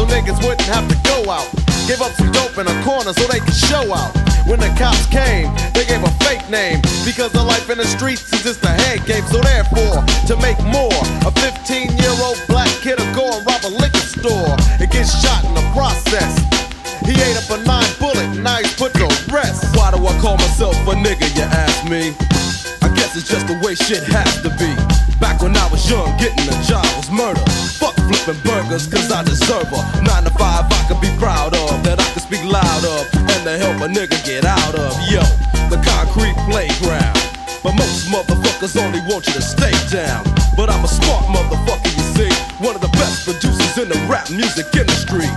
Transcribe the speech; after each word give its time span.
so 0.00 0.06
niggas 0.08 0.40
wouldn't 0.40 0.64
have 0.72 0.88
to 0.88 0.96
go 1.04 1.28
out. 1.28 1.44
Give 1.84 2.00
up 2.00 2.12
some 2.16 2.32
dope 2.32 2.56
in 2.56 2.64
a 2.64 2.76
corner 2.84 3.12
so 3.12 3.24
they 3.28 3.40
could 3.40 3.54
show 3.68 3.92
out. 3.92 4.16
When 4.48 4.58
the 4.58 4.72
cops 4.80 5.04
came, 5.12 5.52
they 5.76 5.84
gave 5.84 6.00
a 6.00 6.12
fake 6.24 6.48
name 6.48 6.80
because 7.04 7.32
the 7.32 7.44
life 7.44 7.68
in 7.68 7.76
the 7.76 7.84
streets 7.84 8.32
is 8.32 8.42
just 8.42 8.64
a 8.64 8.72
head 8.72 9.04
game. 9.04 9.24
So 9.28 9.40
therefore, 9.44 10.00
to 10.28 10.34
make 10.40 10.56
more, 10.64 11.00
a 11.28 11.30
15 11.44 12.00
year 12.00 12.16
old 12.24 12.40
black 12.48 12.72
kid 12.80 12.96
will 12.96 13.12
go 13.12 13.24
and 13.28 13.44
rob 13.44 13.60
a 13.68 13.72
liquor 13.76 14.06
store 14.08 14.56
and 14.80 14.88
get 14.88 15.04
shot 15.04 15.44
in 15.44 15.52
the 15.52 15.66
process. 15.76 16.32
He 17.04 17.12
ate 17.20 17.36
up 17.36 17.50
a 17.52 17.60
nine 17.68 17.92
bullet, 18.00 18.28
now 18.40 18.56
he's 18.56 18.72
put 18.76 18.94
to 18.94 19.08
rest. 19.28 19.76
Why 19.76 19.90
do 19.90 20.00
I 20.00 20.16
call 20.24 20.36
myself 20.40 20.76
a 20.88 20.96
nigga, 20.96 21.28
you 21.36 21.44
ask 21.44 21.84
me? 21.84 22.16
I 22.80 22.88
guess 22.96 23.16
it's 23.16 23.28
just 23.28 23.46
the 23.48 23.60
way 23.60 23.74
shit 23.74 24.04
has 24.04 24.40
to 24.40 24.50
be. 24.56 24.72
Back 25.20 25.42
when 25.42 25.54
I 25.54 25.68
was 25.68 25.84
young, 25.90 26.16
getting 26.16 26.48
a 26.48 26.56
job 26.64 26.86
was 26.96 27.10
murder. 27.10 27.44
Fuck 27.76 27.94
flipping 28.08 28.40
burgers, 28.42 28.86
cause 28.86 29.12
I 29.12 29.22
deserve 29.22 29.68
a 29.72 29.82
motherfuckers 38.60 38.82
only 38.84 39.00
want 39.12 39.26
you 39.26 39.32
to 39.32 39.42
stay 39.42 39.72
down. 39.90 40.24
But 40.56 40.70
I'm 40.70 40.84
a 40.84 40.88
smart 40.88 41.24
motherfucker, 41.26 41.92
you 41.96 42.04
see. 42.14 42.64
One 42.64 42.74
of 42.74 42.80
the 42.80 42.92
best 42.92 43.24
producers 43.24 43.78
in 43.78 43.88
the 43.88 43.98
rap 44.08 44.30
music 44.30 44.66
industry. 44.76 45.28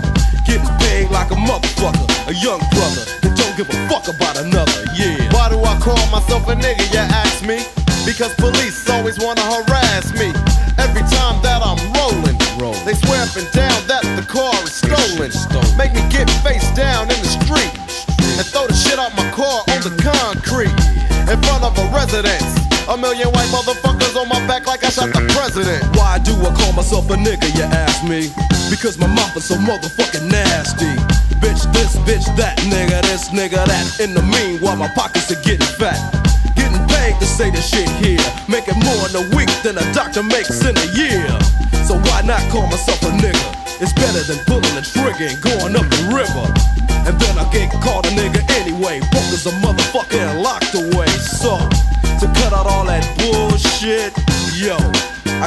Getting 0.46 0.68
paid 0.80 1.10
like 1.10 1.32
a 1.32 1.36
motherfucker, 1.36 2.04
a 2.28 2.36
young 2.36 2.60
brother 2.76 3.04
that 3.24 3.34
don't 3.36 3.56
give 3.56 3.70
a 3.70 3.78
fuck 3.88 4.08
about 4.08 4.38
another, 4.38 4.84
yeah. 4.96 5.16
Why 5.32 5.50
do 5.50 5.60
I 5.64 5.80
call 5.80 6.00
myself 6.12 6.48
a 6.50 6.56
nigga, 6.56 6.84
you 6.92 7.00
ask 7.00 7.46
me? 7.46 7.64
Because 8.06 8.36
police 8.36 8.90
always 8.90 9.18
wanna 9.20 9.42
harass 9.42 10.12
me. 10.20 10.36
Every 10.76 11.06
time 11.08 11.40
that 11.48 11.64
I'm 11.64 11.80
rolling, 11.96 12.36
they 12.84 12.94
swear 12.94 13.24
up 13.24 13.36
and 13.40 13.48
down 13.56 13.80
that 13.88 14.04
the 14.20 14.26
car 14.28 14.52
is 14.68 14.76
stolen. 14.76 15.32
Make 15.78 15.94
me 15.96 16.04
get 16.12 16.30
face 16.44 16.62
A 22.94 22.97
million 22.97 23.25
white 23.33 23.49
motherfuckers 23.49 24.13
on 24.13 24.30
my 24.30 24.38
back 24.45 24.67
like 24.69 24.86
I 24.86 24.89
shot 24.94 25.09
the 25.09 25.25
president. 25.33 25.81
Why 25.97 26.22
do 26.22 26.30
I 26.45 26.53
call 26.53 26.77
myself 26.77 27.09
a 27.09 27.17
nigga, 27.17 27.49
you 27.58 27.66
ask 27.66 28.05
me? 28.05 28.30
Because 28.69 29.02
my 29.02 29.09
mouth 29.09 29.33
is 29.33 29.49
so 29.49 29.58
motherfucking 29.58 30.30
nasty. 30.30 30.94
Bitch 31.41 31.66
this, 31.73 31.97
bitch 32.05 32.30
that, 32.38 32.53
nigga 32.69 33.02
this, 33.09 33.33
nigga 33.33 33.66
that. 33.66 33.97
In 33.97 34.14
the 34.14 34.21
meanwhile, 34.21 34.77
my 34.77 34.94
pockets 34.94 35.25
are 35.33 35.41
getting 35.41 35.66
fat. 35.81 35.97
Getting 36.53 36.86
paid 36.86 37.17
to 37.17 37.25
say 37.25 37.49
the 37.49 37.66
shit 37.66 37.89
here. 37.97 38.21
Making 38.45 38.77
more 38.86 39.09
in 39.09 39.17
a 39.17 39.25
week 39.33 39.49
than 39.66 39.73
a 39.81 39.86
doctor 39.97 40.21
makes 40.21 40.61
in 40.61 40.77
a 40.77 40.88
year. 40.94 41.25
So 41.89 41.97
why 41.97 42.21
not 42.21 42.45
call 42.53 42.70
myself 42.70 43.02
a 43.09 43.11
nigga? 43.17 43.82
It's 43.82 43.93
better 43.98 44.21
than 44.21 44.37
pulling 44.45 44.77
a 44.77 44.86
trigger 44.86 45.33
and 45.33 45.42
going 45.42 45.73
up 45.73 45.89
the 45.89 46.14
river. 46.14 46.45
And 47.09 47.17
then 47.17 47.42
I 47.42 47.49
get 47.49 47.73
called 47.82 48.05
a 48.05 48.14
nigga 48.14 48.45
anyway. 48.61 49.02
Broke 49.09 49.33
a 49.33 49.52
motherfucker 49.65 50.02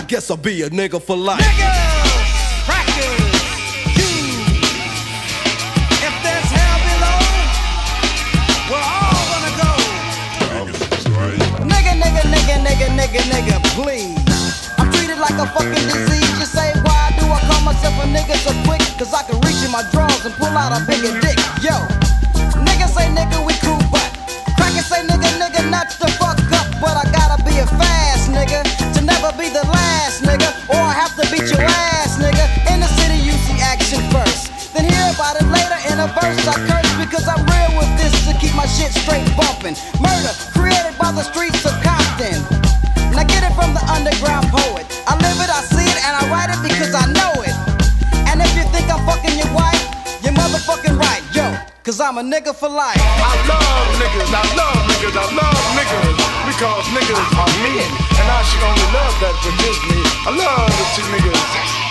guess 0.06 0.30
I'll 0.30 0.36
be 0.36 0.62
a 0.62 0.70
nigga 0.70 1.02
for 1.02 1.16
life. 1.16 1.42
Niggas, 1.42 2.62
crackers, 2.62 3.18
you. 3.98 4.14
If 5.98 6.14
there's 6.22 6.50
hell 6.54 6.78
below, 6.86 7.18
we're 8.70 8.86
all 8.86 9.22
gonna 9.34 9.52
go. 9.58 9.70
Nigga, 11.66 11.98
nigga, 11.98 12.22
nigga, 12.22 12.54
nigga, 12.62 12.86
nigga, 12.94 13.20
nigga, 13.34 13.56
please. 13.74 14.70
I'm 14.78 14.92
treated 14.92 15.18
like 15.18 15.34
a 15.42 15.46
fucking 15.50 15.72
disease. 15.90 16.38
You 16.38 16.46
say, 16.46 16.70
why 16.86 17.10
do 17.18 17.26
I 17.26 17.40
call 17.50 17.62
myself 17.62 17.94
a 17.98 18.06
nigga 18.06 18.36
so 18.46 18.54
quick? 18.62 18.82
Cause 18.98 19.12
I 19.12 19.24
can 19.24 19.40
reach 19.40 19.64
in 19.64 19.72
my 19.72 19.82
drawers 19.90 20.24
and 20.24 20.34
pull 20.34 20.54
out 20.54 20.70
a 20.70 20.86
bigger 20.86 21.18
dick. 21.20 21.36
Yo, 21.66 21.74
to 38.86 38.92
shit 38.92 39.02
straight 39.02 39.26
bumping. 39.36 39.74
Murder 39.98 40.32
created 40.54 40.94
by 40.98 41.10
the 41.12 41.22
streets 41.22 41.64
of 41.66 41.74
Compton. 41.82 42.38
Now 43.10 43.24
get 43.24 43.42
it 43.42 43.54
from 43.54 43.74
the 43.74 43.82
underground 43.90 44.46
poet. 44.50 44.86
I 45.06 45.16
live 45.18 45.38
it, 45.42 45.50
I 45.50 45.62
see 45.62 45.86
it, 45.86 45.98
and 46.06 46.14
I 46.14 46.22
write 46.30 46.50
it 46.50 46.60
because 46.62 46.94
I 46.94 47.06
know 47.10 47.32
it. 47.42 47.54
And 48.30 48.42
if 48.42 48.50
you 48.54 48.64
think 48.70 48.90
I'm 48.90 49.02
fucking 49.06 49.34
your 49.38 49.50
wife, 49.54 49.80
you're 50.22 50.34
motherfucking 50.34 50.98
right, 50.98 51.22
yo. 51.34 51.56
Cause 51.82 52.00
I'm 52.00 52.18
a 52.18 52.22
nigga 52.22 52.54
for 52.54 52.68
life. 52.68 52.98
I 52.98 53.34
love 53.46 53.86
niggas, 54.02 54.30
I 54.34 54.42
love 54.58 54.78
niggas, 54.90 55.14
I 55.14 55.26
love 55.34 55.62
niggas 55.78 56.18
because 56.50 56.84
niggas 56.90 57.22
are 57.38 57.52
me, 57.62 57.78
and 57.78 58.26
I 58.26 58.42
should 58.42 58.62
only 58.66 58.88
love 58.90 59.14
that 59.22 59.34
for 59.38 59.54
just 59.62 59.80
me. 59.86 59.98
I 60.26 60.30
love 60.34 60.66
the 60.66 60.84
two 60.98 61.06
niggas. 61.14 61.86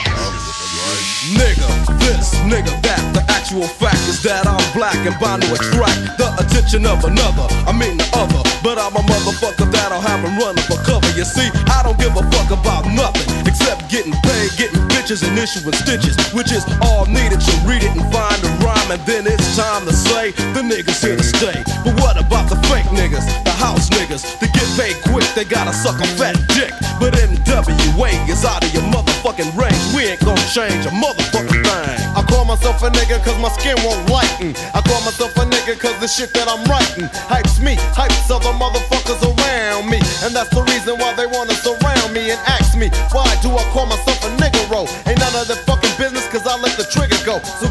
Nigga, 1.33 1.67
this, 1.99 2.35
nigga, 2.45 2.69
that. 2.83 3.01
The 3.15 3.24
actual 3.45 3.69
fact 3.77 4.01
is 4.09 4.25
that 4.25 4.49
I'm 4.49 4.57
black 4.73 4.97
and 5.05 5.13
bound 5.21 5.45
to 5.45 5.53
attract 5.53 6.17
the 6.17 6.33
attention 6.41 6.81
of 6.89 7.05
another. 7.05 7.45
I 7.69 7.77
mean 7.77 8.01
the 8.01 8.09
other, 8.17 8.41
but 8.65 8.81
I'm 8.81 8.97
a 8.97 9.05
motherfucker 9.05 9.69
that'll 9.69 10.01
have 10.01 10.25
him 10.25 10.33
running 10.41 10.65
for 10.65 10.81
cover. 10.81 11.05
You 11.13 11.21
see, 11.21 11.45
I 11.69 11.85
don't 11.85 11.93
give 12.01 12.17
a 12.17 12.25
fuck 12.33 12.49
about 12.49 12.89
nothing 12.89 13.29
except 13.45 13.85
getting 13.85 14.17
paid, 14.25 14.49
getting 14.57 14.81
bitches, 14.89 15.21
and 15.21 15.37
issuing 15.37 15.77
stitches, 15.77 16.17
which 16.33 16.49
is 16.49 16.65
all 16.89 17.05
needed 17.05 17.37
to 17.37 17.53
read 17.69 17.85
it 17.85 17.93
and 17.93 18.01
find 18.09 18.41
a 18.41 18.49
rhyme. 18.65 18.89
And 18.89 19.05
then 19.05 19.29
it's 19.29 19.53
time 19.53 19.85
to 19.85 19.93
say 19.93 20.33
the 20.57 20.65
niggas 20.65 21.05
here 21.05 21.13
to 21.13 21.21
stay. 21.21 21.61
But 21.85 22.01
what 22.01 22.17
about 22.17 22.49
the 22.49 22.57
fake 22.65 22.89
niggas, 22.97 23.29
the 23.45 23.53
house 23.53 23.93
niggas? 23.93 24.25
To 24.41 24.45
get 24.49 24.65
paid 24.73 24.97
quick, 25.05 25.29
they 25.37 25.45
gotta 25.45 25.69
suck 25.69 26.01
a 26.01 26.09
fat 26.17 26.33
dick. 26.57 26.73
But 26.97 27.13
NWA 27.13 28.09
is 28.25 28.41
out 28.41 28.65
of 28.65 28.73
your 28.73 28.89
motherfucking 28.89 29.53
range. 29.53 29.77
We 29.93 30.09
ain't 30.09 30.25
gonna 30.25 30.41
change 30.49 30.81
a 30.89 30.93
motherfucking 30.97 31.61
thing. 31.61 32.14
Myself 32.55 32.83
a 32.83 32.89
nigga 32.89 33.19
cause 33.19 33.35
my 33.43 33.51
skin 33.59 33.75
won't 33.83 33.99
lighten. 34.07 34.55
I 34.71 34.79
call 34.79 35.03
myself 35.03 35.35
a 35.35 35.43
nigga 35.43 35.75
cause 35.75 35.99
the 35.99 36.07
shit 36.07 36.31
that 36.39 36.47
I'm 36.47 36.63
writing 36.71 37.11
hypes 37.27 37.59
me, 37.59 37.75
hypes 37.91 38.31
other 38.31 38.55
motherfuckers 38.55 39.19
around 39.27 39.91
me. 39.91 39.99
And 40.23 40.31
that's 40.31 40.47
the 40.55 40.63
reason 40.71 40.95
why 40.95 41.11
they 41.19 41.27
wanna 41.27 41.51
surround 41.51 42.15
me 42.15 42.31
and 42.31 42.39
ask 42.47 42.79
me, 42.79 42.87
why 43.11 43.27
do 43.43 43.51
I 43.51 43.63
call 43.75 43.91
myself 43.91 44.23
a 44.23 44.31
nigga 44.39 44.63
roll? 44.71 44.87
Ain't 45.03 45.19
none 45.19 45.35
of 45.35 45.51
their 45.51 45.59
fucking 45.67 45.91
business 45.99 46.23
cause 46.31 46.47
I 46.47 46.55
let 46.55 46.79
the 46.79 46.87
trigger 46.87 47.19
go. 47.27 47.43
So 47.59 47.67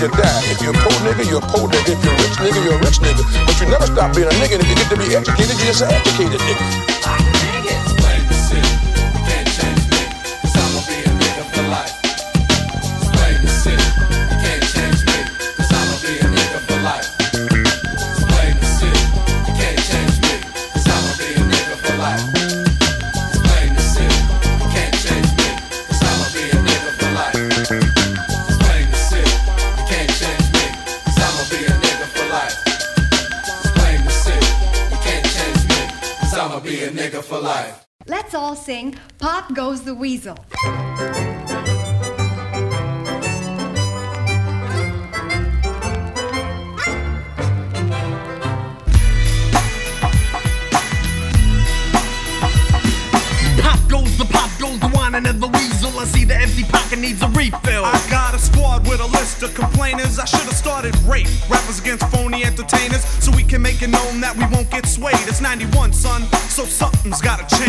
you 0.00 0.08
die. 0.08 0.40
If 0.48 0.62
you're 0.62 0.72
a 0.72 0.80
poor 0.80 0.96
nigga, 1.04 1.28
you're 1.28 1.44
a 1.44 1.46
poor 1.52 1.68
nigga. 1.68 1.92
If 1.92 2.04
you're 2.04 2.14
a 2.14 2.22
rich 2.24 2.36
nigga, 2.40 2.64
you're 2.64 2.74
a 2.74 2.84
rich 2.84 3.00
nigga. 3.00 3.22
But 3.46 3.60
you 3.60 3.66
never 3.68 3.86
stop 3.86 4.14
being 4.14 4.26
a 4.26 4.30
nigga. 4.40 4.56
And 4.56 4.62
if 4.64 4.68
you 4.68 4.76
get 4.76 4.88
to 4.88 4.96
be 4.96 5.14
educated, 5.14 5.56
you're 5.58 5.66
just 5.66 5.82
an 5.82 5.90
educated 5.92 6.40
nigga. 6.40 7.39
Diesel. 40.20 40.36
and 55.26 55.40
the 55.40 55.48
weasel. 55.48 55.90
I 55.98 56.04
see 56.04 56.24
the 56.24 56.36
empty 56.36 56.64
pocket 56.64 56.98
needs 56.98 57.22
a 57.22 57.28
refill. 57.28 57.84
I 57.84 58.00
got 58.10 58.34
a 58.34 58.38
squad 58.38 58.88
with 58.88 59.00
a 59.00 59.06
list 59.06 59.42
of 59.42 59.54
complainers. 59.54 60.18
I 60.18 60.24
should 60.24 60.40
have 60.40 60.54
started 60.54 60.96
rape. 61.02 61.28
Rappers 61.48 61.80
against 61.80 62.06
phony 62.08 62.44
entertainers. 62.44 63.04
So 63.22 63.30
we 63.36 63.42
can 63.42 63.60
make 63.60 63.82
it 63.82 63.90
known 63.90 64.20
that 64.20 64.36
we 64.36 64.44
won't 64.54 64.70
get 64.70 64.86
swayed. 64.86 65.20
It's 65.28 65.40
91, 65.40 65.92
son, 65.92 66.22
so 66.48 66.64
something's 66.64 67.20
gotta 67.20 67.44
change. 67.54 67.59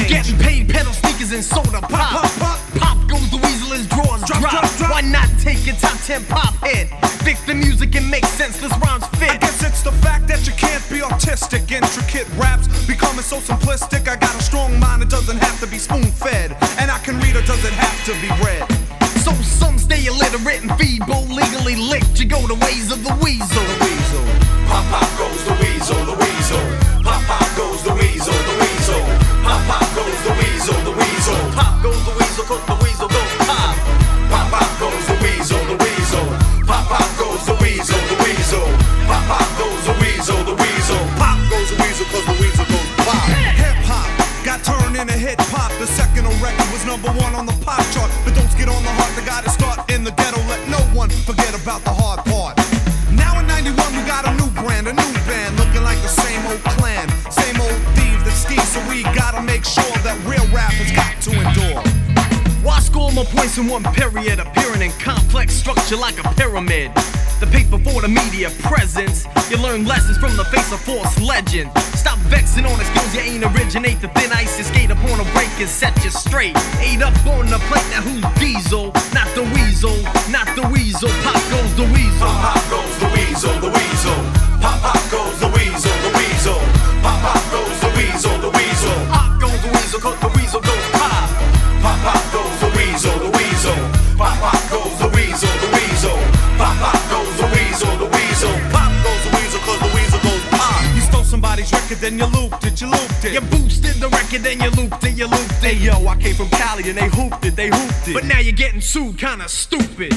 Hey 105.71 105.85
yo, 105.88 106.06
I 106.06 106.18
came 106.18 106.35
from 106.35 106.50
Cali 106.50 106.83
and 106.89 106.97
they 106.97 107.07
hooped 107.07 107.45
it, 107.45 107.56
they 107.56 107.69
hooped 107.71 108.09
it. 108.09 108.13
But 108.13 108.25
now 108.25 108.39
you're 108.39 108.51
getting 108.51 108.81
sued, 108.81 109.18
kinda 109.18 109.47
stupid. 109.47 110.12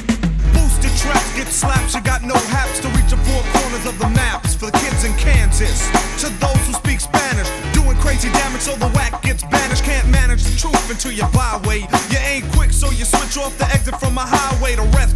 Boosted 0.51 0.91
tracks 0.99 1.31
get 1.37 1.47
slaps, 1.47 1.95
you 1.95 2.01
got 2.01 2.25
no 2.25 2.35
haps 2.51 2.81
to 2.81 2.89
reach 2.89 3.15
the 3.15 3.17
four 3.23 3.41
corners 3.55 3.87
of 3.87 3.97
the 4.01 4.09
maps. 4.19 4.57
For 4.57 4.73
the 4.73 4.79
kids 4.79 5.05
in 5.05 5.15
Kansas, 5.15 5.87
to 6.23 6.29
those 6.43 6.59
who 6.67 6.73
speak 6.73 6.99
Spanish, 6.99 7.47
doing 7.73 7.97
crazy 7.99 8.31
damage 8.33 8.63
so 8.63 8.75
the 8.75 8.89
whack 8.99 9.23
gets 9.23 9.45
banished. 9.45 9.85
Can't 9.85 10.09
manage 10.09 10.43
the 10.43 10.59
truth 10.59 10.91
until 10.91 11.13
you 11.13 11.23
byway. 11.31 11.87
You 12.11 12.19
ain't 12.19 12.51
quick, 12.51 12.73
so 12.73 12.91
you 12.91 13.05
switch 13.05 13.39
off 13.39 13.57
the 13.57 13.67
exit 13.67 13.95
from 14.01 14.19
a 14.19 14.27
highway. 14.27 14.75
The 14.75 14.83
rest 14.99 15.14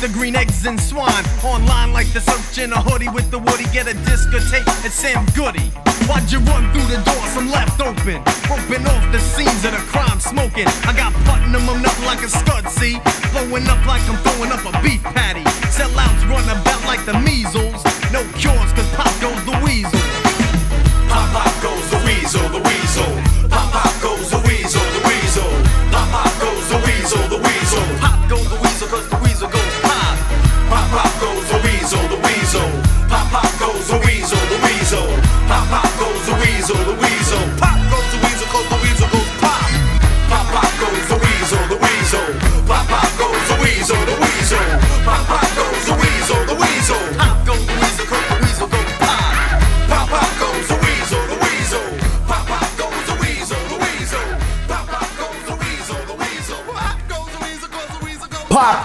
the 0.00 0.08
green 0.08 0.34
eggs 0.34 0.66
and 0.66 0.80
swine. 0.80 1.24
Online 1.44 1.92
like 1.92 2.10
the 2.12 2.20
search 2.20 2.58
in 2.58 2.72
a 2.72 2.80
hoodie 2.80 3.08
with 3.08 3.30
the 3.30 3.38
woody. 3.38 3.64
Get 3.72 3.86
a 3.86 3.94
discotheque 4.08 4.66
at 4.84 4.92
Sam 4.92 5.24
Goody. 5.36 5.70
Why'd 6.08 6.26
you 6.32 6.40
run 6.48 6.64
through 6.72 6.88
the 6.88 7.00
door? 7.04 7.22
Some 7.36 7.50
left 7.50 7.80
open. 7.80 8.18
Roping 8.48 8.84
off 8.88 9.04
the 9.12 9.20
scenes 9.20 9.64
of 9.64 9.72
the 9.72 9.82
crime 9.92 10.18
smoking. 10.18 10.66
I 10.88 10.92
got 10.92 11.12
platinum, 11.24 11.68
I'm 11.68 11.82
nothing 11.82 12.04
like 12.04 12.22
a 12.22 12.28
scud, 12.28 12.68
see? 12.68 12.98
Blowing 13.32 13.68
up 13.68 13.80
like 13.86 14.02
I'm 14.08 14.16
throwing 14.24 14.52
up 14.52 14.64
a 14.64 14.72
beef 14.82 15.02
patty. 15.02 15.44
Sellouts 15.68 16.24
run 16.28 16.44
about 16.48 16.82
like 16.84 17.04
the 17.04 17.14
measles. 17.20 17.84
No 18.10 18.24
cures, 18.40 18.59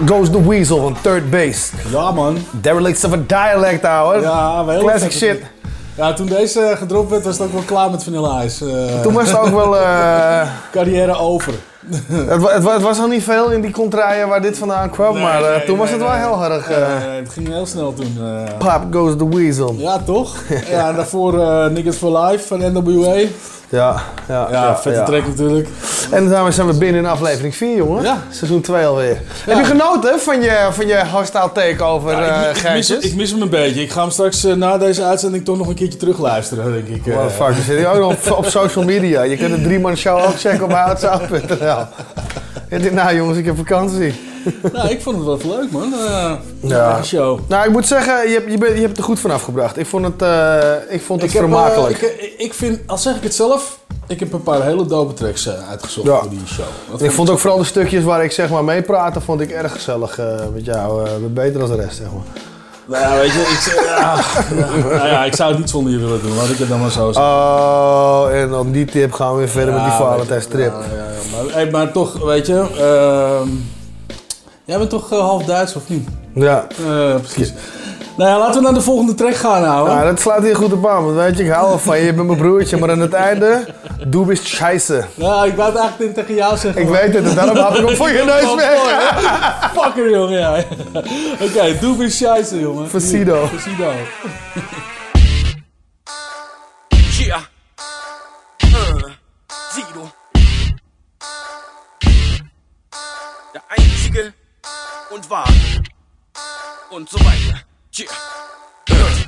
goes 0.06 0.30
the 0.30 0.48
weasel 0.48 0.80
van 0.82 0.96
third 1.02 1.30
base. 1.30 1.72
Ja, 1.92 2.12
man. 2.12 2.38
Derelicts 2.52 3.04
of 3.04 3.14
a 3.14 3.18
dialect, 3.28 3.86
ouwe. 3.86 4.22
Ja, 4.22 4.66
wel 4.66 4.80
Classic 4.80 5.12
shit. 5.12 5.42
Ja, 5.96 6.14
toen 6.14 6.26
deze 6.26 6.74
gedropt 6.78 7.10
werd, 7.10 7.24
was 7.24 7.38
het 7.38 7.48
ook 7.48 7.54
wel 7.54 7.62
klaar 7.62 7.90
met 7.92 8.04
Vanilla 8.04 8.44
Ice. 8.44 8.66
Eh, 8.72 9.02
Toen 9.02 9.14
was 9.14 9.28
het 9.28 9.38
ook 9.40 9.50
wel... 9.50 9.78
eh, 9.78 10.42
Carrière 10.76 11.18
over. 11.18 11.54
het, 11.90 12.28
het, 12.52 12.64
wa- 12.64 12.74
het 12.74 12.82
was 12.82 12.98
nog 12.98 13.10
niet 13.10 13.24
veel 13.24 13.52
in 13.52 13.62
die 13.62 13.72
contraien 13.72 14.28
waar 14.28 14.42
dit 14.42 14.58
vandaan 14.58 14.90
kwam, 14.90 15.14
Nee, 15.14 15.24
maar 15.24 15.44
eh, 15.44 15.50
nee, 15.56 15.64
toen 15.66 15.78
was 15.78 15.90
nee, 15.90 16.00
het 16.00 16.08
wel 16.08 16.18
nee. 16.18 16.28
heel 16.28 16.52
erg... 16.54 16.70
Eh, 16.70 17.08
nee, 17.08 17.20
het 17.22 17.30
ging 17.30 17.48
heel 17.48 17.66
snel 17.66 17.94
toen. 17.94 18.18
eh. 18.20 18.58
Pop 18.58 18.82
goes 18.92 19.14
the 19.18 19.30
weasel. 19.30 19.76
Ja, 19.78 20.00
toch? 20.06 20.36
ja, 20.70 20.90
en 20.90 20.96
daarvoor 20.96 21.40
eh 21.42 21.66
Niggas 21.68 21.96
for 21.96 22.18
Life 22.20 22.48
van 22.48 22.60
NWA. 22.74 23.16
Ja, 23.70 24.02
ja, 24.28 24.48
Ja, 24.52 24.78
vette 24.78 25.04
track 25.04 25.28
natuurlijk. 25.28 25.68
En 26.12 26.30
daarmee 26.30 26.52
zijn 26.52 26.68
we 26.68 26.74
binnen 26.78 27.02
in 27.02 27.08
aflevering 27.10 27.56
4, 27.56 27.76
jongen. 27.76 28.04
Ja. 28.04 28.18
Seizoen 28.30 28.62
2 28.62 28.86
alweer. 28.86 29.22
Heb 29.46 29.58
je 29.58 29.64
genoten 29.64 30.20
van 30.20 30.42
je, 30.42 30.68
van 30.72 30.88
je 30.88 31.02
hostile 31.14 31.50
takeover, 31.54 32.12
Ja, 32.12 32.44
eh 32.44 32.50
ik, 32.50 32.58
ik, 32.58 32.72
mis, 32.74 32.90
ik 32.98 33.16
mis 33.16 33.32
hem 33.32 33.42
een 33.42 33.50
beetje. 33.50 33.82
Ik 33.82 33.92
ga 33.92 34.02
hem 34.02 34.10
straks 34.10 34.44
eh, 34.44 34.54
na 34.54 34.78
deze 34.78 35.04
uitzending 35.04 35.46
toch 35.46 35.58
nog 35.58 35.68
een 35.68 35.76
keertje 35.76 35.98
terugluisteren, 36.00 36.74
denk 36.74 36.88
ik. 36.88 37.08
eh. 37.08 37.14
Motherfucker, 37.16 37.64
zit 37.64 37.80
je 37.80 37.88
ook 37.88 38.00
nog 38.00 38.12
op, 38.32 38.38
op 38.38 38.46
social 38.46 38.86
media. 38.86 39.22
Je 39.22 39.38
kunt 39.38 39.56
de 39.56 39.62
drie-man 39.62 39.96
show 39.98 40.18
ook 40.28 40.40
checken 40.40 40.65
op 40.66 40.72
houtsouth.nl. 40.72 41.80
Ik 42.70 42.82
denk, 42.82 42.92
nou 42.94 43.16
jongens, 43.16 43.38
ik 43.38 43.46
heb 43.46 43.58
vakantie. 43.58 44.14
nou, 44.74 44.90
ik 44.90 45.02
vond 45.02 45.26
het 45.26 45.44
wel 45.44 45.58
leuk, 45.60 45.72
man. 45.72 45.94
Eh 45.94 46.32
Ja. 46.62 47.04
show. 47.04 47.40
Nou, 47.48 47.66
ik 47.66 47.72
moet 47.72 47.88
zeggen, 47.88 48.28
je 48.30 48.34
hebt, 48.34 48.52
je, 48.52 48.58
bent, 48.58 48.72
je 48.74 48.78
hebt 48.80 48.90
het 48.90 48.98
er 48.98 49.04
goed 49.04 49.20
van 49.20 49.32
afgebracht. 49.32 49.78
Ik 49.78 49.86
vond 49.86 50.06
het, 50.06 50.22
eh, 50.22 50.60
ik 50.90 51.02
vond 51.02 51.22
het 51.22 51.30
Ik, 51.30 51.36
heb, 51.38 51.46
vermakelijk. 51.48 52.02
eh, 52.02 52.24
ik, 52.24 52.34
ik 52.38 52.54
vind, 52.54 52.80
al 52.86 52.98
zeg 52.98 53.16
ik 53.16 53.24
het 53.24 53.36
zelf, 53.36 53.80
ik 54.08 54.20
heb 54.20 54.34
een 54.34 54.44
paar 54.44 54.64
hele 54.64 54.86
dope 54.86 55.14
tracks 55.14 55.48
eh, 55.48 55.70
uitgezocht 55.70 56.08
Ja. 56.08 56.20
voor 56.20 56.30
die 56.30 56.42
show. 56.48 56.66
Dat 56.92 57.02
ik 57.02 57.12
vond 57.12 57.30
ook 57.30 57.40
vooral 57.40 57.60
de 57.60 57.66
stukjes 57.66 58.04
waar 58.04 58.24
ik 58.24 58.32
zeg 58.32 58.50
maar 58.50 58.64
mee 58.64 58.82
praatte, 58.82 59.22
vond 59.22 59.42
ik 59.42 59.52
erg 59.52 59.72
gezellig 59.72 60.20
eh, 60.20 60.26
met 60.54 60.66
jou. 60.66 61.06
eh, 61.06 61.12
beter 61.30 61.60
dan 61.60 61.70
de 61.70 61.76
rest, 61.76 61.96
zeg 61.98 62.08
maar. 62.14 62.44
Nou 62.88 63.04
ja, 63.04 63.16
weet 63.18 63.32
je, 63.32 63.40
ik, 63.40 63.86
ja, 63.86 64.16
nou 64.96 65.08
ja, 65.08 65.26
ik 65.26 65.36
zou 65.36 65.50
het 65.50 65.60
niet 65.60 65.70
zonder 65.70 65.92
je 65.94 66.00
willen 66.00 66.22
doen, 66.22 66.36
laat 66.36 66.50
ik 66.50 66.58
het 66.58 66.70
dan 66.70 66.80
maar 66.80 66.92
zo 66.92 67.12
zeggen. 67.12 67.34
Oh, 67.34 68.28
en 68.32 68.54
op 68.54 68.74
die 68.74 68.86
tip 68.86 69.12
gaan 69.14 69.32
we 69.32 69.38
weer 69.38 69.50
verder 69.50 69.74
met 69.74 69.84
die 69.84 69.92
Ja, 69.92 69.98
Valentijn 69.98 70.42
strip. 70.42 70.74
Ja, 70.74 70.96
ja, 70.96 71.04
ja, 71.04 71.44
maar, 71.44 71.54
hey, 71.54 71.70
maar 71.70 71.92
toch, 71.92 72.24
weet 72.24 72.48
je, 72.48 72.54
ehm, 72.78 73.50
jij 74.66 74.78
bent 74.78 74.90
toch 74.90 75.12
eh, 75.12 75.20
half 75.20 75.44
Duits 75.44 75.76
of 75.76 75.90
niet? 75.90 76.08
Ja. 76.34 76.68
Eh, 76.88 77.16
precies. 77.16 77.54
Nou 78.18 78.30
ja, 78.30 78.38
laten 78.40 78.56
we 78.56 78.62
naar 78.62 78.74
de 78.74 78.82
volgende 78.82 79.14
track 79.14 79.36
gaan 79.36 79.62
nou. 79.62 79.90
Ja, 79.90 80.04
dat 80.04 80.20
slaat 80.20 80.44
hier 80.44 80.56
goed 80.56 80.74
op 80.74 80.88
aan. 80.88 81.04
Want 81.04 81.16
weet 81.16 81.38
je, 81.38 81.44
ik 81.44 81.50
hou 81.52 81.68
wel 81.68 81.80
van 81.80 81.98
je. 81.98 82.06
Je 82.06 82.14
bent 82.14 82.28
mijn 82.28 82.40
broertje. 82.40 82.78
Maar 82.78 82.92
aan 82.92 83.00
het 83.00 83.14
einde, 83.14 83.66
doe 84.08 84.26
bist 84.26 84.48
scheisse. 84.48 85.06
Ja, 85.16 85.44
ik 85.44 85.56
wou 85.56 85.72
het 85.72 85.80
eigenlijk 85.80 86.14
tegen 86.14 86.36
jou 86.36 86.58
zeggen. 86.58 86.82
Ik 86.82 86.88
weet 86.88 87.14
het. 87.14 87.26
En 87.26 87.36
daarom 87.36 87.58
had 87.58 87.78
ik 87.78 87.86
hem 87.86 87.96
voor 87.96 88.10
je 88.10 88.24
neus 88.34 88.42
Van 88.44 88.56
weg. 88.56 89.72
Fucker, 89.74 90.10
jongen, 90.10 90.40
ja. 90.40 90.64
Oké, 91.42 91.78
doe 91.80 91.98
weer 91.98 92.12
scheisse, 92.12 92.60
jongen. 92.60 92.90
Facido. 92.90 93.48
Facido. 93.48 93.92
Yeah. 97.20 97.40
Sido. 99.72 100.12
Der 103.54 103.62
Einzige 103.78 104.34
und 105.10 105.30
wahre. 105.30 105.54
Und 106.92 107.10
so 107.10 107.18
weiter. 107.20 107.66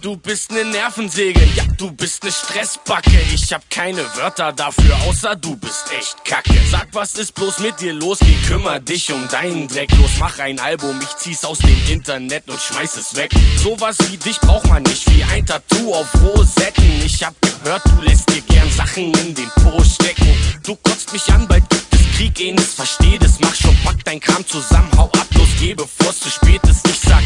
Du 0.01 0.17
bist 0.17 0.51
ne 0.51 0.65
Nervensäge, 0.65 1.39
ja, 1.55 1.63
du 1.77 1.89
bist 1.91 2.23
ne 2.25 2.31
Stressbacke. 2.31 3.17
Ich 3.33 3.53
hab 3.53 3.69
keine 3.69 4.03
Wörter 4.17 4.51
dafür, 4.51 4.93
außer 5.07 5.37
du 5.37 5.55
bist 5.55 5.85
echt 5.97 6.25
kacke. 6.25 6.53
Sag, 6.69 6.89
was 6.91 7.13
ist 7.15 7.33
bloß 7.33 7.59
mit 7.59 7.79
dir 7.79 7.93
los? 7.93 8.19
Geh, 8.19 8.35
kümmer 8.47 8.81
dich 8.81 9.11
um 9.13 9.25
deinen 9.29 9.69
Dreck. 9.69 9.89
Los, 9.97 10.11
mach 10.19 10.39
ein 10.39 10.59
Album, 10.59 10.99
ich 11.01 11.15
zieh's 11.17 11.45
aus 11.45 11.59
dem 11.59 11.87
Internet 11.89 12.49
und 12.49 12.59
schmeiß 12.59 12.97
es 12.97 13.15
weg. 13.15 13.31
Sowas 13.63 13.95
wie 14.09 14.17
dich 14.17 14.39
braucht 14.41 14.67
man 14.67 14.83
nicht, 14.83 15.09
wie 15.15 15.23
ein 15.23 15.45
Tattoo 15.45 15.93
auf 15.93 16.07
Rosetten. 16.21 17.01
Ich 17.05 17.23
hab 17.23 17.35
gehört, 17.41 17.83
du 17.85 18.01
lässt 18.01 18.29
dir 18.29 18.41
gern 18.41 18.69
Sachen 18.71 19.13
in 19.13 19.33
den 19.33 19.49
Po 19.63 19.81
stecken. 19.81 20.27
Du 20.63 20.75
kotzt 20.75 21.13
mich 21.13 21.31
an, 21.31 21.47
bald 21.47 21.69
gibt 21.69 21.86
Krieg, 22.17 22.39
eh 22.39 22.51
nix 22.51 22.73
versteh 22.73 23.19
das. 23.19 23.39
Mach 23.39 23.53
schon, 23.53 23.77
pack 23.83 24.03
dein 24.03 24.19
Kram 24.19 24.43
zusammen, 24.47 24.89
hau 24.97 25.05
ab, 25.05 25.27
los, 25.35 25.49
geh, 25.59 25.75
bevor's 25.75 26.19
zu 26.19 26.31
spät 26.31 26.63
ist. 26.63 26.87
Ich 26.87 26.99
sag, 26.99 27.21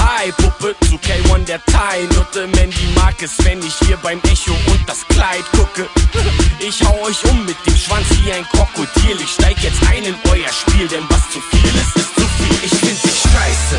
Hi, 0.00 0.32
Puppe 0.32 0.74
zu 0.88 0.96
K1 0.96 1.44
der 1.44 1.64
Thai. 1.66 2.08
Nutte 2.16 2.48
Mandy 2.48 2.88
mag 2.96 3.14
es, 3.22 3.32
wenn 3.44 3.60
ich 3.60 3.74
hier 3.86 3.96
beim 3.98 4.20
Echo 4.24 4.50
und 4.66 4.80
das 4.88 5.06
Kleid 5.06 5.44
gucke. 5.52 5.88
Ich 6.58 6.82
hau 6.82 7.02
euch 7.02 7.24
um 7.30 7.46
mit 7.46 7.56
dem 7.64 7.76
Schwanz 7.76 8.06
wie 8.24 8.32
ein 8.32 8.44
Krokodil. 8.48 9.16
Ich 9.22 9.30
steig 9.30 9.62
jetzt 9.62 9.80
ein 9.88 10.02
in 10.02 10.16
euer 10.32 10.52
Spiel, 10.52 10.88
denn 10.88 11.04
was 11.08 11.30
zu 11.30 11.40
viel 11.40 11.74
ist, 11.76 11.96
ist 11.96 12.14
zu. 12.16 12.21
Ich 12.62 12.72
find 12.72 12.98
dich 13.04 13.18
scheiße. 13.22 13.76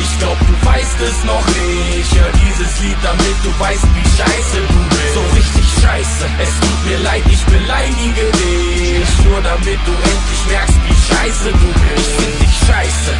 Ich 0.00 0.18
glaub, 0.18 0.38
du 0.38 0.54
weißt 0.66 1.00
es 1.00 1.24
noch 1.24 1.46
nicht. 1.46 2.10
Hör 2.14 2.30
dieses 2.44 2.80
Lied, 2.80 2.96
damit 3.02 3.36
du 3.42 3.50
weißt, 3.58 3.86
wie 3.94 4.08
scheiße 4.16 4.58
du 4.68 4.78
bist. 4.90 5.14
So 5.14 5.22
richtig 5.34 5.66
scheiße. 5.82 6.24
Es 6.38 6.52
tut 6.60 6.80
mir 6.86 6.98
leid, 6.98 7.22
ich 7.30 7.44
beleidige 7.44 8.24
dich. 8.32 9.08
Nur 9.24 9.40
damit 9.42 9.80
du 9.86 9.92
endlich 9.92 10.42
merkst, 10.48 10.76
wie 10.86 10.98
scheiße 11.08 11.50
du 11.52 11.68
bist. 11.82 11.98
Ich 11.98 12.12
find 12.18 12.36
dich 12.42 12.56
scheiße. 12.66 13.12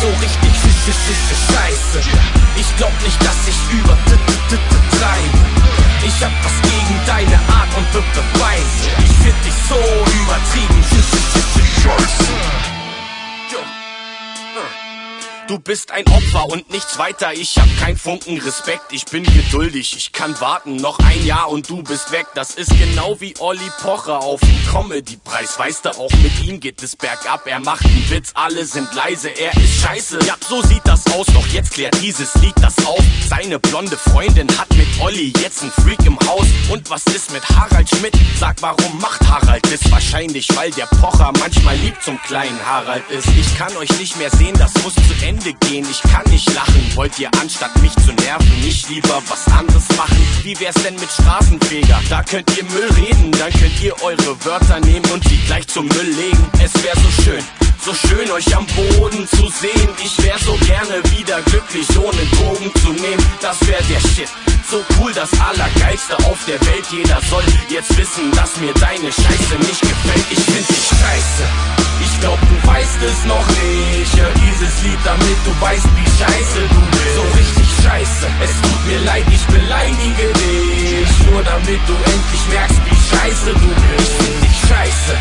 So 0.00 0.08
richtig 0.20 0.52
sch 0.52 0.68
sch 0.68 0.92
sch 0.92 1.16
sch 1.16 1.34
scheiße. 1.52 1.98
Ich 2.56 2.76
glaub 2.76 2.92
nicht, 3.02 3.20
dass 3.22 3.40
ich 3.48 3.58
über 3.78 3.96
treibe. 4.98 5.38
Ich 6.06 6.24
hab 6.24 6.32
was 6.44 6.56
gegen 6.62 7.00
deine 7.06 7.38
Art 7.52 7.70
und 7.76 7.92
Be 7.92 8.02
Beweise. 8.14 8.88
Ich 9.04 9.12
find 9.24 9.44
dich 9.44 9.54
so 9.68 9.76
übertrieben. 10.22 10.82
Sch 10.82 11.02
sch 11.02 11.18
sch 11.32 11.48
sch 11.54 11.82
scheiße. 11.82 12.77
Du 15.48 15.58
bist 15.58 15.92
ein 15.92 16.06
Opfer 16.08 16.44
und 16.50 16.70
nichts 16.70 16.98
weiter. 16.98 17.32
Ich 17.32 17.56
hab 17.56 17.66
kein 17.80 17.96
Funken 17.96 18.38
Respekt. 18.38 18.92
Ich 18.92 19.06
bin 19.06 19.24
geduldig. 19.24 19.96
Ich 19.96 20.12
kann 20.12 20.38
warten. 20.42 20.76
Noch 20.76 20.98
ein 20.98 21.24
Jahr 21.24 21.48
und 21.48 21.70
du 21.70 21.82
bist 21.82 22.12
weg. 22.12 22.26
Das 22.34 22.50
ist 22.50 22.70
genau 22.78 23.18
wie 23.18 23.32
Olli 23.38 23.70
Pocher 23.80 24.20
auf 24.20 24.40
dem 24.40 24.66
Comedy-Preis. 24.70 25.58
Weißt 25.58 25.86
du, 25.86 25.90
auch 25.96 26.12
mit 26.22 26.44
ihm 26.44 26.60
geht 26.60 26.82
es 26.82 26.96
bergab. 26.96 27.46
Er 27.46 27.60
macht 27.60 27.82
einen 27.86 28.10
Witz, 28.10 28.32
alle 28.34 28.66
sind 28.66 28.92
leise. 28.94 29.30
Er 29.30 29.56
ist 29.56 29.80
scheiße. 29.80 30.18
Ja, 30.26 30.34
so 30.46 30.60
sieht 30.60 30.82
das 30.84 31.06
aus. 31.14 31.24
Doch 31.28 31.46
jetzt 31.46 31.70
klärt 31.70 31.96
dieses 32.02 32.34
Lied 32.42 32.54
das 32.60 32.76
auf. 32.84 33.02
Seine 33.26 33.58
blonde 33.58 33.96
Freundin 33.96 34.48
hat 34.58 34.68
mit 34.76 34.86
Olli 35.00 35.32
jetzt 35.40 35.62
einen 35.62 35.72
Freak 35.72 36.04
im 36.04 36.18
Haus. 36.28 36.46
Und 36.70 36.90
was 36.90 37.04
ist 37.04 37.32
mit 37.32 37.48
Harald 37.48 37.88
Schmidt? 37.88 38.12
Sag, 38.38 38.60
warum 38.60 39.00
macht 39.00 39.26
Harald 39.26 39.64
das? 39.72 39.90
Wahrscheinlich, 39.90 40.46
weil 40.54 40.72
der 40.72 40.86
Pocher 41.00 41.32
manchmal 41.38 41.76
lieb 41.76 41.94
zum 42.02 42.20
kleinen 42.20 42.60
Harald 42.66 43.08
ist. 43.08 43.28
Ich 43.28 43.56
kann 43.56 43.74
euch 43.78 43.98
nicht 43.98 44.18
mehr 44.18 44.30
sehen, 44.30 44.54
das 44.58 44.74
muss 44.84 44.94
zu 44.94 45.24
Ende 45.24 45.37
gehen. 45.44 45.86
Ich 45.90 46.02
kann 46.10 46.24
nicht 46.30 46.52
lachen. 46.54 46.92
Wollt 46.94 47.18
ihr 47.18 47.30
anstatt 47.40 47.76
mich 47.80 47.92
zu 48.04 48.12
nerven 48.12 48.60
nicht 48.60 48.88
lieber 48.88 49.22
was 49.28 49.46
anderes 49.52 49.84
machen? 49.96 50.16
Wie 50.42 50.58
wär's 50.60 50.74
denn 50.82 50.94
mit 50.94 51.10
Straßenfeger? 51.10 52.00
Da 52.08 52.22
könnt 52.22 52.50
ihr 52.56 52.64
Müll 52.64 52.88
reden, 52.96 53.32
dann 53.32 53.52
könnt 53.52 53.82
ihr 53.82 53.94
eure 54.02 54.44
Wörter 54.44 54.80
nehmen 54.80 55.04
und 55.12 55.22
sie 55.28 55.38
gleich 55.46 55.66
zum 55.68 55.86
Müll 55.86 56.10
legen. 56.16 56.50
Es 56.62 56.74
wär 56.82 56.94
so 56.94 57.22
schön. 57.22 57.44
So 57.84 57.94
schön 57.94 58.30
euch 58.32 58.54
am 58.56 58.66
Boden 58.66 59.26
zu 59.28 59.48
sehen. 59.48 59.88
Ich 60.04 60.22
wär 60.22 60.36
so 60.38 60.52
gerne 60.66 61.02
wieder 61.16 61.40
glücklich, 61.42 61.88
ohne 61.96 62.22
Drogen 62.36 62.70
zu 62.82 62.92
nehmen. 62.92 63.24
Das 63.40 63.60
wär 63.66 63.80
der 63.88 64.00
Shit. 64.00 64.28
So 64.70 64.84
cool, 64.98 65.12
das 65.14 65.30
Allergeilste 65.40 66.16
auf 66.26 66.38
der 66.46 66.60
Welt. 66.66 66.84
Jeder 66.90 67.20
soll 67.30 67.44
jetzt 67.70 67.96
wissen, 67.96 68.30
dass 68.32 68.56
mir 68.58 68.74
deine 68.74 69.10
Scheiße 69.10 69.54
nicht 69.60 69.80
gefällt. 69.80 70.26
Ich 70.30 70.40
find 70.40 70.68
dich 70.68 70.86
scheiße. 70.88 71.44
Ich 72.00 72.20
glaub, 72.20 72.38
du 72.40 72.68
weißt 72.68 73.02
es 73.02 73.24
noch 73.24 73.46
nicht. 73.48 74.16
Hör 74.16 74.30
dieses 74.34 74.82
Lied, 74.82 74.98
damit 75.04 75.27
du 75.44 75.60
weißt, 75.60 75.86
wie 75.96 76.04
scheiße 76.04 76.60
du 76.68 76.80
bist. 76.90 77.14
So 77.14 77.22
richtig 77.36 77.67
scheiße. 77.82 78.26
Es 78.42 78.52
tut 78.62 78.86
mir 78.86 79.00
leid, 79.00 79.24
ich 79.30 79.44
beleidige 79.46 80.26
dich. 80.34 81.10
Nur 81.30 81.42
damit 81.42 81.80
du 81.86 81.94
endlich 81.94 82.44
merkst, 82.50 82.80
wie 82.86 82.98
scheiße 83.10 83.52
du 83.54 83.68
bist. 83.68 84.10
Ich 84.10 84.26
find 84.26 84.42
dich 84.44 84.58
scheiße. 84.68 85.12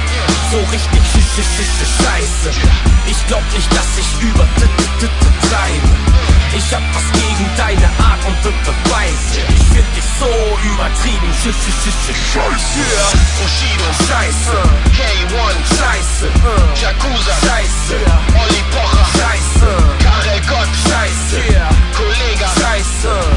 So 0.52 0.58
richtig 0.72 1.02
sch 1.12 1.20
sch 1.34 1.46
sch 1.56 1.70
sch 1.78 2.04
scheiße. 2.04 2.50
Ich 3.08 3.28
glaub 3.28 3.44
nicht, 3.54 3.70
dass 3.72 3.90
ich 3.98 4.10
über 4.28 4.46
treibe. 5.50 5.92
Ich 6.56 6.74
hab 6.74 6.82
was 6.96 7.08
gegen 7.14 7.46
deine 7.58 7.88
Art 8.02 8.22
und 8.26 8.38
Be 8.44 8.52
Beweise. 8.66 9.40
Ich 9.50 9.66
find 9.76 9.90
dich 9.96 10.08
so 10.20 10.32
übertrieben. 10.64 11.30
Sch 11.34 11.54
sch 11.54 11.70
sch 11.84 11.94
sch 12.04 12.18
scheiße. 12.34 12.84
Bushido 13.38 13.90
scheiße. 14.08 14.58
K1 14.98 15.60
scheiße. 15.78 16.28
Yakuza 16.82 17.36
scheiße. 17.46 17.96
Olli 18.42 18.64
Pocher 18.74 19.06
scheiße. 19.18 19.70
Karel 20.04 20.42
Gott 20.48 20.72
scheiße. 20.88 21.77
Scheiße. 22.18 23.10
Thomas 23.10 23.18
Godoj 23.18 23.37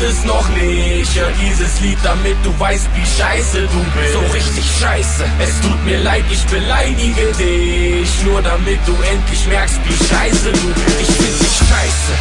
weißt 0.00 0.12
es 0.12 0.24
noch 0.24 0.48
nicht. 0.50 1.14
Hör 1.14 1.30
dieses 1.40 1.80
Lied, 1.80 1.98
damit 2.02 2.36
du 2.44 2.58
weißt, 2.58 2.88
wie 2.94 3.06
scheiße 3.06 3.60
du 3.62 3.80
bist. 3.94 4.12
So 4.12 4.20
richtig 4.32 4.64
scheiße. 4.80 5.24
Es 5.38 5.60
tut 5.60 5.84
mir 5.84 5.98
leid, 5.98 6.24
ich 6.30 6.44
beleidige 6.46 7.32
dich. 7.38 8.08
Nur 8.24 8.40
damit 8.42 8.80
du 8.86 8.94
endlich 9.02 9.46
merkst, 9.46 9.78
wie 9.84 9.96
scheiße 10.04 10.52
du 10.52 10.66
bist. 10.74 11.00
Ich 11.00 11.06
find 11.06 11.40
dich 11.40 11.56
scheiße. 11.68 12.12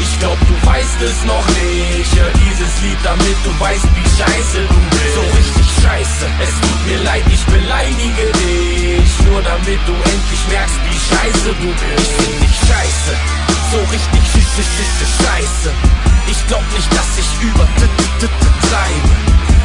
Ich 0.00 0.18
glaub, 0.18 0.38
du 0.40 0.66
weißt 0.66 1.02
es 1.02 1.24
noch 1.24 1.46
nicht. 1.46 2.10
Hör 2.16 2.32
dieses 2.34 2.72
Lied, 2.82 2.98
damit 3.04 3.36
du 3.44 3.50
weißt, 3.60 3.84
wie 3.84 4.08
scheiße 4.18 4.58
du 4.66 4.78
bist. 4.90 5.14
So 5.14 5.22
richtig 5.36 5.66
scheiße. 5.82 6.24
Es 6.40 6.52
tut 6.60 6.80
mir 6.86 7.00
leid, 7.04 7.24
ich 7.30 7.44
beleidige 7.46 8.26
dich. 8.42 9.10
Nur 9.28 9.42
damit 9.42 9.80
du 9.86 9.92
endlich 9.92 10.42
merkst, 10.50 10.78
wie 10.88 10.98
scheiße 10.98 11.50
du 11.62 11.68
bist. 11.68 12.10
Ich 12.10 12.26
find 12.26 12.42
dich 12.42 12.56
scheiße. 12.66 13.12
So 13.70 13.78
richtig 13.92 14.22
sch 14.26 14.34
sch 14.34 14.40
sch 14.40 14.46
sch 14.46 14.49
scheiße. 15.06 15.72
Ich 16.26 16.46
glaub 16.46 16.62
nicht, 16.72 16.92
dass 16.92 17.18
ich 17.18 17.42
über 17.42 17.64
treibe. 18.68 19.14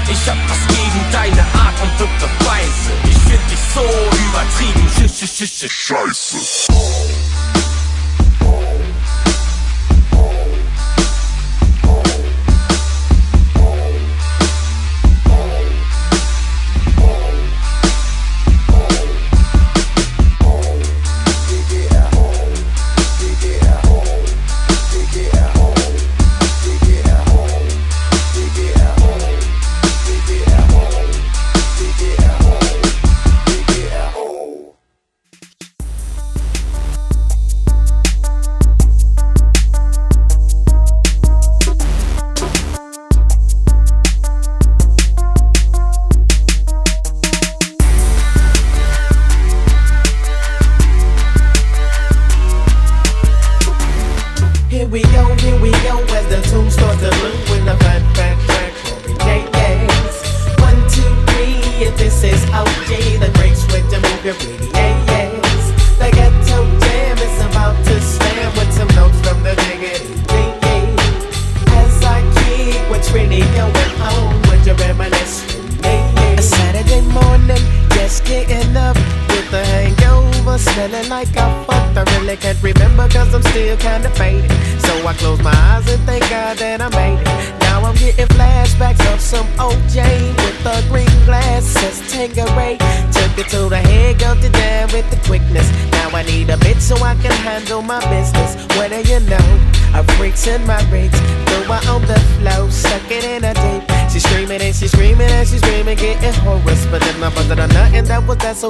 Ich 0.07 0.29
hab 0.29 0.37
was 0.49 0.67
gegen 0.67 1.11
deine 1.11 1.41
Art 1.41 1.81
und 1.81 1.97
Be 1.97 2.07
Beweise. 2.19 2.91
Ich 3.03 3.17
find 3.29 3.51
dich 3.51 3.59
so 3.73 3.81
übertrieben. 3.81 4.85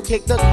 kick 0.06 0.24
the 0.26 0.45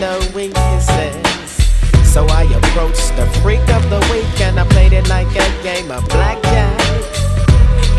knowing 0.00 0.52
kisses. 0.52 1.32
So 2.12 2.26
I 2.26 2.42
approached 2.44 3.16
the 3.16 3.26
freak 3.40 3.66
of 3.70 3.88
the 3.88 4.00
week 4.12 4.40
and 4.40 4.60
I 4.60 4.64
played 4.68 4.92
it 4.92 5.08
like 5.08 5.28
a 5.28 5.62
game 5.62 5.90
of 5.90 6.06
blackjack. 6.08 6.80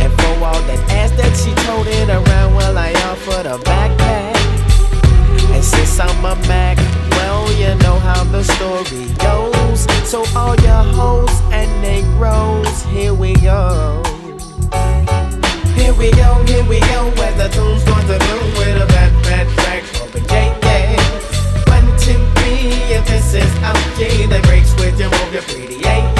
And 0.01 0.11
for 0.13 0.33
all 0.45 0.61
that 0.69 0.79
ass 0.91 1.11
that 1.11 1.33
she 1.41 1.53
toted 1.65 2.09
around, 2.09 2.55
well, 2.55 2.77
I 2.77 2.93
offered 3.09 3.45
a 3.45 3.57
backpack. 3.57 4.37
And 5.53 5.63
since 5.63 5.99
I'm 5.99 6.25
a 6.25 6.35
Mac, 6.47 6.77
well, 7.11 7.51
you 7.53 7.73
know 7.83 7.97
how 7.99 8.23
the 8.25 8.43
story 8.43 9.05
goes. 9.17 9.87
So 10.07 10.23
all 10.35 10.55
your 10.61 10.83
hoes 10.93 11.33
and 11.51 11.69
Negroes, 11.81 12.83
here 12.85 13.13
we 13.13 13.33
go. 13.37 14.03
Here 15.75 15.93
we 15.93 16.11
go, 16.11 16.43
here 16.45 16.65
we 16.65 16.79
go, 16.79 17.11
where 17.17 17.35
the 17.35 17.49
tune's 17.49 17.83
going 17.83 18.07
to 18.07 18.19
do 18.19 18.37
with 18.57 18.83
a 18.83 18.85
bad, 18.87 19.62
is 23.33 23.55
outdated. 23.63 24.43
Breaks 24.43 24.73
with 24.75 24.99
your 24.99 25.09
move, 25.09 25.33
your 25.33 25.41
pretty. 25.43 26.12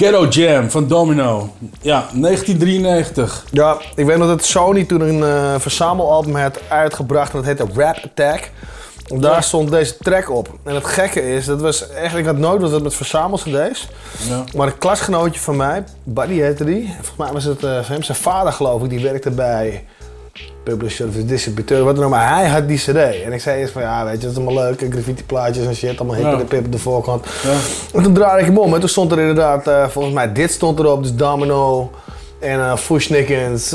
Ghetto 0.00 0.26
Jam 0.26 0.70
van 0.70 0.88
Domino. 0.88 1.54
Ja, 1.80 2.06
1993. 2.12 3.44
Ja, 3.50 3.78
ik 3.94 4.06
weet 4.06 4.16
nog 4.16 4.28
dat 4.28 4.44
Sony 4.44 4.84
toen 4.84 5.00
een 5.00 5.18
uh, 5.18 5.54
verzamelalbum 5.58 6.34
had 6.34 6.60
uitgebracht. 6.68 7.30
en 7.32 7.36
Dat 7.36 7.44
heette 7.44 7.66
Rap 7.74 7.96
Attack. 8.04 8.50
Daar 9.18 9.42
stond 9.42 9.70
deze 9.70 9.96
track 9.96 10.30
op. 10.30 10.58
En 10.64 10.74
het 10.74 10.84
gekke 10.84 11.34
is, 11.34 11.44
dat 11.46 11.60
was 11.60 11.88
eigenlijk 11.88 12.26
had 12.26 12.36
nooit 12.36 12.60
dat 12.60 12.70
het 12.70 12.82
met 12.82 12.94
verzamelcd's. 12.94 13.88
Ja. 14.28 14.44
Maar 14.56 14.66
een 14.66 14.78
klasgenootje 14.78 15.40
van 15.40 15.56
mij, 15.56 15.84
Buddy 16.04 16.34
heette 16.40 16.64
die. 16.64 16.94
Volgens 16.94 17.16
mij 17.16 17.32
was 17.32 17.44
het 17.44 17.62
uh, 17.62 17.80
zijn 18.00 18.18
vader 18.18 18.52
geloof 18.52 18.82
ik, 18.82 18.90
die 18.90 19.02
werkte 19.02 19.30
bij 19.30 19.84
publisher 20.62 21.08
of 21.08 21.14
distributeur, 21.14 21.84
wat 21.84 21.96
dan 21.96 22.04
ook, 22.04 22.10
maar 22.10 22.36
hij 22.36 22.48
had 22.48 22.68
die 22.68 22.78
CD. 22.78 22.96
En 23.24 23.32
ik 23.32 23.40
zei 23.40 23.60
eerst 23.60 23.72
van 23.72 23.82
ja, 23.82 24.04
weet 24.04 24.14
je, 24.14 24.20
dat 24.20 24.30
is 24.30 24.36
allemaal 24.36 24.62
leuke 24.62 24.90
graffiti 24.90 25.24
plaatjes 25.24 25.66
en 25.66 25.74
shit, 25.74 25.98
allemaal 25.98 26.16
hikken 26.16 26.32
en 26.32 26.38
de 26.38 26.44
pip 26.44 26.64
op 26.64 26.72
de 26.72 26.78
voorkant. 26.78 27.26
Ja. 27.42 27.50
En 27.98 28.02
toen 28.02 28.14
draaide 28.14 28.40
ik 28.40 28.46
hem 28.46 28.58
om 28.58 28.74
en 28.74 28.80
toen 28.80 28.88
stond 28.88 29.12
er 29.12 29.18
inderdaad, 29.18 29.66
eh, 29.66 29.88
volgens 29.88 30.14
mij 30.14 30.32
dit 30.32 30.50
stond 30.50 30.78
erop, 30.78 31.02
dus 31.02 31.14
Domino 31.14 31.90
en 32.40 32.58
uh, 32.58 32.72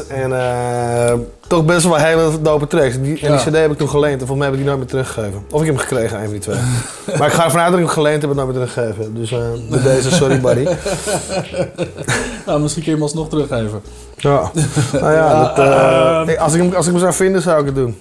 en 0.09 0.29
uh, 0.29 1.13
toch 1.47 1.65
best 1.65 1.83
wel 1.85 1.95
hele 1.95 2.41
dope 2.41 2.67
tracks. 2.67 3.01
Die, 3.01 3.19
en 3.21 3.31
die 3.31 3.39
cd 3.39 3.55
heb 3.57 3.71
ik 3.71 3.77
toen 3.77 3.89
geleend. 3.89 4.21
En 4.21 4.27
volgens 4.27 4.37
mij 4.37 4.47
heb 4.47 4.55
ik 4.55 4.59
die 4.61 4.67
nooit 4.67 4.77
meer 4.79 4.87
teruggegeven. 4.87 5.45
Of 5.51 5.59
ik 5.61 5.65
heb 5.67 5.75
hem 5.75 5.85
gekregen, 5.87 6.17
een 6.17 6.23
van 6.23 6.31
die 6.31 6.39
twee. 6.41 6.57
maar 7.17 7.27
ik 7.27 7.33
ga 7.33 7.43
ervan 7.43 7.59
uit 7.59 7.69
dat 7.71 7.79
ik 7.79 7.85
hem 7.85 7.93
geleend 7.93 8.21
heb 8.21 8.29
en 8.31 8.35
nooit 8.37 8.47
meer 8.55 8.65
teruggegeven. 8.67 9.15
Dus 9.15 9.29
bij 9.69 9.81
deze, 9.81 10.11
sorry 10.11 10.39
buddy. 10.41 10.63
nou, 12.45 12.59
misschien 12.61 12.83
kun 12.83 12.91
je 12.91 12.97
hem 12.97 13.01
alsnog 13.01 13.29
teruggeven. 13.29 13.81
Ja, 14.17 14.51
nou 15.01 15.13
ja, 15.13 15.43
dat, 15.43 15.57
eh, 16.27 16.33
ik- 16.33 16.39
als, 16.39 16.53
ik 16.53 16.61
hem, 16.61 16.73
als 16.73 16.85
ik 16.85 16.91
hem 16.91 17.01
zou 17.01 17.13
vinden 17.13 17.41
zou 17.41 17.59
ik 17.59 17.65
het 17.65 17.75
doen. 17.75 17.97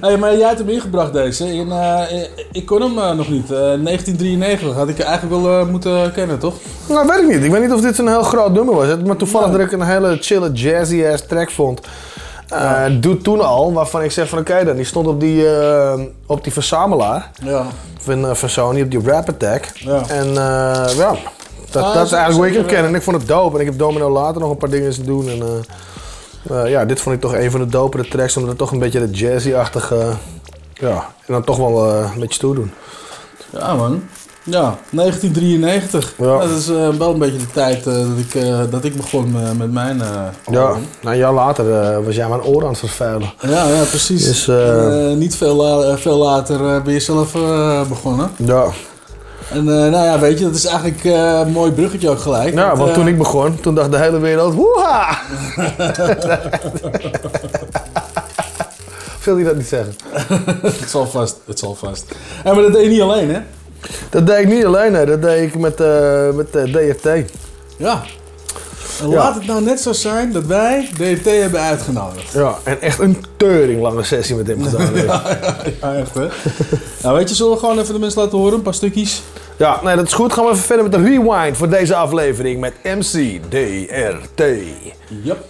Hey, 0.00 0.16
maar 0.16 0.36
jij 0.36 0.46
hebt 0.46 0.58
hem 0.58 0.68
ingebracht 0.68 1.12
deze. 1.12 1.44
En, 1.44 1.70
eh, 1.72 2.22
ik 2.52 2.66
kon 2.66 2.80
hem 2.82 3.16
nog 3.16 3.28
niet. 3.28 3.50
Eh, 3.52 3.58
1993 3.58 4.74
had 4.74 4.88
ik 4.88 4.98
eigenlijk 4.98 5.42
wel 5.42 5.66
moeten 5.66 6.12
kennen, 6.12 6.38
toch? 6.38 6.54
Nou, 6.88 7.06
weet 7.06 7.18
ik 7.18 7.26
niet. 7.34 7.44
Ik 7.44 7.50
weet 7.50 7.62
niet 7.62 7.72
of 7.72 7.80
dit 7.80 7.96
zo'n 7.96 8.08
heel 8.08 8.22
groot 8.22 8.52
nummer 8.52 8.74
was. 8.74 8.86
Maar 9.06 9.16
toevallig 9.16 9.50
dat 9.50 9.60
ik 9.60 9.72
een 9.72 9.82
hele 9.82 10.16
chille 10.20 10.52
jazzy-ass 10.52 11.26
track 11.26 11.50
vond. 11.50 11.80
Eh 12.48 12.84
Doe 13.00 13.16
toen 13.18 13.40
al, 13.40 13.72
waarvan 13.72 14.02
ik 14.02 14.10
zeg 14.10 14.28
van 14.28 14.38
oké 14.38 14.64
dan, 14.64 14.76
die 14.76 14.84
stond 14.84 15.06
op 15.06 15.20
die, 15.20 15.56
eh, 15.58 16.00
op 16.26 16.44
die 16.44 16.52
verzamelaar 16.52 17.30
Ja. 17.44 17.66
van, 18.00 18.28
eh, 18.28 18.34
van 18.34 18.48
Sony, 18.48 18.82
op 18.82 18.90
die 18.90 19.00
Rap 19.04 19.28
Attack. 19.28 19.70
Ja. 19.74 20.02
En 20.08 20.26
eh, 20.28 20.96
ja, 20.96 21.14
dat, 21.70 21.82
Ah, 21.82 21.94
dat 21.94 22.06
is 22.06 22.12
eigenlijk 22.12 22.34
hoe 22.34 22.46
ik 22.46 22.54
hem 22.54 22.66
ken. 22.66 22.84
En 22.88 22.94
ik 22.94 23.02
vond 23.02 23.16
het 23.16 23.28
dope. 23.28 23.54
En 23.54 23.60
ik 23.60 23.66
heb 23.66 23.78
Domino 23.78 24.10
later 24.10 24.40
nog 24.40 24.50
een 24.50 24.56
paar 24.56 24.70
dingen 24.70 24.90
te 24.92 25.02
doen. 25.02 25.28
En 25.28 25.64
ja, 26.68 26.84
dit 26.84 27.00
vond 27.00 27.14
ik 27.14 27.20
toch 27.20 27.34
een 27.34 27.50
van 27.50 27.60
de 27.60 27.66
dopere 27.66 28.08
tracks, 28.08 28.34
omdat 28.36 28.50
het 28.50 28.58
toch 28.58 28.70
een 28.72 28.78
beetje 28.78 29.00
de 29.10 29.10
jazzy-achtige... 29.16 30.06
ja, 30.74 30.94
en 31.26 31.32
dan 31.32 31.44
toch 31.44 31.56
wel 31.56 31.84
een 31.94 32.10
beetje 32.20 32.34
stoer 32.34 32.54
doen. 32.54 32.72
Ja, 33.50 33.74
man. 33.74 34.02
Ja, 34.50 34.78
1993. 34.90 36.14
Ja. 36.18 36.38
Dat 36.38 36.50
is 36.50 36.68
eh, 36.68 36.88
wel 36.88 37.12
een 37.12 37.18
beetje 37.18 37.38
de 37.38 37.50
tijd 37.52 37.86
eh, 37.86 37.94
dat, 37.94 38.18
ik, 38.18 38.34
eh, 38.34 38.58
dat 38.70 38.84
ik 38.84 38.96
begon 38.96 39.34
met 39.56 39.72
mijn 39.72 39.98
Ja, 39.98 40.32
nou, 40.50 40.76
een 41.02 41.16
jaar 41.16 41.32
later 41.32 42.02
was 42.04 42.14
jij 42.14 42.28
mijn 42.28 42.42
oor 42.42 42.62
aan 42.62 42.68
het 42.68 42.78
vervuilen. 42.78 43.32
Ja, 43.40 43.68
ja, 43.68 43.82
precies. 43.82 44.24
Dus, 44.24 44.50
niet 45.16 45.36
veel, 45.36 45.54
la- 45.54 45.98
veel 45.98 46.18
later 46.18 46.82
ben 46.82 46.92
je 46.92 47.00
zelf 47.00 47.32
begonnen. 47.88 48.30
Ja. 48.36 48.66
En 49.52 49.64
nou 49.64 50.04
ja, 50.04 50.18
weet 50.18 50.38
je, 50.38 50.44
dat 50.44 50.54
is 50.54 50.64
eigenlijk 50.64 51.04
een 51.04 51.52
mooi 51.52 51.72
bruggetje 51.72 52.10
ook 52.10 52.18
gelijk. 52.18 52.54
Ja, 52.54 52.76
want 52.76 52.94
toen 52.94 53.08
ik 53.08 53.18
begon, 53.18 53.60
toen 53.60 53.74
dacht 53.74 53.90
de 53.90 53.98
hele 53.98 54.18
wereld, 54.18 54.54
woeha! 54.54 55.18
Wil 59.24 59.36
hij 59.36 59.44
dat 59.44 59.56
niet 59.56 59.66
zeggen? 59.66 59.94
het 60.80 60.90
zal 60.90 61.06
vast, 61.06 61.36
het 61.46 61.58
zal 61.58 61.74
vast. 61.74 62.04
Ja, 62.44 62.52
maar 62.52 62.62
dat 62.62 62.72
deed 62.72 62.82
je 62.82 62.88
niet 62.88 63.00
alleen, 63.00 63.30
hè? 63.30 63.40
Dat 64.10 64.26
deed 64.26 64.38
ik 64.38 64.48
niet 64.48 64.64
alleen, 64.64 64.94
hè. 64.94 65.06
dat 65.06 65.22
deed 65.22 65.42
ik 65.48 65.58
met, 65.58 65.80
eh, 65.80 66.30
met 66.30 66.56
eh, 66.56 66.62
DFT. 66.64 67.08
Ja. 67.76 68.02
En 69.02 69.08
Ja. 69.10 69.16
laat 69.16 69.34
het 69.34 69.46
nou 69.46 69.62
net 69.62 69.80
zo 69.80 69.92
zijn 69.92 70.32
dat 70.32 70.44
wij 70.44 70.88
DFT 70.98 71.24
hebben 71.24 71.60
uitgenodigd. 71.60 72.32
Ja, 72.32 72.58
en 72.62 72.80
echt 72.80 72.98
een 72.98 73.24
teuring 73.36 73.80
lange 73.82 74.02
sessie 74.04 74.36
met 74.36 74.46
hem 74.46 74.62
gedaan. 74.64 74.94
ja, 75.04 75.22
ja, 75.80 75.94
echt 75.94 76.14
hè. 76.14 76.26
nou 77.02 77.16
weet 77.16 77.28
je, 77.28 77.34
zullen 77.34 77.52
we 77.52 77.58
gewoon 77.58 77.78
even 77.78 77.94
de 77.94 78.00
mensen 78.00 78.22
laten 78.22 78.38
horen, 78.38 78.54
een 78.54 78.62
paar 78.62 78.74
stukjes? 78.74 79.22
Ja, 79.56 79.80
nee, 79.84 79.96
dat 79.96 80.06
is 80.06 80.12
goed. 80.12 80.32
Gaan 80.32 80.44
we 80.44 80.50
even 80.50 80.62
verder 80.62 80.84
met 80.84 80.92
de 80.92 81.02
rewind 81.02 81.56
voor 81.56 81.68
deze 81.68 81.94
aflevering 81.94 82.60
met 82.60 82.72
MC 82.82 83.40
DRT. 83.48 84.42
Yep. 85.22 85.44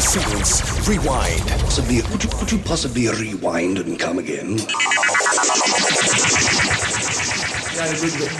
Scenes, 0.00 0.62
rewind. 0.86 1.62
Possibly, 1.64 2.00
could 2.02 2.22
you, 2.22 2.28
could 2.36 2.50
you 2.50 2.58
possibly 2.62 3.08
rewind 3.08 3.78
and 3.84 3.96
come 3.98 4.20
again? 4.22 4.58
Ja, 7.76 7.84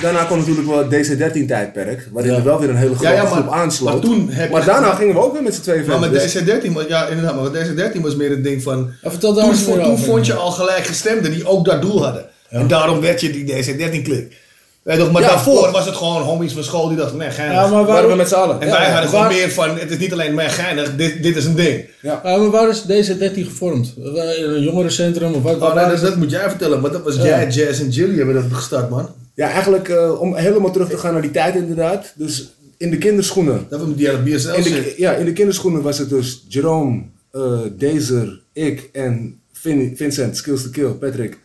daarna 0.00 0.24
kwam 0.24 0.38
natuurlijk 0.38 0.66
wel 0.68 0.78
het 0.78 0.90
DC-13-tijdperk, 0.90 2.08
waarin 2.12 2.32
er 2.34 2.44
wel 2.44 2.60
weer 2.60 2.68
een 2.70 2.76
hele 2.76 2.94
grote 2.94 3.08
Ja, 3.08 3.14
ja, 3.14 3.22
maar- 3.22 3.32
groep 3.32 3.48
aansloot. 3.52 3.92
maar 3.92 4.02
toen 4.02 4.28
heb 4.30 4.50
maar 4.50 4.64
daarna 4.64 4.94
gingen 4.94 5.14
we 5.14 5.20
ook 5.20 5.32
weer 5.32 5.42
met 5.42 5.54
z'n 5.54 5.60
tweeën 5.60 5.86
Maar 5.86 5.98
verder. 5.98 6.10
met 6.10 6.20
dus- 6.22 6.32
DC-13, 6.64 6.72
was- 6.72 6.84
ja 6.88 7.06
inderdaad, 7.06 7.34
maar 7.34 7.50
met 7.50 7.52
DC-13 7.94 8.00
was 8.02 8.16
meer 8.16 8.30
het 8.30 8.44
ding 8.44 8.62
van... 8.62 8.90
toen 9.18 9.34
toen 9.34 9.80
over. 9.80 10.04
vond 10.04 10.26
je 10.26 10.34
al 10.34 10.50
gelijk 10.50 10.84
gestemden 10.84 11.30
die 11.30 11.46
ook 11.46 11.64
dat 11.64 11.82
doel 11.82 12.04
hadden. 12.04 12.26
En 12.50 12.66
daarom 12.66 13.00
werd 13.00 13.20
je 13.20 13.30
die 13.30 13.44
DC-13-klik. 13.54 14.44
Weet 14.86 14.98
toch, 14.98 15.12
maar 15.12 15.22
Ja, 15.22 15.28
daarvoor 15.28 15.58
klopt. 15.58 15.72
was 15.72 15.86
het 15.86 15.94
gewoon 15.94 16.22
homies 16.22 16.52
van 16.52 16.64
school 16.64 16.88
die 16.88 16.96
dachten, 16.96 17.18
nee, 17.18 17.30
geinig. 17.30 17.54
Ja, 17.56 17.60
maar 17.60 17.70
waarom- 17.70 17.86
Waren 17.86 18.08
we 18.10 18.14
met 18.16 18.28
z'n 18.28 18.34
allen. 18.34 18.60
En 18.60 18.66
Ja, 18.66 18.72
wij 18.72 18.82
ja. 18.86 18.90
hadden 18.92 19.08
gewoon 19.10 19.24
Waar- 19.24 19.34
meer 19.34 19.50
van, 19.50 19.78
het 19.78 19.90
is 19.90 19.98
niet 19.98 20.12
alleen 20.12 20.34
maar 20.34 20.50
geinig, 20.50 20.96
dit, 20.96 21.22
dit 21.22 21.36
is 21.36 21.44
een 21.44 21.54
ding. 21.54 21.84
Ja. 22.02 22.20
maar 22.24 22.50
waar 22.50 22.68
is 22.68 22.82
deze 22.82 23.18
13 23.18 23.44
gevormd? 23.44 23.94
In 23.96 24.44
een 24.44 24.62
jongerencentrum 24.62 25.34
of 25.34 25.42
wat? 25.42 25.60
Oh, 25.60 25.74
nee, 25.74 26.00
dat, 26.00 26.16
moet 26.16 26.30
jij 26.30 26.48
vertellen, 26.48 26.80
maar 26.80 26.90
dat 26.92 27.02
was 27.02 27.16
Ja. 27.16 27.24
jij, 27.24 27.48
Jazz 27.48 27.80
en 27.80 27.88
Jilly 27.88 28.16
hebben 28.16 28.34
dat 28.34 28.44
gestart, 28.52 28.90
man. 28.90 29.08
Ja, 29.34 29.48
eigenlijk 29.50 29.88
eh, 29.88 30.20
om 30.20 30.34
helemaal 30.36 30.70
terug 30.70 30.88
te 30.88 30.98
gaan 30.98 31.12
naar 31.12 31.22
die 31.22 31.30
tijd 31.30 31.54
inderdaad. 31.54 32.12
Dus 32.14 32.50
in 32.76 32.90
de 32.90 32.98
kinderschoenen. 32.98 33.66
Dat 33.68 33.80
we 33.80 33.86
met 33.86 33.96
die 33.98 34.08
BSL 34.18 34.48
in 34.52 34.62
de, 34.62 34.68
zitten. 34.68 34.92
Ja, 34.96 35.12
in 35.12 35.24
de 35.24 35.32
kinderschoenen 35.32 35.82
was 35.82 35.98
het 35.98 36.08
dus 36.08 36.44
Jerome, 36.48 37.02
eh 37.32 37.58
Dezer, 37.78 38.40
ik 38.52 38.88
en 38.92 39.40
Vin- 39.52 39.92
Vincent, 39.96 40.36
Skills 40.36 40.62
to 40.62 40.68
Kill, 40.70 40.90
Patrick. 40.90 41.38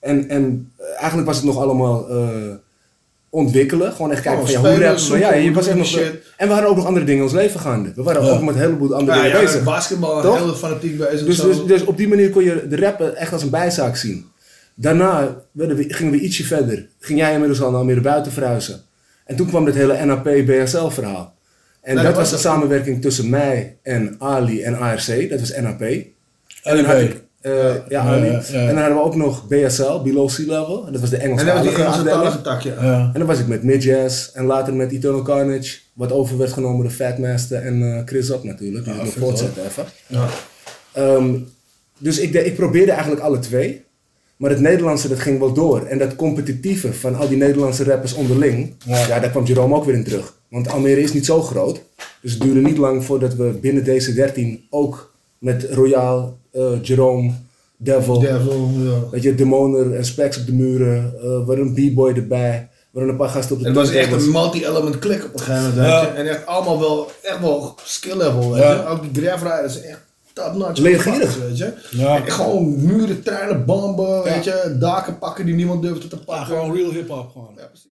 En, 0.00 0.28
en 0.28 0.72
eh, 0.76 0.84
eigenlijk 0.96 1.26
was 1.26 1.36
het 1.36 1.44
nog 1.46 1.58
allemaal 1.58 2.08
eh, 2.08 2.16
ontwikkelen. 3.34 3.92
Gewoon 3.92 4.12
echt 4.12 4.20
kijken 4.22 4.40
Oh, 4.42 4.46
van 4.48 4.62
ja, 4.62 4.70
hoe 4.86 4.92
we? 4.92 4.98
zoeken, 4.98 5.26
Ja, 5.26 5.34
je 5.34 5.52
was 5.52 5.66
echt 5.66 5.76
nog, 5.76 5.86
shit. 5.86 6.12
en 6.36 6.46
we 6.46 6.52
hadden 6.52 6.70
ook 6.70 6.76
nog 6.76 6.86
andere 6.86 7.04
dingen 7.04 7.20
in 7.20 7.26
ons 7.28 7.36
leven 7.36 7.60
gaande. 7.60 7.92
We 7.94 8.02
waren 8.02 8.24
Ja. 8.24 8.30
ook 8.30 8.42
met 8.42 8.54
een 8.54 8.60
heleboel 8.60 8.94
andere 8.94 9.18
Ja, 9.18 9.24
dingen 9.24 9.38
ja, 9.40 9.44
bezig. 9.44 9.62
basketbal, 9.64 10.22
Toch? 10.22 10.38
heel 10.38 10.54
fanatiek 10.54 10.98
bezig. 10.98 11.26
Dus, 11.26 11.36
zo. 11.36 11.46
dus, 11.48 11.64
dus 11.64 11.84
op 11.84 11.96
die 11.96 12.08
manier 12.08 12.30
kon 12.30 12.44
je 12.44 12.66
de 12.68 12.76
rappen 12.76 13.16
echt 13.16 13.32
als 13.32 13.42
een 13.42 13.50
bijzaak 13.50 13.96
zien. 13.96 14.26
Daarna 14.74 15.36
we, 15.52 15.84
gingen 15.88 16.12
we 16.12 16.18
ietsje 16.18 16.44
verder. 16.44 16.88
Ging 17.00 17.18
jij 17.18 17.32
inmiddels 17.32 17.62
al 17.62 17.70
naar 17.70 17.78
Almere 17.78 18.00
buiten 18.00 18.32
verhuizen. 18.32 18.80
En 19.24 19.36
toen 19.36 19.46
kwam 19.46 19.64
dit 19.64 19.74
hele 19.74 20.04
NAP-BSL 20.04 20.86
verhaal. 20.88 21.34
En 21.82 21.94
Nee, 21.94 22.04
dat 22.04 22.14
was 22.14 22.30
de 22.30 22.36
samenwerking 22.36 23.02
tussen 23.02 23.28
mij 23.30 23.76
en 23.82 24.16
Ali 24.18 24.62
en 24.62 24.76
ARC. 24.78 25.30
Dat 25.30 25.40
was 25.40 25.56
NAP. 25.60 25.80
En 25.80 26.76
dan 26.76 26.84
had 26.84 27.00
ik, 27.00 27.22
eh, 27.44 27.52
ja, 27.64 27.84
Ja, 27.88 28.00
Ali. 28.00 28.26
ja, 28.26 28.42
ja. 28.52 28.58
En 28.58 28.66
dan 28.66 28.76
hadden 28.76 28.96
we 28.96 29.02
ook 29.02 29.16
nog 29.16 29.46
BSL, 29.48 30.02
Below 30.02 30.28
Sea 30.28 30.46
Level. 30.46 30.86
En 30.86 30.92
dat 30.92 31.00
was 31.00 31.10
de 31.10 31.16
En 31.16 31.36
dat 31.36 32.04
was 32.04 32.42
tak, 32.42 32.60
ja. 32.60 32.74
Ja. 32.82 33.10
En 33.12 33.18
dan 33.18 33.26
was 33.26 33.38
ik 33.38 33.46
met 33.46 33.62
Midjazz 33.62 34.30
en 34.34 34.44
later 34.44 34.74
met 34.74 34.92
Eternal 34.92 35.22
Carnage. 35.22 35.78
Wat 35.92 36.12
over 36.12 36.38
werd 36.38 36.52
genomen 36.52 36.82
door 36.82 36.92
Fatmaster 36.92 37.62
en 37.62 37.82
eh, 37.96 38.02
Chris 38.04 38.28
Up 38.30 38.42
natuurlijk. 38.44 38.84
Die 38.84 38.94
Ja, 38.94 39.02
nog 39.02 39.12
voortzetten 39.12 39.64
even. 39.64 39.84
Ja. 40.06 40.26
Ehm, 40.92 41.34
dus 41.98 42.18
ik, 42.18 42.32
de- 42.32 42.44
ik 42.44 42.54
probeerde 42.56 42.92
eigenlijk 42.92 43.22
alle 43.22 43.38
twee. 43.38 43.82
Maar 44.36 44.50
het 44.50 44.60
Nederlandse 44.60 45.08
dat 45.08 45.18
ging 45.18 45.38
wel 45.38 45.52
door. 45.52 45.86
En 45.86 45.98
dat 45.98 46.16
competitieve 46.16 46.92
van 46.92 47.14
al 47.14 47.28
die 47.28 47.36
Nederlandse 47.36 47.84
rappers 47.84 48.12
onderling. 48.14 48.72
Ja. 48.86 49.06
Ja, 49.06 49.20
daar 49.20 49.30
kwam 49.30 49.44
Jerome 49.44 49.74
ook 49.74 49.84
weer 49.84 49.94
in 49.94 50.04
terug. 50.04 50.34
Want 50.50 50.68
Almere 50.68 51.00
is 51.00 51.12
niet 51.12 51.24
zo 51.26 51.40
groot. 51.42 51.80
Dus 52.22 52.32
het 52.32 52.40
duurde 52.42 52.60
niet 52.60 52.76
lang 52.78 53.04
voordat 53.04 53.34
we 53.34 53.44
binnen 53.60 53.84
deze 53.84 54.14
13 54.14 54.66
ook 54.70 55.13
met 55.44 55.64
Royaal, 55.70 56.38
eh, 56.50 56.82
Jerome, 56.82 57.32
Devil. 57.76 58.18
Devil, 58.20 58.70
ja. 58.78 59.08
Weet 59.10 59.22
je, 59.22 59.34
Demoner 59.34 59.94
en 59.94 60.04
Specs 60.04 60.38
op 60.40 60.46
de 60.46 60.52
muren. 60.52 61.14
eh 61.20 61.24
er 61.24 61.44
waren 61.44 61.74
een 61.76 61.92
b-boy 61.92 62.12
erbij. 62.12 62.52
Er 62.54 62.68
waren 63.00 63.08
een 63.08 63.16
paar 63.16 63.28
gasten 63.28 63.56
op 63.56 63.60
de 63.62 63.66
Het 63.68 63.76
was 63.76 63.90
echt 63.90 64.12
een 64.12 64.30
multi-element 64.30 64.98
klik 64.98 65.24
op 65.24 65.32
een 65.32 65.40
gegeven 65.40 65.68
moment. 65.68 65.86
Ja. 65.86 66.00
weet 66.00 66.10
je. 66.10 66.16
En 66.16 66.26
echt 66.28 66.46
allemaal 66.46 66.80
wel, 66.80 67.10
echt 67.22 67.40
wel 67.40 67.74
skill 67.84 68.16
level. 68.16 68.52
Weet 68.52 68.62
Ja. 68.62 68.86
Ook 68.86 69.12
die 69.14 69.22
Grave 69.22 69.48
echt 69.48 70.00
top 70.32 70.54
notch. 70.54 70.80
Leergierig. 70.80 71.38
Weet 71.38 71.58
je. 71.58 71.72
Ja. 71.90 72.16
En 72.24 72.30
gewoon 72.32 72.84
muren, 72.84 73.22
treinen, 73.22 73.64
bomben, 73.64 74.08
Ja. 74.16 74.22
weet 74.22 74.44
je. 74.44 74.76
Daken 74.80 75.18
pakken 75.18 75.46
die 75.46 75.54
niemand 75.54 75.82
durfde 75.82 76.08
te 76.08 76.18
pakken. 76.24 76.46
Gewoon 76.46 76.76
real 76.76 76.90
hip-hop 76.90 77.30
gewoon. 77.32 77.52
Ja, 77.56 77.66
precies. 77.66 77.92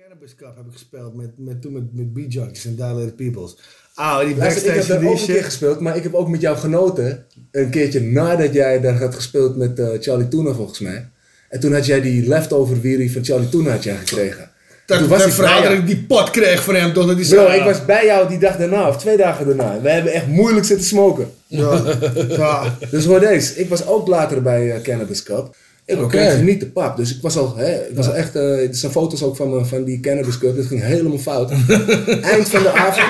Cannabis 0.00 0.34
Cup 0.34 0.56
heb 0.56 0.66
ik 0.66 0.72
gespeeld 0.72 1.14
met, 1.14 1.30
met, 1.38 1.62
toen 1.62 1.72
met, 1.72 1.94
met 1.94 2.12
B-Junkies 2.12 2.64
en 2.64 2.76
Dilated 2.76 3.16
Peoples. 3.16 3.56
Ah, 3.98 4.26
die 4.26 4.36
Luister, 4.36 4.68
ik 4.68 4.74
heb 4.74 4.86
daar 4.86 5.10
ook 5.10 5.18
een 5.18 5.26
keer 5.26 5.44
gespeeld, 5.44 5.80
maar 5.80 5.96
ik 5.96 6.02
heb 6.02 6.14
ook 6.14 6.28
met 6.28 6.40
jou 6.40 6.56
genoten. 6.56 7.24
Een 7.50 7.70
keertje 7.70 8.00
nadat 8.00 8.52
jij 8.52 8.80
daar 8.80 8.98
had 8.98 9.14
gespeeld 9.14 9.56
met 9.56 9.78
eh, 9.78 9.86
Charlie 10.00 10.28
Tuna 10.28 10.52
volgens 10.52 10.78
mij. 10.78 11.08
En 11.48 11.60
toen 11.60 11.72
had 11.72 11.86
jij 11.86 12.00
die 12.00 12.28
leftover 12.28 12.80
wierie 12.80 13.12
van 13.12 13.24
Charlie 13.24 13.48
Tuna 13.48 13.70
had 13.70 13.84
jij 13.84 13.96
gekregen. 13.96 14.50
Dat, 14.86 14.98
toen 14.98 15.08
was 15.08 15.18
het 15.18 15.28
ik 15.28 15.34
verhaal 15.34 15.62
dat 15.62 15.72
ik 15.72 15.86
die 15.86 16.04
pot 16.04 16.30
kreeg 16.30 16.64
van 16.64 16.74
hem? 16.74 16.92
Dat 16.92 17.16
die 17.16 17.28
Bro, 17.28 17.46
ik 17.46 17.62
was 17.62 17.84
bij 17.84 18.04
jou 18.04 18.28
die 18.28 18.38
dag 18.38 18.56
daarna, 18.56 18.88
of 18.88 18.98
twee 18.98 19.16
dagen 19.16 19.46
daarna. 19.46 19.80
We 19.80 19.90
hebben 19.90 20.12
echt 20.12 20.26
moeilijk 20.26 20.66
zitten 20.66 20.86
smoken. 20.86 21.30
Ja. 21.46 21.82
ja. 22.28 22.76
Dus 22.90 23.04
hoor 23.04 23.20
deze, 23.20 23.54
ik 23.54 23.68
was 23.68 23.86
ook 23.86 24.08
later 24.08 24.42
bij 24.42 24.72
eh, 24.72 24.82
Cannabis 24.82 25.22
Cup. 25.22 25.54
Ik 25.88 25.98
Oké. 25.98 26.06
kreeg 26.06 26.42
niet 26.42 26.60
de 26.60 26.66
pap, 26.66 26.96
dus 26.96 27.16
ik 27.16 27.22
was 27.22 27.36
al, 27.36 27.56
hè, 27.56 27.88
ik 27.88 27.96
was 27.96 28.06
al 28.06 28.14
echt, 28.14 28.36
eh, 28.36 28.68
er 28.68 28.74
zijn 28.74 28.92
foto's 28.92 29.22
ook 29.22 29.36
van, 29.36 29.50
me, 29.50 29.64
van 29.64 29.84
die 29.84 30.00
Cannabis 30.00 30.38
Cup, 30.38 30.56
dat 30.56 30.66
ging 30.66 30.82
helemaal 30.82 31.18
fout. 31.18 31.50
Eind 32.32 32.48
van 32.48 32.62
de 32.62 32.70
avond, 32.70 33.06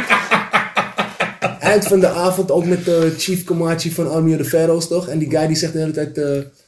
eind 1.71 1.87
van 1.87 2.01
de 2.01 2.09
avond 2.09 2.51
ook 2.51 2.65
met 2.65 2.89
eh, 2.89 2.95
Chief 3.19 3.45
Comanche 3.45 3.93
van 3.93 4.11
Army 4.11 4.33
of 4.35 4.39
the 4.39 4.45
Pharaohs 4.45 4.89
toch? 4.89 5.09
En 5.09 5.19
die 5.19 5.31
guy 5.31 5.47
die 5.47 5.57
zegt 5.57 5.73
de 5.73 5.79
hele 5.79 5.91
tijd, 5.91 6.19
eh, 6.19 6.25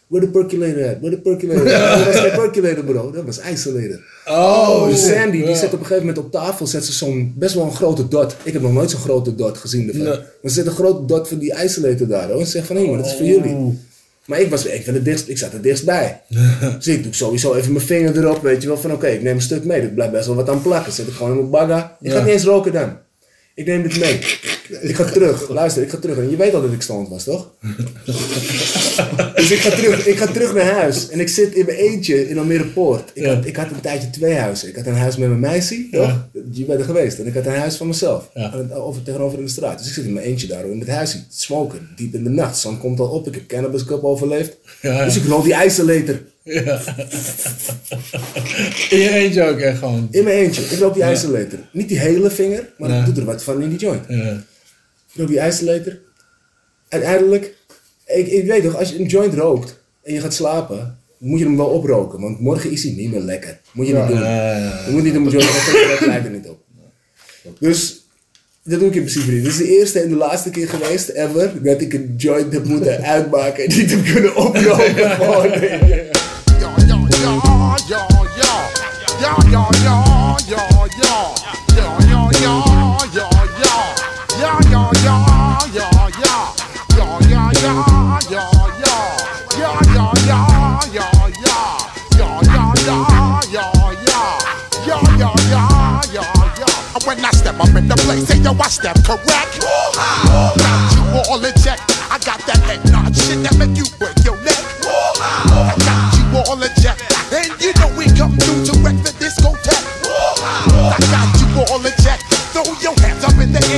where 0.07 0.25
the 0.27 0.31
percolator 0.31 0.89
at, 0.89 0.97
where 1.01 1.11
the 1.17 1.21
percolator 1.23 1.75
at. 1.75 1.99
Dat 2.05 2.07
was 2.07 2.21
geen 2.23 2.31
percolator 2.39 2.85
bro, 2.85 3.11
dat 3.11 3.25
was 3.25 3.41
isolator. 3.53 4.01
Oh, 4.27 4.89
shit. 4.89 4.99
Sandy, 4.99 5.45
die 5.45 5.55
zet 5.57 5.65
op 5.73 5.73
een 5.81 5.87
gegeven 5.87 6.07
moment 6.07 6.19
op 6.19 6.33
tafel, 6.33 6.67
zet 6.67 6.85
ze 6.85 6.93
zo'n, 6.93 7.35
best 7.37 7.55
wel 7.55 7.65
een 7.65 7.75
grote 7.75 8.09
dot. 8.09 8.37
Ik 8.43 8.53
heb 8.53 8.63
nog 8.63 8.73
nooit 8.73 8.91
zo'n 8.91 9.01
grote 9.01 9.35
dot 9.35 9.59
gezien. 9.59 9.87
Nee. 9.93 10.05
Maar 10.05 10.19
ze 10.43 10.49
zet 10.51 10.67
een 10.67 10.73
grote 10.73 11.05
dot 11.05 11.29
van 11.29 11.39
die 11.39 11.55
isolator 11.65 12.07
daar 12.07 12.29
hoor. 12.29 12.39
En 12.41 12.45
ze 12.47 12.51
zegt 12.51 12.67
van, 12.67 12.77
hé, 12.77 12.87
maar 12.87 12.97
dat 12.97 13.07
is 13.07 13.15
voor 13.17 13.27
jullie. 13.27 13.79
Maar 14.25 14.41
ik 14.41 14.51
was 14.51 14.63
van 14.85 14.93
de 14.95 15.03
dichtst, 15.03 15.29
ik 15.29 15.39
zat 15.39 15.53
er 15.53 15.63
dichtstbij. 15.63 16.21
dus 16.79 16.87
ik 16.89 17.03
doe 17.03 17.15
sowieso 17.15 17.55
even 17.55 17.73
mijn 17.73 17.85
vinger 17.85 18.17
erop, 18.19 18.43
weet 18.43 18.63
je 18.63 18.69
wel, 18.69 18.77
van 18.79 18.93
oké, 18.93 19.07
ik 19.07 19.23
neem 19.23 19.35
een 19.35 19.43
stuk 19.43 19.65
mee. 19.65 19.81
Er 19.81 19.89
blijft 19.89 20.13
best 20.13 20.27
wel 20.27 20.37
wat 20.37 20.49
aan 20.49 20.63
plakken. 20.63 20.93
Zet 20.93 21.07
ik 21.07 21.13
gewoon 21.15 21.31
in 21.31 21.37
mijn 21.37 21.51
bagga. 21.51 21.97
Ik 22.01 22.11
ga 22.11 22.17
Ja. 22.19 22.25
niet 22.25 22.33
eens 22.33 22.45
roken 22.45 22.73
dan. 22.73 22.97
Ik 23.55 23.67
neem 23.67 23.83
dit 23.83 23.99
mee. 23.99 24.19
Ik 24.81 24.95
ga 24.95 25.05
terug. 25.05 25.49
Luister, 25.49 25.83
ik 25.83 25.91
ga 25.91 25.97
terug. 25.97 26.17
En 26.19 26.31
je 26.31 26.37
weet 26.37 26.55
al 26.55 26.63
dat 26.63 26.73
ik 26.73 26.83
stoned 26.83 27.09
was, 27.09 27.25
toch? 27.25 27.51
dus 29.35 29.51
ik 29.51 29.59
ga, 29.59 29.71
terug, 29.71 30.07
ik 30.07 30.19
ga 30.19 30.27
terug 30.27 30.55
naar 30.55 30.65
huis. 30.73 31.09
En 31.09 31.21
ik 31.21 31.29
zit 31.29 31.55
in 31.55 31.65
mijn 31.67 31.79
eentje 31.79 32.29
in 32.29 32.39
Almere 32.39 32.65
Poort. 32.67 33.11
Ik, 33.15 33.25
had, 33.25 33.47
ik 33.47 33.57
had 33.57 33.71
een 33.71 33.81
tijdje 33.81 34.11
twee 34.11 34.35
huizen. 34.35 34.69
Ik 34.69 34.77
had 34.77 34.87
een 34.87 34.95
huis 34.95 35.17
met 35.17 35.29
mijn 35.29 35.41
meisje, 35.41 35.87
toch? 35.91 36.27
Je 36.53 36.65
bent 36.65 36.79
er 36.79 36.85
geweest. 36.85 37.19
En 37.19 37.27
ik 37.27 37.35
had 37.35 37.47
een 37.47 37.53
huis 37.55 37.77
van 37.77 37.87
mezelf. 37.87 38.31
Over, 38.73 39.03
tegenover 39.03 39.39
in 39.39 39.45
de 39.45 39.51
straat. 39.51 39.79
Dus 39.79 39.87
ik 39.87 39.93
zit 39.95 40.05
in 40.05 40.13
mijn 40.13 40.27
eentje 40.27 40.47
daar 40.47 40.65
in 40.67 40.79
het 40.81 40.89
huisje. 40.89 41.19
Smoken. 41.31 41.89
Diep 41.97 42.15
in 42.15 42.25
de 42.25 42.31
nacht. 42.31 42.59
Zon 42.59 42.79
komt 42.79 43.01
al 43.01 43.09
op. 43.09 43.27
Ik 43.27 43.35
heb 43.35 43.47
Cannabis 43.47 43.85
Cup 43.85 44.05
overleefd. 44.05 44.57
Ja. 44.83 45.05
Dus 45.05 45.17
ik 45.17 45.25
rol 45.27 45.43
die 45.43 45.55
ijzerleter. 45.55 46.23
Ja. 46.43 46.81
In 48.91 48.99
je 48.99 49.11
eentje 49.11 49.43
ook 49.43 49.59
echt 49.59 49.79
gewoon. 49.79 50.09
In 50.11 50.25
mijn 50.25 50.37
eentje. 50.37 50.63
Ik 50.63 50.79
loop 50.79 50.93
die 50.95 51.03
Ja. 51.03 51.09
ijzerleter. 51.09 51.59
Niet 51.73 51.89
die 51.89 51.99
hele 51.99 52.31
vinger, 52.31 52.69
maar 52.79 52.91
Ja. 52.91 52.99
ik 52.99 53.05
doe 53.07 53.15
er 53.15 53.25
wat 53.25 53.43
van 53.43 53.63
in 53.63 53.69
die 53.69 53.79
joint. 53.79 54.05
Ja. 54.09 54.43
Loop 55.13 55.29
die 55.29 55.39
ijzerleter. 55.41 56.01
Uiteindelijk, 56.89 57.55
ik, 58.07 58.27
ik 58.27 58.47
weet 58.47 58.63
toch, 58.63 58.77
als 58.77 58.91
je 58.91 58.99
een 58.99 59.07
joint 59.07 59.35
rookt 59.35 59.81
en 60.03 60.15
je 60.15 60.21
gaat 60.21 60.35
slapen, 60.35 60.99
moet 61.19 61.39
je 61.39 61.45
hem 61.45 61.57
wel 61.57 61.67
oproken. 61.67 62.21
Want 62.21 62.41
morgen 62.41 62.71
is 62.71 62.83
hij 62.83 62.93
niet 62.93 63.11
meer 63.11 63.21
lekker. 63.21 63.61
Moet 63.73 63.87
je 63.87 63.93
Ja. 63.93 63.99
niet 64.01 64.09
doen. 64.09 64.19
Ja, 64.25 64.35
ja, 64.35 64.57
ja. 64.59 64.85
Je 64.87 64.93
moet 64.93 65.03
niet 65.03 65.15
een 65.15 65.29
joint 65.29 65.45
roken, 65.51 65.89
dat 65.89 66.01
lijkt 66.07 66.25
er 66.25 66.31
niet 66.33 66.49
op. 66.49 66.59
Dus, 67.59 68.05
dat 68.65 68.79
doe 68.79 68.89
ik 68.89 68.95
in 68.95 69.05
principe 69.05 69.31
niet. 69.33 69.43
Dit 69.43 69.53
is 69.53 69.59
de 69.59 69.79
eerste 69.79 70.01
en 70.01 70.09
de 70.09 70.15
laatste 70.17 70.51
keer 70.51 70.69
geweest, 70.69 71.09
ever, 71.09 71.63
dat 71.63 71.81
ik 71.81 71.93
een 71.93 72.15
joint 72.17 72.53
heb 72.53 72.65
moeten 72.65 73.03
uitmaken 73.03 73.65
en 73.65 73.77
niet 73.77 73.91
heb 73.91 74.05
kunnen 74.05 74.37
oproken. 74.37 75.19
When 97.11 97.25
I 97.25 97.31
step 97.33 97.59
up 97.59 97.75
in 97.75 97.89
the 97.89 97.97
place, 98.07 98.29
say 98.29 98.39
yo, 98.39 98.53
I 98.53 98.69
step 98.69 98.95
correct. 99.03 99.61
Got 99.61 100.95
you 100.95 101.03
all 101.29 101.45
in 101.45 101.53
check. 101.55 101.81
I 102.09 102.19
got 102.25 102.39
that 102.47 102.59
head 102.69 102.85
nod 102.93 103.17
shit 103.17 103.43
that 103.43 103.59
make 103.59 103.77
you 103.77 103.85
break 103.99 104.20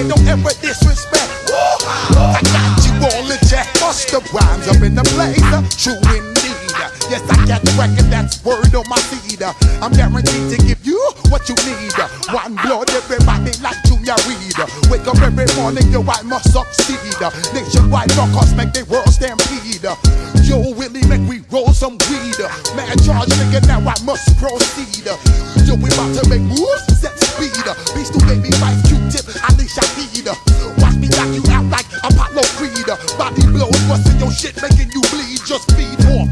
in 0.02 0.10
air, 0.10 0.16
don't 0.16 0.28
ever 0.28 0.50
disrespect. 0.60 1.50
I 1.50 2.40
got 2.42 2.84
you 2.86 2.92
all 3.02 3.30
in 3.30 3.38
check. 3.48 3.72
Bust 3.80 4.10
the 4.10 4.20
rhymes 4.32 4.68
up 4.68 4.82
in 4.82 4.94
the 4.94 5.02
blazer. 5.14 5.62
True 5.76 6.41
indeed. 6.82 7.10
Yes, 7.10 7.22
I 7.30 7.46
got 7.46 7.62
the 7.62 7.72
record, 7.78 8.08
that's 8.10 8.42
word 8.44 8.74
on 8.74 8.84
my 8.88 8.98
seed. 9.10 9.42
Uh. 9.42 9.52
I'm 9.80 9.92
guaranteed 9.92 10.50
to 10.50 10.58
give 10.66 10.84
you 10.84 10.98
what 11.28 11.48
you 11.48 11.54
need. 11.66 11.94
Uh. 11.98 12.08
One 12.32 12.54
blood, 12.62 12.90
everybody 12.90 13.52
like 13.62 13.78
Junior 13.86 14.16
Reid. 14.26 14.58
Uh. 14.58 14.66
Wake 14.90 15.06
up 15.06 15.20
every 15.22 15.46
morning, 15.56 15.86
yo, 15.92 16.02
I 16.02 16.22
must 16.22 16.52
succeed. 16.52 16.98
Nationwide 17.54 18.12
rockers 18.16 18.54
make 18.54 18.72
the 18.72 18.84
world 18.90 19.10
stampede. 19.10 19.84
Yo, 20.42 20.58
Willie, 20.74 21.04
make 21.06 21.22
we 21.28 21.42
roll 21.50 21.72
some 21.72 21.98
weed. 22.10 22.38
Man, 22.74 22.96
charge 23.06 23.30
nigga, 23.38 23.62
now 23.66 23.80
I 23.80 23.96
must 24.04 24.26
proceed. 24.38 25.06
Yo, 25.66 25.74
we 25.78 25.88
about 25.92 26.12
to 26.18 26.22
make 26.28 26.42
moves, 26.42 26.82
set 26.98 27.14
speed. 27.18 27.52
Beast 27.94 28.12
to 28.14 28.20
baby, 28.26 28.50
Phife 28.58 28.82
Q-tip, 28.88 29.26
Ali 29.48 29.66
Shaheed. 29.66 30.26
Watch 30.82 30.96
me 30.96 31.08
knock 31.08 31.30
you 31.34 31.44
out 31.52 31.66
like 31.70 31.86
Apollo 32.02 32.42
Creed. 32.58 32.86
Body 33.16 33.42
blows, 33.48 33.78
busting 33.88 34.18
your 34.18 34.32
shit, 34.32 34.60
making 34.60 34.90
you 34.90 35.02
bleed. 35.10 35.31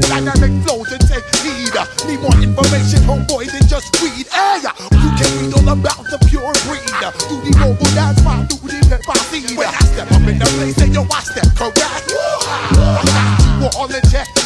Dynamic 0.01 0.53
flows 0.63 0.91
and 0.91 1.01
take 1.07 1.25
heed. 1.43 1.73
Need 2.07 2.21
more 2.21 2.37
information, 2.41 3.01
homeboy, 3.05 3.51
than 3.51 3.65
just 3.67 3.93
read. 4.01 4.27
Hey, 4.27 4.61
you 4.63 5.09
can 5.17 5.29
read 5.39 5.53
all 5.53 5.69
about 5.69 6.03
the 6.09 6.17
pure 6.29 6.53
breed. 6.65 6.85
Do 7.29 7.35
the 7.41 7.51
mobile 7.59 7.91
dance, 7.93 8.23
my 8.23 8.45
the 8.45 8.85
hip 8.89 9.01
hop 9.05 9.17
scene. 9.29 9.55
When 9.55 9.67
I 9.67 9.79
step 9.85 10.11
up 10.11 10.27
in 10.27 10.39
the 10.39 10.45
place, 10.57 10.75
say 10.75 10.87
yo, 10.87 11.03
I 11.09 11.21
step 11.21 11.47
correct. 11.55 11.77
I 11.77 13.01
got 13.05 13.61
you 13.61 13.79
all 13.79 13.93
in 13.93 14.01
check. 14.09 14.40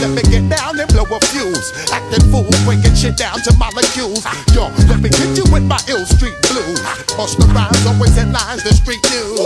Let 0.00 0.16
me 0.16 0.22
get 0.32 0.48
down 0.48 0.80
and 0.80 0.88
blow 0.92 1.04
a 1.04 1.20
fuse. 1.28 1.72
Acting 1.92 2.24
fool, 2.32 2.48
breaking 2.64 2.96
shit 2.96 3.16
down 3.16 3.36
to 3.44 3.52
molecules. 3.60 4.24
Yo, 4.56 4.72
let 4.88 5.00
me 5.00 5.12
hit 5.12 5.36
you 5.36 5.44
with 5.52 5.64
my 5.64 5.78
ill 5.88 6.04
street 6.08 6.36
blues. 6.48 6.80
Bust 7.16 7.36
the 7.36 7.44
rhymes, 7.52 7.84
always 7.84 8.16
in 8.16 8.32
lines, 8.32 8.64
the 8.64 8.72
street 8.72 9.04
news. 9.12 9.36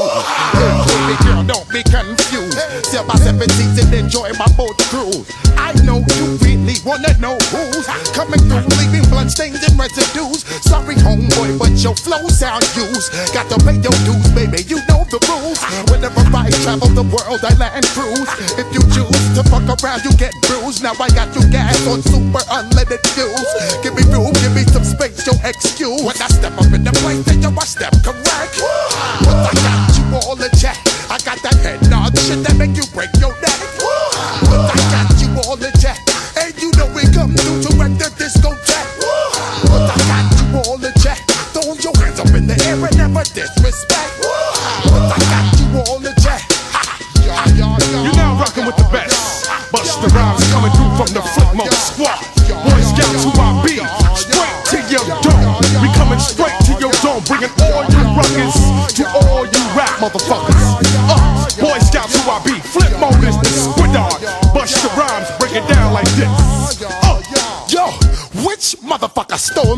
Hey, 0.55 0.71
baby 0.87 1.17
girl, 1.27 1.43
don't 1.43 1.67
be 1.75 1.83
confused. 1.91 2.59
Sell 2.87 3.05
my 3.05 3.19
17s 3.19 3.83
and 3.83 3.95
enjoy 3.95 4.31
my 4.39 4.47
boat 4.55 4.79
cruise. 4.95 5.27
I 5.59 5.75
know 5.83 5.99
you 6.15 6.39
really 6.39 6.79
wanna 6.87 7.11
know 7.19 7.35
who's 7.51 7.87
coming 8.15 8.41
through, 8.47 8.71
leaving 8.79 9.03
blood 9.11 9.31
stains 9.31 9.59
and 9.67 9.75
residues. 9.75 10.47
Sorry, 10.63 10.95
homeboy, 10.95 11.59
but 11.59 11.75
your 11.83 11.97
flow 11.99 12.31
sound 12.31 12.63
used. 12.79 13.11
Got 13.35 13.51
to 13.51 13.59
pay 13.67 13.75
your 13.83 13.97
dues, 14.07 14.31
baby. 14.39 14.63
You 14.71 14.79
know 14.87 15.03
the 15.11 15.19
rules. 15.27 15.59
Whenever 15.91 16.23
I 16.31 16.51
travel 16.63 16.95
the 16.95 17.03
world, 17.03 17.43
I 17.43 17.55
land 17.59 17.87
cruise. 17.91 18.31
If 18.55 18.71
you 18.71 18.83
choose 18.95 19.25
to 19.35 19.43
fuck 19.51 19.67
around, 19.83 20.05
you 20.05 20.13
get. 20.15 20.44
Now 20.83 20.93
I 21.01 21.09
got 21.11 21.35
you 21.35 21.49
gas 21.51 21.87
on 21.87 22.03
super 22.03 22.43
unleaded 22.51 23.07
fuels. 23.15 23.54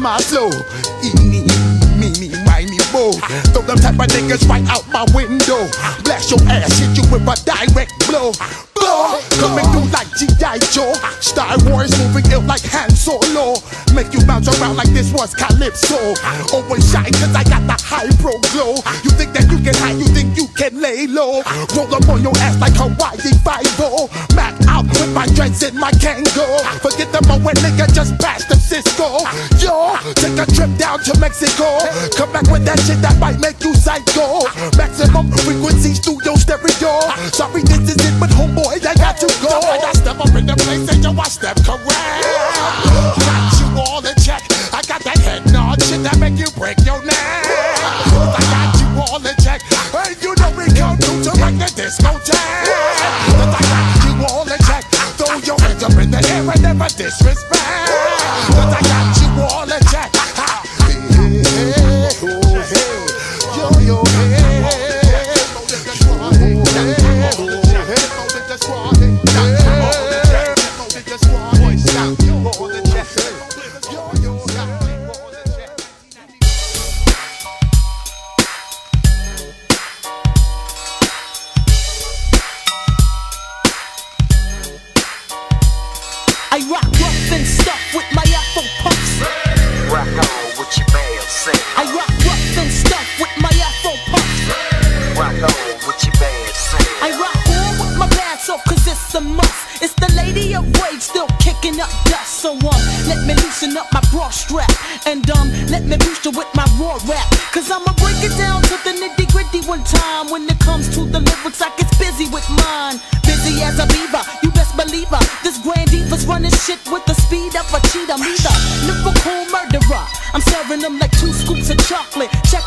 My 0.06 0.22
flow? 0.22 0.46
Eeny, 1.02 1.42
meeny, 1.98 2.30
miny, 2.46 2.78
mo. 2.94 3.10
Throw 3.50 3.66
them 3.66 3.74
type 3.74 3.98
of 3.98 4.06
niggas 4.14 4.46
right 4.46 4.62
out 4.70 4.86
my 4.94 5.02
window. 5.10 5.66
Blast 6.06 6.30
your 6.30 6.38
ass, 6.46 6.78
hit 6.78 6.94
you 6.94 7.02
with 7.10 7.26
a 7.26 7.34
direct 7.42 7.90
blow. 8.06 8.30
Blow, 8.78 9.18
coming 9.42 9.66
through 9.74 9.90
like 9.90 10.06
G.I. 10.14 10.62
Joe. 10.70 10.94
Star 11.18 11.58
Wars 11.66 11.90
moving 11.98 12.22
ill 12.30 12.42
like 12.42 12.62
Han 12.70 12.90
Solo. 12.94 13.58
Make 13.98 14.14
you 14.14 14.22
bounce 14.30 14.46
around 14.46 14.76
like 14.76 14.94
this 14.94 15.10
was 15.10 15.34
Calypso. 15.34 16.14
Always 16.54 16.86
shine 16.86 17.10
cause 17.18 17.34
I 17.34 17.42
got 17.42 17.66
the 17.66 17.74
high 17.74 18.06
pro 18.22 18.38
glow. 18.54 18.78
You 19.02 19.10
think 19.10 19.34
that 19.34 19.50
you 19.50 19.58
can 19.58 19.74
hide, 19.74 19.98
you 19.98 20.06
think 20.14 20.36
you 20.36 20.46
can 20.54 20.80
lay 20.80 21.08
low. 21.08 21.42
Roll 21.74 21.90
up 21.90 22.06
on 22.06 22.22
your 22.22 22.36
ass 22.46 22.54
like 22.62 22.78
Hawaii 22.78 23.34
5 23.42 24.36
Mac 24.38 24.54
out 24.70 24.86
with 24.86 25.10
my 25.12 25.26
dreads 25.34 25.64
in 25.64 25.74
my 25.74 25.90
Kangol. 25.98 26.62
Forget 26.78 27.10
the 27.10 27.26
moment 27.26 27.58
nigga 27.58 27.92
just 27.92 28.16
passed 28.22 28.36
to 31.06 31.20
Mexico. 31.20 31.78
Come 32.16 32.32
back 32.32 32.50
with 32.50 32.64
that 32.64 32.80
shit 32.80 33.00
that 33.00 33.16
might 33.20 33.38
make 33.38 33.55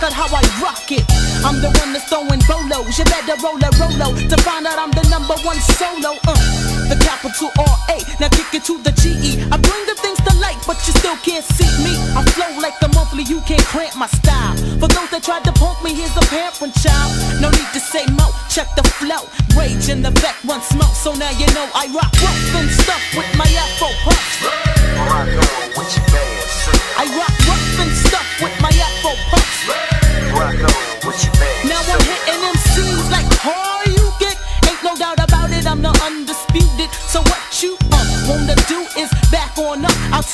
how 0.07 0.31
I 0.31 0.39
rock 0.63 0.87
it. 0.91 1.03
I'm 1.43 1.59
the 1.59 1.67
one 1.83 1.91
that's 1.91 2.07
throwing 2.07 2.39
bolos. 2.47 2.95
You 2.95 3.03
better 3.11 3.35
roll 3.43 3.59
a 3.59 3.69
rolo 3.75 4.15
to 4.15 4.37
find 4.47 4.63
out 4.63 4.79
I'm 4.79 4.91
the 4.95 5.03
number 5.11 5.35
one 5.43 5.59
solo. 5.75 6.15
Uh, 6.23 6.39
the 6.87 6.95
capital 7.03 7.51
R 7.59 7.75
A. 7.91 7.99
Now 8.23 8.31
kick 8.31 8.55
it 8.55 8.63
to 8.71 8.79
the 8.79 8.95
G 8.95 9.11
E. 9.19 9.31
I 9.51 9.59
bring 9.59 9.83
the 9.85 9.95
things 9.99 10.23
to 10.23 10.31
light, 10.39 10.59
but 10.63 10.79
you 10.87 10.95
still 10.95 11.19
can't 11.19 11.43
see 11.43 11.67
me. 11.83 11.99
I 12.15 12.23
flow 12.31 12.47
like 12.63 12.79
the 12.79 12.87
monthly. 12.95 13.27
You 13.27 13.43
can't 13.43 13.63
cramp 13.67 13.99
my 13.99 14.07
style. 14.07 14.55
For 14.79 14.87
those 14.87 15.11
that 15.11 15.23
tried 15.23 15.43
to 15.43 15.53
punk 15.59 15.83
me, 15.83 15.91
here's 15.93 16.15
a 16.15 16.23
parent 16.31 16.73
child. 16.79 17.11
No 17.43 17.51
need 17.51 17.69
to 17.75 17.81
say 17.83 18.07
mo. 18.15 18.31
Check 18.47 18.71
the 18.79 18.87
flow. 18.97 19.27
Rage 19.59 19.89
in 19.91 20.01
the 20.01 20.11
back, 20.23 20.39
one 20.47 20.61
smoke. 20.61 20.95
So 20.95 21.11
now 21.13 21.31
you 21.35 21.47
know 21.51 21.67
I 21.75 21.91
rock 21.91 22.13
rough 22.23 22.55
and 22.55 22.71
stuff 22.71 23.03
with 23.15 23.29
my 23.35 23.47
Afro 23.51 23.91
puffs. 24.07 24.28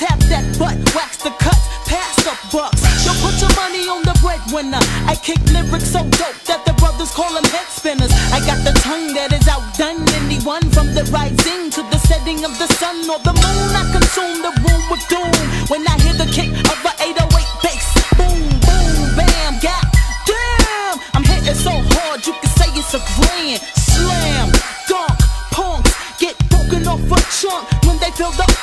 Tap 0.06 0.20
that 0.30 0.46
butt, 0.62 0.78
wax 0.94 1.18
the 1.18 1.34
cuts, 1.42 1.66
pass 1.90 2.14
the 2.22 2.34
bucks. 2.54 2.82
Yo, 3.02 3.12
put 3.26 3.34
your 3.42 3.54
money 3.58 3.90
on 3.90 4.06
the 4.06 4.14
breadwinner. 4.22 4.82
I 5.10 5.18
kick 5.18 5.42
lyrics 5.50 5.90
so 5.90 6.06
dope 6.22 6.38
that 6.46 6.62
the 6.66 6.74
brothers 6.78 7.10
call 7.10 7.34
them 7.34 7.46
head 7.50 7.66
spinners. 7.74 8.14
I 8.30 8.40
got 8.46 8.62
the 8.62 8.74
tongue 8.86 9.18
that 9.18 9.34
is 9.34 9.48
outdone 9.50 10.06
anyone 10.22 10.62
from 10.70 10.94
the 10.94 11.04
rising 11.10 11.74
to 11.74 11.82
the 11.90 11.98
setting 12.06 12.46
of 12.46 12.54
the 12.62 12.70
sun 12.78 13.10
or 13.10 13.18
the 13.26 13.34
moon. 13.34 13.70
I 13.74 13.84
consume 13.90 14.46
the 14.46 14.54
room 14.62 14.84
with 14.94 15.04
doom 15.10 15.34
when 15.74 15.82
I 15.90 15.98
hear 16.06 16.14
the 16.14 16.30
kick 16.30 16.54
of 16.54 16.78
a 16.86 16.94
808 17.02 17.66
bass. 17.66 17.88
Boom, 18.14 18.42
boom, 18.62 18.98
bam, 19.18 19.58
god 19.58 19.86
damn. 20.30 20.98
I'm 21.18 21.26
hitting 21.26 21.58
so 21.58 21.74
hard 21.98 22.22
you 22.26 22.34
can 22.38 22.52
say 22.54 22.70
it's 22.78 22.94
a 22.94 23.02
grand 23.18 23.62
slam. 23.74 24.54
Dunk, 24.86 25.18
punks 25.50 25.94
get 26.22 26.38
broken 26.50 26.86
off 26.88 27.02
a 27.10 27.20
chunk 27.34 27.66
when 27.86 27.98
they 28.00 28.12
feel 28.14 28.32
the 28.32 28.55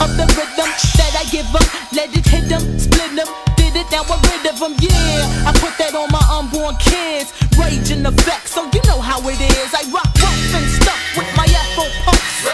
of 0.00 0.10
the 0.16 0.26
rhythm 0.34 0.70
that 0.98 1.12
I 1.14 1.24
give 1.30 1.46
them. 1.52 1.66
Let 1.92 2.10
it 2.16 2.26
hit 2.26 2.48
them, 2.48 2.62
split 2.78 3.14
them. 3.14 3.28
Did 3.56 3.76
it, 3.76 3.86
now 3.90 4.02
I'm 4.08 4.20
rid 4.30 4.46
of 4.50 4.58
them, 4.58 4.74
yeah. 4.80 5.46
I 5.46 5.52
put 5.58 5.76
that 5.78 5.94
on 5.94 6.10
my 6.10 6.22
unborn 6.30 6.76
kids. 6.76 7.32
Rage 7.58 7.90
in 7.90 8.06
effect, 8.06 8.48
so 8.48 8.64
you 8.72 8.82
know 8.86 9.00
how 9.00 9.20
it 9.28 9.40
is. 9.40 9.70
I 9.74 9.82
rock 9.90 10.10
rough 10.18 10.54
and 10.54 10.66
stuff 10.66 11.00
with 11.16 11.30
my 11.36 11.46
Afro 11.46 11.86
puffs. 12.04 12.44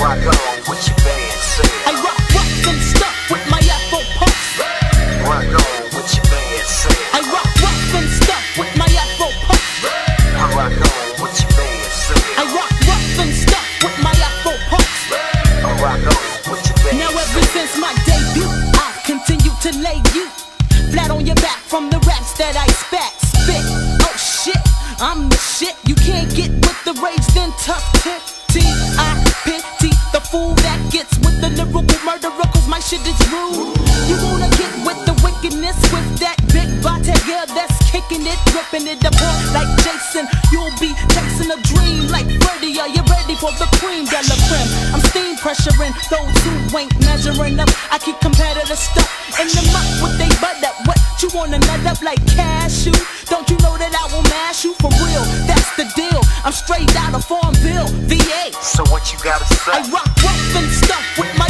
Rock 0.00 0.26
on 0.26 0.51
tough 27.62 27.86
tip. 28.02 28.18
I 28.98 29.14
pity 29.46 29.94
the 30.10 30.20
fool 30.20 30.52
that 30.66 30.82
gets 30.90 31.14
with 31.22 31.38
the 31.38 31.48
lyrical 31.54 31.86
murderer, 32.02 32.44
cause 32.50 32.66
my 32.66 32.82
shit 32.82 33.00
is 33.06 33.16
rude. 33.30 33.70
You 34.10 34.18
wanna 34.18 34.50
get 34.58 34.68
with 34.82 34.98
the 35.06 35.14
wickedness 35.22 35.78
with 35.94 36.04
that 36.18 36.36
big 36.50 36.68
body 36.82 37.14
girl 37.22 37.46
that's 37.54 37.78
kicking 37.86 38.26
it, 38.26 38.36
ripping 38.50 38.90
it 38.90 38.98
apart 39.06 39.40
like 39.54 39.70
Jason. 39.86 40.26
You'll 40.50 40.74
be 40.82 40.90
chasing 41.14 41.54
a 41.54 41.58
dream 41.70 42.10
like 42.10 42.26
Freddy. 42.42 42.74
Are 42.82 42.90
you 42.90 43.00
ready 43.06 43.38
for 43.38 43.54
the 43.56 43.70
cream 43.78 44.10
de 44.10 44.20
la 44.26 44.36
creme? 44.50 44.70
I'm 44.90 45.02
steam 45.14 45.38
pressuring 45.38 45.94
those 46.10 46.34
who 46.42 46.52
ain't 46.76 46.92
measuring 47.06 47.62
up. 47.62 47.70
I 47.94 48.02
keep 48.02 48.18
competitive 48.18 48.74
stuff 48.76 49.06
in 49.38 49.46
the 49.46 49.62
muck 49.70 49.86
with 50.02 50.18
they 50.18 50.28
butt 50.42 50.58
up. 50.66 50.74
What 50.84 50.98
you 51.22 51.30
wanna 51.30 51.62
nut 51.70 51.86
up 51.86 52.02
like 52.02 52.20
cashew? 52.34 52.92
Don't 53.30 53.48
you 53.48 53.56
know 53.62 53.78
that 53.78 53.94
I 53.94 54.04
will 54.10 54.26
mash 54.34 54.66
you 54.66 54.74
for 54.82 54.90
real? 54.98 55.51
That's 56.44 56.62
the 56.62 56.74
deal. 56.74 56.82
I'm 56.82 56.86
straight 56.86 56.96
out 56.96 57.14
of 57.14 57.24
Farmville, 57.24 57.86
VA. 58.08 58.52
So 58.62 58.84
what 58.90 59.12
you 59.12 59.18
gotta 59.22 59.44
say? 59.44 59.72
I 59.72 59.80
rock 59.90 60.10
rough 60.22 60.56
and 60.56 60.70
stuff 60.70 61.18
with 61.18 61.36
my 61.38 61.41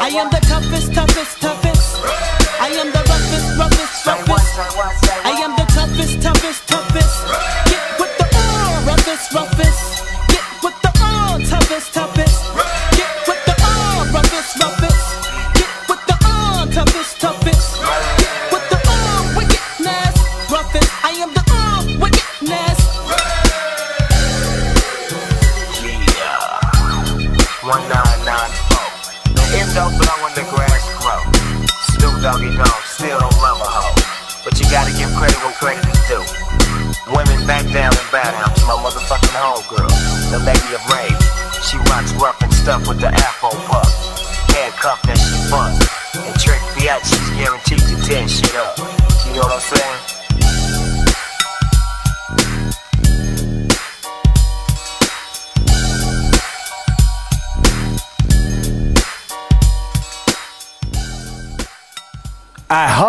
I 0.00 0.08
am 0.10 0.30
the 0.30 0.40
toughest, 0.46 0.94
toughest, 0.94 1.40
toughest. 1.40 1.96
I 2.60 2.68
am 2.68 2.92
the 2.92 3.02
roughest, 3.10 3.58
roughest, 3.58 4.06
roughest. 4.06 4.58
I 5.24 5.30
am 5.42 5.56
the 5.56 5.66
toughest, 5.74 6.22
toughest, 6.22 6.68
toughest. 6.68 6.77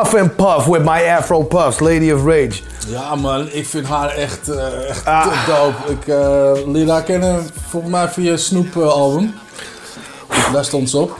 Huff 0.10 0.22
and 0.22 0.36
puff 0.36 0.66
with 0.68 0.84
my 0.84 1.02
afro 1.18 1.44
puffs, 1.44 1.80
Lady 1.80 2.12
of 2.12 2.24
Rage. 2.26 2.62
Ja 2.88 3.16
man, 3.16 3.48
ik 3.52 3.68
vind 3.68 3.88
haar 3.88 4.10
echt, 4.10 4.50
eh, 4.50 4.90
echt 4.90 5.06
Ah. 5.06 5.28
dope. 5.48 5.92
Ik 5.92 6.08
eh 6.08 6.52
leerde 6.66 6.92
haar 6.92 7.04
kennen 7.04 7.48
volgens 7.70 7.92
mij 7.92 8.08
via 8.08 8.38
Snoep 8.38 8.76
album. 8.78 9.34
Daar 10.54 10.66
stond 10.66 10.90
ze 10.90 10.98
op. 10.98 11.18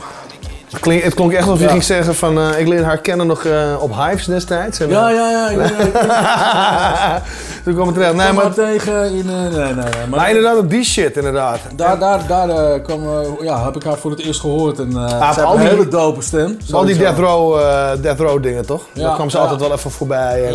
Het, 0.70 0.80
klink- 0.80 1.02
het 1.02 1.14
klonk 1.14 1.32
echt 1.32 1.42
alsof 1.42 1.58
je 1.58 1.64
Ja. 1.64 1.70
ging 1.70 1.82
zeggen 1.84 2.14
van, 2.14 2.38
eh, 2.38 2.58
ik 2.60 2.68
leerde 2.68 2.84
haar 2.84 2.98
kennen 2.98 3.26
nog 3.26 3.44
op 3.78 3.94
Hives 3.96 4.24
destijds. 4.26 4.80
En, 4.80 4.88
Ja, 4.88 5.10
ja, 5.10 5.50
ja. 5.50 5.58
Toen 7.64 7.74
kwam 7.74 7.86
het 7.86 7.94
terecht. 7.96 8.14
Nee, 8.14 8.32
maar, 8.32 8.54
tegen 8.54 9.04
in... 9.12 9.28
eh, 9.30 9.36
nee, 9.40 9.50
nee, 9.50 9.74
nee. 9.74 9.84
maar 10.10 10.28
inderdaad 10.28 10.56
op 10.58 10.70
die 10.70 10.84
shit, 10.84 11.16
inderdaad. 11.16 11.58
Daar, 11.76 11.98
daar, 11.98 12.26
daar 12.26 12.48
eh, 12.48 12.82
kwam, 12.82 13.02
eh, 13.02 13.28
ja, 13.40 13.64
heb 13.64 13.76
ik 13.76 13.82
haar 13.82 13.96
voor 13.98 14.10
het 14.10 14.20
eerst 14.20 14.40
gehoord. 14.40 14.78
En, 14.78 14.96
Ah, 14.96 15.32
ze 15.34 15.42
al 15.42 15.54
een 15.54 15.60
die- 15.60 15.68
hele 15.68 15.88
dope 15.88 16.22
stem. 16.22 16.56
Al 16.72 16.84
die 16.84 16.96
death 16.96 17.18
row, 17.18 17.58
death 18.02 18.18
row 18.20 18.42
dingen, 18.42 18.66
toch? 18.66 18.82
Ja, 18.92 19.02
Daar 19.02 19.14
kwam 19.14 19.30
ze 19.30 19.36
ja. 19.36 19.42
altijd 19.42 19.60
wel 19.60 19.72
even 19.72 19.90
voorbij 19.90 20.46
en 20.48 20.54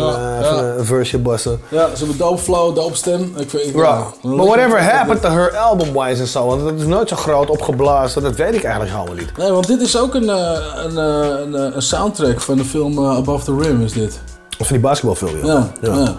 een 0.78 0.84
versje 0.84 1.18
bassen. 1.18 1.60
Ja, 1.68 1.88
ze 1.92 1.98
hebben 1.98 2.16
dope 2.18 2.38
flow, 2.42 2.74
dope 2.74 2.94
stem. 2.96 3.32
Ik 3.36 3.50
vind, 3.50 3.62
ja, 3.74 4.02
But 4.22 4.46
whatever 4.46 4.82
happened 4.82 5.22
to 5.22 5.28
her 5.28 5.56
album-wise 5.56 6.20
en 6.20 6.26
zo, 6.28 6.46
want 6.46 6.62
dat 6.64 6.72
is 6.78 6.84
nooit 6.86 7.08
zo 7.08 7.16
groot 7.16 7.50
opgeblazen, 7.50 8.22
dat 8.22 8.36
weet 8.36 8.54
ik 8.54 8.62
eigenlijk 8.64 8.94
helemaal 8.94 9.14
niet. 9.14 9.36
Nee, 9.36 9.50
want 9.52 9.66
dit 9.66 9.80
is 9.80 9.98
ook 9.98 10.14
een, 10.14 10.28
een, 10.28 10.96
een, 10.96 11.76
een 11.76 11.82
soundtrack 11.82 12.40
van 12.40 12.56
de 12.56 12.64
film 12.64 13.06
Above 13.06 13.44
the 13.44 13.56
Rim, 13.60 13.82
is 13.82 13.92
dit. 13.92 14.20
Of 14.58 14.66
van 14.66 14.76
die 14.76 14.84
basketbalfilm, 14.86 15.46
Ja. 15.46 15.68
ja. 15.80 16.14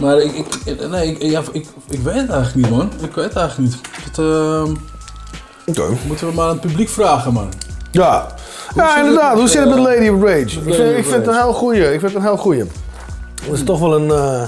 Maar 0.00 0.18
ik, 0.18 0.46
ik, 0.64 0.88
nee, 0.88 1.10
ik, 1.10 1.22
ja, 1.22 1.42
ik, 1.52 1.66
ik 1.88 2.00
weet 2.00 2.14
het 2.14 2.30
eigenlijk 2.30 2.54
niet, 2.54 2.70
man. 2.70 2.90
Ik 3.02 3.14
weet 3.14 3.24
het 3.24 3.36
eigenlijk 3.36 3.70
niet. 3.70 3.80
Dat, 4.12 4.24
ehm, 4.24 4.74
Moeten 6.06 6.26
we 6.28 6.34
maar 6.34 6.44
aan 6.44 6.52
het 6.52 6.60
publiek 6.60 6.88
vragen, 6.88 7.32
man. 7.32 7.48
Ja, 7.90 8.26
Hoe 8.72 8.82
ja 8.82 8.88
het 8.88 8.98
inderdaad. 9.04 9.38
Hoe 9.38 9.48
zit 9.48 9.60
het 9.60 9.68
met 9.68 9.78
Lady 9.78 10.08
of 10.08 10.22
Rage? 10.22 10.40
Ik 10.40 10.50
vind, 10.50 10.68
of 10.68 10.96
ik 10.96 11.04
vind 11.04 11.16
het 11.16 11.26
een 11.26 11.34
heel 11.42 11.52
goeie. 11.52 11.80
Ik 11.82 11.88
vind 12.00 12.02
het 12.02 12.14
een 12.14 12.22
heel 12.22 12.36
goeie. 12.36 12.64
Dat 13.46 13.54
is 13.54 13.64
toch 13.64 13.78
wel 13.80 13.94
een, 13.96 14.10
eh, 14.10 14.42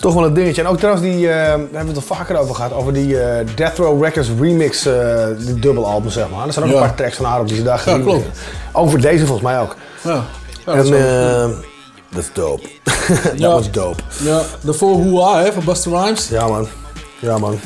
toch 0.00 0.14
wel 0.14 0.24
een 0.24 0.34
dingetje. 0.34 0.62
En 0.62 0.68
ook 0.68 0.78
trouwens, 0.78 1.06
die, 1.06 1.28
eh, 1.28 1.34
daar 1.36 1.48
hebben 1.58 1.70
we 1.70 1.86
het 1.86 1.96
al 1.96 2.16
vaker 2.16 2.36
over 2.36 2.54
gehad, 2.54 2.72
over 2.72 2.92
die 2.92 3.20
eh, 3.20 3.46
Death 3.54 3.78
Row 3.78 4.04
Records 4.04 4.28
remix, 4.40 4.86
eh 4.86 5.26
die 5.38 5.58
dubbelalbum 5.58 6.10
zeg 6.10 6.30
maar. 6.30 6.46
Er 6.46 6.52
zijn 6.52 6.64
ook 6.64 6.70
Ja. 6.70 6.76
een 6.76 6.86
paar 6.86 6.96
tracks 6.96 7.16
van 7.16 7.24
haar 7.24 7.40
op 7.40 7.48
die 7.48 7.56
ze 7.56 7.62
daar 7.62 7.82
Ja, 7.86 7.98
klopt. 7.98 8.26
Over 8.72 9.00
deze 9.00 9.26
volgens 9.26 9.48
mij 9.48 9.60
ook. 9.60 9.76
Ja. 10.02 10.22
Ja, 10.66 10.74
dat 10.74 10.86
en 10.90 11.54
dat 12.14 12.22
is 12.22 12.30
dope. 12.32 12.68
dat 13.22 13.32
Ja. 13.38 13.48
was 13.52 13.70
dope. 13.70 14.02
Ja, 14.22 14.42
daarvoor 14.60 14.94
Hoera, 14.94 15.38
hè, 15.42 15.52
van 15.52 15.64
Buster 15.64 15.92
Rhymes. 15.92 16.28
Ja, 16.28 16.46
man. 16.48 16.66
Ja, 17.20 17.38
man. 17.38 17.58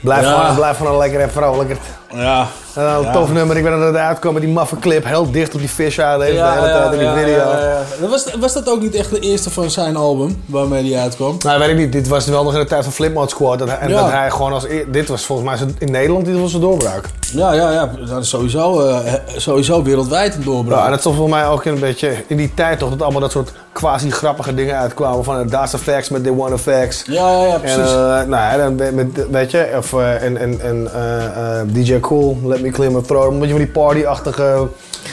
Blijf, 0.00 0.24
Ja. 0.24 0.40
gewoon, 0.40 0.54
blijf 0.54 0.76
gewoon 0.76 0.96
lekker 0.96 1.20
en 1.20 1.30
vrolijker. 1.30 1.76
Ja. 2.14 2.46
En 2.74 2.82
dan 2.82 2.94
een 2.96 3.02
Ja. 3.02 3.12
tof 3.12 3.32
nummer. 3.32 3.56
Ik 3.56 3.62
ben 3.62 3.72
er 3.72 3.96
uitgekomen 3.96 4.32
met 4.34 4.42
die 4.42 4.52
maffe 4.52 4.76
clip. 4.78 5.04
Heel 5.04 5.30
dicht 5.30 5.54
op 5.54 5.60
die 5.60 5.68
fish 5.68 5.98
eye 5.98 6.18
de 6.18 6.24
hele, 6.24 6.36
de 6.36 6.44
hele 6.44 6.66
tijd 6.72 6.92
in 6.92 6.98
die 6.98 7.06
ja, 7.08 7.14
video. 7.14 7.36
ja, 7.36 7.58
ja. 7.58 7.82
Dat 8.00 8.10
Was, 8.10 8.26
was 8.40 8.52
dat 8.52 8.68
ook 8.70 8.80
niet 8.80 8.94
echt 8.94 9.10
de 9.10 9.18
eerste 9.20 9.50
van 9.50 9.70
zijn 9.70 9.96
album 9.96 10.42
waarmee 10.46 10.92
hij 10.92 11.02
uitkwam? 11.02 11.36
Nou, 11.38 11.58
weet 11.58 11.68
ik 11.68 11.76
niet. 11.76 11.92
Dit 11.92 12.08
was 12.08 12.26
wel 12.26 12.44
nog 12.44 12.52
in 12.54 12.58
de 12.60 12.66
tijd 12.66 12.84
van 12.84 12.92
Flipmode 12.92 13.28
Squad. 13.30 13.58
Dat 13.58 13.68
hij, 13.68 13.78
en 13.78 13.88
Ja. 13.88 14.00
dat 14.02 14.10
hij 14.10 14.30
gewoon 14.30 14.52
als... 14.52 14.66
Dit 14.88 15.08
was 15.08 15.24
volgens 15.24 15.48
mij 15.60 15.68
in 15.78 15.90
Nederland 15.90 16.24
dit 16.24 16.40
was 16.40 16.50
zijn 16.50 16.62
doorbraak. 16.62 17.04
Ja, 17.32 17.52
ja, 17.52 17.70
ja. 17.70 17.90
Dat 18.08 18.22
is 18.22 18.28
sowieso, 18.28 18.88
eh, 18.88 19.12
sowieso 19.36 19.82
wereldwijd 19.82 20.34
een 20.34 20.44
doorbraak. 20.44 20.78
Ja, 20.78 20.84
en 20.84 20.90
dat 20.90 20.98
is 20.98 21.04
toch 21.04 21.14
volgens 21.14 21.36
mij 21.36 21.46
ook 21.48 21.64
een 21.64 21.78
beetje 21.80 22.14
in 22.26 22.36
die 22.36 22.54
tijd 22.54 22.78
toch 22.78 22.90
dat 22.90 23.02
allemaal 23.02 23.20
dat 23.20 23.30
soort 23.30 23.52
quasi 23.72 24.10
grappige 24.10 24.54
dingen 24.54 24.76
uitkwamen. 24.78 25.24
Van 25.24 25.40
uh, 25.44 25.50
Das 25.50 25.72
Effects 25.72 26.08
met 26.08 26.24
The 26.24 26.30
One 26.38 26.54
Effects. 26.54 27.02
Ja, 27.06 27.30
ja, 27.30 27.46
ja, 27.46 27.58
precies. 27.58 27.76
En, 27.78 27.84
eh, 27.86 28.26
nou, 28.26 28.28
ja, 28.28 28.56
dan 28.56 28.94
met, 28.94 29.26
weet 29.30 29.50
je, 29.50 29.70
of, 29.76 29.92
eh, 29.92 30.22
en, 30.22 30.36
en, 30.36 30.60
en 30.60 30.88
eh, 30.94 31.60
eh, 31.60 31.66
DJ 31.66 32.00
Cool, 32.02 32.38
Let 32.44 32.60
Me 32.62 32.70
Clear 32.70 32.92
My 32.92 33.00
Throat. 33.02 33.32
Een 33.32 33.38
beetje 33.38 33.54
van 33.54 33.62
die 33.64 33.72
party-achtige... 33.72 34.68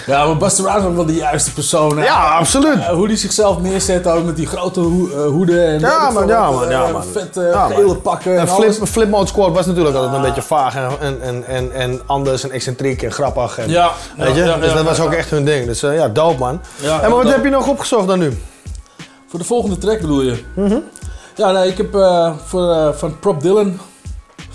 Ja, 0.05 0.25
maar 0.25 0.37
Buster 0.37 0.65
Rhymes 0.65 0.83
was 0.83 0.93
wel 0.93 1.05
de 1.05 1.13
juiste 1.13 1.53
persoon. 1.53 1.97
hè. 1.97 2.03
Ja, 2.05 2.37
absoluut. 2.37 2.77
Eh, 2.79 2.87
hoe 2.87 3.07
hij 3.07 3.15
zichzelf 3.15 3.61
neerzet 3.61 4.07
ook 4.07 4.23
met 4.23 4.35
die 4.35 4.45
grote 4.47 4.79
ho- 4.79 5.09
eh, 5.13 5.25
hoeden 5.31 5.65
en 5.67 5.79
Ja, 5.79 6.09
man, 6.09 6.27
ja, 6.27 6.51
man, 6.51 6.63
eh, 6.63 6.69
ja, 6.71 6.87
man. 6.91 7.03
vette 7.03 7.41
Ja, 7.41 7.67
gele 7.67 7.95
pakken 7.95 8.39
en. 8.39 8.47
Flip, 8.47 8.73
Flip 8.87 9.09
Mode 9.09 9.27
Squad 9.27 9.53
was 9.53 9.65
natuurlijk 9.65 9.95
altijd 9.95 10.15
een 10.15 10.21
beetje 10.21 10.41
vaag 10.41 10.75
en, 10.75 11.21
en, 11.21 11.43
en, 11.47 11.71
en, 11.73 12.01
anders 12.05 12.43
en 12.43 12.51
excentriek 12.51 13.01
en 13.01 13.11
grappig. 13.11 13.57
En, 13.57 13.69
Ja, 13.69 13.91
weet 14.17 14.35
je? 14.35 14.57
dus 14.61 14.73
dat 14.73 14.83
was 14.83 14.99
ook 14.99 15.11
echt 15.13 15.29
hun 15.29 15.45
ding. 15.45 15.65
Dus 15.65 15.79
ja, 15.79 16.07
dope 16.07 16.39
man. 16.39 16.61
En 16.83 16.87
maar 16.89 17.09
wat 17.09 17.21
dope. 17.21 17.27
heb 17.35 17.43
je 17.43 17.49
nog 17.49 17.67
opgezocht 17.67 18.07
dan 18.07 18.19
nu? 18.19 18.37
Voor 19.29 19.39
de 19.39 19.45
volgende 19.45 19.77
track 19.77 20.01
bedoel 20.01 20.21
je? 20.21 20.43
Mhm. 20.55 20.77
Ja, 21.35 21.51
nee, 21.51 21.67
ik 21.69 21.77
heb 21.77 21.91
voor, 22.45 22.93
van 22.97 23.19
Prop 23.19 23.41
Dylan, 23.41 23.79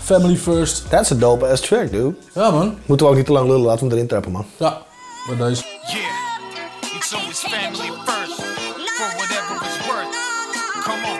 Family 0.05 0.35
First. 0.35 0.89
That's 0.91 1.11
a 1.11 1.15
dope 1.15 1.43
ass 1.43 1.61
track, 1.61 1.91
dude. 1.91 2.15
Ja, 2.33 2.51
man. 2.51 2.77
Moeten 2.85 3.05
we 3.05 3.11
ook 3.11 3.17
niet 3.17 3.25
te 3.25 3.31
lang 3.31 3.47
lullen, 3.47 3.65
laten 3.65 3.79
we 3.79 3.85
hem 3.87 3.93
erin 3.95 4.07
trappen, 4.07 4.31
man. 4.31 4.45
Ja, 4.57 4.81
bij 5.27 5.47
deze. 5.47 5.63
Yeah, 5.85 6.95
it's 6.95 7.13
always 7.13 7.39
family 7.39 7.91
first, 8.05 8.41
for 8.97 9.07
whatever 9.17 9.55
it's 9.65 9.87
worth. 9.87 10.13
Come 10.83 11.05
on. 11.05 11.19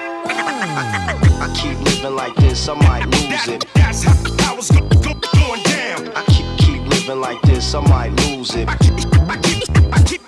I 1.41 1.51
keep 1.53 1.77
living 1.87 2.15
like 2.15 2.33
this, 2.47 2.67
I 2.67 2.73
might 2.73 3.05
lose 3.05 3.51
it. 3.53 3.65
That's 3.73 4.03
how, 4.03 4.13
how 4.45 4.57
it's 4.57 4.69
go- 4.71 4.87
go- 4.87 5.19
going 5.39 5.63
down. 5.63 6.07
I 6.15 6.23
keep 6.31 6.45
keep 6.57 6.87
living 6.87 7.19
like 7.21 7.39
this, 7.53 7.73
I 7.73 7.79
might 7.79 8.11
lose 8.27 8.53
it. 8.61 8.67
Keep 8.79 8.97
it 8.97 9.05
real. 9.15 10.24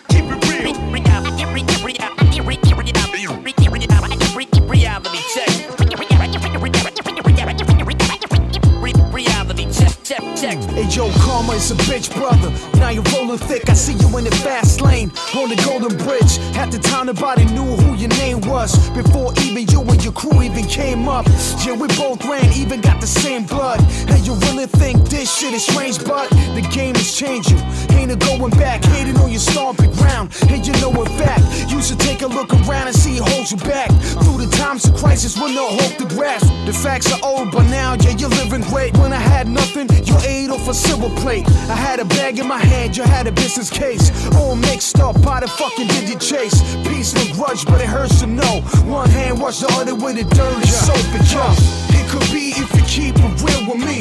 Check. 10.48 10.64
Hey 10.72 10.88
yo, 10.90 11.10
karma 11.20 11.54
is 11.54 11.72
a 11.72 11.76
bitch, 11.76 12.14
brother. 12.16 12.52
Now 12.80 12.90
you're 12.90 13.04
rolling 13.16 13.38
thick. 13.38 13.70
I 13.70 13.74
see 13.74 13.94
you 13.94 14.18
in 14.18 14.24
the 14.24 14.36
fast 14.44 14.82
lane 14.82 15.12
on 15.36 15.50
the 15.50 15.56
Golden 15.66 15.98
Bridge. 16.06 16.40
At 16.56 16.72
the 16.72 16.80
time, 16.80 17.08
nobody 17.08 17.46
knew 17.46 17.76
who 17.76 17.96
your 17.96 18.10
name 18.10 18.42
was 18.42 18.90
before 18.90 19.34
even 19.42 19.68
you 19.68 19.82
and 19.82 20.04
your 20.04 20.14
crew 20.14 20.42
even 20.42 20.66
came 20.66 21.08
up. 21.08 21.26
Yeah, 21.66 21.74
we 21.74 21.88
both 21.88 22.24
ran, 22.26 22.52
even 22.54 22.82
got 22.82 23.02
the 23.02 23.08
same 23.08 23.46
blood. 23.46 23.80
And 24.08 24.26
you 24.26 24.34
really 24.48 24.68
think 24.68 25.10
this 25.10 25.34
shit 25.36 25.54
is 25.54 25.66
strange, 25.66 26.04
but 26.04 26.30
the 26.56 26.68
game 26.74 26.96
is 26.96 27.16
changing. 27.16 27.60
Ain't 27.92 28.10
no 28.10 28.16
going 28.16 28.52
back, 28.52 28.84
hating 28.86 29.18
on 29.18 29.32
your 29.32 29.40
stomping 29.40 29.92
ground. 29.92 30.36
And 30.50 30.66
you 30.66 30.74
know, 30.82 30.92
in 31.04 31.12
fact, 31.18 31.44
you 31.70 31.82
should 31.82 32.00
take 32.00 32.22
a 32.22 32.28
look 32.28 32.54
around 32.54 32.88
and 32.88 32.96
see 32.96 33.18
it 33.18 33.28
holds 33.28 33.52
you 33.52 33.58
back. 33.58 33.90
Through 34.24 34.46
the 34.46 34.50
times 34.58 34.86
of 34.86 34.96
crisis 34.96 35.40
with 35.40 35.54
no 35.54 35.68
hope 35.68 35.98
to 35.98 36.06
grasp. 36.16 36.48
The 36.66 36.74
facts 36.74 37.12
are 37.12 37.20
old, 37.24 37.52
but 37.52 37.64
now, 37.64 37.96
yeah, 38.02 38.16
you're 38.18 38.30
living 38.30 38.62
great. 38.62 38.96
When 38.98 39.14
I 39.14 39.20
had 39.20 39.48
nothing, 39.48 39.88
you 40.06 40.16
ate 40.38 40.50
off 40.50 40.68
a 40.68 40.74
silver 40.74 41.10
plate. 41.22 41.46
I 41.70 41.76
had 41.76 42.00
a 42.00 42.06
bag 42.06 42.40
in 42.40 42.48
my 42.48 42.60
hand, 42.60 42.96
you 42.96 43.04
had 43.04 43.28
a 43.28 43.32
business 43.32 43.70
case. 43.70 44.06
All 44.36 44.56
mixed 44.56 45.00
up, 45.00 45.16
how 45.24 45.40
the 45.40 45.48
fucking 45.48 45.88
did 45.88 46.10
you 46.10 46.18
chase? 46.20 46.58
Peace, 46.88 47.14
no 47.14 47.24
grudge, 47.34 47.66
but 47.66 47.82
it 47.82 47.88
hurts 47.88 48.20
to 48.22 48.28
know. 48.28 48.62
One 48.86 49.10
hand 49.10 49.40
wash 49.42 49.60
the 49.60 49.70
other 49.80 49.96
with 49.96 50.18
a 50.18 50.26
dirty 50.36 50.68
soap 50.68 51.08
and 51.18 51.26
jump. 51.26 51.58
It 52.00 52.06
could 52.12 52.28
be 52.32 52.54
if 52.62 52.70
you 52.78 52.84
keep 52.96 53.16
it 53.18 53.34
real 53.46 53.64
with 53.70 53.82
me. 53.90 54.00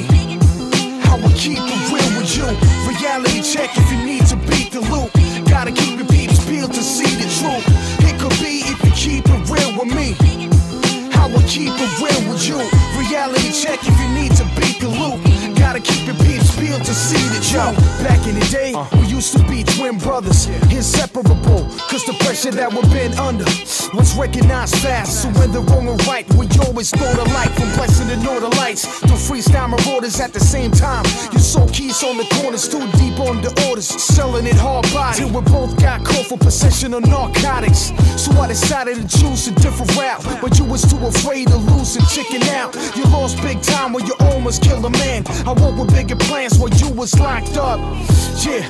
I 1.10 1.14
will 1.22 1.36
keep 1.44 1.62
it 1.62 1.82
real 1.92 2.10
with 2.18 2.30
you. 2.36 2.48
Reality 2.88 3.40
check 3.42 3.70
if 3.76 3.86
you 3.92 3.98
need 4.04 4.26
to 4.26 4.36
beat 4.50 4.72
the 4.72 4.82
loop. 4.92 5.10
Gotta 5.48 5.72
keep 5.72 5.98
your 5.98 6.08
peeps 6.08 6.44
peeled 6.44 6.74
to 6.74 6.82
see 6.82 7.12
the 7.22 7.28
truth. 7.38 7.64
It 8.08 8.14
could 8.20 8.36
be 8.44 8.54
if 8.72 8.78
you 8.84 8.92
keep 8.92 9.24
it 9.26 9.42
real 9.50 9.72
with 9.78 9.90
me. 9.94 10.45
I 11.26 11.28
will 11.28 11.42
keep 11.42 11.74
it 11.74 11.90
real 11.98 12.30
with 12.30 12.46
you. 12.46 12.54
Reality 12.94 13.50
check 13.50 13.80
if 13.82 13.98
you 13.98 14.08
need 14.14 14.30
to 14.38 14.44
beat 14.54 14.78
the 14.78 14.86
loop. 14.86 15.18
Gotta 15.58 15.80
keep 15.80 16.06
your 16.06 16.14
peeps 16.22 16.54
peeled 16.54 16.84
to 16.84 16.94
see 16.94 17.18
the 17.34 17.42
truth. 17.42 17.74
Back 18.06 18.24
in 18.28 18.38
the 18.38 18.46
day, 18.46 18.70
we 19.00 19.08
used 19.08 19.36
to 19.36 19.42
be 19.50 19.64
twin 19.64 19.98
brothers, 19.98 20.46
inseparable. 20.70 21.66
Cause 21.90 22.04
the 22.06 22.14
pressure 22.22 22.52
that 22.52 22.72
we've 22.72 22.88
been 22.92 23.12
under 23.18 23.44
was 23.98 24.14
recognized 24.16 24.76
fast. 24.76 25.22
So 25.22 25.28
when 25.40 25.50
the 25.50 25.62
wrong 25.66 25.88
or 25.88 25.96
right, 26.06 26.22
we 26.34 26.46
always 26.62 26.90
throw 26.90 27.10
thought 27.10 27.26
alike. 27.26 27.50
From 27.58 27.74
blessing 27.74 28.06
the 28.06 28.22
northern 28.22 28.54
lights 28.62 28.82
to 29.00 29.18
freestyle 29.18 29.70
marauders 29.70 30.20
at 30.20 30.32
the 30.32 30.38
same 30.38 30.70
time. 30.70 31.04
You 31.32 31.40
sold 31.40 31.72
keys 31.72 32.04
on 32.04 32.18
the 32.18 32.26
corners, 32.38 32.68
too 32.68 32.86
deep 33.02 33.18
on 33.18 33.42
the 33.42 33.50
orders, 33.66 33.88
selling 33.88 34.46
it 34.46 34.54
hard 34.54 34.86
body. 34.94 35.18
Till 35.18 35.34
we 35.34 35.40
both 35.50 35.74
got 35.82 36.04
caught 36.04 36.26
for 36.26 36.38
possession 36.38 36.94
of 36.94 37.02
narcotics. 37.04 37.90
So 38.14 38.30
I 38.38 38.46
decided 38.46 38.94
to 39.02 39.06
choose 39.18 39.48
a 39.48 39.54
different 39.58 39.90
route. 39.96 40.22
But 40.40 40.56
you 40.60 40.64
was 40.64 40.82
too 40.86 40.98
afraid 40.98 41.15
to 41.24 41.56
lose 41.56 41.96
and 41.96 42.06
chicken 42.08 42.42
out. 42.54 42.74
You 42.94 43.04
lost 43.04 43.40
big 43.42 43.60
time 43.62 43.92
when 43.92 44.06
you 44.06 44.14
almost 44.20 44.62
killed 44.62 44.84
a 44.84 44.90
man. 44.90 45.24
I 45.46 45.52
woke 45.52 45.76
with 45.78 45.94
bigger 45.94 46.16
plans 46.16 46.58
while 46.58 46.70
you 46.70 46.88
was 46.90 47.18
locked 47.18 47.56
up. 47.56 47.80
Yeah. 48.44 48.68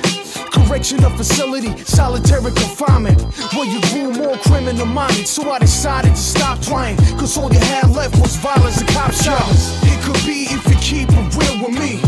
Correctional 0.51 1.09
facility, 1.11 1.75
solitary 1.83 2.51
confinement. 2.51 3.21
Where 3.53 3.65
you 3.65 3.79
grew 3.91 4.11
more 4.13 4.37
criminal 4.37 4.85
minded. 4.85 5.27
So 5.27 5.49
I 5.51 5.59
decided 5.59 6.11
to 6.11 6.21
stop 6.21 6.61
trying. 6.61 6.97
Cause 7.19 7.37
all 7.37 7.51
you 7.51 7.59
had 7.59 7.89
left 7.91 8.19
was 8.19 8.35
violence 8.37 8.79
and 8.79 8.89
cop 8.89 9.11
shots. 9.11 9.77
It 9.83 10.01
could 10.03 10.21
be 10.25 10.47
if 10.49 10.63
you 10.67 10.77
keep 10.79 11.09
it 11.11 11.35
real 11.35 11.57
with 11.63 11.77
me. 11.77 11.99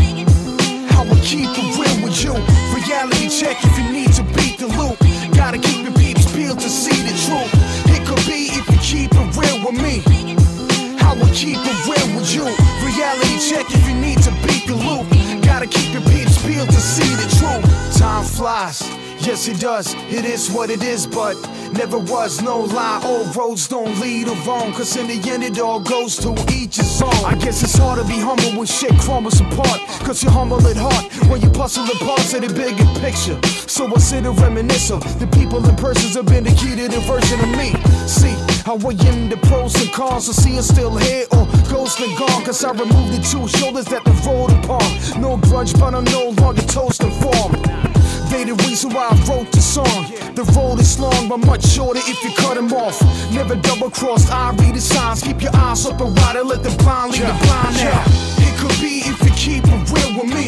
I 0.97 1.05
will 1.07 1.21
keep 1.21 1.49
it 1.51 1.69
real 1.77 2.03
with 2.03 2.23
you. 2.23 2.33
Reality 2.73 3.29
check 3.29 3.57
if 3.63 3.77
you 3.77 3.91
need 3.91 4.13
to 4.13 4.23
beat 4.35 4.57
the 4.57 4.67
loop. 4.67 4.97
Gotta 5.35 5.57
keep 5.57 5.83
your 5.83 5.93
peeps 5.93 6.31
peeled 6.33 6.59
to 6.59 6.69
see 6.69 7.01
the 7.03 7.13
truth. 7.25 7.51
It 7.95 8.05
could 8.07 8.23
be 8.25 8.49
if 8.57 8.65
you 8.71 8.79
keep 8.79 9.11
it 9.13 9.37
real 9.37 9.65
with 9.65 9.81
me. 9.81 10.18
I 11.09 11.13
will 11.15 11.33
keep 11.33 11.57
it 11.57 11.77
real 11.89 12.15
with 12.15 12.29
you. 12.35 12.45
Reality 12.85 13.39
check 13.49 13.65
if 13.73 13.81
you 13.89 13.95
need 13.95 14.21
to 14.21 14.31
beat 14.45 14.67
the 14.67 14.75
loop. 14.75 15.09
Gotta 15.43 15.65
keep 15.65 15.91
your 15.91 16.03
peeps 16.03 16.37
peeled 16.45 16.69
to 16.69 16.79
see 16.79 17.09
the 17.15 17.25
truth. 17.37 17.97
Time 17.97 18.23
flies. 18.23 18.87
Yes, 19.25 19.47
it 19.47 19.59
does. 19.59 19.95
It 20.13 20.23
is 20.23 20.51
what 20.51 20.69
it 20.69 20.83
is, 20.83 21.07
but 21.07 21.35
never 21.73 21.97
was 21.97 22.43
no 22.43 22.59
lie. 22.59 23.01
Old 23.03 23.35
roads 23.35 23.67
don't 23.67 23.99
lead 23.99 24.27
wrong, 24.45 24.71
cause 24.71 24.95
in 24.97 25.07
the 25.07 25.19
end 25.31 25.43
it 25.43 25.59
all 25.59 25.79
goes 25.79 26.15
to 26.17 26.29
each 26.53 26.77
his 26.77 27.01
own. 27.01 27.25
I 27.25 27.33
guess 27.35 27.63
it's 27.63 27.77
hard 27.77 27.99
to 27.99 28.05
be 28.05 28.19
humble 28.19 28.57
when 28.57 28.67
shit 28.67 28.93
crumbles 28.99 29.41
apart, 29.41 29.81
cause 30.05 30.21
you're 30.21 30.31
humble 30.31 30.65
at 30.67 30.77
heart 30.77 31.05
when 31.27 31.41
you 31.41 31.49
puzzle 31.49 31.85
the 31.85 31.97
parts 32.05 32.33
of 32.35 32.41
the 32.41 32.53
bigger 32.53 32.85
picture. 33.01 33.37
So 33.67 33.87
I 33.93 33.97
sit 33.97 34.27
and 34.27 34.39
reminisce 34.39 34.91
of 34.91 35.01
the 35.19 35.27
people 35.27 35.65
and 35.65 35.77
persons 35.77 36.13
have 36.13 36.27
been 36.27 36.43
the 36.43 36.51
key 36.51 36.75
to 36.75 36.87
the 36.87 37.01
version 37.01 37.39
of 37.41 37.49
me. 37.57 37.73
See, 38.07 38.35
how 38.69 38.77
I 38.87 38.91
in 39.09 39.29
the 39.29 39.37
pros 39.49 39.73
and 39.81 39.91
cons, 39.91 40.29
I 40.29 40.31
see 40.31 40.55
it 40.57 40.61
still 40.61 40.95
here 40.95 41.25
or 41.31 41.47
ghost 41.73 41.99
and 42.01 42.15
gone, 42.15 42.45
cause 42.45 42.63
I 42.63 42.69
removed 42.69 43.17
the 43.17 43.21
two 43.25 43.47
shoulders 43.47 43.85
that 43.85 44.05
the 44.05 44.13
road 44.21 44.53
apart. 44.53 44.85
No 45.17 45.37
grudge, 45.37 45.73
but 45.73 45.95
I'm 45.95 46.03
no 46.13 46.29
longer 46.37 46.61
toast 46.61 47.01
and 47.01 47.11
form. 47.17 47.51
They 48.29 48.43
the 48.45 48.53
reason 48.69 48.93
why 48.93 49.09
I 49.09 49.15
wrote 49.25 49.51
the 49.51 49.59
song. 49.59 50.13
The 50.37 50.45
road 50.53 50.79
is 50.79 50.99
long, 50.99 51.27
but 51.27 51.37
much 51.49 51.65
shorter 51.65 52.01
if 52.05 52.23
you 52.23 52.29
cut 52.37 52.61
them 52.61 52.71
off. 52.71 53.01
Never 53.33 53.55
double 53.55 53.89
crossed, 53.89 54.29
I 54.31 54.53
read 54.61 54.75
the 54.75 54.81
signs. 54.81 55.23
Keep 55.23 55.41
your 55.41 55.55
eyes 55.55 55.83
open 55.87 56.13
wide 56.13 56.35
and 56.35 56.47
let 56.47 56.61
the 56.61 56.69
blind 56.77 57.13
lead 57.13 57.25
the 57.25 57.37
blind 57.41 57.73
now. 57.73 58.05
It 58.37 58.53
could 58.61 58.77
be 58.77 59.01
if 59.09 59.17
you 59.25 59.33
keep 59.33 59.65
it 59.65 59.81
real 59.89 60.13
with 60.13 60.29
me. 60.29 60.45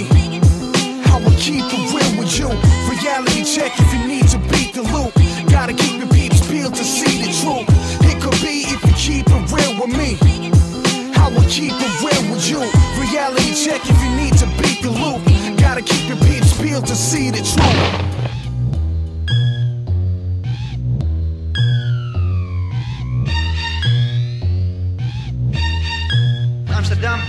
I 1.09 1.17
keep 1.41 1.65
it 1.65 1.85
real 1.89 2.11
with 2.21 2.37
you. 2.37 2.53
Reality 2.85 3.41
check 3.49 3.73
if 3.81 3.89
you 3.95 4.05
need 4.05 4.27
to 4.29 4.37
beat 4.53 4.77
the 4.77 4.85
loop. 4.93 5.09
Gotta 5.49 5.73
keep 5.73 5.97
your 5.97 6.09
peeps 6.13 6.45
peeled 6.45 6.75
to 6.75 6.83
see 6.83 7.25
the 7.25 7.33
truth. 7.41 7.70
Keep 9.01 9.25
it 9.27 9.51
real 9.51 9.73
with 9.81 9.97
me. 9.97 10.13
How 11.15 11.29
I 11.29 11.45
keep 11.49 11.73
it 11.73 11.93
real 12.05 12.23
with 12.31 12.47
you. 12.47 12.59
Reality 13.01 13.53
check 13.55 13.81
if 13.83 13.97
you 14.03 14.11
need 14.15 14.37
to 14.37 14.45
beat 14.61 14.79
the 14.83 14.91
loop. 14.91 15.25
Gotta 15.57 15.81
keep 15.81 16.07
your 16.07 16.17
peeps 16.17 16.55
peeled 16.61 16.85
to 16.85 16.95
see 16.95 17.31
the 17.31 17.41
truth. 17.41 18.11
Amsterdam. 26.69 27.19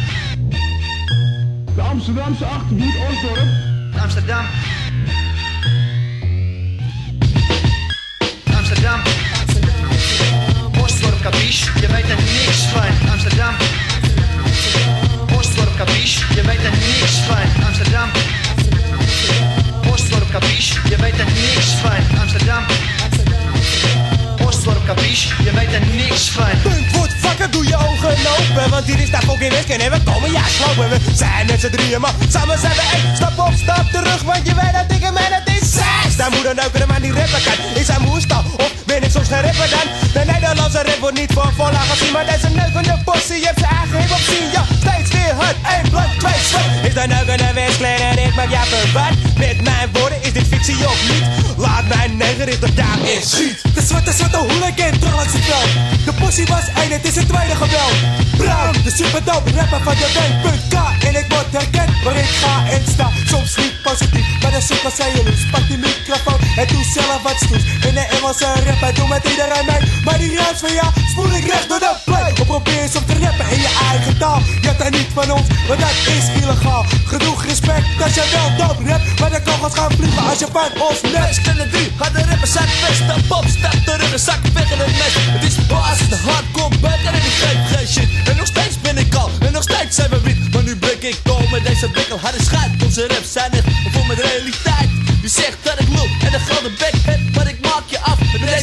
De 1.75 1.83
Amsterdamse 1.83 2.45
achterbuurt 2.45 2.97
Osdorp. 3.09 3.49
Amsterdam. 3.97 4.47
Amsterdam. 8.59 9.22
Capiche, 11.23 11.71
je 11.81 11.87
weet 11.87 12.09
er 12.09 12.17
niks 12.17 12.63
van. 12.73 13.11
Amsterdam. 13.11 13.55
Osdorp 15.37 15.77
Capiche, 15.77 16.35
je 16.35 16.43
weet 16.43 16.65
er 16.65 16.71
niks 16.71 17.17
van. 17.27 17.67
Amsterdam. 17.67 18.09
Osdorp 19.93 20.31
Capiche, 20.31 20.81
je 20.89 20.97
weet 20.97 21.19
er 21.19 21.25
niks 21.25 21.71
van. 21.83 22.19
Amsterdam. 22.21 22.65
Osdorp 24.47 24.85
Capiche, 24.87 25.43
je 25.45 25.53
weet 25.53 25.73
er 25.73 25.87
niks 25.95 26.29
van. 26.29 26.61
Puntwoord, 26.63 27.13
vakken, 27.21 27.51
doe 27.51 27.67
je 27.67 27.77
ogen 27.77 28.17
open 28.39 28.71
Want 28.71 28.85
hier 28.85 29.01
is 29.01 29.11
daar 29.11 29.23
fucking 29.23 29.53
wisken 29.53 29.81
en 29.81 29.91
we 29.91 30.01
komen 30.03 30.33
ja 30.33 30.43
slopen 30.47 30.89
We 30.89 30.99
zijn 31.15 31.47
met 31.47 31.61
z'n 31.61 31.71
drieën, 31.71 32.01
maar 32.01 32.15
samen 32.29 32.59
zijn 32.59 32.75
we 32.75 32.85
één 32.93 33.17
Stap 33.17 33.39
op, 33.39 33.53
stap 33.63 33.87
terug, 33.91 34.23
want 34.23 34.47
je 34.47 34.55
weet 34.55 34.73
dat 34.73 34.97
ik 34.97 35.03
en 35.03 35.15
dat 35.15 35.55
is 35.55 35.73
zes 35.73 36.17
Daar 36.17 36.31
moet 36.31 36.45
een 36.45 36.57
neuken 36.57 36.89
maar 36.89 37.01
die 37.01 37.13
rappen 37.13 37.43
kan 37.43 37.81
Is 37.81 37.89
hij 37.89 38.01
moestal, 38.01 38.43
of 38.57 38.72
ben 38.93 39.03
ik 39.03 39.11
soms 39.11 39.29
geen 39.29 39.43
rapper 39.43 39.69
dan? 39.75 39.87
De 40.13 40.33
Nederlandse 40.33 40.83
rap 40.83 40.99
wordt 41.01 41.19
niet 41.19 41.33
voor 41.33 41.53
volle 41.57 41.83
gezien 41.91 42.13
Maar 42.13 42.27
deze 42.27 42.49
neukende 42.49 42.97
possie 43.05 43.41
heeft 43.47 43.59
zijn 43.65 43.77
eigen 43.81 44.19
zien 44.29 44.49
Ja, 44.57 44.65
steeds 44.81 45.11
weer 45.15 45.35
het, 45.43 45.57
één 45.75 45.85
twee 46.19 46.41
zwart 46.51 46.87
Is 46.89 46.95
de 46.95 47.07
neukende 47.15 47.51
wisklijn 47.55 48.01
en 48.01 48.19
ik 48.27 48.35
maak 48.35 48.51
jou 48.51 48.67
verward 48.67 49.15
Met 49.39 49.63
mijn 49.63 49.89
woorden 49.93 50.23
is 50.23 50.33
dit 50.33 50.47
fictie 50.47 50.87
of 50.93 51.01
niet? 51.11 51.25
Laat 51.57 51.85
mijn 51.89 52.17
negen 52.17 52.45
richten 52.45 52.75
daar 52.75 52.99
in 53.15 53.23
schiet 53.23 53.63
De 53.75 53.83
zwarte, 53.83 54.13
zwarte 54.13 54.37
hooligan 54.37 54.93
langs 55.23 55.33
het 55.33 55.45
veld. 55.45 55.73
De 56.05 56.13
possie 56.21 56.47
was 56.47 56.67
één, 56.81 56.91
het 56.91 57.05
is 57.05 57.17
een 57.17 57.27
tweede 57.27 57.57
geweld. 57.63 57.97
Brown, 58.37 58.77
de 58.85 58.91
superdope 58.91 59.51
rapper 59.59 59.83
van 59.83 59.95
de 59.95 60.09
week.k 60.17 60.75
En 61.07 61.15
ik 61.21 61.27
word 61.33 61.47
herkend 61.51 62.03
waar 62.05 62.17
ik 62.17 62.33
ga 62.43 62.55
en 62.75 62.83
sta. 62.93 63.09
Soms 63.27 63.57
niet 63.57 63.83
positief, 63.83 64.27
maar 64.43 64.51
de 64.51 64.61
zoek 64.61 64.85
als 64.85 64.99
hij 64.99 65.13
loes. 65.17 65.43
Pak 65.51 65.65
die 65.69 65.79
microfoon 65.79 66.41
en 66.57 66.67
doe 66.67 66.85
zelf 66.95 67.23
wat 67.23 67.37
stoes. 67.45 67.65
In 67.89 67.95
de 67.95 68.05
Engelse 68.15 68.47
rapper, 68.83 68.95
doe 68.95 69.09
met 69.09 69.25
iedereen 69.31 69.67
mee. 69.67 69.83
Maar 70.05 70.19
die 70.19 70.37
ruis 70.37 70.59
van 70.59 70.73
jou 70.73 70.89
spoel 71.11 71.33
ik 71.39 71.45
recht 71.53 71.69
door 71.69 71.79
de 71.79 71.95
play. 72.05 72.31
Of 72.41 72.47
probeer 72.47 72.83
eens 72.83 72.93
te 72.93 73.15
rappen 73.23 73.47
in 73.55 73.61
je 73.67 73.73
eigen 73.91 74.19
taal. 74.19 74.41
Je 74.61 74.67
hebt 74.67 74.81
er 74.81 74.91
niet 74.91 75.11
van 75.15 75.31
ons, 75.31 75.47
want 75.69 75.81
dat 75.81 75.97
is 76.17 76.43
illegaal. 76.43 76.85
Genoeg 77.07 77.45
respect 77.45 77.87
dat 77.99 78.15
je 78.15 78.25
wel 78.35 78.49
dope 78.61 78.83
rapt. 78.89 79.21
Maar 79.21 79.31
de 79.31 79.43
kogels 79.45 79.75
gaan 79.75 79.93
vliegen 79.99 80.25
als 80.29 80.39
je 80.39 80.49
van 80.53 80.71
ons 80.89 81.01
net. 81.01 81.35
Stellen 81.41 81.71
drie, 81.71 81.93
harde 81.97 82.25
rappers 82.29 82.53
zijn 82.53 82.69
best. 82.83 82.99
De 83.11 83.17
pop 83.29 83.45
staat 83.59 83.85
terug, 83.87 84.13
een 84.13 84.19
zak 84.19 84.43
weg 84.55 84.73
in 84.73 84.79
het 84.79 84.95
mes. 85.01 85.15
Het 85.37 85.45
is 85.51 85.67
basis, 85.67 86.09
de 86.09 86.19
hardcore 86.27 86.77
band 86.79 87.03
en 87.09 87.15
ik 87.15 87.37
geef 87.43 87.61
geen 87.73 87.89
shit. 87.95 88.09
En 88.29 88.37
nog 88.37 88.47
steeds 88.47 88.81
ben 88.81 88.97
ik 88.99 89.15
al, 89.15 89.31
en 89.41 89.53
nog 89.53 89.63
steeds 89.63 89.97
zijn 89.97 90.11
we 90.11 90.21
wit. 90.21 90.53
Maar 90.53 90.63
nu 90.63 90.77
breek 90.77 91.03
ik 91.03 91.19
door 91.23 91.45
met 91.51 91.65
deze 91.65 91.89
bikkel 91.89 92.19
harde 92.19 92.43
schijt. 92.43 92.71
Onze 92.85 93.07
raps 93.07 93.33
zijn 93.33 93.53
echt 93.53 93.67
vol 93.93 94.05
met 94.05 94.19
realiteit. 94.19 94.91
Die 95.21 95.31
zegt 95.31 95.57
dat 95.63 95.81
ik 95.81 95.89
lul 95.89 96.09
en 96.27 96.35
een 96.35 96.41
grote 96.41 96.71
bek 96.79 97.02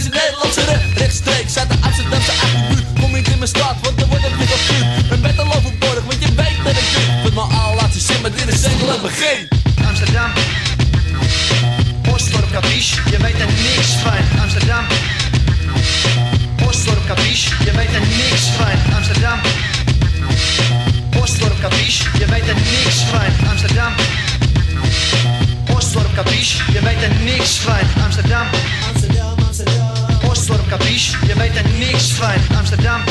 Nederlandse. 0.10 0.62
Rechtstreeks 0.96 1.58
uit 1.58 1.70
de 1.70 1.78
Amsterdamse 1.82 2.32
achterbuurt. 2.32 2.86
Kom 3.00 3.12
niet 3.14 3.28
in 3.28 3.38
mijn 3.38 3.50
stad, 3.56 3.76
want 3.82 4.00
dan 4.00 4.08
wordt 4.10 4.24
het 4.24 4.40
niet 4.40 4.52
afvuur. 4.58 4.86
Een 5.12 5.22
battle 5.22 5.44
overbodig, 5.58 6.04
want 6.10 6.20
je 6.26 6.32
weet 6.36 6.58
dat 6.64 6.76
ik 6.84 6.88
win. 6.96 7.24
Met 7.24 7.34
mijn 7.34 7.50
allerlaatste 7.60 8.00
zin, 8.00 8.22
maar 8.22 8.32
dit 8.32 8.48
is 8.54 8.64
enkel 8.64 8.90
het 8.90 9.02
begin. 9.02 9.40
Amsterdam. 9.88 10.32
Osdorp 12.14 12.52
Capiche, 12.52 13.02
je 13.12 13.18
weet 13.18 13.40
er 13.40 13.52
niks 13.68 13.92
van. 14.04 14.42
Amsterdam. 14.42 14.86
Osdorp 16.68 17.06
Capiche, 17.08 17.50
je 17.66 17.72
weet 17.72 17.94
er 17.94 18.06
niks 18.22 18.46
van. 18.58 18.96
Amsterdam. 18.96 19.40
Osdorp 21.22 21.60
Capiche, 21.62 22.04
je 22.20 22.26
weet 22.26 22.48
er 22.48 22.56
niks 22.56 23.00
van. 23.12 23.50
Amsterdam. 23.50 23.94
Osdorp 25.76 26.14
Capiche, 26.16 26.72
je 26.72 26.82
weet 26.82 27.02
er 27.02 27.16
niks 27.24 27.58
van. 27.58 28.04
Amsterdam. 28.04 28.48
Osdorp 30.50 30.70
Capiche, 30.70 31.18
je 31.26 31.36
weet 31.36 31.56
er 31.56 31.70
niks 31.78 32.12
van. 32.12 32.58
Amsterdam. 32.58 33.02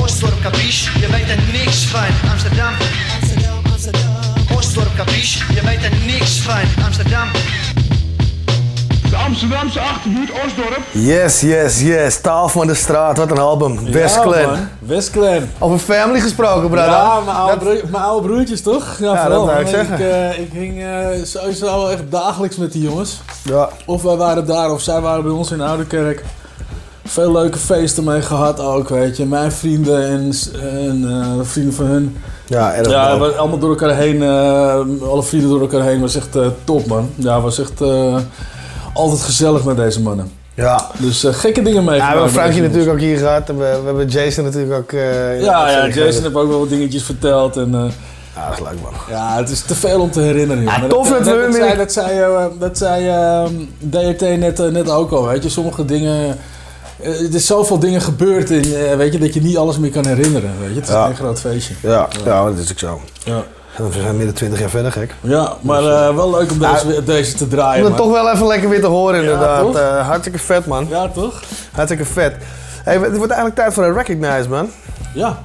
Osdorp 0.00 0.40
Capiche, 0.42 1.00
je 1.00 1.08
weet 1.10 1.28
er 1.28 1.38
niks 1.52 1.84
van. 1.84 2.30
Amsterdam. 2.30 2.74
Amsterdam, 3.20 3.62
Amsterdam. 3.72 4.56
Osdorp 4.56 4.96
Capiche, 4.96 5.52
je 5.54 5.60
weet 5.64 5.82
er 5.84 5.92
niks. 6.06 6.46
Amsterdam. 6.84 7.28
Amsterdamse 9.26 9.80
achterbuurt 9.80 10.30
Osdorp. 10.46 10.80
Yes, 10.92 11.40
yes, 11.40 11.80
yes. 11.80 12.20
Taal 12.20 12.48
van 12.48 12.66
de 12.66 12.74
straat, 12.74 13.18
wat 13.18 13.30
een 13.30 13.38
album. 13.38 13.92
Westclan. 13.92 14.42
man. 14.42 14.58
Westclan. 14.78 15.42
Over 15.58 15.78
family 15.78 16.20
gesproken, 16.20 16.68
brother. 16.70 16.90
Ja, 16.90 17.20
mijn 17.24 17.36
oude, 17.36 17.50
Dat- 17.54 17.58
broer- 17.64 17.90
mijn 17.90 18.02
oude 18.04 18.28
broertjes 18.28 18.62
toch? 18.62 18.96
Ja, 18.98 19.12
Ja, 19.14 19.22
vooral. 19.22 19.46
dat 19.46 19.60
ik 19.60 19.66
zeggen. 19.66 19.98
eh, 20.30 20.38
ik 20.38 20.52
hing 20.52 20.82
eh, 20.82 21.06
sowieso 21.24 21.86
echt 21.86 22.02
dagelijks 22.10 22.56
met 22.56 22.72
die 22.72 22.82
jongens. 22.82 23.20
Ja. 23.44 23.68
Of 23.86 24.02
wij 24.02 24.16
waren 24.16 24.46
daar, 24.46 24.70
of 24.70 24.80
zij 24.80 25.00
waren 25.00 25.22
bij 25.22 25.32
ons 25.32 25.50
in 25.50 25.60
Oude 25.60 25.84
Kerk. 25.86 26.24
Veel 27.04 27.32
leuke 27.32 27.58
feesten 27.58 28.04
mee 28.04 28.22
gehad 28.22 28.60
ook, 28.60 28.88
weet 28.88 29.16
je. 29.16 29.24
Mijn 29.26 29.52
vrienden 29.52 30.06
en, 30.08 30.32
en 30.60 31.04
eh, 31.08 31.44
vrienden 31.46 31.74
van 31.74 31.86
hun. 31.86 32.16
Ja, 32.46 32.72
erg 32.74 32.90
Ja, 32.90 33.18
we- 33.18 33.34
allemaal 33.36 33.58
door 33.58 33.68
elkaar 33.70 33.94
heen. 33.96 34.22
eh, 34.22 35.08
alle 35.10 35.22
vrienden 35.22 35.48
door 35.50 35.60
elkaar 35.60 35.82
heen. 35.82 36.00
Was 36.00 36.16
echt 36.16 36.36
eh, 36.36 36.46
top, 36.64 36.86
man. 36.86 37.10
Ja, 37.14 37.40
was 37.40 37.60
echt 37.60 37.80
eh, 37.80 38.16
altijd 38.98 39.20
gezellig 39.20 39.64
met 39.64 39.76
deze 39.76 40.00
mannen. 40.02 40.30
Ja. 40.54 40.86
Dus 40.98 41.24
eh, 41.24 41.34
gekke 41.34 41.62
dingen 41.62 41.84
mee. 41.84 41.96
Ja, 41.96 42.06
we 42.06 42.12
hebben 42.12 42.30
Frankie 42.30 42.62
natuurlijk 42.62 42.90
ook 42.92 42.98
hier 43.00 43.18
gehad. 43.18 43.48
En 43.48 43.58
we, 43.58 43.64
we 43.80 43.86
hebben 43.86 44.08
Jason 44.08 44.44
natuurlijk 44.44 44.72
ook... 44.74 44.92
eh, 44.92 45.32
in 45.32 45.38
de 45.38 45.44
Ja, 45.44 45.70
ja, 45.70 45.86
Jason 45.86 46.22
heeft 46.22 46.34
ook 46.34 46.48
wel 46.48 46.58
wat 46.58 46.68
dingetjes 46.68 47.02
verteld. 47.02 47.56
En, 47.56 47.74
eh, 47.74 47.84
ja, 48.36 48.48
dat 48.48 48.58
is 48.58 48.64
leuk, 48.64 48.82
man. 48.82 48.92
Ja, 49.08 49.36
het 49.36 49.50
is 49.50 49.60
te 49.62 49.74
veel 49.74 50.00
om 50.00 50.10
te 50.10 50.20
herinneren. 50.20 50.62
Ja, 50.62 50.78
Maar 50.78 50.88
tof 50.88 51.08
dat, 51.08 51.24
dat 51.24 51.46
we 51.46 51.52
zei, 51.52 51.76
dat 51.76 51.92
zei, 51.92 52.38
dat 52.58 52.78
zei 52.78 53.08
eh, 53.08 53.44
DRT 53.90 54.20
net, 54.20 54.72
net 54.72 54.90
ook 54.90 55.10
al, 55.10 55.26
weet 55.26 55.42
je. 55.42 55.48
Sommige 55.48 55.84
dingen... 55.84 56.38
eh, 57.02 57.20
er 57.20 57.34
is 57.34 57.46
zoveel 57.46 57.78
dingen 57.78 58.00
gebeurd, 58.00 58.50
in, 58.50 58.74
eh, 58.74 58.96
weet 58.96 59.12
je, 59.12 59.18
dat 59.18 59.34
je 59.34 59.42
niet 59.42 59.56
alles 59.56 59.78
meer 59.78 59.90
kan 59.90 60.06
herinneren, 60.06 60.50
weet 60.60 60.68
je. 60.68 60.74
Het 60.74 60.88
is 60.88 60.94
Ja. 60.94 61.08
een 61.08 61.16
groot 61.16 61.40
feestje. 61.40 61.74
Ja, 61.82 62.08
ja, 62.24 62.44
dat 62.44 62.58
is 62.58 62.70
ook 62.70 62.78
zo. 62.78 63.00
Ja. 63.24 63.42
En 63.78 63.90
we 63.90 64.00
zijn 64.00 64.16
midden 64.16 64.34
20 64.34 64.58
jaar 64.60 64.70
verder, 64.70 64.92
gek. 64.92 65.14
Ja, 65.20 65.52
maar 65.60 65.82
eh, 65.84 66.14
wel 66.14 66.30
leuk 66.30 66.50
om 66.50 66.58
deze, 66.58 66.92
Ja, 66.94 67.00
deze 67.00 67.34
te 67.36 67.48
draaien, 67.48 67.84
Om 67.84 67.88
het 67.90 67.96
toch 68.00 68.10
wel 68.12 68.30
even 68.30 68.46
lekker 68.46 68.68
weer 68.68 68.80
te 68.80 68.86
horen, 68.86 69.14
Ja, 69.16 69.20
inderdaad. 69.22 69.60
toch? 69.60 69.76
Eh, 69.76 70.06
hartstikke 70.06 70.38
vet, 70.38 70.66
man. 70.66 70.86
Ja, 70.88 71.08
toch? 71.08 71.42
Hartstikke 71.72 72.04
vet. 72.04 72.34
Hey, 72.84 72.94
het 72.94 73.16
wordt 73.16 73.32
eigenlijk 73.32 73.54
tijd 73.54 73.72
voor 73.74 73.84
een 73.84 73.92
Recognize, 73.94 74.48
man. 74.48 74.70
Ja. 75.14 75.38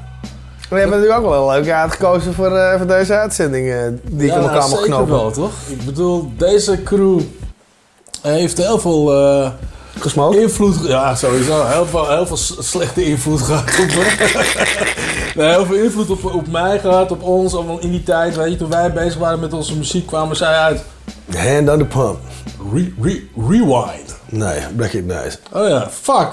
We 0.70 0.80
hebben 0.80 0.98
natuurlijk 1.00 1.26
ook 1.26 1.30
wel 1.32 1.50
een 1.50 1.56
leuke 1.56 1.74
uitgekozen 1.74 2.34
voor, 2.34 2.56
eh, 2.58 2.78
voor 2.78 2.88
deze 2.88 3.14
uitzending 3.14 3.74
die 4.04 4.26
ik 4.28 4.34
ja, 4.34 4.38
in 4.38 4.42
elkaar 4.42 4.56
mag 4.58 4.70
zeker 4.70 4.86
knopen. 4.86 5.14
wel, 5.14 5.32
toch? 5.32 5.52
Ik 5.68 5.86
bedoel, 5.86 6.32
deze 6.38 6.84
crew 6.84 7.20
heeft 8.22 8.58
heel 8.58 8.80
veel... 8.80 9.14
Invloed, 10.34 10.88
ja 10.88 11.16
sowieso. 11.16 11.66
Heel 11.66 11.86
veel, 11.86 12.10
heel 12.10 12.28
veel 12.28 12.38
slechte 12.38 13.06
invloed 13.06 13.42
gehad 13.42 13.62
op 13.62 13.90
nee, 15.36 15.50
heel 15.50 15.66
veel 15.66 15.76
invloed 15.76 16.10
op, 16.10 16.34
op 16.34 16.48
mij 16.48 16.80
gehad, 16.80 17.12
op 17.12 17.24
ons. 17.24 17.54
Op, 17.54 17.82
in 17.82 17.92
die 17.92 18.04
tijd, 18.04 18.36
weet 18.36 18.52
je, 18.52 18.58
toen 18.58 18.70
wij 18.70 18.94
bezig 18.94 19.18
waren 19.18 19.40
met 19.40 19.54
onze 19.54 19.78
muziek, 19.78 20.08
kwamen 20.08 20.36
zij 20.36 20.56
uit... 20.56 20.84
Hand 21.38 21.70
on 21.70 21.78
the 21.78 21.86
pump. 21.86 22.20
Re, 22.74 22.94
re, 23.02 23.22
rewind. 23.48 24.16
Nee, 24.30 24.60
Black 24.76 24.94
Oh 25.52 25.68
ja, 25.68 25.90
fuck. 25.90 26.32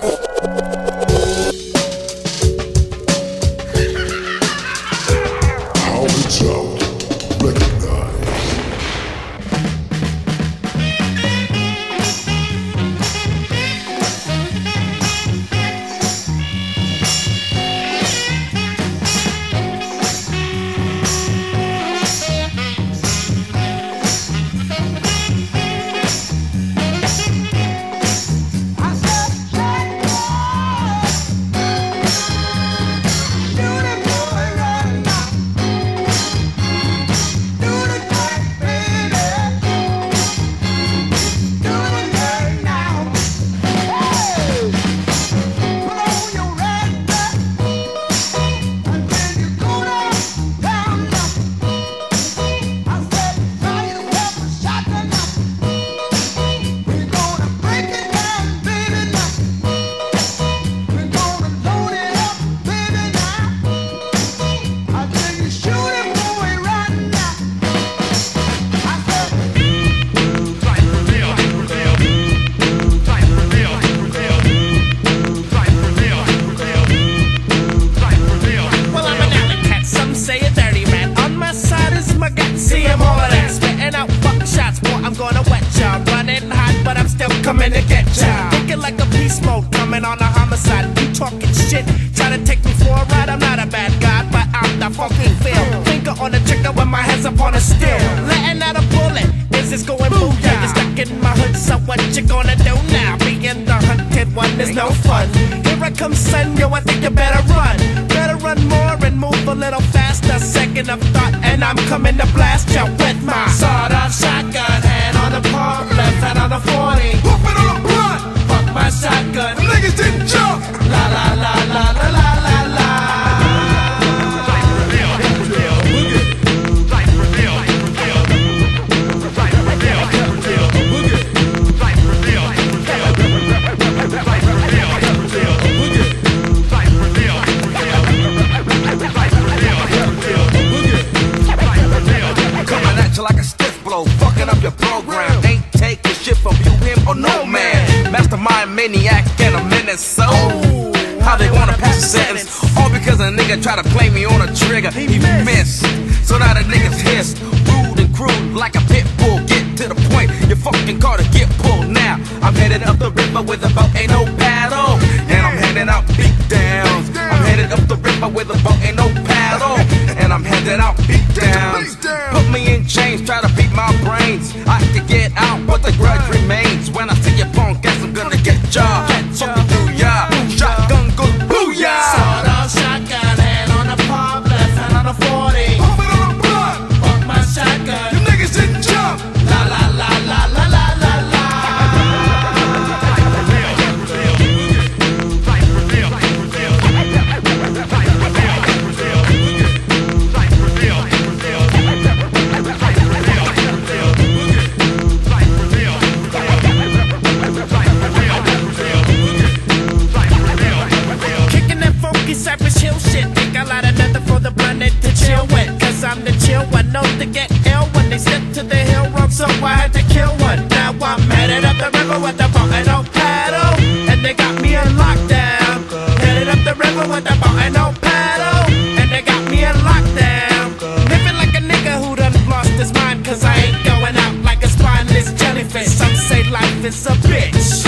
the 226.70 226.76
river 226.78 227.06
with 227.10 227.26
a 227.26 227.36
boat 227.42 227.58
and 227.66 227.74
no 227.74 227.90
paddle. 228.00 228.70
And 228.98 229.10
they 229.10 229.22
got 229.22 229.42
me 229.50 229.64
in 229.64 229.76
lockdown. 229.82 230.78
Living 231.10 231.36
like 231.42 231.54
a 231.58 231.62
nigga 231.70 231.98
who 232.02 232.14
done 232.14 232.34
lost 232.48 232.70
his 232.78 232.92
mind. 232.94 233.24
Cause 233.24 233.42
I 233.42 233.54
ain't 233.64 233.80
going 233.84 234.16
out 234.16 234.36
like 234.44 234.62
a 234.62 234.68
spineless 234.68 235.32
jellyfish. 235.34 235.88
Some 235.88 236.14
say 236.14 236.42
life 236.50 236.84
is 236.84 237.06
a 237.06 237.14
bitch. 237.26 237.86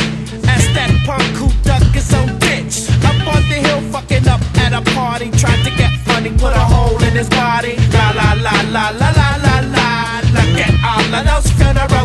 Ask 0.54 0.66
that 0.74 0.90
punk 1.06 1.22
who 1.38 1.48
dug 1.62 1.82
his 1.94 2.08
so 2.08 2.20
bitch. 2.42 2.90
Up 3.06 3.18
on 3.34 3.42
the 3.50 3.58
hill, 3.66 3.80
fucking 3.92 4.26
up 4.26 4.42
at 4.58 4.72
a 4.72 4.82
party. 4.94 5.30
Tried 5.30 5.62
to 5.62 5.70
get 5.76 5.92
funny, 6.06 6.30
put 6.30 6.52
a 6.52 6.64
hole 6.74 7.00
in 7.02 7.14
his 7.14 7.28
body. 7.28 7.76
La 7.94 8.10
la 8.18 8.32
la 8.46 8.56
la 8.76 8.86
la 9.00 9.10
la 9.20 9.30
la 9.46 9.56
la. 9.76 9.88
Look 10.34 10.58
at 10.66 10.74
all 10.90 11.14
of 11.18 11.22
those 11.30 11.48
funerals. 11.54 12.01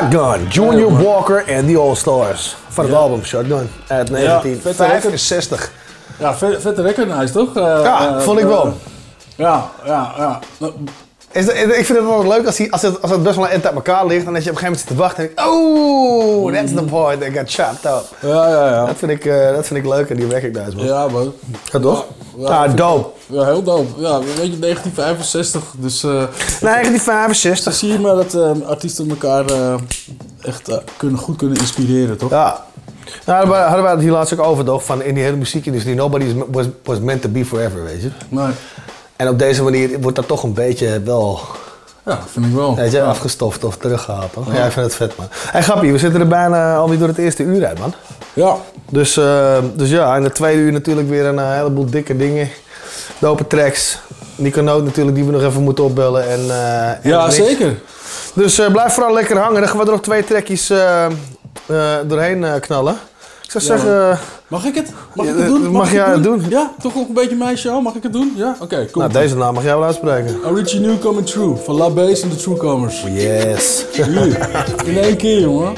Shotgun, 0.00 0.46
Junior 0.48 1.02
Walker 1.02 1.44
en 1.48 1.66
The 1.66 1.76
All 1.78 1.94
Stars. 1.94 2.56
Van 2.68 2.84
het 2.84 2.92
Ja. 2.92 2.98
album 3.00 3.24
Shotgun 3.24 3.70
uit 3.86 4.08
Ja, 4.08 4.14
1965. 4.14 5.70
Ja, 6.18 6.34
vet- 6.34 6.60
vette 6.60 6.82
record 6.82 7.16
nice 7.18 7.32
toch? 7.32 7.56
Eh, 7.56 7.62
Ja, 7.62 8.08
eh, 8.16 8.20
vond 8.20 8.38
ik 8.38 8.44
wel. 8.44 8.66
eh, 8.66 8.72
ja, 9.36 9.64
ja, 9.84 10.12
ja. 10.16 10.38
Is 11.32 11.46
dat- 11.46 11.54
ik 11.54 11.84
vind 11.84 11.98
het 11.98 12.06
wel 12.06 12.26
leuk 12.26 12.46
als, 12.46 12.56
die, 12.56 12.72
als, 12.72 12.82
het, 12.82 13.02
als 13.02 13.10
het 13.10 13.22
best 13.22 13.34
wel 13.36 13.44
een 13.44 13.50
eind 13.50 13.66
uit 13.66 13.74
elkaar 13.74 14.06
ligt 14.06 14.26
en 14.26 14.34
als 14.34 14.44
je 14.44 14.50
op 14.50 14.56
een 14.56 14.62
gegeven 14.62 14.62
moment 14.62 14.78
zit 14.80 14.88
te 14.88 14.94
wachten 14.94 15.24
en 15.24 15.30
denk 15.34 15.48
oh, 15.48 16.52
that's 16.52 16.72
the 16.74 16.82
boy 16.82 17.16
that 17.16 17.28
got 17.38 17.50
chopped 17.52 17.84
up. 17.84 18.30
Ja, 18.30 18.48
ja, 18.48 18.66
ja. 18.70 18.86
Dat 18.86 18.96
vind 18.96 19.10
ik, 19.10 19.24
eh, 19.24 19.50
dat 19.54 19.66
vind 19.66 19.80
ik 19.84 19.90
leuk 19.90 20.10
en 20.10 20.16
die 20.16 20.28
recognize 20.28 20.76
man. 20.76 20.84
Ja, 20.86 21.08
man. 21.08 21.32
Ja, 21.72 21.78
toch? 21.80 22.04
Ja, 22.38 22.60
vind 22.60 22.72
ik- 22.72 22.78
dope. 22.78 23.08
Ja, 23.26 23.44
heel 23.44 23.62
dope. 23.62 24.00
Ja, 24.00 24.18
weet 24.18 24.52
je, 24.52 24.58
1965. 24.58 25.62
Dus, 25.78 26.02
eh 26.02 26.10
1965. 26.60 27.64
Dan 27.64 27.72
zie 27.72 27.92
je 27.92 27.98
maar 27.98 28.14
dat 28.14 28.34
eh, 28.34 28.50
artiesten 28.68 29.10
elkaar 29.10 29.46
eh, 29.46 29.74
echt 30.42 30.70
kunnen, 30.96 31.18
goed 31.18 31.36
kunnen 31.36 31.58
inspireren, 31.58 32.16
toch? 32.16 32.30
Ja. 32.30 32.64
Nou, 33.26 33.54
hadden 33.54 33.82
wij 33.82 33.92
het 33.92 34.00
hier 34.00 34.10
laatst 34.12 34.32
ook 34.32 34.46
over, 34.46 34.64
toch? 34.64 34.84
Van 34.84 35.02
in 35.02 35.14
die 35.14 35.22
hele 35.22 35.36
muziekindustrie, 35.36 35.94
nobody 35.94 36.34
was, 36.50 36.66
was 36.84 37.00
meant 37.00 37.22
to 37.22 37.28
be 37.28 37.44
forever, 37.44 37.84
weet 37.84 38.02
je? 38.02 38.10
Nee. 38.28 38.46
En 39.20 39.28
op 39.28 39.38
deze 39.38 39.62
manier 39.62 40.00
wordt 40.00 40.16
dat 40.16 40.26
toch 40.28 40.42
een 40.42 40.52
beetje 40.52 41.00
wel... 41.04 41.40
Ja, 42.06 42.18
vind 42.32 42.46
ik 42.46 42.52
wel. 42.52 42.76
Weet 42.76 42.90
je, 42.90 42.96
Ja. 42.96 43.04
afgestoft 43.04 43.64
of 43.64 43.76
teruggehaald, 43.76 44.32
toch? 44.32 44.46
Ja. 44.46 44.54
Ja, 44.58 44.64
ik 44.64 44.72
vind 44.72 44.86
het 44.86 44.94
vet, 44.94 45.16
man. 45.16 45.26
Hey, 45.30 45.62
grappie, 45.62 45.92
we 45.92 45.98
zitten 45.98 46.20
er 46.20 46.28
bijna 46.28 46.76
alweer 46.76 46.98
door 46.98 47.08
het 47.08 47.18
eerste 47.18 47.42
uur 47.42 47.66
uit, 47.66 47.78
man. 47.78 47.94
Ja. 48.32 48.56
Dus, 48.90 49.16
eh, 49.16 49.58
dus 49.74 49.90
ja, 49.90 50.16
in 50.16 50.22
de 50.22 50.32
tweede 50.32 50.60
uur 50.60 50.72
natuurlijk 50.72 51.08
weer 51.08 51.24
een 51.26 51.38
eh, 51.38 51.52
heleboel 51.54 51.90
dikke 51.90 52.16
dingen. 52.16 52.48
Dope 53.18 53.46
tracks. 53.46 53.98
Nico 54.36 54.60
Noot 54.60 54.84
natuurlijk, 54.84 55.16
die 55.16 55.24
we 55.24 55.32
nog 55.32 55.42
even 55.42 55.62
moeten 55.62 55.84
opbellen. 55.84 56.28
En, 56.30 56.40
eh, 56.50 56.88
en 56.88 56.98
Ja, 57.02 57.30
zeker. 57.30 57.78
Dus 58.34 58.54
blijf 58.72 58.92
vooral 58.92 59.14
lekker 59.14 59.38
hangen. 59.38 59.60
Dan 59.60 59.68
gaan 59.68 59.78
we 59.78 59.84
er 59.84 59.90
nog 59.90 60.00
twee 60.02 60.24
trackjes 60.24 60.70
eh, 60.70 61.06
doorheen 62.06 62.60
knallen. 62.60 62.96
Ik 63.52 63.60
zou 63.60 63.78
Ja, 63.78 63.84
zeggen... 63.84 64.08
man. 64.08 64.18
Mag 64.48 64.64
ik 64.64 64.74
het? 64.74 64.92
Mag 65.14 65.26
ik 65.26 65.36
het 65.36 65.46
doen? 65.46 65.70
mag 65.70 65.86
ik 65.86 65.92
jij 65.92 66.10
het 66.12 66.22
doen? 66.22 66.42
Ja, 66.48 66.72
toch 66.82 66.94
nog 66.94 67.08
een 67.08 67.14
beetje 67.14 67.36
mijn 67.36 67.58
show? 67.58 67.82
Mag 67.82 67.94
ik 67.94 68.02
het 68.02 68.12
doen? 68.12 68.32
Ja? 68.36 68.56
Oké, 68.60 68.86
kom. 68.90 69.00
nou, 69.00 69.12
deze 69.12 69.36
naam 69.36 69.54
mag 69.54 69.62
jij 69.62 69.74
wel 69.76 69.84
uitspreken. 69.84 70.36
Origin 70.46 70.80
New 70.82 70.98
Coming 70.98 71.26
True 71.26 71.56
van 71.56 71.74
La 71.74 71.90
Base 71.90 72.22
en 72.22 72.28
de 72.28 72.36
Truecomers. 72.36 73.02
Yes. 73.02 73.84
Hier. 73.92 74.06
In 74.84 74.98
één 74.98 75.16
keer, 75.16 75.40
jongen. 75.40 75.72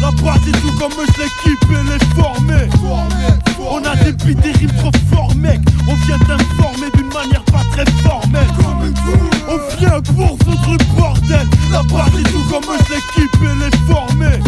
La 0.00 0.10
base 0.22 0.48
et 0.48 0.52
tout 0.52 0.78
comme 0.78 0.92
l'équipe, 1.18 1.58
elle 1.70 1.94
est 1.96 2.20
formée. 2.20 2.68
On 3.70 3.84
a 3.84 3.96
des 3.96 4.12
beats, 4.12 4.40
des 4.40 4.52
rimes 4.52 4.72
trop 4.78 4.90
forts, 5.14 5.34
mec. 5.36 5.58
On 5.88 5.94
vient 6.06 6.18
t'informer 6.18 6.77
On 9.50 9.56
vient 9.78 10.00
pour 10.14 10.36
foutre 10.44 10.70
le 10.70 10.96
bordel. 11.00 11.46
La 11.72 11.82
base 11.84 12.20
et 12.20 12.22
tout 12.24 12.44
comme 12.50 12.64
je 12.64 12.94
l'équipe, 12.94 13.36
elle 13.40 13.66
est 13.66 13.76
formée. 13.90 14.38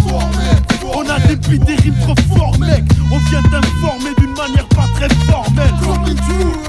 On 0.93 1.09
a 1.09 1.19
des 1.21 1.37
beats, 1.37 1.65
des 1.65 1.77
rimes 1.77 1.95
trop 2.03 2.15
forts, 2.37 2.59
mec. 2.59 2.85
On 3.11 3.19
vient 3.31 3.43
t'informer 3.43 4.15
d'une 4.19 4.35
manière 4.35 4.69
pas 4.69 4.87
très 4.95 5.09
formelle. 5.25 5.73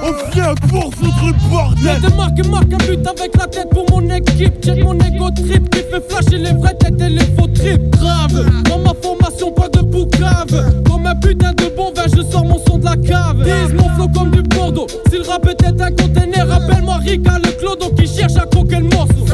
On 0.01 0.31
vient 0.31 0.55
pour 0.69 0.93
foutre 0.93 1.25
le 1.25 1.49
bordel. 1.49 1.83
Y'a 1.83 1.99
des 1.99 2.15
marques 2.15 2.39
et 2.39 2.47
marques 2.47 2.73
un 2.73 2.77
but 2.77 3.05
avec 3.05 3.35
la 3.37 3.47
tête 3.47 3.69
pour 3.71 3.85
mon 3.91 4.09
équipe. 4.09 4.63
Check 4.63 4.81
mon 4.83 4.97
ego 4.99 5.29
trip 5.31 5.69
qui 5.69 5.79
fait 5.79 6.03
flasher 6.09 6.37
les 6.37 6.53
vraies 6.53 6.75
têtes 6.75 7.01
et 7.01 7.09
les 7.09 7.25
faux 7.37 7.47
trips. 7.47 7.89
Grave, 7.97 8.63
dans 8.69 8.79
ma 8.79 8.93
formation, 9.01 9.51
pas 9.51 9.67
de 9.67 9.81
boucave. 9.81 10.83
Comme 10.87 11.05
un 11.05 11.15
putain 11.15 11.51
de 11.51 11.75
bon 11.75 11.91
vin, 11.93 12.05
je 12.15 12.21
sors 12.31 12.45
mon 12.45 12.59
son 12.65 12.77
de 12.77 12.85
la 12.85 12.95
cave. 12.95 13.43
Dise 13.43 13.73
mon 13.73 13.89
flow 13.95 14.07
comme 14.07 14.31
du 14.31 14.41
Bordeaux. 14.43 14.87
Si 15.09 15.17
le 15.17 15.27
rap 15.27 15.45
était 15.47 15.81
un 15.81 15.91
container, 15.91 16.47
rappelle-moi 16.47 16.97
Rika 16.97 17.39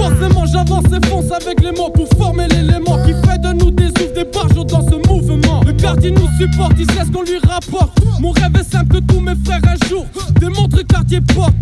Forcément, 0.07 0.45
j'avance 0.45 0.85
et 0.85 1.05
fonce 1.05 1.31
avec 1.33 1.61
les 1.61 1.71
mots 1.73 1.89
pour 1.89 2.07
former 2.17 2.47
l'élément 2.47 2.97
qui 3.05 3.11
fait 3.27 3.41
de 3.41 3.51
nous 3.51 3.71
des 3.71 3.89
oufs, 3.89 4.13
des 4.13 4.23
barjots 4.23 4.63
dans 4.63 4.81
ce 4.81 4.95
mouvement. 5.05 5.61
Le 5.65 5.73
quartier 5.73 6.11
nous 6.11 6.29
supporte, 6.39 6.75
il 6.79 6.89
sait 6.91 7.03
ce 7.05 7.11
qu'on 7.11 7.23
lui 7.23 7.37
rapporte. 7.45 7.91
Mon 8.21 8.31
rêve 8.31 8.55
est 8.57 8.71
simple 8.71 8.95
que 8.95 8.99
tous 8.99 9.19
mes 9.19 9.33
frères 9.43 9.59
un 9.67 9.87
jour 9.87 10.05
démontrent 10.39 10.81
quartier 10.83 11.19
porte. 11.35 11.53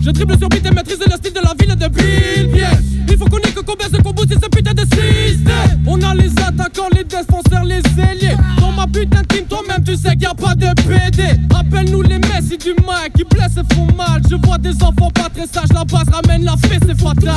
Je 0.00 0.10
dribble 0.10 0.38
sur 0.38 0.48
beat 0.48 0.64
et 0.64 0.70
maîtrise 0.70 0.98
le 0.98 1.14
style 1.14 1.34
de 1.34 1.40
la 1.44 1.52
ville 1.58 1.76
de 1.76 1.88
Bill 1.88 2.52
Bien. 2.54 2.70
Il 3.06 3.18
faut 3.18 3.26
qu'on 3.26 3.38
ait 3.38 3.52
que 3.52 3.60
combien 3.60 3.86
ce 3.92 4.00
combo 4.02 4.22
c'est 4.26 4.42
ce 4.42 4.48
putain 4.48 4.72
de 4.72 4.80
système. 4.80 5.84
On 5.86 6.00
a 6.00 6.14
les 6.14 6.30
attaquants, 6.30 6.88
les 6.90 7.04
défenseurs, 7.04 7.64
les 7.64 7.82
ailiers. 8.02 8.36
Ma 8.94 9.00
putain 9.00 9.22
de 9.22 9.26
team, 9.26 9.46
toi-même 9.46 9.84
tu 9.84 9.96
sais 9.96 10.12
qu'il 10.12 10.22
y 10.22 10.26
a 10.26 10.34
pas 10.34 10.54
de 10.54 10.66
PD. 10.82 11.24
Appelle-nous 11.58 12.02
les 12.02 12.18
Messi 12.18 12.56
du 12.58 12.74
Mac 12.86 13.12
qui 13.16 13.24
blessent 13.24 13.56
et 13.56 13.74
font 13.74 13.86
mal. 13.96 14.22
Je 14.30 14.36
vois 14.46 14.58
des 14.58 14.74
enfants 14.82 15.10
pas 15.10 15.28
très 15.34 15.46
sages, 15.46 15.72
la 15.74 15.84
base 15.84 16.08
ramène 16.12 16.44
la 16.44 16.52
paix, 16.52 16.78
c'est 16.86 17.00
fatal. 17.00 17.34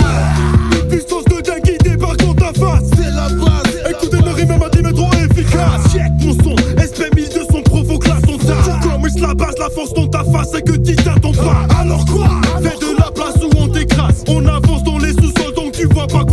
Une 0.74 0.88
puissance 0.88 1.26
de 1.26 1.42
dingue 1.42 1.64
qui 1.64 1.78
débarque 1.78 2.20
dans 2.20 2.34
ta 2.34 2.54
face, 2.54 2.84
c'est 2.96 3.10
la 3.10 3.30
base. 3.30 3.90
Écoutez 3.90 4.18
le 4.18 4.32
rime 4.32 4.52
à 4.52 4.70
10 4.70 4.82
mètres 4.84 4.96
trop 4.96 5.12
efficace. 5.14 5.92
Check 5.92 6.12
mon 6.20 6.34
son, 6.44 6.56
SP 6.78 7.16
1200 7.16 7.62
provoque 7.64 8.08
la 8.08 8.20
son 8.22 8.38
Comme 8.38 9.08
la 9.22 9.34
base, 9.34 9.56
la 9.60 9.70
force 9.70 9.94
dans 9.94 10.08
ta 10.08 10.24
face, 10.26 10.50
c'est 10.54 10.62
que 10.62 10.74
Titan 10.74 11.16
ton 11.22 11.32
pas. 11.32 11.68
Alors 11.80 12.06
quoi? 12.06 12.30
Fais 12.62 12.78
de 12.78 12.98
la 12.98 13.12
place 13.12 13.36
où 13.44 13.50
on 13.58 13.68
t'écrase. 13.68 14.24
On 14.28 14.46
avance 14.46 14.84
dans 14.84 15.00
les 15.00 15.14
sous-sols 15.14 15.56
donc 15.56 15.72
tu 15.72 15.86
vois 15.88 16.08
pas 16.08 16.24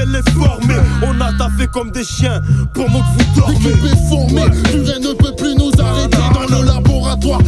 elle 0.00 0.14
est 0.16 0.30
formée. 0.30 0.74
On 1.02 1.20
a 1.20 1.32
taffé 1.32 1.66
comme 1.72 1.90
des 1.90 2.04
chiens 2.04 2.40
pour 2.72 2.88
moi 2.90 3.02
que 3.02 3.22
vous 3.22 3.40
dormez. 3.40 3.58
L'équipe 3.58 3.84
est 3.84 4.08
formée, 4.08 4.42
rien 4.72 4.98
ne 4.98 5.14
peut 5.14 5.34
plus 5.36 5.54
nous 5.56 5.70
arrêter 5.78 6.18
dans 6.32 6.56
le 6.56 6.64
laboratoire. 6.64 7.40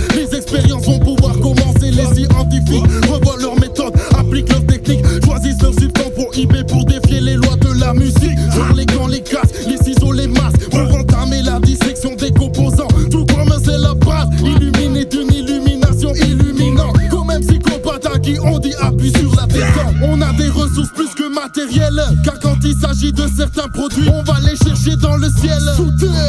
Ciel. 25.47 25.63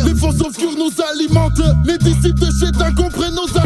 Les 0.05 0.15
forces 0.15 0.41
obscures 0.41 0.75
nous 0.77 0.91
alimentent. 1.11 1.61
Les 1.85 1.97
disciples 1.97 2.39
de 2.39 2.51
Chétan 2.51 2.93
comprennent 2.95 3.35
nos 3.35 3.57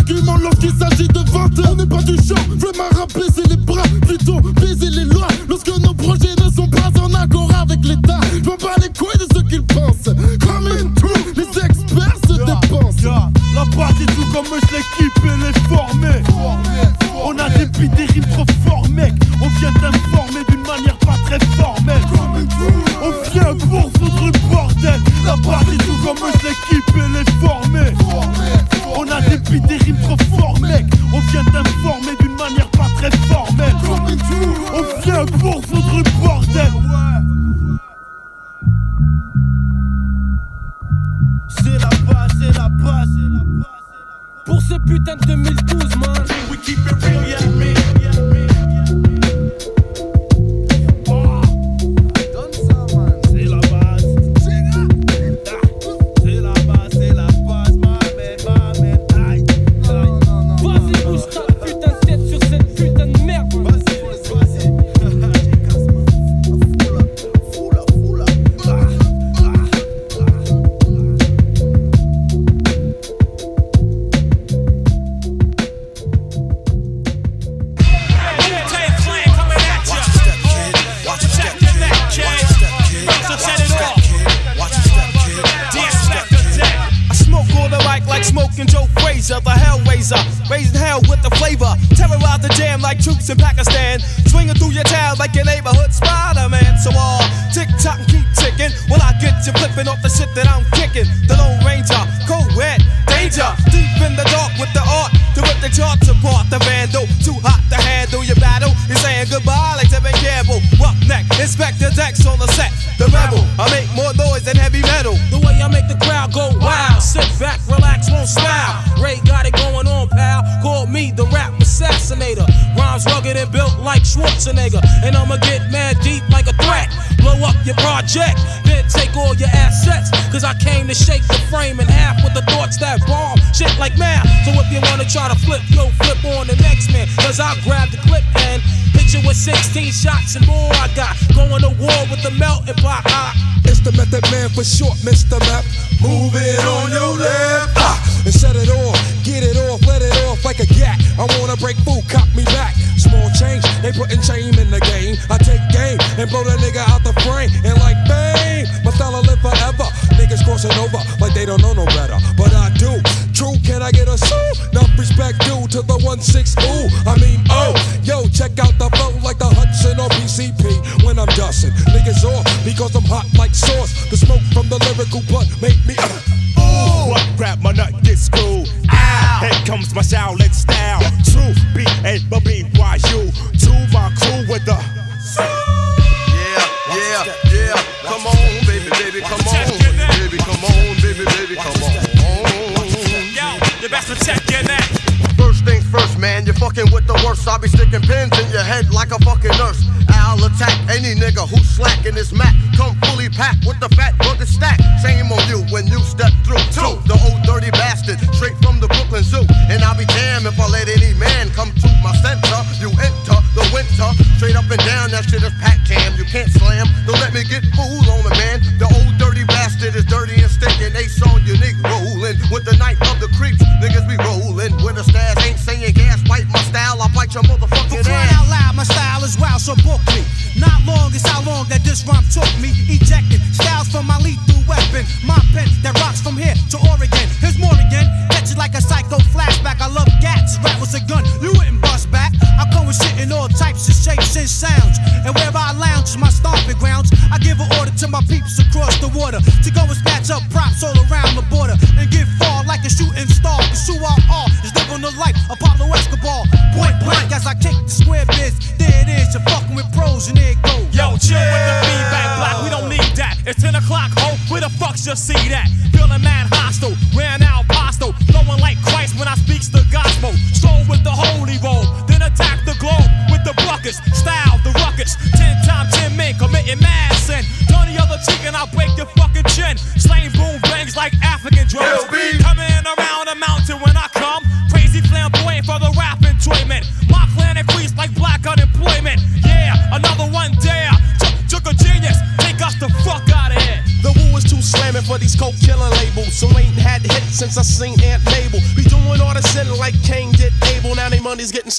This 240.51 240.59
rap 240.67 240.83
was 240.83 240.91
a 240.91 240.99
gun, 241.07 241.23
you 241.39 241.47
wouldn't 241.55 241.79
bust 241.79 242.11
back. 242.11 242.35
I 242.59 242.67
come 242.75 242.83
with 242.83 242.99
shit 242.99 243.15
in 243.23 243.31
all 243.31 243.47
types 243.47 243.87
of 243.87 243.95
shapes 243.95 244.35
and 244.35 244.51
sounds. 244.51 244.99
And 245.23 245.31
where 245.31 245.47
I 245.47 245.71
lounge 245.71 246.11
is 246.11 246.19
my 246.19 246.27
stomping 246.27 246.75
grounds. 246.75 247.07
I 247.31 247.39
give 247.39 247.55
an 247.63 247.71
order 247.79 247.95
to 247.95 248.07
my 248.11 248.19
peeps 248.27 248.59
across 248.59 248.99
the 248.99 249.07
water 249.15 249.39
to 249.39 249.69
go 249.71 249.87
and 249.87 249.95
snatch 249.95 250.27
up 250.27 250.43
props 250.51 250.83
all 250.83 250.91
around 251.07 251.39
the 251.39 251.47
border 251.47 251.79
and 251.95 252.03
get 252.11 252.27
far 252.35 252.67
like 252.67 252.83
a 252.83 252.91
shooting 252.91 253.31
star. 253.31 253.63
Pursue 253.71 253.95
I 253.95 254.11
all 254.27 254.51
is 254.59 254.75
living 254.75 254.99
the 254.99 255.15
life 255.15 255.39
Apollo 255.47 255.87
Escobar. 255.95 256.43
Point 256.75 256.99
blank 256.99 257.31
as 257.31 257.47
I 257.47 257.55
kick 257.55 257.79
the 257.87 257.93
square 258.03 258.27
biz. 258.35 258.51
There 258.75 258.91
it 258.91 259.07
is, 259.07 259.31
you're 259.31 259.47
fucking 259.47 259.71
with 259.71 259.87
pros 259.95 260.27
and 260.27 260.35
there 260.35 260.51
it 260.51 260.59
goes. 260.67 260.83
Yo, 260.91 261.15
chill 261.15 261.39
with 261.39 261.63
the 261.63 261.75
feedback 261.87 262.27
block, 262.35 262.55
we 262.59 262.69
don't 262.75 262.91
need 262.91 263.15
that. 263.15 263.39
It's 263.47 263.63
10 263.63 263.79
o'clock, 263.79 264.11
ho, 264.19 264.35
where 264.51 264.59
the 264.59 264.71
fuck's 264.75 265.07
your 265.07 265.15
seat 265.15 265.55
at? 265.55 265.71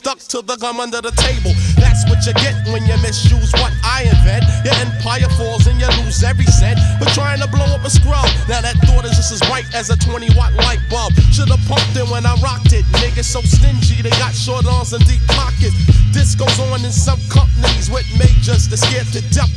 stuck 0.02 0.18
to 0.18 0.42
the 0.42 0.58
gum 0.58 0.82
under 0.82 0.98
the 0.98 1.14
table. 1.14 1.54
That's 1.78 2.02
what 2.10 2.26
you 2.26 2.34
get 2.42 2.58
when 2.74 2.82
you 2.90 2.98
misuse 2.98 3.54
what 3.62 3.70
I 3.86 4.10
invent. 4.10 4.42
Your 4.66 4.74
empire 4.82 5.30
falls 5.38 5.70
and 5.70 5.78
you 5.78 5.86
lose 6.02 6.26
every 6.26 6.50
cent. 6.50 6.74
But 6.98 7.14
trying 7.14 7.38
to 7.38 7.46
blow 7.46 7.70
up 7.70 7.86
a 7.86 7.90
scrub, 7.90 8.26
now 8.50 8.58
that 8.66 8.74
thought 8.82 9.06
is 9.06 9.14
just 9.14 9.30
as 9.30 9.38
bright 9.46 9.70
as 9.70 9.94
a 9.94 9.96
20 9.96 10.34
watt 10.34 10.58
light 10.66 10.82
bulb. 10.90 11.14
Should've 11.30 11.62
pumped 11.70 11.94
it 11.94 12.10
when 12.10 12.26
I 12.26 12.34
rocked 12.42 12.74
it. 12.74 12.82
Niggas 12.98 13.30
so 13.30 13.46
stingy, 13.46 14.02
they 14.02 14.10
got 14.18 14.34
short 14.34 14.66
arms 14.66 14.92
and 14.92 15.06
deep 15.06 15.22
pockets. 15.38 15.78
This 16.10 16.34
goes 16.34 16.58
on 16.66 16.82
in 16.82 16.90
some 16.90 17.22
companies 17.30 17.86
with 17.86 18.06
majors 18.18 18.66
that 18.74 18.82
scared 18.82 19.06
to 19.14 19.22
death 19.30 19.54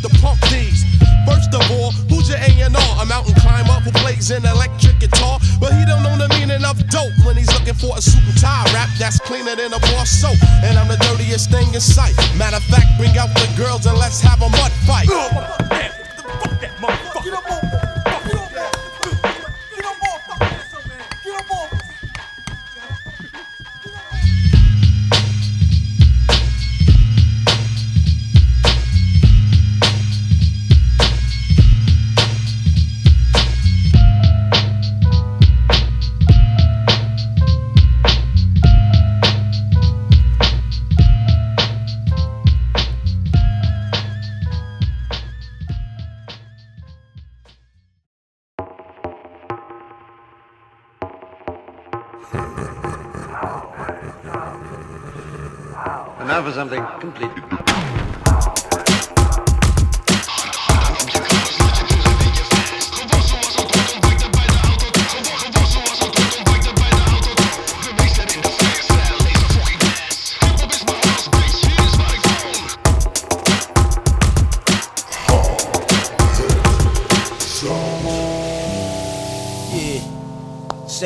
soap, 10.05 10.37
and 10.63 10.77
I'm 10.77 10.87
the 10.87 10.97
dirtiest 10.97 11.51
thing 11.51 11.73
in 11.73 11.81
sight. 11.81 12.15
Matter 12.37 12.57
of 12.57 12.63
fact, 12.71 12.87
bring 12.97 13.17
out 13.17 13.29
the 13.35 13.47
girls 13.57 13.85
and 13.85 13.97
let's 13.97 14.21
have 14.21 14.39
them 14.39 14.54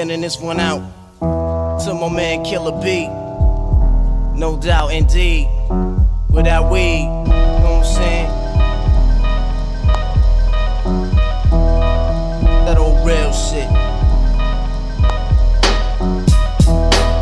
Sending 0.09 0.23
this 0.23 0.39
one 0.39 0.59
out 0.59 0.79
to 1.19 1.93
my 1.93 2.09
man 2.09 2.43
Killer 2.43 2.71
B. 2.81 3.05
No 4.35 4.59
doubt, 4.59 4.91
indeed. 4.91 5.47
Without 6.31 6.71
weed, 6.71 7.03
you 7.03 7.05
know 7.05 7.77
what 7.77 7.85
I'm 7.85 7.93
saying? 7.93 8.29
That 12.65 12.77
old 12.79 13.05
real 13.05 13.31
shit. 13.31 13.69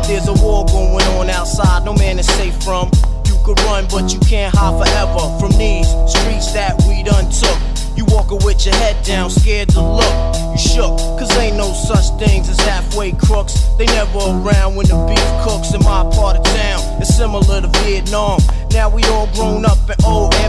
There's 0.08 0.26
a 0.26 0.42
war 0.42 0.64
going 0.64 1.04
on 1.18 1.28
outside, 1.28 1.84
no 1.84 1.92
man 1.92 2.18
is 2.18 2.26
safe 2.26 2.54
from. 2.64 2.90
You 3.26 3.36
could 3.44 3.60
run, 3.64 3.86
but 3.90 4.14
you 4.14 4.20
can't 4.20 4.54
hide 4.56 4.82
forever 4.82 5.38
from 5.38 5.52
these 5.58 5.88
streets 6.08 6.52
that 6.54 6.82
we 6.88 7.02
done 7.02 7.30
took. 7.30 7.58
You 7.98 8.06
walking 8.06 8.38
with 8.46 8.64
your 8.64 8.76
head 8.76 9.04
down, 9.04 9.28
scared 9.28 9.68
to 9.76 9.82
look. 9.82 10.37
Shook, 10.78 10.96
cause 11.18 11.36
ain't 11.38 11.56
no 11.56 11.72
such 11.72 12.06
things 12.20 12.48
as 12.48 12.60
halfway 12.60 13.10
crooks. 13.10 13.66
They 13.78 13.86
never 13.86 14.18
around 14.18 14.76
when 14.76 14.86
the 14.86 14.94
beef 15.10 15.28
cooks 15.42 15.74
in 15.74 15.82
my 15.82 16.06
part 16.14 16.36
of 16.36 16.44
town. 16.44 17.02
It's 17.02 17.16
similar 17.16 17.60
to 17.62 17.66
Vietnam. 17.82 18.38
Now 18.70 18.88
we 18.88 19.02
all 19.10 19.26
grown 19.34 19.66
up 19.66 19.78
and 19.90 19.98
old 20.04 20.32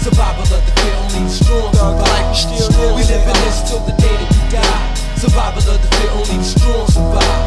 Survival 0.00 0.42
of 0.42 0.48
the 0.48 0.72
fit, 0.80 0.94
only 0.96 1.20
the 1.24 1.28
strong 1.28 1.72
survive. 1.76 2.32
We 2.96 3.04
live 3.04 3.20
in 3.20 3.36
this 3.44 3.68
till 3.68 3.80
the 3.84 3.92
day 4.00 4.16
that 4.16 4.32
we 4.32 4.40
die. 4.48 4.94
Survival 5.20 5.60
of 5.60 5.76
the 5.76 5.88
fit, 5.92 6.10
only 6.16 6.36
the 6.40 6.44
strong 6.44 6.86
survive. 6.88 7.44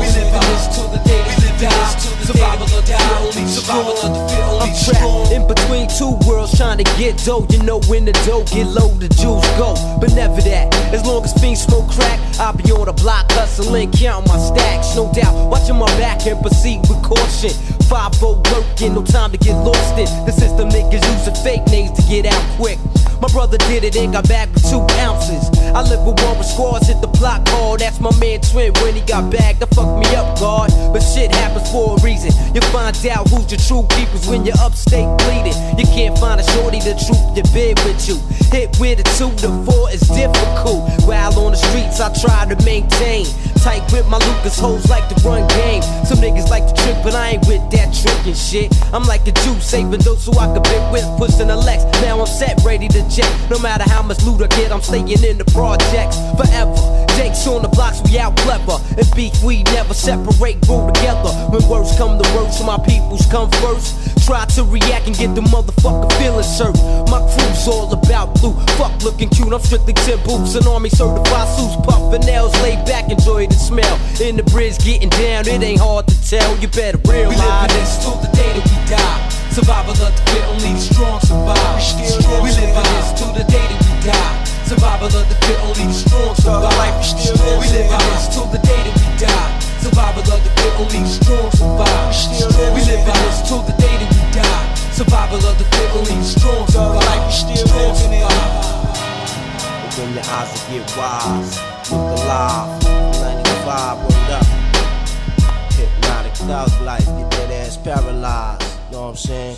We 0.00 0.08
live 0.16 0.32
in 0.32 0.40
this 0.48 0.72
till 0.72 0.88
the 0.88 1.00
day 1.04 1.20
that 1.20 1.36
we 1.36 1.52
die. 1.60 1.92
Survival 2.24 2.64
of 2.64 2.72
the 2.72 2.96
fit, 2.96 3.20
only 3.20 3.44
the 3.44 3.52
survival 3.52 3.92
of 3.92 4.08
the 4.08 4.22
fit, 4.24 4.40
only 4.40 4.72
I'm 4.72 4.76
trapped 4.88 5.32
in 5.36 5.44
between 5.46 5.84
two 5.92 6.16
worlds 6.24 6.56
trying 6.56 6.78
to 6.78 6.88
get 6.96 7.20
dough. 7.28 7.44
You 7.50 7.62
know 7.62 7.80
when 7.92 8.06
the 8.06 8.12
dough 8.24 8.44
get 8.48 8.66
low, 8.72 8.88
the 8.96 9.12
Jews 9.12 9.44
go. 9.60 9.76
But 10.00 10.14
never 10.14 10.40
that. 10.48 10.72
As 10.96 11.04
long 11.04 11.24
as 11.24 11.36
fiends 11.36 11.60
smoke 11.60 11.90
crack, 11.92 12.18
I'll 12.40 12.56
be 12.56 12.72
on 12.72 12.86
the 12.86 12.96
block 12.96 13.30
hustling, 13.32 13.92
counting 13.92 14.32
my 14.32 14.38
stacks. 14.40 14.96
No 14.96 15.12
doubt, 15.12 15.36
watching 15.50 15.76
my 15.76 15.92
back 16.00 16.26
and 16.26 16.40
proceed 16.40 16.80
with 16.88 17.02
caution. 17.04 17.52
5 17.92 18.22
working, 18.22 18.94
no 18.94 19.04
time 19.04 19.30
to 19.32 19.36
get 19.36 19.52
lost 19.52 19.98
in. 20.00 20.08
The 20.24 20.32
system 20.32 20.70
niggas 20.70 21.04
using 21.12 21.36
fake 21.44 21.60
names 21.68 21.92
to 21.92 22.02
get 22.08 22.24
out 22.24 22.42
quick. 22.56 22.78
My 23.20 23.28
brother 23.28 23.58
did 23.68 23.84
it 23.84 23.94
and 23.96 24.14
got 24.14 24.26
back 24.26 24.48
with 24.54 24.64
two 24.64 24.80
ounces. 25.04 25.44
I 25.76 25.82
live 25.84 26.00
with 26.00 26.18
one 26.24 26.38
with 26.38 26.46
squads, 26.48 26.88
hit 26.88 27.02
the 27.02 27.12
block 27.20 27.46
hard. 27.48 27.80
That's 27.80 28.00
my 28.00 28.10
man 28.18 28.40
Twin 28.40 28.72
when 28.80 28.94
he 28.94 29.02
got 29.02 29.30
back. 29.30 29.58
That 29.58 29.74
fucked 29.76 30.00
me 30.00 30.08
up, 30.16 30.40
God. 30.40 30.72
But 30.90 31.00
shit 31.00 31.30
happens 31.34 31.70
for 31.70 31.94
a 31.94 32.00
reason. 32.00 32.32
You 32.54 32.62
find 32.72 32.96
out 33.12 33.28
who's 33.28 33.52
your 33.52 33.60
true 33.60 33.84
keepers 33.92 34.26
when 34.26 34.46
you're 34.46 34.58
upstate 34.58 35.06
bleeding. 35.28 35.54
You 35.76 35.84
can't 35.84 36.16
find 36.16 36.40
a 36.40 36.44
shorty 36.56 36.80
the 36.80 36.96
truth 36.96 37.36
to 37.36 37.44
bid 37.52 37.76
with 37.84 38.08
you. 38.08 38.16
Hit 38.48 38.72
with 38.80 39.04
a 39.04 39.06
two 39.20 39.30
to 39.44 39.52
four 39.68 39.92
is 39.92 40.00
difficult. 40.08 40.88
While 41.04 41.38
on 41.38 41.52
the 41.52 41.60
streets, 41.60 42.00
I 42.00 42.08
try 42.24 42.48
to 42.48 42.56
maintain. 42.64 43.28
Tight 43.62 43.92
with 43.92 44.08
my 44.08 44.18
Lucas 44.18 44.58
hoes 44.58 44.90
like 44.90 45.08
to 45.08 45.14
run 45.22 45.46
game. 45.46 45.82
Some 46.04 46.18
niggas 46.18 46.50
like 46.50 46.66
to 46.66 46.74
trick, 46.82 46.96
but 47.04 47.14
I 47.14 47.38
ain't 47.38 47.46
with 47.46 47.62
that 47.70 47.94
trickin' 47.94 48.34
shit. 48.34 48.74
I'm 48.92 49.04
like 49.04 49.22
a 49.28 49.32
Jew, 49.46 49.54
saving 49.60 50.00
those 50.00 50.24
so 50.24 50.32
I 50.32 50.46
can 50.50 50.62
big 50.62 50.82
with 50.90 51.06
pushing 51.16 51.46
the 51.46 51.54
Lex. 51.54 51.84
Now 52.02 52.18
I'm 52.18 52.26
set, 52.26 52.58
ready 52.64 52.88
to 52.88 53.08
jet. 53.08 53.30
No 53.50 53.60
matter 53.60 53.88
how 53.88 54.02
much 54.02 54.20
loot 54.24 54.42
I 54.42 54.48
get, 54.48 54.72
I'm 54.72 54.82
staying 54.82 55.08
in 55.08 55.38
the 55.38 55.44
projects 55.54 56.18
forever. 56.34 56.74
Jakes 57.14 57.46
on 57.46 57.62
the 57.62 57.68
blocks, 57.68 58.02
we 58.02 58.18
out 58.18 58.36
clever. 58.38 58.82
And 58.98 59.06
beef, 59.14 59.40
we 59.44 59.62
never 59.70 59.94
separate, 59.94 60.60
grow 60.66 60.90
together. 60.90 61.30
When 61.54 61.62
words 61.68 61.94
come 61.96 62.18
to 62.18 62.26
words, 62.34 62.58
my 62.66 62.82
peoples 62.82 63.26
come 63.26 63.48
first. 63.62 63.94
Try 64.26 64.44
to 64.58 64.64
react 64.64 65.06
and 65.06 65.16
get 65.16 65.34
the 65.34 65.42
motherfucker 65.42 66.10
feeling 66.18 66.42
served. 66.42 66.82
My 67.10 67.22
crew's 67.30 67.68
all 67.68 67.92
about 67.92 68.34
blue. 68.40 68.58
Fuck 68.74 69.02
looking 69.04 69.28
cute, 69.28 69.52
I'm 69.52 69.60
strictly 69.60 69.92
10 69.92 70.24
boots 70.24 70.54
and 70.56 70.66
army 70.66 70.88
certified 70.88 71.46
suits. 71.54 71.76
Puffin' 71.86 72.26
nails, 72.26 72.54
lay 72.62 72.74
back, 72.86 73.10
enjoy 73.10 73.51
the 73.52 73.60
smell. 73.60 73.96
In 74.20 74.36
the 74.36 74.42
bridge, 74.48 74.78
getting 74.80 75.10
down, 75.10 75.46
it 75.46 75.62
ain't 75.62 75.80
hard 75.80 76.08
to 76.08 76.16
tell. 76.24 76.56
You 76.58 76.68
better 76.68 76.98
realize. 77.04 77.36
We 77.36 77.36
live 77.36 77.68
this 77.76 78.00
till 78.00 78.16
the 78.18 78.30
day 78.32 78.50
that 78.56 78.64
we 78.64 78.76
die. 78.88 79.28
Survival 79.52 79.92
of 79.92 79.98
the 80.00 80.22
fit, 80.32 80.44
only 80.48 80.72
the 80.72 80.80
strong 80.80 81.20
survive. 81.20 81.76
We 82.40 82.50
live 82.56 82.72
in 82.72 82.86
this 82.96 83.12
till 83.20 83.32
the 83.36 83.44
day 83.44 83.66
that 83.68 83.80
we 83.84 83.92
die. 84.08 84.44
Survival 84.64 85.12
of 85.12 85.28
the 85.28 85.36
fit, 85.44 85.60
only 85.68 85.84
the 85.84 85.92
strong 85.92 86.34
survive. 86.40 86.96
We 87.60 87.68
live 87.68 87.92
in 87.92 88.00
this 88.08 88.32
till 88.32 88.48
the 88.48 88.58
day 88.64 88.80
that 88.88 88.96
we 88.96 89.08
die. 89.20 89.52
Survival 89.84 90.24
of 90.24 90.40
the 90.40 90.50
fit, 90.56 90.72
only 90.80 91.04
the 91.04 91.12
strong 91.12 91.50
survive. 91.52 92.16
We 92.72 92.80
live 92.88 93.04
in 93.04 93.18
this 93.28 93.44
till 93.44 93.60
the 93.68 93.76
day 93.76 93.94
that 94.00 94.08
we 94.08 94.22
die. 94.32 94.64
Survival 94.96 95.44
of 95.44 95.58
the 95.58 95.64
fit, 95.76 95.90
only 95.92 96.16
the 96.16 96.24
strong 96.24 96.64
survive. 96.68 97.28
Strong 97.32 97.94
survive. 97.96 98.32
Open 99.84 100.14
your 100.14 100.24
eyes 100.24 100.48
and 100.48 100.64
get 100.72 100.96
wise. 100.96 101.60
Look 101.90 102.24
alive. 102.24 103.11
95, 103.72 104.02
word 104.02 104.30
up. 104.30 104.44
Hypnotic 105.72 106.34
thug 106.34 106.82
life, 106.82 107.06
get 107.06 107.30
that 107.30 107.50
ass 107.50 107.76
paralyzed. 107.78 108.62
Know 108.92 109.02
what 109.02 109.08
I'm 109.08 109.16
saying? 109.16 109.56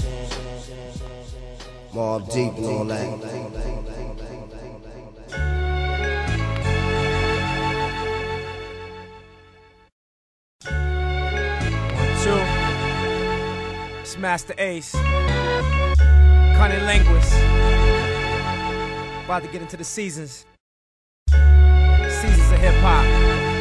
Mobb 1.92 2.32
Deep 2.32 2.54
and 2.56 2.66
all 2.66 2.84
that. 2.84 3.20
Two. 12.22 12.40
It's 14.00 14.16
Masta 14.16 14.54
Ace. 14.58 14.92
Cunning 16.56 16.86
linguist. 16.86 17.34
About 19.24 19.42
to 19.42 19.48
get 19.48 19.60
into 19.62 19.76
the 19.76 19.84
seasons. 19.84 20.46
Seasons 21.30 22.52
of 22.52 22.58
hip 22.60 22.74
hop. 22.76 23.53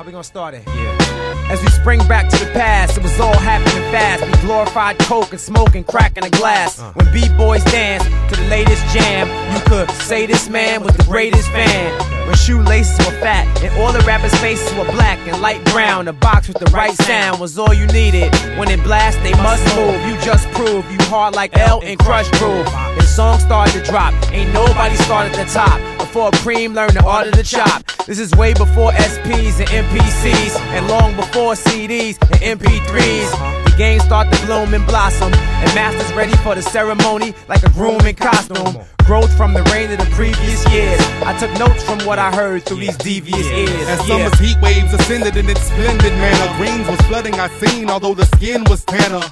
How 0.00 0.06
we 0.06 0.12
gonna 0.12 0.24
start 0.24 0.54
it? 0.54 0.62
Yeah. 0.66 1.50
As 1.50 1.60
we 1.60 1.68
spring 1.68 1.98
back 2.08 2.30
to 2.30 2.38
the 2.42 2.50
past, 2.52 2.96
it 2.96 3.02
was 3.02 3.20
all 3.20 3.36
happening 3.36 3.82
fast. 3.92 4.24
We 4.24 4.32
glorified 4.40 4.98
coke 5.00 5.32
and 5.32 5.38
smoking, 5.38 5.84
cracking 5.84 6.24
a 6.24 6.30
glass. 6.30 6.80
Uh. 6.80 6.90
When 6.94 7.12
b-boys 7.12 7.62
dance 7.64 8.04
to 8.04 8.40
the 8.40 8.48
latest 8.48 8.82
jam, 8.94 9.28
you 9.52 9.60
could 9.66 9.90
say 9.90 10.24
this 10.24 10.48
man 10.48 10.82
was 10.82 10.96
the 10.96 11.02
greatest 11.02 11.50
fan. 11.50 11.92
When 12.26 12.34
shoelaces 12.34 12.96
were 13.04 13.20
fat 13.20 13.44
and 13.62 13.78
all 13.82 13.92
the 13.92 14.00
rappers' 14.06 14.32
faces 14.40 14.72
were 14.78 14.86
black 14.86 15.18
and 15.28 15.42
light 15.42 15.62
brown, 15.66 16.08
a 16.08 16.14
box 16.14 16.48
with 16.48 16.60
the 16.60 16.70
right 16.70 16.94
sound 17.02 17.38
was 17.38 17.58
all 17.58 17.74
you 17.74 17.86
needed. 17.88 18.32
When 18.56 18.70
it 18.70 18.82
blast, 18.82 19.22
they 19.22 19.34
must 19.42 19.66
move. 19.76 20.00
You 20.08 20.18
just 20.22 20.48
prove 20.52 20.90
you 20.90 20.96
hard 21.10 21.34
like 21.34 21.54
L 21.58 21.82
and 21.84 21.98
Krush 21.98 22.30
Groove. 22.38 22.66
And 22.68 23.02
songs 23.02 23.42
started 23.42 23.74
to 23.74 23.82
drop. 23.90 24.14
Ain't 24.32 24.54
nobody 24.54 24.96
started 24.96 25.36
at 25.36 25.46
the 25.46 25.52
top. 25.52 25.78
Before 25.98 26.30
Preem 26.42 26.74
learned 26.74 26.94
the 26.94 27.04
art 27.04 27.26
of 27.26 27.36
the 27.36 27.42
chop. 27.42 27.84
This 28.06 28.18
is 28.18 28.34
way 28.34 28.54
before 28.54 28.90
SPs 28.92 29.60
and 29.60 29.86
MPCs, 29.90 30.56
and 30.70 30.86
long 30.86 31.16
before 31.16 31.54
CDs 31.54 32.16
and 32.30 32.60
MP3s. 32.60 33.64
The 33.64 33.74
game 33.76 33.98
start 33.98 34.32
to 34.32 34.46
bloom 34.46 34.72
and 34.72 34.86
blossom, 34.86 35.32
and 35.34 35.74
masters 35.74 36.12
ready 36.14 36.36
for 36.44 36.54
the 36.54 36.62
ceremony 36.62 37.34
like 37.48 37.64
a 37.64 37.70
groom 37.70 38.00
in 38.06 38.14
costume. 38.14 38.78
Growth 39.04 39.36
from 39.36 39.52
the 39.52 39.62
rain 39.64 39.90
of 39.90 39.98
the 39.98 40.08
previous 40.14 40.64
years. 40.70 41.00
I 41.26 41.36
took 41.38 41.50
notes 41.58 41.82
from 41.82 41.98
what 42.06 42.20
I 42.20 42.30
heard 42.32 42.62
through 42.62 42.78
these 42.78 42.96
devious 42.98 43.46
ears. 43.50 43.88
As 43.88 44.06
summer's 44.06 44.38
heat 44.38 44.56
waves 44.62 44.94
ascended 44.94 45.36
in 45.36 45.48
its 45.50 45.62
splendid 45.62 46.12
manner, 46.12 46.56
greens 46.56 46.88
was 46.88 47.00
flooding 47.08 47.34
our 47.40 47.48
scene, 47.58 47.90
although 47.90 48.14
the 48.14 48.26
skin 48.26 48.62
was 48.70 48.84
tanner. 48.84 49.22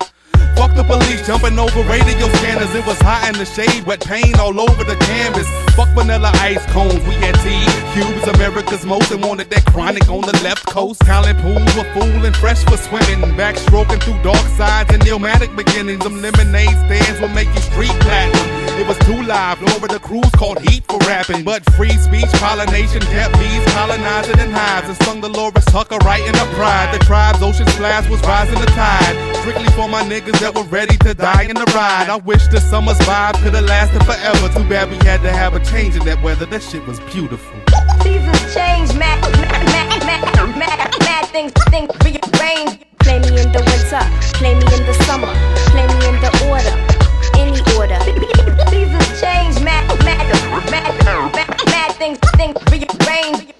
Fuck 0.56 0.74
the 0.74 0.82
police, 0.82 1.24
jumping 1.26 1.58
over 1.58 1.82
radio 1.82 2.28
scanners. 2.40 2.74
It 2.74 2.84
was 2.86 2.98
hot 3.00 3.30
in 3.30 3.38
the 3.38 3.46
shade, 3.46 3.84
wet 3.86 4.00
paint 4.00 4.38
all 4.38 4.58
over 4.60 4.82
the 4.82 4.96
canvas. 5.06 5.46
Fuck 5.76 5.88
vanilla 5.94 6.32
ice 6.42 6.64
cones, 6.72 6.98
we 7.06 7.14
had 7.14 7.38
tea. 7.46 7.62
Cubes, 7.94 8.26
America's 8.34 8.84
most, 8.84 9.12
and 9.12 9.22
wanted 9.22 9.50
that 9.50 9.64
chronic 9.66 10.08
on 10.08 10.22
the 10.22 10.34
left 10.42 10.66
coast. 10.66 11.00
Talent 11.02 11.38
pools 11.38 11.70
were 11.76 11.86
full 11.94 12.26
and 12.26 12.36
fresh 12.36 12.64
for 12.64 12.76
swimming. 12.76 13.22
Backstroking 13.38 14.02
through 14.02 14.20
dark 14.22 14.46
sides 14.58 14.92
and 14.92 15.04
pneumatic 15.04 15.54
beginnings. 15.54 16.02
Them 16.02 16.20
lemonade 16.20 16.74
stands 16.90 17.20
will 17.20 17.28
make 17.28 17.48
you 17.54 17.60
street 17.60 17.94
platinum. 18.02 18.68
It 18.78 18.86
was 18.86 18.98
too 19.06 19.22
live, 19.22 19.62
over 19.74 19.86
the 19.86 19.98
cruise 19.98 20.30
called 20.34 20.58
Heat 20.60 20.84
for 20.88 20.98
rapping. 21.06 21.44
But 21.44 21.62
free 21.74 21.94
speech, 21.98 22.30
pollination, 22.42 23.02
kept 23.02 23.34
bees 23.38 23.64
colonizing 23.74 24.38
in 24.38 24.50
hives. 24.50 24.88
And 24.88 24.98
sung 25.02 25.20
Delores 25.20 25.64
Tucker 25.66 25.98
right 25.98 26.24
in 26.26 26.32
the 26.32 26.46
pride. 26.58 26.94
The 26.94 27.04
tribe's 27.04 27.42
ocean 27.42 27.66
splash 27.68 28.08
was 28.08 28.20
rising 28.22 28.58
the 28.58 28.66
tide. 28.74 29.14
Strictly 29.38 29.70
for 29.78 29.88
my 29.88 30.02
niggas 30.02 30.27
that 30.34 30.54
were 30.54 30.64
ready 30.64 30.96
to 30.98 31.14
die 31.14 31.44
in 31.44 31.54
the 31.54 31.64
ride. 31.74 32.08
I 32.08 32.16
wish 32.16 32.46
the 32.48 32.60
summer's 32.60 32.98
vibe 32.98 33.34
could 33.42 33.54
have 33.54 33.64
lasted 33.64 34.04
forever. 34.04 34.48
Too 34.52 34.68
bad 34.68 34.90
we 34.90 34.96
had 35.06 35.22
to 35.22 35.32
have 35.32 35.54
a 35.54 35.60
change 35.64 35.96
in 35.96 36.04
that 36.04 36.22
weather. 36.22 36.46
That 36.46 36.62
shit 36.62 36.86
was 36.86 37.00
beautiful. 37.12 37.56
Seasons 38.02 38.54
change, 38.54 38.92
mad, 38.98 39.20
mad, 39.40 39.88
mad, 40.04 40.28
mad, 40.56 40.90
mad 41.00 41.24
things, 41.32 41.52
things 41.70 41.90
rearrange. 42.04 42.84
Play 43.00 43.18
me 43.20 43.40
in 43.40 43.48
the 43.52 43.62
winter, 43.64 44.02
play 44.36 44.54
me 44.54 44.66
in 44.76 44.82
the 44.84 44.94
summer, 45.08 45.32
play 45.72 45.86
me 45.86 45.98
in 46.12 46.16
the 46.20 46.30
order, 46.52 46.76
any 47.40 47.60
order. 47.78 47.98
Seasons 48.68 49.20
change, 49.20 49.56
mad, 49.64 49.88
mad, 50.04 50.28
mad, 50.70 50.92
mad, 51.08 51.48
mad 51.72 51.90
things, 51.96 52.18
things 52.36 52.56
rearrange. 52.70 53.57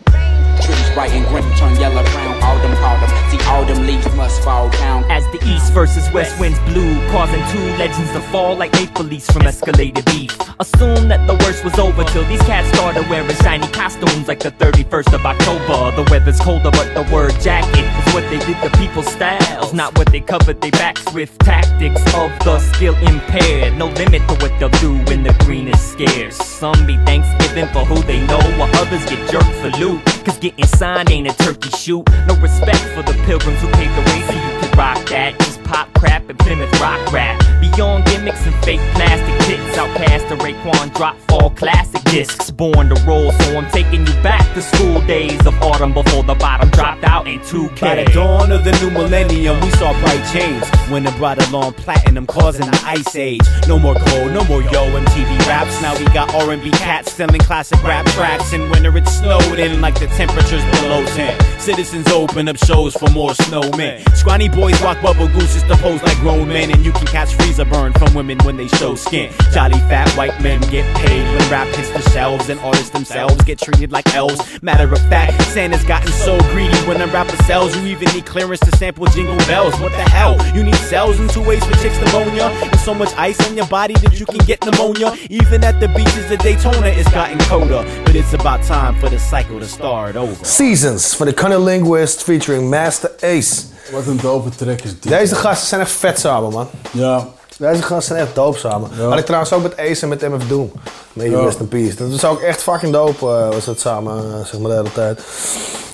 Trees 0.69 0.91
bright 0.91 1.13
and 1.13 1.27
green 1.29 1.49
turn 1.57 1.75
yellow 1.81 2.03
brown. 2.13 2.37
Autumn, 2.43 2.77
autumn. 2.85 3.09
See, 3.31 3.43
autumn 3.49 3.87
leaves 3.87 4.15
must 4.15 4.43
fall 4.43 4.69
down. 4.69 5.03
As 5.11 5.25
the 5.33 5.41
east 5.49 5.73
versus 5.73 6.13
west 6.13 6.39
winds 6.39 6.59
blew, 6.69 6.95
causing 7.09 7.41
two 7.49 7.65
legends 7.79 8.13
to 8.13 8.21
fall 8.29 8.55
like 8.55 8.71
maple 8.75 9.07
leaves 9.07 9.25
from 9.31 9.43
escalated 9.45 10.05
beef. 10.05 10.37
Assume 10.61 11.09
that 11.09 11.27
the 11.27 11.33
worst 11.43 11.65
was 11.65 11.79
over 11.79 12.05
till 12.05 12.23
these 12.27 12.43
cats 12.43 12.69
started 12.77 13.09
wearing 13.09 13.35
shiny 13.37 13.67
costumes 13.69 14.29
like 14.29 14.41
the 14.41 14.51
31st 14.51 15.15
of 15.15 15.25
October. 15.25 15.97
The 15.97 16.07
weather's 16.11 16.39
colder, 16.39 16.71
but 16.71 16.93
the 16.93 17.09
word 17.15 17.33
jacket 17.41 17.87
is 17.87 18.13
what 18.13 18.29
they 18.29 18.39
did 18.41 18.61
to 18.61 18.69
people's 18.77 19.07
styles, 19.07 19.73
not 19.73 19.97
what 19.97 20.13
they 20.13 20.21
covered 20.21 20.61
their 20.61 20.73
backs 20.73 21.11
with. 21.15 21.31
Tactics 21.39 22.03
of 22.15 22.31
the 22.45 22.59
skill 22.59 22.95
impaired, 22.97 23.75
no 23.79 23.87
limit 23.87 24.21
to 24.29 24.35
what 24.43 24.53
they'll 24.61 24.81
do 24.85 24.99
when 25.09 25.23
the 25.23 25.33
green 25.47 25.69
is 25.69 25.81
scarce. 25.81 26.37
Some 26.37 26.87
be 26.87 26.97
Thanksgiving 27.07 27.69
for 27.69 27.87
who 27.87 28.03
they 28.03 28.21
know, 28.27 28.41
while 28.59 28.69
others 28.77 29.09
get 29.09 29.31
jerked 29.31 29.55
for 29.63 29.71
loot. 29.79 30.18
Cause 30.29 30.39
getting 30.41 30.67
signed 30.67 31.11
ain't 31.11 31.27
a 31.27 31.35
turkey 31.39 31.71
shoot. 31.71 32.07
No 32.27 32.35
respect 32.35 32.85
for 32.95 33.03
the 33.03 33.19
pilgrims 33.25 33.63
who 33.63 33.69
paved 33.69 33.97
the 33.97 34.03
way 34.11 34.21
so 34.27 34.35
you 34.35 34.61
could 34.61 34.77
rock 34.77 35.03
that. 35.09 35.58
Pop 35.69 35.93
crap 35.93 36.27
and 36.31 36.39
Plymouth 36.39 36.73
rock 36.81 37.13
rap. 37.13 37.39
Beyond 37.61 38.07
gimmicks 38.07 38.47
and 38.47 38.55
fake 38.65 38.81
plastic 38.95 39.37
tits, 39.47 39.77
OutKast 39.77 40.29
the 40.31 40.37
Raekwon 40.37 40.95
drop 40.97 41.19
fall 41.29 41.51
classic 41.51 42.03
discs. 42.05 42.51
Born 42.51 42.89
to 42.89 42.95
roll, 43.07 43.31
so 43.33 43.59
I'm 43.59 43.71
taking 43.71 44.07
you 44.07 44.13
back 44.23 44.43
to 44.55 44.63
school 44.63 45.03
days 45.03 45.39
of 45.47 45.55
autumn 45.63 45.93
before 45.93 46.23
the 46.23 46.35
bottom 46.35 46.71
dropped 46.71 47.05
out 47.05 47.29
in 47.29 47.39
2K. 47.41 47.81
By 47.81 48.03
the 48.03 48.11
dawn 48.13 48.51
of 48.51 48.65
the 48.65 48.73
new 48.81 48.91
millennium, 48.91 49.61
we 49.61 49.71
saw 49.73 49.93
bright 50.01 50.25
change. 50.33 50.65
When 50.91 51.07
it 51.07 51.15
brought 51.17 51.39
along 51.49 51.75
platinum, 51.75 52.27
causing 52.27 52.67
the 52.67 52.83
ice 52.87 53.15
age. 53.15 53.47
No 53.67 53.79
more 53.79 53.95
gold, 53.95 54.33
no 54.33 54.45
more 54.45 54.63
yo 54.63 54.89
MTV 54.89 55.47
raps. 55.47 55.83
Now 55.83 55.97
we 55.99 56.07
got 56.07 56.35
R&B 56.35 56.71
cats 56.71 57.13
selling 57.13 57.41
classic 57.43 57.83
rap 57.85 58.07
tracks. 58.07 58.55
In 58.55 58.71
winter 58.71 58.97
it 58.97 59.07
snowed 59.07 59.59
in 59.59 59.83
like 59.83 59.99
the 60.01 60.07
temperatures 60.07 60.65
below 60.81 61.05
10. 61.05 61.61
Citizens 61.61 62.09
open 62.09 62.49
up 62.49 62.57
shows 62.57 62.95
for 62.95 63.11
more 63.11 63.33
snowmen. 63.33 64.03
Scrawny 64.17 64.49
boys 64.49 64.81
rock 64.81 65.01
bubble 65.03 65.29
to 65.65 65.77
pose 65.77 66.03
like 66.03 66.17
grown 66.19 66.49
men, 66.49 66.71
and 66.71 66.85
you 66.85 66.93
can 66.93 67.07
catch 67.07 67.35
freezer 67.35 67.65
burn 67.65 67.93
from 67.93 68.15
women 68.15 68.39
when 68.45 68.57
they 68.57 68.69
show 68.69 68.95
skin. 68.95 69.33
Jolly 69.53 69.79
fat 69.91 70.09
white 70.17 70.41
men 70.43 70.61
get 70.71 70.85
paid 70.97 71.23
when 71.23 71.51
rap 71.51 71.69
hits 71.75 71.91
the 71.91 72.03
shelves, 72.11 72.49
and 72.49 72.59
artists 72.61 72.91
themselves 72.91 73.43
get 73.45 73.59
treated 73.59 73.93
like 73.93 74.07
elves. 74.15 74.63
Matter 74.63 74.93
of 74.93 75.01
fact, 75.09 75.43
Santa's 75.55 75.85
gotten 75.85 76.13
so 76.13 76.39
greedy 76.53 76.77
when 76.87 77.01
a 77.01 77.07
rapper 77.09 77.37
sells, 77.45 77.77
you 77.77 77.87
even 77.87 78.09
need 78.15 78.27
clearance 78.27 78.61
to 78.61 78.77
sample 78.77 79.07
jingle 79.07 79.37
bells. 79.47 79.79
What 79.81 79.93
the 79.93 80.09
hell? 80.11 80.37
You 80.55 80.65
need 80.65 80.77
cells 80.77 81.19
in 81.21 81.29
two 81.29 81.43
ways 81.43 81.65
for 81.65 81.75
chicks 81.83 81.99
pneumonia, 82.01 82.45
and 82.45 82.81
so 82.81 82.95
much 82.95 83.13
ice 83.17 83.41
on 83.49 83.57
your 83.57 83.67
body 83.67 83.95
that 83.95 84.19
you 84.19 84.27
can 84.27 84.39
get 84.47 84.65
pneumonia. 84.65 85.15
Even 85.31 85.65
at 85.65 85.81
the 85.81 85.89
beaches 85.89 86.31
of 86.31 86.39
Daytona, 86.39 86.89
it's 86.89 87.11
gotten 87.13 87.39
colder, 87.41 87.85
but 88.05 88.15
it's 88.15 88.33
about 88.33 88.63
time 88.63 88.99
for 89.01 89.09
the 89.09 89.19
cycle 89.19 89.59
to 89.59 89.67
start 89.67 90.17
over. 90.17 90.45
Seasons 90.45 91.15
for 91.15 91.25
the 91.25 91.33
Cunning 91.33 91.65
Linguist 91.65 92.25
featuring 92.25 92.71
Masta 92.71 93.11
Ace. 93.23 93.77
Wat 93.93 94.07
een 94.07 94.17
dope 94.21 94.51
track 94.51 94.81
is 94.81 95.01
dit. 95.01 95.09
Deze 95.09 95.35
gasten 95.49 95.69
zijn 95.69 95.81
echt 95.81 95.91
vet 95.91 96.19
samen, 96.19 96.53
man. 96.53 96.69
Ja. 96.91 97.27
Deze 97.59 97.83
gasten 97.83 98.03
zijn 98.17 98.27
echt 98.27 98.35
dope 98.35 98.59
samen. 98.59 98.91
Had 99.09 99.19
ik 99.19 99.25
trouwens 99.25 99.53
ook 99.53 99.63
met 99.63 99.77
Ace 99.79 100.03
en 100.03 100.09
met 100.09 100.21
MF 100.29 100.47
Doom. 100.49 100.73
You 101.13 101.31
Ja. 101.31 101.41
rest 101.41 101.59
in 101.61 101.69
peace. 101.69 101.95
Dat 101.95 102.11
was 102.11 102.25
ook 102.25 102.41
echt 102.41 102.63
fucking 102.63 102.93
dope, 102.93 103.27
eh, 103.27 103.49
was 103.49 103.65
dat 103.65 103.81
samen, 103.81 104.17
eh, 104.17 104.47
zeg 104.47 104.61
maar, 104.61 104.71
de 104.71 104.77
hele 104.77 104.93
tijd. 104.93 105.21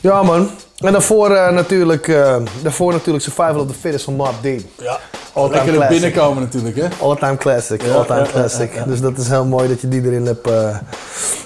Ja, 0.01 0.23
man. 0.23 0.51
En 0.79 0.93
daarvoor 0.93 1.31
eh, 1.31 1.53
natuurlijk, 1.53 2.09
eh, 2.09 2.37
daarvoor 2.63 2.93
natuurlijk 2.93 3.25
Survival 3.25 3.61
of 3.61 3.67
the 3.67 3.75
Fittest 3.81 4.05
van 4.05 4.15
Mob 4.15 4.33
Deep. 4.43 4.61
Ja. 4.79 4.99
All-time 5.33 5.65
Lekker 5.65 5.83
er 5.83 5.89
binnenkomen 5.89 6.43
natuurlijk, 6.43 6.77
hè? 6.77 6.87
All-time 7.01 7.37
classic, 7.37 7.83
Ja, 7.83 7.95
all-time 7.95 8.19
ja, 8.19 8.25
ja, 8.25 8.31
classic. 8.31 8.73
ja, 8.75 8.79
ja. 8.81 8.85
Dus 8.87 9.01
dat 9.01 9.19
is 9.19 9.29
heel 9.29 9.45
mooi 9.45 9.69
dat 9.69 9.81
je 9.81 9.89
die 9.89 10.03
erin 10.05 10.27
hebt, 10.27 10.49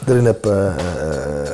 erin 0.07 0.25
hebt 0.25 0.47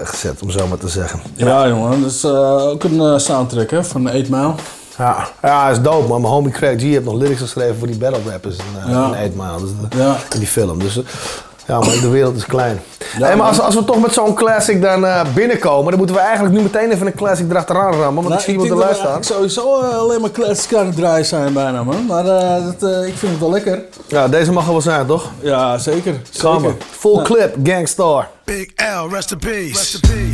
gezet, 0.04 0.42
om 0.42 0.50
zo 0.50 0.66
maar 0.66 0.78
te 0.78 0.88
zeggen. 0.88 1.20
Ja, 1.34 1.68
jongen. 1.68 2.00
Dat 2.02 2.10
is 2.10 2.24
ook 2.24 2.84
een 2.84 3.20
soundtrack, 3.20 3.70
hè? 3.70 3.84
Van 3.84 4.06
8 4.06 4.28
Mile. 4.28 4.52
Ja, 4.98 5.28
ja, 5.42 5.68
is 5.70 5.80
dope 5.80 6.08
man. 6.08 6.20
Mijn 6.20 6.32
homie 6.32 6.52
Craig 6.52 6.78
G 6.80 6.82
heeft 6.82 7.04
nog 7.04 7.14
lyrics 7.14 7.40
geschreven 7.40 7.76
voor 7.78 7.86
die 7.86 7.96
battle 7.96 8.30
rappers 8.30 8.56
in, 8.56 8.64
eh 8.84 8.90
Ja. 8.90 9.06
in 9.06 9.12
8 9.14 9.34
Mile. 9.34 9.60
Dus, 9.60 9.70
dat- 9.80 10.00
Ja. 10.00 10.16
In 10.32 10.38
die 10.38 10.48
film. 10.48 10.78
Dus 10.78 10.96
eh, 10.96 11.04
ja, 11.66 11.78
maar 11.78 11.98
de 12.00 12.08
wereld 12.08 12.36
is 12.36 12.46
klein. 12.46 12.80
Ja, 13.18 13.26
hey, 13.26 13.36
maar 13.36 13.46
als, 13.46 13.60
als 13.60 13.74
we 13.74 13.84
toch 13.84 14.00
met 14.00 14.12
zo'n 14.12 14.34
classic 14.34 14.82
dan 14.82 15.06
eh, 15.06 15.20
binnenkomen, 15.34 15.88
dan 15.90 15.98
moeten 15.98 16.16
we 16.16 16.22
eigenlijk 16.22 16.54
nu 16.54 16.60
meteen 16.62 16.90
even 16.90 17.06
een 17.06 17.14
classic 17.14 17.50
erachteraan 17.50 17.92
rammen. 17.92 18.14
Want 18.14 18.28
Nou, 18.28 18.34
ik 18.34 18.40
zie 18.44 18.52
iemand 18.52 18.70
er 18.70 18.76
luisteren. 18.76 19.12
eigenlijk 19.12 19.52
sowieso 19.54 19.80
alleen 19.80 20.20
maar 20.20 20.30
classics 20.30 20.74
aan 20.74 20.86
het 20.86 20.96
draaien 20.96 21.24
zijn 21.26 21.52
bijna, 21.52 21.82
man. 21.82 22.06
Maar 22.06 22.26
eh, 22.26 22.64
dat, 22.64 22.90
eh, 22.92 23.06
ik 23.06 23.14
vind 23.16 23.32
het 23.32 23.40
wel 23.40 23.50
lekker. 23.50 23.82
Ja, 24.06 24.28
deze 24.28 24.52
mag 24.52 24.64
er 24.66 24.72
wel 24.72 24.80
zijn, 24.80 25.06
toch? 25.06 25.30
Ja, 25.40 25.78
zeker. 25.78 26.20
Kom 26.40 26.52
maar. 26.52 26.60
zeker. 26.70 26.76
Full 26.90 27.22
clip, 27.22 27.56
Gangstar. 27.62 28.28
Big 28.44 28.66
L, 28.76 29.08
rest 29.14 29.30
in 29.30 29.38
peace. 29.38 29.68
Rest 29.68 29.94
in 29.94 30.00
peace. 30.00 30.33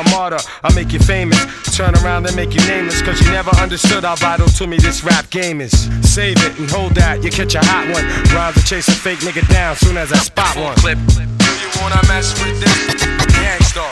a 0.00 0.10
martyr. 0.10 0.38
I'll 0.62 0.74
make 0.74 0.92
you 0.92 0.98
famous. 0.98 1.38
Turn 1.76 1.94
around 1.96 2.26
and 2.26 2.34
make 2.34 2.54
you 2.54 2.60
nameless. 2.66 3.02
Cause 3.02 3.20
you 3.20 3.30
never 3.30 3.50
understood 3.56 4.04
how 4.04 4.16
vital 4.16 4.48
to 4.48 4.66
me 4.66 4.78
this 4.78 5.04
rap 5.04 5.28
game 5.30 5.60
is. 5.60 5.72
Save 6.02 6.36
it 6.38 6.58
and 6.58 6.70
hold 6.70 6.94
that, 6.94 7.22
you 7.22 7.30
catch 7.30 7.54
a 7.54 7.60
hot 7.62 7.88
one. 7.92 8.04
Rhymes 8.34 8.56
to 8.56 8.64
chase 8.64 8.88
a 8.88 8.92
fake 8.92 9.20
nigga 9.20 9.46
down 9.48 9.76
soon 9.76 9.96
as 9.96 10.12
I 10.12 10.18
spot 10.18 10.56
one. 10.56 10.76
Clip. 10.76 10.98
Do 11.06 11.22
you 11.22 11.70
wanna 11.80 12.00
mess 12.08 12.32
with 12.42 12.60
this? 12.60 13.04
Gang 13.36 13.60
Starr, 13.62 13.90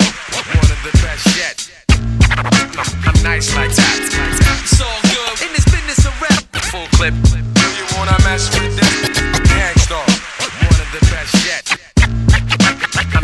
one 0.56 0.70
of 0.70 0.80
the 0.82 0.92
best 1.02 1.24
yet. 1.36 1.56
I'm 3.06 3.22
nice 3.22 3.54
like 3.54 3.74
that. 3.74 3.98
It's 4.62 4.80
all 4.80 5.00
good 5.12 5.46
in 5.46 5.52
this 5.52 5.64
business 5.64 6.06
of 6.06 6.14
rap. 6.22 6.42
Full 6.72 6.86
clip. 6.96 7.14
Do 7.24 7.66
you 7.76 7.86
wanna 7.96 8.16
mess 8.24 8.48
with 8.54 8.76
this? 8.76 9.20
Gang 9.50 9.76
Starr, 9.78 10.06
one 10.68 10.80
of 10.80 10.88
the 10.92 11.02
best 11.10 11.34
yet. 11.46 11.87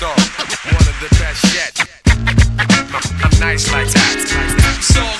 Gang 0.00 0.16
Starr, 0.16 0.72
one 0.72 0.88
of 0.88 0.96
the 1.00 1.08
best 1.18 1.44
yet. 1.54 1.74
I'm 3.22 3.40
nice 3.40 3.70
like 3.70 3.88
that. 3.88 4.78
So 4.80 5.19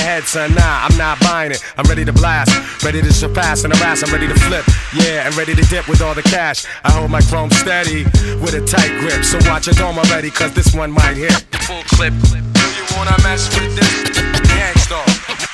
head, 0.00 0.24
son. 0.24 0.54
Nah, 0.54 0.86
I'm 0.86 0.96
not 0.96 1.20
buying 1.20 1.52
it. 1.52 1.62
I'm 1.76 1.86
ready 1.88 2.04
to 2.04 2.12
blast. 2.12 2.50
Ready 2.82 3.00
to 3.02 3.12
surpass 3.12 3.64
and 3.64 3.74
harass. 3.76 4.02
I'm 4.02 4.12
ready 4.12 4.26
to 4.26 4.38
flip. 4.46 4.64
Yeah, 4.94 5.26
and 5.26 5.36
ready 5.36 5.54
to 5.54 5.62
dip 5.68 5.88
with 5.88 6.00
all 6.00 6.14
the 6.14 6.22
cash. 6.22 6.64
I 6.84 6.90
hold 6.92 7.10
my 7.10 7.20
chrome 7.20 7.50
steady 7.50 8.04
with 8.42 8.54
a 8.54 8.64
tight 8.64 8.92
grip. 9.00 9.24
So 9.24 9.38
watch 9.48 9.66
your 9.66 9.74
dome 9.74 9.98
already, 9.98 10.30
cause 10.30 10.52
this 10.54 10.74
one 10.74 10.90
might 10.90 11.16
hit. 11.16 11.32
Full 11.68 11.82
clip. 11.94 12.14
You 12.14 12.84
wanna 12.96 13.16
mess 13.22 13.48
with 13.54 13.76
this? 13.76 14.20
Gang 14.50 14.76
Starr, 14.84 15.06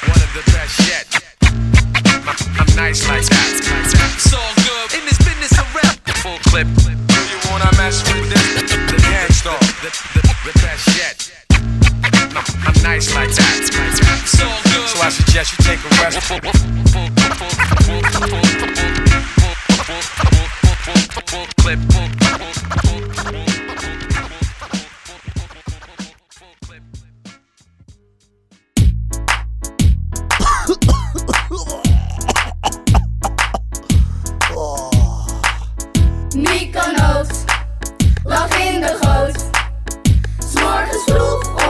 one 0.08 0.20
of 0.22 0.30
the 0.32 0.42
best 0.54 0.76
yet. 0.88 1.06
I'm 2.58 2.70
nice 2.76 3.06
like 3.08 3.24
that. 3.26 3.48
It's 4.16 4.32
all 4.32 4.52
good 4.66 4.98
in 4.98 5.04
this 5.04 5.18
business 5.18 5.52
around. 5.58 5.98
The 6.06 6.14
full 6.22 6.38
clip. 6.50 6.66
You 6.66 7.38
wanna 7.50 7.70
mess 7.76 8.02
with 8.08 8.30
this? 8.30 8.72
The 8.72 8.98
Gang 9.02 9.30
Starr, 9.32 9.58
the, 9.82 9.90
the, 10.14 10.20
the 10.46 10.52
best 10.60 10.86
yet. 10.96 11.45
I'm 12.66 12.82
nice 12.82 13.14
like 13.14 13.30
that. 13.34 13.60
So, 14.26 14.46
I 15.00 15.08
suggest 15.10 15.52
you 15.52 15.64
take 15.64 15.80
a 15.84 15.88
rest. 16.02 16.16
Mykonos, 36.36 37.44
lag 38.24 38.54
in 38.58 38.80
de 38.80 38.96
goot. 39.00 39.44
S'morgens 40.38 41.04
vroeg 41.04 41.65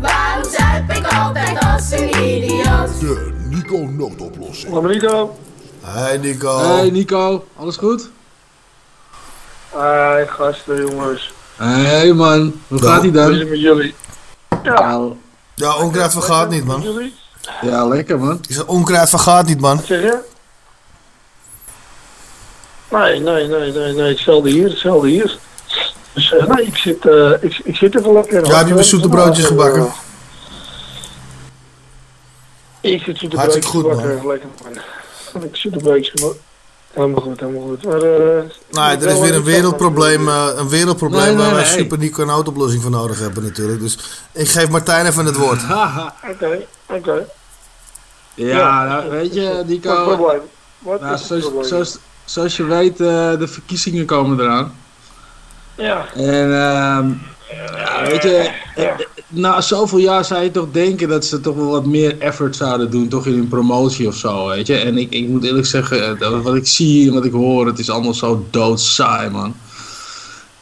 Waarom 0.00 0.44
zuip 0.50 0.90
ik 0.92 1.06
altijd 1.14 1.58
als 1.58 1.90
een 1.90 2.08
idioot? 2.24 3.00
De 3.00 3.32
Nico 3.48 3.76
noodoplossing. 3.78 4.72
Hallo 4.72 4.88
Nico. 4.88 5.36
Hey 5.80 6.16
Nico. 6.16 6.58
Hey 6.58 6.90
Nico, 6.90 7.44
alles 7.56 7.76
goed? 7.76 8.08
Hey 9.74 10.26
gasten 10.26 10.86
jongens. 10.86 11.32
Hey 11.56 12.12
man, 12.12 12.60
hoe 12.68 12.82
gaat 12.82 13.02
ie 13.04 13.10
Hoe 13.10 13.20
is 13.20 13.26
het 13.26 13.38
dan? 13.38 13.48
met 13.48 13.60
jullie? 13.60 13.94
Ja, 14.62 15.08
Ja, 15.54 15.76
onkruid 15.76 16.12
vergaat 16.12 16.50
niet, 16.50 16.64
man. 16.64 16.82
Jullie? 16.82 17.14
ja 17.62 17.86
lekker 17.86 18.18
man. 18.18 18.38
Ik 18.48 18.54
zeg, 18.54 18.66
onkruid 18.66 19.08
vergaat 19.08 19.46
niet, 19.46 19.60
man. 19.60 19.76
Wat 19.76 19.84
zeg 19.86 20.02
je? 20.02 20.18
Nee, 22.90 23.20
nee, 23.20 23.46
nee, 23.46 23.72
nee, 23.72 23.92
nee, 23.92 24.08
hetzelfde 24.08 24.50
hier, 24.50 24.68
hetzelfde 24.68 25.08
hier. 25.08 25.38
Dus 26.16 26.32
eh, 26.32 26.46
nee, 26.46 26.66
ik 26.66 26.76
zit, 26.76 27.06
eh, 27.06 27.32
ik, 27.40 27.60
ik 27.64 27.76
zit 27.76 27.98
even 27.98 28.12
lekker. 28.12 28.46
Ja, 28.46 28.58
heb 28.58 28.66
je 28.66 28.74
weer 28.74 28.84
zoete 28.84 29.08
broodjes 29.08 29.44
gebakken? 29.46 29.92
Ik 32.80 33.02
zit 33.02 33.18
zoete 33.18 33.36
Hartstikke 33.36 33.68
broodjes 33.70 33.92
goed, 33.92 34.04
gebakken, 34.04 34.26
lekker 34.28 34.48
man. 35.32 35.42
Ik 35.44 35.56
zoete 35.56 35.78
broodjes 35.78 36.10
gebakken. 36.10 36.40
Helemaal 36.92 37.20
goed, 37.20 37.40
helemaal 37.40 37.68
goed. 37.68 37.84
Maar, 37.84 38.02
eh, 38.02 38.42
Nee, 38.70 38.96
er 38.96 39.06
is 39.06 39.20
weer 39.20 39.34
een 39.34 39.44
wereldprobleem, 39.44 40.28
eh, 40.28 40.48
een 40.56 40.68
wereldprobleem 40.68 41.24
Nee, 41.24 41.34
nee, 41.34 41.44
waar 41.44 41.54
wij 41.54 41.64
nee. 41.64 41.72
super 41.72 41.98
Nico 41.98 42.22
een 42.22 42.46
oplossing 42.46 42.82
voor 42.82 42.90
nodig 42.90 43.18
hebben 43.18 43.42
natuurlijk. 43.42 43.80
Dus 43.80 43.98
ik 44.32 44.48
geef 44.48 44.68
Martijn 44.68 45.06
even 45.06 45.26
het 45.26 45.36
woord. 45.36 45.62
Oké, 46.32 46.66
oké. 46.88 47.26
Ja, 48.34 48.84
nou, 48.84 49.10
weet 49.10 49.34
je 49.34 49.62
Nico. 49.66 50.16
Wat 50.78 51.00
nou, 51.00 51.14
is 51.14 51.18
het 51.20 51.28
zoals, 51.28 51.44
probleem? 51.44 51.68
zoals, 51.68 51.98
zoals 52.24 52.56
je 52.56 52.64
weet, 52.64 53.00
eh, 53.00 53.38
de 53.38 53.48
verkiezingen 53.48 54.06
komen 54.06 54.40
eraan. 54.40 54.74
Ja. 55.76 56.06
En 56.14 56.54
ehm 56.54 57.10
ja, 57.76 58.02
weet 58.08 58.22
je, 58.22 58.50
eh, 58.76 58.84
na 59.28 59.60
zoveel 59.60 59.98
jaar 59.98 60.24
zou 60.24 60.42
je 60.42 60.50
toch 60.50 60.66
denken 60.72 61.08
dat 61.08 61.24
ze 61.24 61.40
toch 61.40 61.54
wel 61.56 61.70
wat 61.70 61.86
meer 61.86 62.18
effort 62.18 62.56
zouden 62.56 62.90
doen, 62.90 63.08
toch 63.08 63.26
in 63.26 63.32
hun 63.32 63.48
promotie 63.48 64.06
of 64.08 64.14
zo, 64.14 64.46
weet 64.48 64.66
je. 64.66 64.76
En 64.76 64.98
ik, 64.98 65.10
ik 65.12 65.28
moet 65.28 65.44
eerlijk 65.44 65.66
zeggen, 65.66 66.20
eh, 66.20 66.42
wat 66.42 66.54
ik 66.54 66.66
zie 66.66 67.08
en 67.08 67.14
wat 67.14 67.24
ik 67.24 67.32
hoor, 67.32 67.66
het 67.66 67.78
is 67.78 67.90
allemaal 67.90 68.14
zo 68.14 68.46
doodsaai, 68.50 69.30
man. 69.30 69.54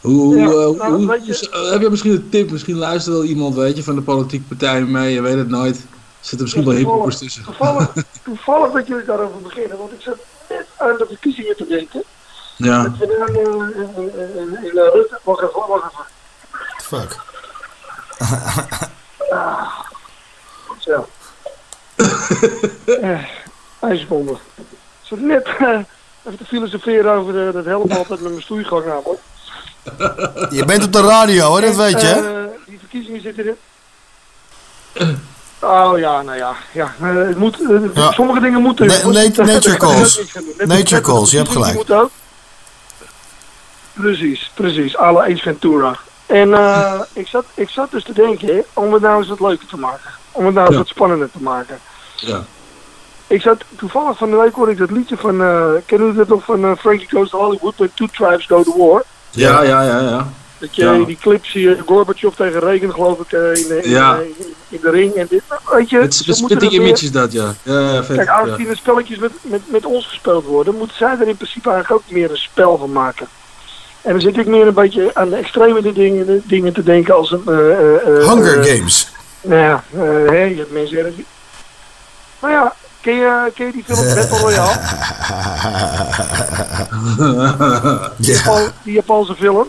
Hoe, 0.00 0.36
Ja, 0.36 0.44
eh, 0.46 0.50
hoe- 0.52 0.76
nou, 0.76 0.92
hoe- 0.92 1.20
je- 1.24 1.48
hoe- 1.52 1.70
heb 1.72 1.80
je 1.82 1.90
misschien 1.90 2.10
een 2.12 2.28
tip? 2.30 2.50
Misschien 2.50 2.76
luistert 2.76 3.14
wel 3.16 3.24
iemand, 3.24 3.54
weet 3.54 3.76
je, 3.76 3.82
van 3.82 3.94
de 3.94 4.02
politieke 4.02 4.44
partij 4.48 4.82
mee, 4.84 5.12
je 5.14 5.20
weet 5.20 5.36
het 5.36 5.48
nooit. 5.48 5.76
Er 5.76 5.82
zitten 6.20 6.42
misschien 6.42 6.64
wel 6.64 6.74
hiphoppers 6.74 7.18
tussen. 7.18 7.44
Toevallig, 7.44 7.92
toevallig 8.24 8.72
dat 8.72 8.86
jullie 8.86 9.04
daarover 9.04 9.40
beginnen, 9.42 9.78
want 9.78 9.92
ik 9.92 10.00
zat 10.00 10.16
net 10.48 10.66
aan 10.76 10.94
de 10.98 11.04
verkiezingen 11.08 11.56
te 11.56 11.66
denken. 11.68 12.02
Ja. 12.56 12.82
Dat 12.82 12.98
dan 12.98 13.28
eh, 13.28 13.34
in, 13.34 13.74
in, 13.96 14.12
in, 14.36 14.58
in 14.64 14.78
eh, 14.78 14.92
Rutte, 14.92 15.18
wacht 15.22 15.42
even. 15.42 15.90
Fuck. 16.82 17.16
Ah, 19.30 19.70
zo. 20.78 21.08
Eh. 23.00 23.20
Ik 23.80 24.08
zat 25.02 25.18
net 25.18 25.46
eh, 25.58 25.68
even 26.24 26.38
te 26.38 26.44
filosoferen 26.46 27.12
over 27.12 27.32
de, 27.32 27.50
dat 27.52 27.64
helpt 27.64 27.96
altijd 27.96 28.20
met 28.20 28.30
mijn 28.30 28.42
stoeigang 28.42 28.84
namelijk. 28.86 29.20
Je 30.52 30.64
bent 30.64 30.84
op 30.84 30.92
de 30.92 31.00
radio, 31.00 31.46
hoor, 31.46 31.60
dat 31.60 31.74
weet 31.76 32.00
je. 32.00 32.06
hè? 32.06 32.42
Eh, 32.44 32.50
die 32.66 32.78
verkiezingen 32.78 33.20
zitten 33.20 33.46
er. 33.46 33.56
Oh 35.60 35.98
ja, 35.98 36.22
nou 36.22 36.36
ja. 36.38 36.54
ja 36.72 36.94
eh, 37.00 37.14
het 37.14 37.36
moet, 37.38 37.60
eh, 37.70 37.94
Ja. 37.94 38.12
Sommige 38.12 38.40
dingen 38.40 38.62
moeten. 38.62 38.86
Na- 38.86 39.06
na- 39.06 39.44
nature 39.52 39.76
calls. 39.76 40.16
Net- 40.56 40.66
Nature 40.66 40.94
net- 40.94 41.00
calls, 41.04 41.30
je 41.30 41.36
hebt 41.36 41.48
gelijk. 41.50 41.74
moeten 41.74 42.00
ook. 42.00 42.10
Precies, 43.94 44.50
precies. 44.54 44.96
Alle 44.96 45.22
Ace 45.22 45.42
Ventura. 45.42 45.96
En 46.26 46.54
eh, 46.54 47.00
ik, 47.12 47.26
zat, 47.26 47.44
ik 47.54 47.68
zat 47.68 47.90
dus 47.90 48.04
te 48.04 48.12
denken, 48.12 48.64
om 48.72 48.92
het 48.92 49.02
nou 49.02 49.18
eens 49.18 49.28
wat 49.28 49.40
leuker 49.40 49.66
te 49.66 49.76
maken. 49.76 50.10
Om 50.32 50.44
het 50.44 50.54
nou 50.54 50.66
eens 50.66 50.74
Ja. 50.76 50.80
wat 50.82 50.90
spannender 50.90 51.30
te 51.30 51.42
maken. 51.42 51.78
Ja. 52.16 52.44
Ik 53.26 53.40
zat 53.42 53.64
toevallig 53.76 54.18
van 54.18 54.30
de 54.30 54.36
week 54.36 54.54
hoorde 54.54 54.72
ik 54.72 54.78
dat 54.78 54.90
liedje 54.90 55.16
van, 55.16 55.40
eh 55.42 55.70
kennen 55.86 56.06
jullie 56.06 56.14
dat 56.14 56.28
nog 56.28 56.44
van 56.44 56.64
eh, 56.64 56.70
Frankie 56.78 57.08
Goes 57.10 57.30
to 57.30 57.38
Hollywood, 57.38 57.74
when 57.76 57.90
two 57.94 58.06
tribes 58.12 58.46
go 58.46 58.62
to 58.62 58.76
war? 58.76 59.04
Ja, 59.30 59.62
ja, 59.62 59.82
ja, 59.82 60.00
ja. 60.00 60.28
Dat 60.58 60.76
je 60.76 60.84
Ja. 60.84 61.04
die 61.04 61.18
clips 61.20 61.50
zie 61.50 61.68
je 61.68 61.78
Gorbachev 61.86 62.34
tegen 62.34 62.60
Reagan 62.60 62.92
geloof 62.92 63.18
ik 63.20 63.32
in, 63.32 63.68
de- 63.68 63.80
in, 63.82 63.90
Ja. 63.90 64.16
in, 64.18 64.34
in 64.68 64.78
de 64.82 64.90
ring. 64.90 65.14
En 65.14 65.26
dit, 65.30 65.42
weet 65.72 65.90
je, 65.90 65.98
Het 65.98 66.12
is 66.26 66.36
spitting 66.36 66.72
meer- 66.72 66.80
images 66.80 67.10
dat, 67.12 67.32
ja. 67.32 67.54
Ja, 67.62 67.80
ja, 67.80 68.04
vet. 68.04 68.16
Kijk, 68.16 68.28
aangezien 68.28 68.68
er 68.68 68.76
spelletjes 68.76 69.18
met, 69.18 69.32
met, 69.42 69.60
met 69.66 69.84
ons 69.84 70.06
gespeeld 70.06 70.44
worden, 70.44 70.74
moeten 70.76 70.96
zij 70.96 71.16
er 71.20 71.28
in 71.28 71.36
principe 71.36 71.70
eigenlijk 71.70 72.02
ook 72.06 72.10
meer 72.14 72.30
een 72.30 72.36
spel 72.36 72.78
van 72.78 72.92
maken. 72.92 73.26
En 74.04 74.10
dan 74.12 74.20
zit 74.20 74.36
ik 74.36 74.46
meer 74.46 74.66
een 74.66 74.74
beetje 74.74 75.10
aan 75.14 75.28
de 75.28 75.36
extreme 75.36 75.92
dingen, 75.92 76.42
dingen 76.46 76.72
te 76.72 76.82
denken 76.82 77.14
als 77.14 77.30
een... 77.30 77.42
eh, 77.46 77.70
eh, 77.70 77.94
eh, 77.94 78.28
Hunger 78.28 78.64
Games. 78.64 79.12
Nou 79.40 79.60
ja, 79.60 79.82
hè, 80.30 80.42
je 80.42 80.56
hebt 80.56 80.72
mensen 80.72 80.98
ergens... 80.98 81.16
Nou 82.40 82.52
ja, 82.52 82.74
ken 83.00 83.14
je, 83.14 83.50
ken 83.54 83.66
je 83.66 83.72
die 83.72 83.84
film 83.86 83.98
Battle 84.14 84.38
Royale? 84.38 84.72
Japan- 88.18 88.70
Die 88.82 88.92
Japanse 88.94 89.34
film? 89.34 89.68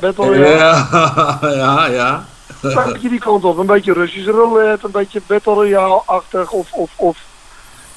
Battle 0.00 0.24
Royale? 0.24 0.46
Ja, 0.56 1.38
ja, 1.42 1.86
ja. 1.86 2.24
Een 2.62 2.92
beetje 2.92 3.08
die 3.08 3.18
kant 3.20 3.44
op. 3.44 3.58
Een 3.58 3.66
beetje 3.66 3.92
Russische 3.92 4.30
roulette, 4.30 4.86
een 4.86 4.90
beetje 4.92 5.20
Battle 5.26 5.52
Royale-achtig. 5.54 6.50
Of, 6.50 6.72
of, 6.72 6.90
of 6.96 7.16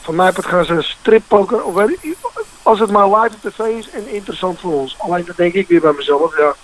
van 0.01 0.15
mij 0.15 0.31
part 0.31 0.45
gaan 0.47 0.65
ze 0.65 0.77
strippoker. 0.79 1.63
Of 1.63 1.73
weet 1.73 1.97
ik, 2.01 2.15
als 2.69 2.79
het 2.79 2.91
maar 2.91 3.07
live 3.07 3.35
op 3.35 3.51
tv 3.51 3.59
is 3.59 3.89
en 3.89 4.13
interessant 4.13 4.59
voor 4.59 4.73
ons. 4.73 4.95
Alleen 4.97 5.25
dan 5.25 5.35
denk 5.37 5.53
ik 5.53 5.67
weer 5.67 5.81
bij 5.81 5.93
mezelf, 5.97 6.37
ja. 6.37 6.55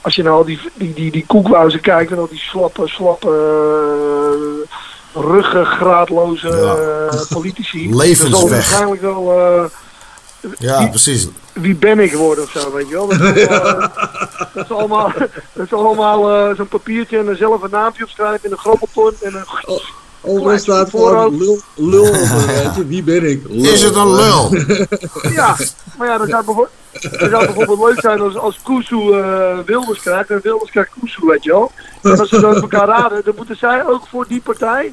Als 0.00 0.14
je 0.14 0.22
nou 0.22 0.36
al 0.36 0.44
die, 0.44 0.60
die, 0.74 0.94
die, 0.94 1.10
die 1.10 1.26
koekwauzen 1.26 1.80
kijkt 1.80 2.10
en 2.10 2.18
al 2.18 2.28
die 2.28 2.38
slappe, 2.38 2.88
slappe, 2.88 3.28
uh, 3.28 5.22
ruggengraatloze 5.22 6.48
eh, 6.48 7.20
politici. 7.28 7.96
Levensweg. 7.96 8.30
dan 8.30 8.40
zal 8.40 8.48
waarschijnlijk 8.48 9.00
wel... 9.00 9.32
eh, 9.32 9.64
Ja, 10.58 10.86
precies. 10.86 11.28
wie 11.52 11.74
ben 11.74 11.98
ik 11.98 12.10
geworden 12.10 12.44
of 12.44 12.50
zo, 12.50 12.72
weet 12.72 12.88
je 12.88 12.94
wel. 12.94 13.08
Dat 13.08 14.64
is 14.64 14.70
allemaal, 14.70 15.12
dat 15.54 15.64
is 15.66 15.72
allemaal, 15.72 16.22
dat 16.26 16.50
eh, 16.50 16.56
zo'n 16.56 16.68
papiertje 16.68 17.18
en 17.18 17.28
er 17.28 17.36
zelf 17.36 17.62
een 17.62 17.70
naampje 17.70 18.04
op 18.04 18.10
schrijven 18.10 18.44
in 18.44 18.52
een 18.52 18.58
grabbelton 18.58 19.12
en 19.22 19.34
een 19.34 19.46
Overal 20.26 20.58
staat 20.58 20.90
gewoon 20.90 21.36
lul, 21.38 21.58
lul 21.74 22.02
op, 22.08 22.12
weet 22.46 22.74
je. 22.76 22.86
Wie 22.86 23.02
ben 23.02 23.30
ik? 23.30 23.42
Lul. 23.48 23.72
Is 23.72 23.82
het 23.82 23.94
een 23.94 24.14
lul? 24.14 24.50
Ja, 25.38 25.56
maar 25.98 26.06
ja, 26.08 26.18
dat 26.18 26.28
zou, 26.28 26.44
bijvoorbeeld, 26.44 26.70
dat 27.20 27.30
zou 27.30 27.44
bijvoorbeeld 27.46 27.80
leuk 27.90 28.00
zijn 28.00 28.20
als, 28.20 28.36
als 28.36 28.58
Kusu 28.64 29.12
eh, 29.12 29.58
Wilders 29.66 30.00
krijgt 30.00 30.30
en 30.30 30.40
Wilders 30.42 30.70
krijgt 30.70 30.90
Kusu, 31.00 31.26
weet 31.26 31.44
je 31.44 31.50
wel. 31.50 31.72
En 32.02 32.18
als 32.18 32.28
ze 32.28 32.40
dan 32.40 32.54
elkaar 32.54 32.86
raden, 32.86 33.22
dan 33.24 33.34
moeten 33.36 33.56
zij 33.56 33.86
ook 33.86 34.06
voor 34.10 34.24
die 34.28 34.40
partij 34.40 34.92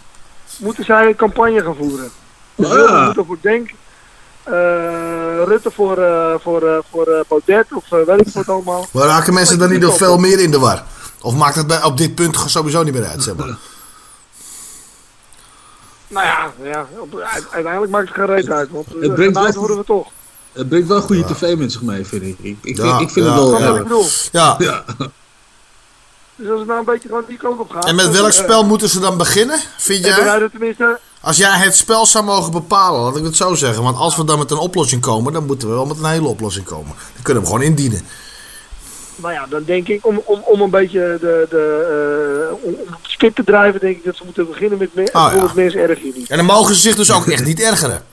moeten 0.60 0.85
zij 0.85 1.07
een 1.07 1.15
campagne 1.15 1.61
gaan 1.61 1.76
voeren. 1.76 2.11
Dus 2.55 2.68
Ja. 2.68 2.73
Wilders 2.76 3.05
moet 3.07 3.18
ervoor 3.18 3.38
denken. 3.41 3.76
eh, 4.43 4.53
Rutte 5.45 5.72
voor, 5.72 5.97
eh, 5.97 6.34
voor, 6.43 6.61
eh, 6.68 6.77
voor 6.91 7.07
eh, 7.07 7.19
Baudet 7.27 7.65
of 7.73 7.84
eh, 7.91 7.99
weet 8.05 8.27
ik 8.27 8.34
wat 8.34 8.49
allemaal. 8.49 8.85
Maar 8.91 9.05
raken 9.07 9.34
mensen 9.34 9.60
dan 9.60 9.69
niet 9.69 9.81
nog 9.81 9.97
veel 9.97 10.18
meer 10.18 10.39
in 10.39 10.51
de 10.51 10.60
war? 10.60 10.84
Of 11.22 11.35
maakt 11.35 11.55
het 11.55 11.68
bij, 11.68 11.84
op 11.84 11.97
dit 11.97 12.15
punt 12.15 12.38
sowieso 12.45 12.84
niet 12.84 12.93
meer 12.93 13.05
uit, 13.05 13.23
zeg 13.23 13.35
maar? 13.35 13.57
Nou 16.14 16.26
ja, 16.26 16.52
ja 16.64 16.88
uiteindelijk 17.52 17.91
maakt 17.91 18.07
het 18.07 18.15
geen 18.15 18.26
reet 18.26 18.49
uit, 18.49 18.69
want 18.72 18.85
Het 18.88 19.02
het 19.02 19.14
brengt 19.14 19.34
wel- 19.34 19.53
worden 19.53 19.77
we 19.77 19.84
toch. 19.84 20.07
Het 20.52 20.69
brengt 20.69 20.88
wel 20.88 21.02
goede 21.02 21.26
tv 21.26 21.56
met 21.57 21.72
zich 21.72 21.81
mee, 21.81 22.06
vind 22.06 22.23
ik. 22.23 22.38
Ik, 22.41 22.57
ik, 22.61 22.77
Ja, 22.77 22.98
vind, 22.98 23.02
ik 23.02 23.10
vind 23.14 23.26
ja, 23.26 23.31
het 23.31 23.41
wel... 23.41 23.52
Dat 23.52 23.60
ja. 23.60 23.76
ik 23.76 23.84
bedoel. 23.84 24.06
Ja. 24.31 24.56
Ja. 24.60 24.84
Dus 26.35 26.49
als 26.49 26.60
het 26.60 26.68
nou 26.68 26.80
een 26.80 26.85
beetje 26.85 27.07
gewoon 27.07 27.23
die 27.27 27.38
kant 27.38 27.60
op 27.60 27.69
gaat. 27.69 27.85
En 27.85 27.95
met 27.95 28.11
welk 28.11 28.27
eh, 28.27 28.34
spel 28.34 28.65
moeten 28.65 28.90
ze 28.90 28.99
dan 28.99 29.18
beginnen, 29.18 29.60
vind 29.77 30.06
jij? 30.06 30.19
er 30.27 30.49
tenminste... 30.52 30.99
Als 31.22 31.38
jij 31.38 31.49
het 31.57 31.76
spel 31.76 32.06
zou 32.06 32.23
mogen 32.26 32.52
bepalen, 32.52 33.02
laat 33.02 33.15
ik 33.18 33.23
het 33.23 33.35
zo 33.35 33.53
zeggen. 33.56 33.84
Want 33.84 33.98
als 33.98 34.15
we 34.15 34.23
dan 34.23 34.40
met 34.40 34.52
een 34.52 34.57
oplossing 34.57 35.02
komen, 35.02 35.34
dan 35.34 35.45
moeten 35.45 35.68
we 35.68 35.73
wel 35.73 35.85
met 35.85 35.98
een 35.98 36.06
hele 36.06 36.27
oplossing 36.27 36.65
komen. 36.65 36.95
Dan 37.14 37.23
kunnen 37.23 37.44
we 37.44 37.49
hem 37.49 37.57
gewoon 37.60 37.61
indienen. 37.77 38.02
Nou 39.15 39.34
ja, 39.34 39.45
dan 39.49 39.64
denk 39.64 39.88
ik 39.88 40.06
om, 40.06 40.22
om, 40.26 40.41
om 40.45 40.61
een 40.61 40.69
beetje 40.69 41.18
de, 41.22 41.45
de, 41.49 42.48
eh, 42.49 42.64
om, 42.65 42.76
spit 43.02 43.35
te 43.35 43.44
drijven, 43.44 43.80
denk 43.80 43.98
ik 43.98 44.03
dat 44.03 44.15
ze 44.15 44.23
moeten 44.26 44.48
beginnen 44.48 44.77
met 44.77 44.94
me, 44.95 45.02
ja. 45.02 45.11
bijvoorbeeld 45.11 45.53
mensen 45.53 45.80
erg 45.81 46.03
niet. 46.03 46.30
En 46.30 46.38
dan 46.38 46.45
mogen 46.45 46.76
ze 46.76 46.81
zich 46.81 46.95
dus 46.95 47.11
ook 47.14 47.27
echt 47.27 47.45
niet 47.45 47.61
ergeren. 47.61 48.03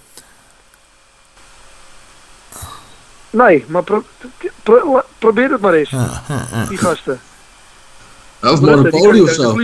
Nee, 3.31 3.65
maar 3.69 3.83
pro- 3.83 4.05
pro- 4.63 5.03
probeer 5.19 5.51
het 5.51 5.61
maar 5.61 5.73
eens, 5.75 5.91
Ja, 5.91 6.23
ja, 6.29 6.47
ja. 6.53 6.65
die 6.65 6.79
gasten. 6.79 7.21
Of 8.43 8.61
Monopoly 8.61 9.21
of 9.21 9.31
zo. 9.31 9.57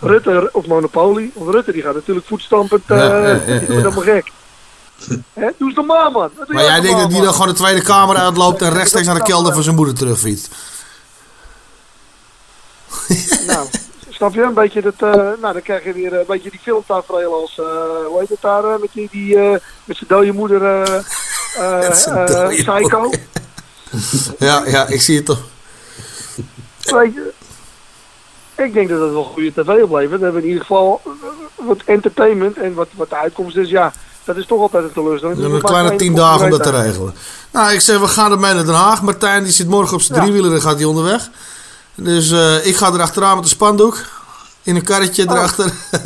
Rutte 0.00 0.48
of 0.52 0.66
Monopoly, 0.66 1.30
of 1.34 1.48
Rutte 1.50 1.72
die 1.72 1.82
gaat 1.82 1.94
natuurlijk 1.94 2.26
voetstampend, 2.26 2.82
eh 2.86 2.96
Ja, 2.96 3.16
ja, 3.26 3.40
ja, 3.46 3.60
ja. 3.68 3.90
gek. 3.90 4.30
Doe 5.06 5.54
eens 5.58 5.74
normaal 5.74 6.10
man. 6.10 6.30
Doe 6.36 6.44
Maar 6.48 6.64
jij 6.64 6.80
denkt 6.80 7.00
dat 7.00 7.10
die 7.10 7.22
dan 7.22 7.32
gewoon 7.32 7.48
de 7.48 7.54
Tweede 7.54 7.82
Kamer 7.82 8.16
uitloopt 8.16 8.62
en 8.62 8.72
rechtstreeks 8.72 9.06
naar 9.06 9.14
de 9.14 9.22
kelder 9.22 9.52
van 9.54 9.62
zijn 9.62 9.76
moeder 9.76 9.94
terugfietst. 9.94 10.48
Nou, 13.46 13.68
snap 14.08 14.34
je? 14.34 14.42
Een 14.42 14.54
beetje 14.54 14.82
dat, 14.82 14.94
eh, 14.98 15.10
nou 15.12 15.52
dan 15.52 15.62
krijg 15.62 15.84
je 15.84 15.92
weer 15.92 16.12
een 16.12 16.24
beetje 16.26 16.50
die 16.50 16.60
filmtafereel 16.62 17.34
als, 17.34 17.58
eh 17.58 17.64
hoe 18.06 18.18
heet 18.18 18.28
het 18.28 18.40
daar, 18.40 18.64
eh, 18.64 18.80
met 18.80 18.90
die, 18.92 19.08
die 19.10 19.36
eh, 19.38 19.50
met 19.84 19.96
zijn 19.96 20.08
dode 20.08 20.32
moeder, 20.32 20.64
eh 20.64 20.94
eh, 21.56 22.06
eh, 22.06 22.26
dode 22.26 22.54
Psycho. 22.54 23.10
Ja, 24.38 24.62
ja, 24.66 24.86
ik 24.86 25.00
zie 25.00 25.16
het 25.16 25.26
toch. 25.26 25.40
Weet 26.82 27.14
je, 27.14 27.32
ik 28.56 28.72
denk 28.72 28.88
dat 28.88 29.00
het 29.00 29.12
wel 29.12 29.24
goede 29.24 29.52
tv 29.52 29.82
oplevert. 29.82 30.18
We 30.18 30.24
hebben 30.24 30.42
in 30.42 30.48
ieder 30.48 30.62
geval 30.62 31.00
eh, 31.04 31.66
wat 31.66 31.82
entertainment 31.84 32.56
en 32.56 32.74
wat, 32.74 32.88
wat 32.94 33.10
de 33.10 33.16
uitkomst 33.16 33.56
is, 33.56 33.70
ja, 33.70 33.92
dat 34.32 34.42
is 34.42 34.46
toch 34.48 34.60
altijd 34.60 34.84
een 34.84 34.92
teleurstelling. 34.92 35.36
We 35.36 35.42
hebben 35.42 35.60
een 35.60 35.66
kleine 35.66 35.96
tien 35.96 36.14
dagen 36.14 36.44
om 36.44 36.50
dat 36.50 36.62
te 36.62 36.70
regelen. 36.70 37.14
Nou, 37.52 37.72
ik 37.72 37.80
zeg, 37.80 37.98
we 37.98 38.08
gaan 38.08 38.32
ermee 38.32 38.54
naar 38.54 38.64
Den 38.64 38.74
Haag. 38.74 39.02
Martijn 39.02 39.42
die 39.44 39.52
zit 39.52 39.68
morgen 39.68 39.94
op 39.94 40.02
zijn 40.02 40.18
Ja. 40.18 40.24
driewieler 40.24 40.54
en 40.54 40.60
gaat 40.62 40.76
hij 40.76 40.84
onderweg. 40.84 41.28
Dus 41.94 42.30
eh, 42.30 42.66
ik 42.66 42.76
ga 42.76 42.92
erachteraan 42.92 43.34
met 43.34 43.44
een 43.44 43.50
spandoek. 43.50 43.98
In 44.62 44.76
een 44.76 44.84
karretje 44.84 45.28
Oh. 45.28 45.34
erachter. 45.34 45.72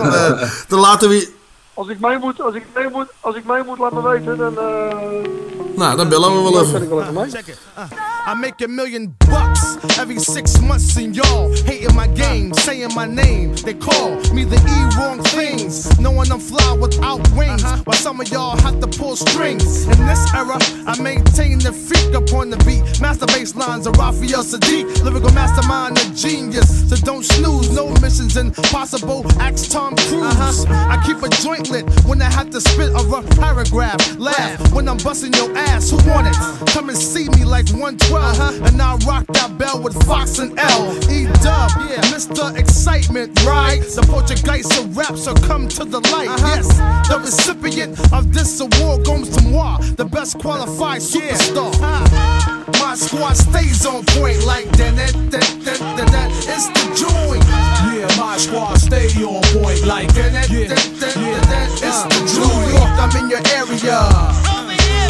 Eh, 0.00 0.42
dan 0.68 0.80
laten 0.80 1.08
we... 1.08 1.38
Als 1.80 1.88
ik 1.88 2.00
mee 2.00 2.18
moet, 2.18 2.40
als 2.40 2.54
ik 2.54 2.64
mee 2.74 2.88
moet, 2.92 3.06
als 3.20 3.36
ik 3.36 3.44
mee 3.44 3.62
moet, 3.64 3.78
laat 3.78 3.92
me 3.92 4.02
weten, 4.02 4.36
dan... 4.36 4.58
eh 4.58 5.48
Nou, 5.76 5.96
dan 5.96 6.08
bellen 6.08 6.44
we 6.44 6.50
wel 6.50 6.60
even. 6.60 6.72
ben 6.72 6.82
ik 6.82 6.88
wel 6.88 7.00
even 7.00 7.14
mee. 7.14 7.30
Check 7.30 7.46
it. 7.46 7.58
Uh, 7.78 7.84
I 8.32 8.34
make 8.34 8.64
a 8.64 8.68
million 8.68 9.14
bucks 9.18 9.76
every 9.98 10.18
six 10.18 10.60
months, 10.60 10.96
and 10.96 11.14
y'all 11.16 11.48
hating 11.64 11.94
my 11.94 12.06
game, 12.14 12.52
saying 12.54 12.92
my 12.94 13.06
name. 13.06 13.54
They 13.54 13.74
call 13.74 14.10
me 14.34 14.44
the 14.44 14.56
E 14.56 14.78
wrong 14.96 15.22
things, 15.22 15.88
knowing 15.98 16.30
I'm 16.30 16.40
fly 16.40 16.76
without 16.78 17.20
wings. 17.34 17.62
While 17.86 17.96
some 17.96 18.20
of 18.20 18.28
y'all 18.28 18.56
have 18.60 18.78
to 18.80 18.86
pull 18.86 19.16
strings. 19.16 19.86
In 19.86 20.06
this 20.06 20.22
era, 20.34 20.58
I 20.86 21.00
maintain 21.00 21.58
the 21.60 21.72
freak 21.72 22.14
upon 22.14 22.50
the 22.50 22.58
beat. 22.66 23.00
Master 23.00 23.26
bass 23.26 23.54
lines 23.56 23.86
of 23.86 23.96
Raphael 23.96 24.44
Saadiq, 24.44 25.02
lyrical 25.02 25.32
mastermind, 25.32 25.96
a 25.98 26.04
genius. 26.14 26.68
So 26.90 26.96
don't 26.96 27.24
snooze, 27.24 27.70
no 27.74 27.88
missions 28.02 28.36
impossible. 28.36 29.24
Axe 29.40 29.66
Tom 29.68 29.96
Cruise. 29.96 30.66
I 30.68 30.96
keep 31.06 31.22
a 31.22 31.28
joint 31.42 31.69
lit 31.70 31.88
when 32.04 32.20
I 32.20 32.30
have 32.30 32.50
to 32.50 32.60
spit 32.60 32.90
a 32.90 33.02
rough 33.06 33.28
paragraph. 33.38 34.18
Laugh 34.18 34.72
when 34.72 34.88
I'm 34.88 34.98
busting 34.98 35.32
your 35.34 35.56
ass. 35.56 35.90
Who 35.90 35.96
want 36.10 36.26
it? 36.26 36.36
Come 36.70 36.88
and 36.88 36.98
see 36.98 37.28
me 37.30 37.44
like 37.44 37.68
112. 37.70 38.12
Uh-huh. 38.12 38.64
And 38.64 38.80
I 38.80 38.96
rock 39.06 39.26
that 39.28 39.56
bell 39.58 39.80
with 39.80 39.94
Fox 40.06 40.38
and 40.38 40.58
L. 40.58 40.92
E 41.10 41.24
dub, 41.42 41.70
yeah, 41.88 42.02
Mr. 42.12 42.56
Excitement, 42.56 43.44
right? 43.44 43.80
The 43.80 44.02
Portuguese 44.02 44.70
of 44.78 44.96
rap, 44.96 45.16
so 45.16 45.34
come 45.34 45.68
to 45.68 45.84
the 45.84 46.00
light. 46.12 46.28
Uh-huh. 46.28 46.56
Yes, 46.56 46.68
the 47.08 47.18
recipient 47.18 47.98
of 48.12 48.32
this 48.32 48.60
award 48.60 49.04
goes 49.04 49.28
to 49.36 49.42
moi, 49.48 49.78
the 49.96 50.04
best 50.04 50.38
qualified 50.38 51.00
superstar. 51.00 51.72
Uh-huh. 51.74 52.64
My 52.80 52.94
squad 52.94 53.36
stays 53.36 53.84
on 53.86 54.04
point 54.06 54.44
like 54.46 54.66
that, 54.78 54.96
that, 54.96 55.12
that, 55.30 55.78
that, 55.96 56.10
that. 56.10 56.30
It's 56.48 56.66
the 56.68 56.84
joint. 56.96 57.44
Yeah, 57.92 58.08
my 58.18 58.36
squad 58.38 58.78
stay 58.78 59.08
on 59.22 59.42
point 59.52 59.84
like 59.86 60.12
That, 60.14 60.32
that, 60.32 60.48
that, 60.48 60.90
that, 61.00 61.42
that. 61.44 61.59
It's 61.62 62.02
the 62.04 62.20
New 62.38 62.72
York, 62.72 62.96
I'm 62.96 63.16
in 63.16 63.30
your 63.30 63.42
area. 63.54 63.98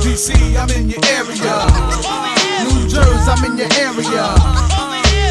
DC, 0.02 0.56
I'm 0.56 0.70
in 0.70 0.90
your 0.90 1.00
area. 1.06 1.66
New 2.64 2.88
Jersey, 2.88 3.30
I'm 3.30 3.44
in 3.44 3.58
your 3.58 3.68
area. 3.78 4.79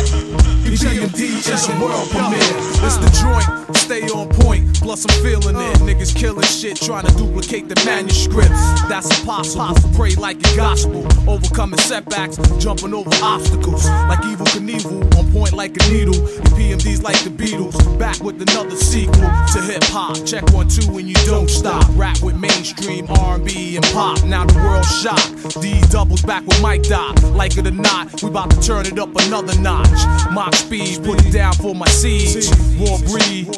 PMD 0.10 1.38
is 1.52 1.69
a 1.69 1.80
world 1.80 2.10
premiere. 2.10 2.40
It's 2.86 2.98
the 2.98 3.10
joint, 3.19 3.77
stay 3.77 4.03
on 4.10 4.30
point. 4.30 4.80
Plus, 4.81 5.06
I'm 5.06 5.23
feeling 5.23 5.56
it. 5.56 5.77
Niggas 5.80 6.15
killing 6.15 6.45
shit, 6.45 6.77
trying 6.77 7.06
to 7.06 7.14
duplicate 7.15 7.68
the 7.68 7.76
manuscript. 7.86 8.49
That's 8.88 9.19
impossible. 9.19 9.76
Pray 9.94 10.15
like 10.15 10.38
a 10.38 10.56
gospel. 10.56 11.06
Overcoming 11.30 11.80
setbacks, 11.80 12.38
jumping 12.60 12.94
over 12.94 13.10
obstacles. 13.22 13.86
Like 13.86 14.19
Evel 14.19 14.48
Knievel, 14.48 15.18
on 15.18 15.31
point 15.31 15.53
like 15.53 15.76
a 15.76 15.91
needle. 15.91 16.14
The 16.14 16.49
PMD's 16.56 17.03
like 17.03 17.22
the 17.23 17.30
Beatles. 17.30 17.76
Back 17.99 18.23
with 18.23 18.41
another 18.41 18.76
sequel 18.76 19.30
to 19.53 19.61
hip 19.61 19.84
hop. 19.86 20.26
Check 20.26 20.49
one, 20.53 20.69
two, 20.69 20.98
and 20.98 21.07
you 21.07 21.19
don't 21.26 21.49
stop. 21.49 21.86
Rap 21.95 22.22
with 22.22 22.38
mainstream 22.38 23.06
R&B 23.10 23.76
and 23.76 23.86
pop. 23.88 24.23
Now 24.23 24.45
the 24.45 24.56
world's 24.56 24.90
shocked. 25.02 25.61
D 25.61 25.81
doubles 25.90 26.22
back 26.22 26.45
with 26.45 26.61
Mike 26.61 26.84
Doc. 26.84 27.22
Like 27.23 27.57
it 27.57 27.68
or 27.68 27.72
not, 27.72 28.23
we 28.23 28.30
about 28.30 28.52
to 28.52 28.61
turn 28.61 28.86
it 28.86 28.98
up 28.98 29.10
another 29.27 29.60
notch. 29.60 29.99
Mock 30.32 30.54
speed, 30.56 31.04
put 31.04 31.26
it 31.26 31.32
down 31.32 31.54
for 31.54 31.74
my 31.76 31.88
siege. 31.88 32.50
Raw 32.80 32.98
breed, 33.10 33.50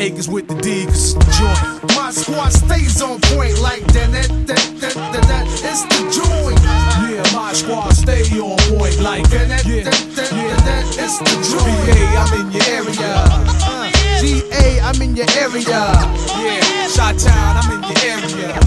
acres 0.00 0.28
with 0.28 0.46
the 0.48 0.54
D, 0.62 0.86
'cause 0.86 1.14
it's 1.14 1.14
the 1.14 1.24
joint. 1.38 1.96
My 1.96 2.10
squad 2.10 2.52
stays 2.52 3.02
on 3.02 3.20
point 3.20 3.58
like 3.60 3.84
that, 3.92 4.10
that, 4.12 4.28
that, 4.46 4.64
that, 4.80 4.94
that, 5.12 5.24
that. 5.30 5.46
It's 5.64 5.82
the 5.90 6.00
joint. 6.10 6.60
Yeah, 7.10 7.22
my 7.36 7.52
squad 7.52 7.90
stay 7.92 8.22
on 8.40 8.56
point 8.70 8.98
like 9.00 9.28
That, 9.30 9.48
that, 9.48 9.66
yeah, 9.66 9.84
that, 9.84 9.96
that, 10.64 10.84
it's 10.98 11.18
the 11.18 11.34
joint. 11.50 11.86
BA, 11.86 12.06
I'm 12.16 12.32
in 12.40 12.52
your 12.52 12.64
area. 12.70 13.12
GA, 14.20 14.80
I'm 14.80 15.02
in 15.02 15.16
your 15.16 15.26
area. 15.36 15.80
Yeah, 16.38 16.88
Shot 16.88 17.18
Town, 17.18 17.56
I'm 17.58 17.72
in 17.72 17.82
your 17.88 17.98
area. 18.04 18.60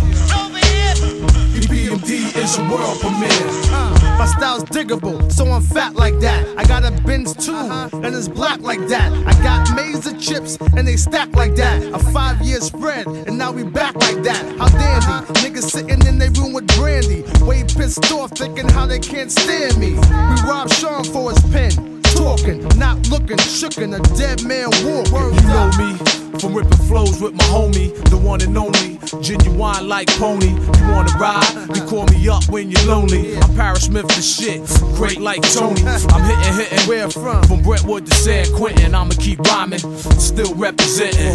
BMD 1.69 2.35
is 2.37 2.57
a 2.57 2.63
world 2.69 2.99
premiere. 2.99 3.72
My 4.17 4.25
style's 4.25 4.63
diggable, 4.65 5.31
so 5.31 5.45
I'm 5.47 5.61
fat 5.61 5.95
like 5.95 6.19
that. 6.19 6.47
I 6.57 6.63
got 6.65 6.85
a 6.85 6.91
Benz 7.03 7.33
too, 7.35 7.55
and 7.55 8.15
it's 8.15 8.27
black 8.27 8.61
like 8.61 8.87
that. 8.87 9.11
I 9.27 9.33
got 9.43 9.75
maize 9.75 10.05
of 10.05 10.19
chips, 10.19 10.57
and 10.77 10.87
they 10.87 10.95
stack 10.95 11.35
like 11.35 11.55
that. 11.55 11.83
A 11.93 11.99
five 11.99 12.41
year 12.41 12.61
spread, 12.61 13.07
and 13.07 13.37
now 13.37 13.51
we 13.51 13.63
back 13.63 13.95
like 13.95 14.21
that. 14.23 14.43
How 14.57 14.67
dandy, 14.69 15.33
niggas 15.41 15.71
sitting 15.71 16.05
in 16.07 16.17
their 16.19 16.31
room 16.31 16.53
with 16.53 16.67
brandy. 16.75 17.23
Way 17.43 17.63
pissed 17.63 18.11
off, 18.11 18.31
thinking 18.31 18.69
how 18.69 18.85
they 18.85 18.99
can't 18.99 19.31
stand 19.31 19.77
me. 19.77 19.93
We 19.93 20.49
robbed 20.49 20.73
Sean 20.73 21.03
for 21.03 21.31
his 21.31 21.41
pen. 21.51 22.01
Talking, 22.15 22.67
not 22.77 23.09
looking, 23.09 23.37
shookin' 23.37 23.93
a 23.97 24.17
dead 24.17 24.43
man 24.43 24.69
walk. 24.85 25.07
You 25.11 25.47
know 25.47 25.71
me 25.77 26.22
from 26.39 26.53
ripping 26.53 26.77
flows 26.87 27.21
with 27.21 27.33
my 27.33 27.43
homie, 27.45 27.93
the 28.09 28.17
one 28.17 28.41
and 28.41 28.57
only, 28.57 28.99
genuine 29.21 29.87
like 29.87 30.07
pony. 30.17 30.49
You 30.49 30.91
wanna 30.91 31.13
ride? 31.17 31.67
You 31.75 31.83
call 31.83 32.05
me 32.07 32.27
up 32.27 32.47
when 32.49 32.71
you're 32.71 32.85
lonely. 32.85 33.37
I'm 33.37 33.55
Parrish 33.55 33.83
Smith 33.83 34.07
the 34.07 34.21
shit, 34.21 34.61
great 34.95 35.19
like 35.19 35.41
Tony. 35.53 35.81
I'm 35.83 36.23
hitting, 36.23 36.53
hitting. 36.53 36.87
Where 36.87 37.09
from? 37.09 37.43
From 37.43 37.61
Brentwood 37.61 38.05
to 38.07 38.15
San 38.15 38.45
Quentin, 38.55 38.95
I'ma 38.95 39.13
keep 39.19 39.39
rhyming, 39.39 39.79
still 40.19 40.53
representing. 40.55 41.33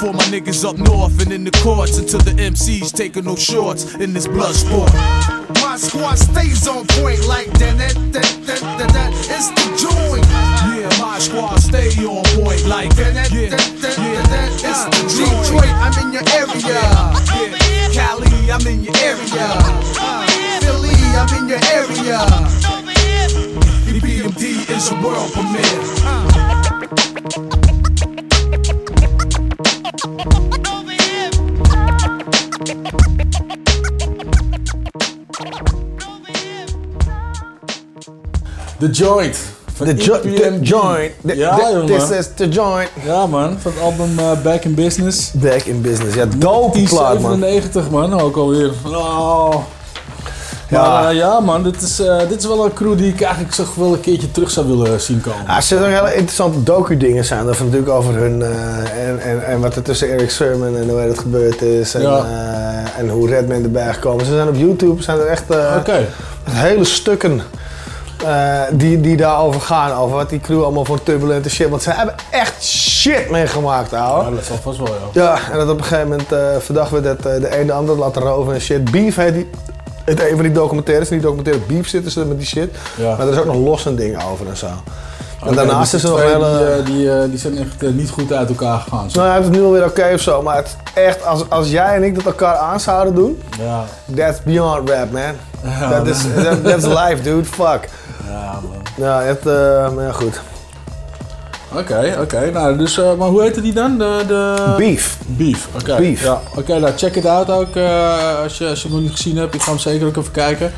For 0.00 0.12
my 0.12 0.24
niggas 0.32 0.64
up 0.64 0.78
north 0.78 1.20
and 1.20 1.32
in 1.32 1.44
the 1.44 1.52
courts 1.62 1.98
until 1.98 2.20
the 2.20 2.32
MCs 2.32 2.92
taking 2.92 3.24
no 3.24 3.36
shorts 3.36 3.94
in 3.96 4.12
this 4.12 4.26
blood 4.26 4.54
sport. 4.54 4.92
My 5.62 5.76
squad 5.76 6.16
stays 6.16 6.66
on 6.66 6.86
point 6.86 7.26
like 7.26 7.50
that, 7.58 7.76
that, 7.78 7.94
that, 8.12 8.46
that, 8.46 8.60
that, 8.78 8.92
that. 8.92 9.10
It's 9.28 9.50
the 9.50 9.66
joint. 9.76 10.24
Yeah, 10.72 10.88
my 11.00 11.18
squad 11.18 11.58
stay 11.58 11.90
on 12.04 12.24
point 12.40 12.66
like 12.66 12.94
that, 12.96 13.30
yeah, 13.30 13.50
yeah. 14.02 14.29
That, 14.30 14.50
It's 14.62 14.82
Detroit, 15.18 15.74
I'm 15.84 15.94
in 16.00 16.12
your 16.14 16.24
area. 16.38 16.82
Cali, 17.92 18.50
I'm 18.50 18.66
in 18.66 18.84
your 18.84 18.96
area. 19.02 19.48
Philly, 20.62 20.94
I'm 21.18 21.30
in 21.36 21.48
your 21.48 21.60
area. 21.74 22.20
BMD 24.00 24.68
is 24.70 24.90
a 24.90 24.94
world 25.02 25.30
premiere. 25.32 26.80
The 38.78 38.88
Joint. 38.88 39.59
Jo- 39.86 40.20
the 40.20 40.58
joint. 40.60 41.12
Ja, 41.22 41.58
this 41.86 42.10
is 42.10 42.28
the 42.34 42.48
joint. 42.48 42.88
Ja, 43.04 43.26
man. 43.26 43.56
Van 43.60 43.72
het 43.74 43.80
album 43.82 44.18
eh, 44.18 44.30
Back 44.42 44.64
in 44.64 44.74
Business. 44.74 45.30
Back 45.32 45.62
in 45.62 45.80
Business. 45.80 46.14
Ja, 46.14 46.24
dope 46.38 46.82
plaat, 46.82 47.20
man. 47.20 47.38
97, 47.38 47.90
man. 47.90 48.20
Ook 48.20 48.36
alweer. 48.36 48.70
Oh. 48.86 49.54
Ja. 50.68 50.82
Maar 50.88 51.08
eh, 51.10 51.16
ja, 51.16 51.40
man. 51.40 51.62
Dit 51.62 51.82
is, 51.82 52.00
eh, 52.00 52.18
dit 52.28 52.38
is 52.38 52.46
wel 52.46 52.64
een 52.64 52.72
crew 52.72 52.96
die 52.98 53.12
ik 53.12 53.20
eigenlijk 53.20 53.54
zo 53.54 53.64
wel 53.74 53.92
een 53.92 54.00
keertje 54.00 54.30
terug 54.30 54.50
zou 54.50 54.66
willen 54.66 55.00
zien 55.00 55.20
komen. 55.20 55.44
Ja, 55.46 55.56
er 55.56 55.62
zitten 55.62 55.86
ook 55.88 55.92
hele 55.94 56.14
interessante 56.14 56.62
docu-dingen 56.62 57.24
zijn. 57.24 57.46
Dat 57.46 57.58
natuurlijk 57.58 57.88
over 57.88 58.14
hun 58.14 58.42
en, 58.42 59.20
en, 59.20 59.46
en 59.46 59.60
wat 59.60 59.76
er 59.76 59.82
tussen 59.82 60.10
Eric 60.10 60.30
Sermon 60.30 60.76
en 60.76 60.88
hoe 60.88 60.98
het 60.98 61.18
gebeurd 61.18 61.62
is. 61.62 61.94
En, 61.94 62.00
Ja. 62.02 62.24
en 62.98 63.08
hoe 63.08 63.28
Redman 63.28 63.62
erbij 63.62 63.92
gekomen. 63.94 64.24
Ze 64.24 64.32
zijn 64.32 64.48
op 64.48 64.54
YouTube, 64.56 65.02
zijn 65.02 65.18
er 65.18 65.26
echt 65.26 65.44
hele 66.50 66.84
stukken 66.84 67.40
eh, 68.26 68.60
die, 68.72 69.00
die 69.00 69.16
daarover 69.16 69.60
gaan. 69.60 69.92
Over 69.92 70.16
wat 70.16 70.28
die 70.30 70.40
crew 70.40 70.62
allemaal 70.62 70.84
voor 70.84 71.02
turbulente 71.02 71.50
shit. 71.50 71.68
Want 71.68 71.82
ze 71.82 71.90
hebben 71.90 72.14
echt 72.30 72.64
shit 72.64 73.30
meegemaakt, 73.30 73.92
ouwe. 73.92 74.24
Ja, 74.24 74.30
dat 74.30 74.44
zal 74.44 74.56
vast 74.62 74.78
wel, 74.78 74.88
ja. 75.12 75.22
Ja, 75.22 75.38
en 75.52 75.58
dat 75.58 75.68
op 75.68 75.78
een 75.78 75.84
gegeven 75.84 76.08
moment 76.08 76.32
eh, 76.32 76.38
verdacht 76.58 76.90
werd 76.90 77.04
dat 77.04 77.26
eh, 77.26 77.40
de 77.40 77.60
een 77.60 77.66
de 77.66 77.72
ander 77.72 77.96
laten 77.96 78.22
roven 78.22 78.54
en 78.54 78.60
shit. 78.60 78.90
Beef 78.90 79.16
heet 79.16 79.34
die. 79.34 79.50
Het 80.04 80.20
een 80.20 80.34
van 80.34 80.42
die 80.42 80.52
documentaires. 80.52 81.08
In 81.08 81.14
die 81.18 81.26
documentaire 81.26 81.62
Beef 81.66 81.88
zitten 81.88 82.10
ze 82.10 82.24
met 82.24 82.38
die 82.38 82.46
shit. 82.46 82.76
Ja. 82.96 83.16
Maar 83.16 83.26
er 83.26 83.32
is 83.32 83.38
ook 83.38 83.44
nog 83.44 83.56
los 83.56 83.84
een 83.84 83.96
ding 83.96 84.24
over 84.30 84.48
en 84.48 84.56
zo. 84.56 84.66
En 84.66 85.46
Oké, 85.46 85.54
daarnaast 85.54 85.90
dus 85.90 86.04
is 86.04 86.10
er 86.10 86.16
nog 86.16 86.22
hele... 86.32 86.82
Die, 86.84 86.94
die, 86.94 87.28
die 87.30 87.38
zijn 87.38 87.58
echt 87.58 87.92
niet 87.94 88.10
goed 88.10 88.32
uit 88.32 88.48
elkaar 88.48 88.78
gegaan. 88.78 89.08
Nou, 89.12 89.28
het 89.28 89.42
is 89.44 89.50
nu 89.50 89.64
alweer 89.64 89.84
oké 89.84 90.10
of 90.14 90.20
zo, 90.20 90.42
maar 90.42 90.56
het 90.56 90.76
echt, 90.94 91.24
als, 91.24 91.50
als 91.50 91.70
jij 91.70 91.94
en 91.94 92.02
ik 92.02 92.14
dat 92.14 92.24
elkaar 92.24 92.56
aan 92.56 92.80
zouden 92.80 93.14
doen, 93.14 93.42
Ja. 93.58 93.84
that's 94.16 94.42
beyond 94.42 94.88
rap, 94.88 95.10
man. 95.10 95.22
Ja, 95.64 95.88
that 95.90 96.06
is, 96.06 96.18
that, 96.42 96.64
that's 96.64 96.86
life, 96.86 97.22
dude. 97.22 97.44
Fuck. 97.44 97.88
Ja, 98.30 98.60
man. 98.62 98.82
Ja, 98.96 99.20
het, 99.22 99.46
eh, 99.46 99.92
maar 99.94 100.04
ja, 100.04 100.12
goed. 100.12 100.40
Oké, 101.74 102.16
oké. 102.20 102.50
Nou, 102.52 102.76
dus, 102.78 102.98
eh, 102.98 103.14
maar 103.14 103.28
hoe 103.28 103.42
heette 103.42 103.60
die 103.60 103.72
dan? 103.72 103.98
De, 103.98 104.24
de... 104.26 104.74
Beef. 104.76 105.18
Beef, 105.26 105.68
oké. 105.80 105.96
Beef. 105.96 106.22
Ja, 106.22 106.40
oké, 106.56 106.78
nou 106.78 106.92
check 106.96 107.16
it 107.16 107.26
out 107.26 107.50
ook 107.50 107.76
eh, 107.76 108.42
als, 108.42 108.58
je, 108.58 108.68
als 108.68 108.82
je 108.82 108.86
hem 108.88 108.96
nog 108.96 109.06
niet 109.06 109.16
gezien 109.16 109.36
hebt. 109.36 109.54
Ik 109.54 109.62
ga 109.62 109.70
hem 109.70 109.78
zeker 109.80 110.06
ook 110.06 110.16
even 110.16 110.32
kijken. 110.32 110.72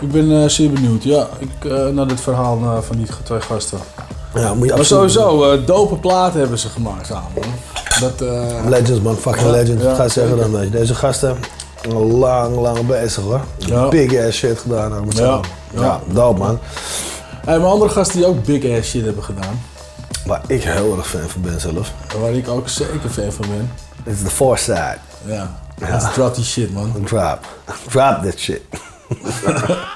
Ik 0.00 0.12
ben 0.12 0.50
zeer 0.50 0.70
benieuwd, 0.70 1.02
ja, 1.02 1.26
ik, 1.38 1.72
naar 1.92 2.06
dit 2.06 2.20
verhaal 2.20 2.82
van 2.86 2.96
die 2.96 3.06
twee 3.22 3.40
gasten. 3.40 3.78
Ja, 4.34 4.54
moet 4.54 4.68
je 4.68 4.74
maar 4.74 4.84
sowieso, 4.84 5.64
dope 5.64 5.96
platen 5.96 6.40
hebben 6.40 6.58
ze 6.58 6.68
gemaakt 6.68 7.06
samen. 7.06 7.30
man. 7.34 7.44
Dat, 8.00 8.28
Legends, 8.68 9.00
man. 9.00 9.16
Fucking 9.16 9.46
Ja, 9.46 9.50
legends. 9.52 9.82
ja, 9.82 9.90
ik 9.90 9.96
ga 9.96 10.08
zeggen 10.08 10.36
dan. 10.52 10.68
Deze 10.70 10.94
gasten, 10.94 11.36
lang, 11.94 12.56
lang 12.56 12.86
bezig, 12.86 13.22
hoor. 13.22 13.40
Ja. 13.58 13.88
Big 13.88 14.26
ass 14.26 14.38
shit 14.38 14.58
gedaan, 14.58 14.94
ook 14.94 15.06
met 15.06 15.16
Ja. 15.18 15.40
Ja, 15.74 16.00
dope, 16.06 16.38
man. 16.38 16.58
Hey, 17.44 17.58
maar 17.58 17.68
andere 17.68 17.90
gasten 17.90 18.16
die 18.16 18.26
ook 18.26 18.44
big 18.44 18.78
ass 18.78 18.90
shit 18.90 19.04
hebben 19.04 19.24
gedaan. 19.24 19.60
Waar 20.26 20.42
ik 20.46 20.62
heel 20.62 20.96
erg 20.96 21.08
fan 21.08 21.28
van 21.28 21.42
ben 21.42 21.60
zelf. 21.60 21.92
En 22.14 22.20
waar 22.20 22.32
ik 22.32 22.48
ook 22.48 22.68
zeker 22.68 23.10
fan 23.10 23.32
van 23.32 23.46
ben. 23.48 23.70
Is 24.04 24.22
de 24.22 24.30
Foresight. 24.30 24.98
Ja, 25.24 25.60
dat 25.78 26.02
is 26.02 26.12
drop 26.12 26.34
die 26.34 26.44
shit, 26.44 26.72
man. 26.72 26.92
Drop. 27.04 27.38
Drop 27.88 28.22
that 28.22 28.38
shit. 28.38 28.62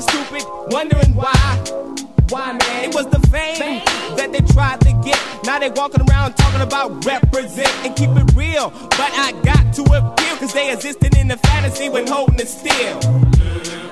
stupid, 0.00 0.42
wondering 0.68 1.14
why. 1.14 1.32
Why, 2.28 2.52
man? 2.52 2.84
It 2.88 2.94
was 2.94 3.06
the 3.08 3.20
fame 3.28 3.82
that 4.16 4.32
they 4.32 4.40
tried 4.52 4.80
to 4.80 4.92
get. 5.04 5.20
Now 5.44 5.58
they 5.58 5.70
walking 5.70 6.00
around 6.08 6.34
talking 6.34 6.62
about 6.62 7.04
represent 7.04 7.68
and 7.84 7.94
keep 7.94 8.10
it 8.10 8.34
real. 8.34 8.70
But 8.70 9.12
I 9.12 9.32
got 9.42 9.74
to 9.74 9.82
appeal, 9.82 10.36
cause 10.36 10.54
they 10.54 10.72
existed 10.72 11.16
in 11.16 11.28
the 11.28 11.36
fantasy 11.36 11.88
when 11.90 12.06
holding 12.06 12.40
it 12.40 12.48
still. 12.48 13.91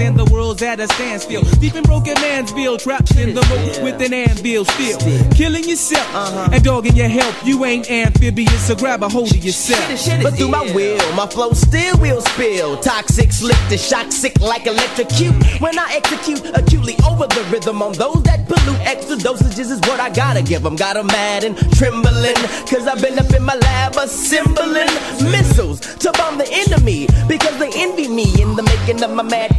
And 0.00 0.18
the 0.18 0.24
world's 0.32 0.62
at 0.62 0.80
a 0.80 0.88
standstill. 0.88 1.42
Deep 1.60 1.74
in 1.74 1.82
broken 1.84 2.14
man's 2.14 2.50
bill, 2.52 2.76
trapped 2.78 3.14
in 3.16 3.34
the 3.34 3.42
moat 3.42 3.82
with 3.84 4.00
an 4.00 4.12
anvil 4.12 4.64
still. 4.64 4.98
Killing 5.32 5.64
yourself 5.64 6.08
and 6.52 6.64
dogging 6.64 6.96
your 6.96 7.08
help. 7.08 7.34
You 7.44 7.64
ain't 7.64 7.90
amphibious, 7.90 8.66
so 8.66 8.74
grab 8.74 9.02
a 9.02 9.08
hold 9.08 9.30
of 9.30 9.44
yourself. 9.44 9.84
But 10.22 10.34
through 10.34 10.48
my 10.48 10.62
will, 10.72 10.98
my 11.14 11.26
flow 11.26 11.52
still 11.52 11.96
will 11.98 12.20
spill. 12.22 12.78
Toxic, 12.78 13.32
slick 13.32 13.56
to 13.68 13.76
shock, 13.76 14.10
sick 14.10 14.40
like 14.40 14.66
electrocute. 14.66 15.34
When 15.60 15.78
I 15.78 15.92
execute 15.94 16.40
acutely 16.56 16.96
over 17.06 17.26
the 17.26 17.46
rhythm 17.52 17.82
on 17.82 17.92
those 17.92 18.22
that 18.24 18.48
pollute, 18.48 18.80
extra 18.80 19.16
dosages 19.16 19.70
is 19.70 19.80
what 19.80 20.00
I 20.00 20.10
gotta 20.10 20.42
give 20.42 20.62
them. 20.62 20.74
Got 20.74 20.96
'em 20.96 21.06
mad 21.06 21.44
and 21.44 21.56
trembling, 21.76 22.34
cause 22.66 22.86
I've 22.86 23.00
been 23.00 23.18
up 23.18 23.32
in 23.32 23.42
my 23.44 23.54
lab 23.56 23.96
assembling 23.96 24.90
missiles 25.30 25.80
to 25.96 26.10
bomb 26.12 26.38
the 26.38 26.50
enemy. 26.50 27.06
Because 27.28 27.56
they 27.58 27.70
envy 27.76 28.08
me 28.08 28.24
in 28.40 28.56
the 28.56 28.62
making 28.62 29.02
of 29.02 29.12
my 29.12 29.22
mad 29.22 29.58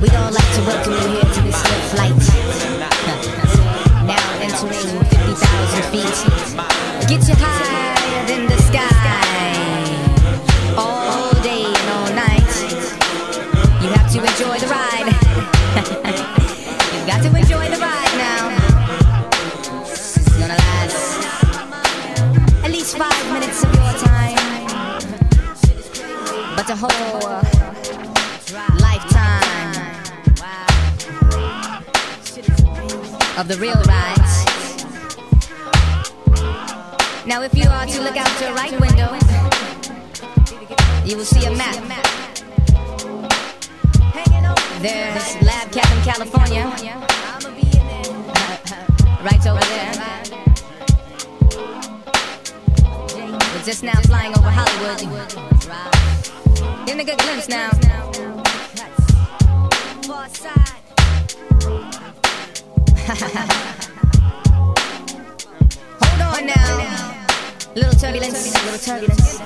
We'd 0.00 0.14
all 0.14 0.32
like 0.32 0.54
to 0.54 0.62
welcome 0.62 0.92
you 0.94 1.08
here 1.12 1.20
to 1.20 1.40
this 1.42 1.60
swift 1.60 1.92
flight. 1.92 2.16
now 4.08 4.40
entering 4.40 4.96
50,000 5.04 5.82
feet. 5.92 6.16
Get 7.06 7.28
you 7.28 7.34
higher 7.36 8.26
than 8.26 8.46
the 8.46 8.56
sky. 8.62 8.88
All 10.78 11.30
day 11.42 11.64
and 11.66 11.88
all 11.92 12.08
night. 12.16 12.48
You 13.82 13.90
have 13.92 14.08
to 14.12 14.18
enjoy 14.24 14.56
the 14.58 14.68
ride. 14.72 15.04
You've 16.94 17.06
got 17.06 17.20
to 17.22 17.28
enjoy 17.36 17.68
the 17.68 17.76
ride 17.76 18.14
now. 18.16 18.48
It's 19.84 20.38
gonna 20.38 20.56
last 20.56 21.10
at 22.64 22.70
least 22.70 22.96
five 22.96 23.32
minutes 23.34 23.62
of 23.64 23.74
your 23.74 23.92
time. 24.00 24.38
But 26.56 26.66
the 26.66 26.76
whole 26.76 27.09
of 33.40 33.48
the 33.48 33.56
real 33.56 33.72
rides. 33.88 34.44
Now, 37.26 37.42
if 37.42 37.56
you 37.56 37.70
are 37.70 37.86
to 37.86 38.02
look 38.02 38.16
out 38.18 38.40
your 38.40 38.52
right 38.52 38.78
window, 38.78 39.16
you 41.06 41.16
will 41.16 41.24
see 41.24 41.46
a 41.46 41.50
map. 41.56 41.74
There's 44.82 45.42
Lab 45.42 45.72
Cap 45.72 45.90
in 45.96 46.02
California, 46.02 46.64
right 49.24 49.46
over 49.46 49.64
there. 49.72 49.92
We're 53.54 53.64
just 53.64 53.82
now 53.82 53.98
flying 54.02 54.36
over 54.36 54.50
Hollywood. 54.50 54.98
Getting 56.86 57.00
a 57.00 57.04
good 57.04 57.18
glimpse 57.18 57.48
now. 57.48 57.70
Hold 63.10 63.26
on 66.22 66.46
now. 66.46 67.26
Little 67.74 67.98
turbulence, 67.98 68.54
little 68.64 68.78
turbulence. 68.78 69.40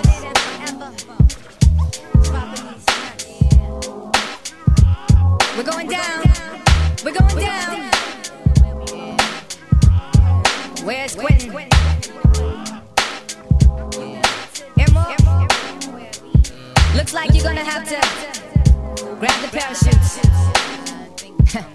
We're 5.56 5.62
going 5.62 5.88
down. 5.88 6.24
We're 7.02 7.14
going 7.14 7.38
down. 7.38 7.90
Where's 10.84 11.14
Quentin? 11.14 11.50
Earmark? 14.78 15.20
Looks 16.94 17.14
like 17.14 17.32
you're 17.32 17.44
gonna 17.44 17.64
have 17.64 17.88
to 17.88 17.96
grab 19.18 19.40
the 19.40 19.48
parachutes. 19.50 20.20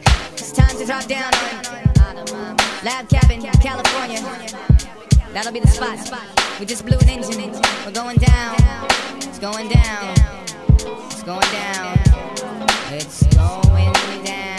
it's 0.39 0.51
time 0.53 0.77
to 0.77 0.85
drop 0.85 1.03
down 1.05 1.33
on 2.31 2.55
Lab 2.83 3.09
Cabin, 3.09 3.41
California. 3.61 4.21
That'll 5.33 5.51
be 5.51 5.59
the 5.59 5.67
spot. 5.67 5.99
We 6.59 6.65
just 6.65 6.85
blew 6.85 6.97
an 6.97 7.09
engine. 7.09 7.51
We're 7.85 7.91
going 7.91 8.17
down. 8.17 8.55
It's 9.17 9.39
going 9.39 9.67
down. 9.67 10.15
It's 10.77 11.23
going 11.23 11.51
down. 11.51 11.99
It's 12.91 13.23
going 13.35 14.23
down. 14.23 14.58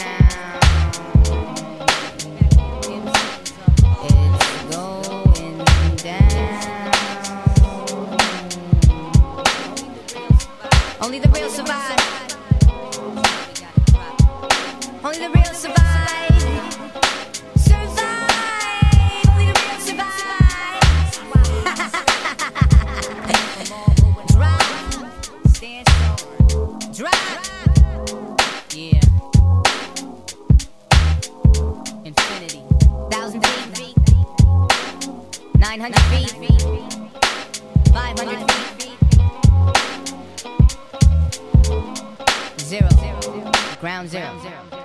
900 35.70 36.00
feet, 36.10 36.34
500 37.92 38.50
feet, 38.50 38.98
zero, 42.58 42.88
ground 43.78 44.08
zero. 44.10 44.79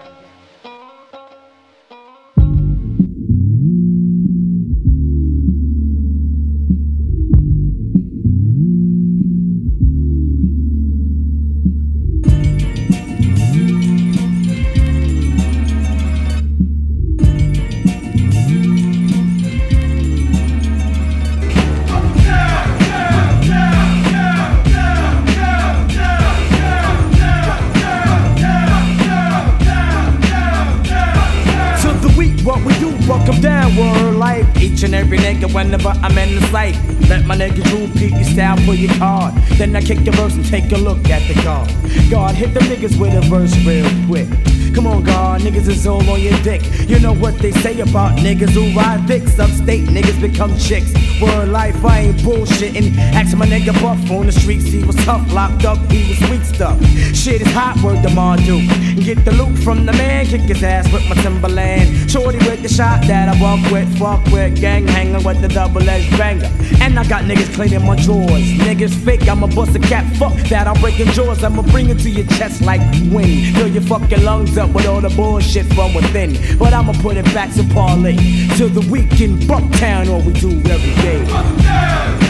night 34.69 34.74
and 34.85 34.93
every 34.93 35.17
nigga 35.17 35.51
whenever 35.53 35.89
I'm 35.89 36.17
in 36.17 36.35
the 36.35 36.41
sight. 36.47 36.75
Let 37.09 37.25
my 37.25 37.35
nigga 37.35 37.63
Drew 37.63 37.87
your 38.07 38.23
style, 38.23 38.57
pull 38.65 38.75
your 38.75 38.93
card. 38.95 39.33
Then 39.57 39.75
I 39.75 39.81
kick 39.81 40.03
the 40.05 40.11
verse 40.11 40.35
and 40.35 40.45
take 40.45 40.71
a 40.71 40.77
look 40.77 41.09
at 41.09 41.27
the 41.27 41.33
card. 41.41 41.69
God, 42.09 42.35
hit 42.35 42.53
the 42.53 42.59
niggas 42.61 42.99
with 42.99 43.13
a 43.13 43.21
verse 43.27 43.55
real 43.65 43.89
quick. 44.07 44.29
Come 44.75 44.87
on, 44.87 45.03
God, 45.03 45.41
niggas 45.41 45.69
is 45.69 45.87
all 45.87 46.07
on 46.09 46.21
your 46.21 46.37
dick. 46.43 46.61
You 46.89 46.99
know 46.99 47.13
what 47.13 47.39
they 47.39 47.51
say 47.51 47.79
about 47.79 48.19
niggas 48.19 48.49
who 48.49 48.77
ride 48.77 49.05
dicks. 49.07 49.39
Upstate 49.39 49.85
niggas 49.85 50.19
become 50.21 50.55
chicks. 50.57 50.93
Word 51.21 51.49
life, 51.49 51.83
I 51.85 51.99
ain't 52.01 52.17
bullshitting. 52.17 52.97
Ask 52.97 53.35
my 53.37 53.45
nigga 53.45 53.73
Buff 53.81 54.11
on 54.11 54.25
the 54.25 54.33
streets, 54.33 54.65
he 54.65 54.83
was 54.83 54.97
tough, 55.05 55.31
locked 55.31 55.63
up, 55.63 55.79
he 55.89 56.09
was 56.09 56.19
weak 56.29 56.43
stuff. 56.43 56.77
Shit 57.15 57.41
is 57.41 57.51
hot, 57.53 57.81
word 57.81 58.03
the 58.03 58.09
Ma. 58.09 58.35
Get 58.35 59.23
the 59.23 59.31
loot 59.31 59.57
from 59.59 59.85
the 59.85 59.93
man, 59.93 60.25
kick 60.25 60.41
his 60.41 60.61
ass 60.61 60.91
with 60.91 61.07
my 61.07 61.15
Timberland. 61.21 62.11
Shorty 62.11 62.39
with 62.39 62.61
the 62.61 62.69
shot 62.69 63.07
that 63.07 63.29
I 63.33 63.41
walk 63.41 63.71
with, 63.71 63.97
fuck 63.97 64.25
with, 64.25 64.59
gang 64.59 64.74
hanging 64.83 65.23
with 65.23 65.41
the 65.41 65.47
double 65.47 65.87
edged 65.89 66.17
banger. 66.17 66.49
And 66.81 66.99
I 66.99 67.07
got 67.07 67.23
niggas 67.23 67.53
cleaning 67.53 67.85
my 67.85 67.95
drawers. 67.95 68.43
Niggas 68.67 68.93
fake, 69.05 69.27
I'ma 69.27 69.47
bust 69.47 69.75
a 69.75 69.79
cap, 69.79 70.05
fuck 70.15 70.35
that, 70.49 70.67
I'm 70.67 70.79
breaking 70.81 71.07
jaws. 71.07 71.43
I'ma 71.43 71.61
bring 71.63 71.89
it 71.89 71.99
to 71.99 72.09
your 72.09 72.27
chest 72.37 72.61
like 72.61 72.81
wind. 73.11 73.55
Fill 73.55 73.67
your 73.67 73.83
fucking 73.83 74.23
lungs 74.23 74.57
up 74.57 74.69
with 74.71 74.85
all 74.87 75.01
the 75.01 75.09
bullshit 75.09 75.65
from 75.73 75.93
within. 75.93 76.37
But 76.57 76.73
I'ma 76.73 76.93
put 77.01 77.17
it 77.17 77.25
back 77.33 77.53
to 77.55 77.63
parlay. 77.73 78.15
Till 78.57 78.69
the 78.69 78.85
weekend, 78.91 79.43
Bucktown, 79.43 80.09
all 80.09 80.21
we 80.21 80.33
do 80.33 80.51
every 80.69 80.95
day. 81.01 81.23
Niggas 81.23 82.24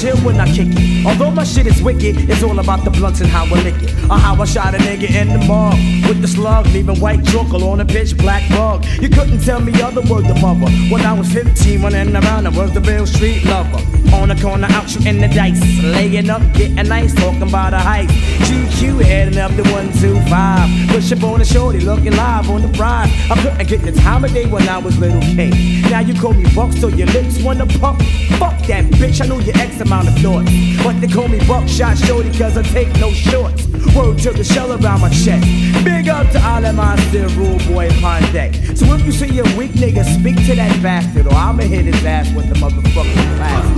tell 0.00 0.17
chill 0.18 0.26
when 0.26 0.40
I 0.40 0.46
kick 0.46 0.68
it. 0.70 1.06
Although 1.06 1.30
my 1.30 1.44
shit 1.44 1.66
is 1.66 1.82
wicked, 1.82 2.30
it's 2.30 2.42
all 2.42 2.58
about 2.58 2.84
the 2.84 2.90
blunts 2.90 3.20
and 3.20 3.28
how 3.28 3.44
I 3.44 3.62
lick 3.62 3.82
it. 3.82 3.92
Or 4.10 4.18
how 4.18 4.40
I 4.40 4.44
shot 4.44 4.74
a 4.74 4.78
nigga 4.78 5.10
in 5.10 5.28
the 5.28 5.44
mug 5.46 5.74
with 6.06 6.20
the 6.20 6.28
slug, 6.28 6.66
leaving 6.68 6.98
white 7.00 7.24
chocolate 7.26 7.62
on 7.62 7.80
a 7.80 7.84
pitch 7.84 8.16
black 8.16 8.48
rug. 8.50 8.84
You 9.00 9.08
couldn't 9.08 9.40
tell 9.44 9.60
me 9.60 9.72
other 9.82 10.02
word 10.02 10.24
the 10.26 10.34
mother. 10.34 10.70
When 10.90 11.02
I 11.02 11.12
was 11.12 11.32
15, 11.32 11.82
running 11.82 12.16
around, 12.16 12.46
I 12.46 12.50
was 12.50 12.72
the 12.72 12.80
real 12.80 13.06
street 13.06 13.44
lover. 13.44 13.80
On 14.12 14.28
the 14.28 14.36
corner, 14.40 14.66
out 14.70 14.88
shooting 14.88 15.20
the 15.20 15.28
dice, 15.28 15.60
laying 15.82 16.30
up, 16.30 16.42
getting 16.54 16.88
nice, 16.88 17.14
talking 17.14 17.42
about 17.42 17.74
a 17.74 17.78
height. 17.78 18.08
GQ 18.48 19.02
heading 19.02 19.38
up 19.38 19.50
the 19.52 19.62
125. 19.64 20.88
Push 20.88 21.12
up 21.12 21.22
on 21.24 21.40
the 21.40 21.44
shorty, 21.44 21.80
looking 21.80 22.16
live 22.16 22.48
on 22.48 22.62
the 22.62 22.68
ride. 22.78 23.10
I 23.30 23.36
couldn't 23.42 23.66
get 23.68 23.82
the 23.82 23.92
time 23.92 24.24
of 24.24 24.32
day 24.32 24.46
when 24.46 24.66
I 24.68 24.78
was 24.78 24.98
little 24.98 25.20
K. 25.20 25.50
Now 25.90 26.00
you 26.00 26.14
call 26.14 26.32
me 26.32 26.46
Buck, 26.54 26.72
so 26.72 26.88
your 26.88 27.06
lips 27.08 27.42
wanna 27.42 27.66
pump. 27.66 28.00
Fuck 28.38 28.58
that 28.66 28.84
bitch, 28.96 29.20
I 29.20 29.26
know 29.26 29.38
your 29.40 29.56
X 29.58 29.80
amount 29.80 30.07
of 30.08 30.18
thoughts. 30.20 30.50
But 30.82 31.00
they 31.00 31.06
call 31.06 31.28
me 31.28 31.38
Buckshot 31.46 31.98
Shorty, 31.98 32.30
cause 32.36 32.56
I 32.56 32.62
take 32.62 32.88
no 32.98 33.10
shorts. 33.12 33.66
Word 33.94 34.18
to 34.20 34.32
the 34.32 34.44
shell 34.44 34.72
around 34.72 35.00
my 35.00 35.08
chest. 35.10 35.44
Big 35.84 36.08
up 36.08 36.30
to 36.32 36.40
all 36.40 36.64
of 36.64 36.74
my 36.74 36.96
still 37.08 37.28
rule 37.30 37.58
boy 37.68 37.88
Ponte. 38.00 38.54
So 38.76 38.86
if 38.94 39.04
you 39.04 39.12
see 39.12 39.38
a 39.38 39.44
weak 39.56 39.72
nigga, 39.72 40.04
speak 40.18 40.36
to 40.46 40.54
that 40.56 40.82
bastard, 40.82 41.26
or 41.26 41.34
I'ma 41.34 41.62
hit 41.62 41.84
his 41.84 42.04
ass 42.04 42.32
with 42.34 42.48
the 42.48 42.54
motherfucking 42.54 43.36
plastic. 43.36 43.76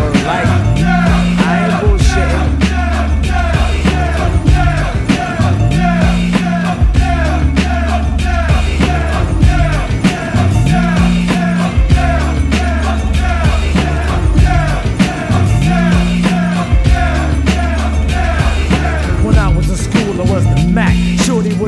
Word 0.00 0.26
like, 0.26 0.46
I 1.46 1.68
ain't 1.68 1.84
bullshitting. 1.84 2.61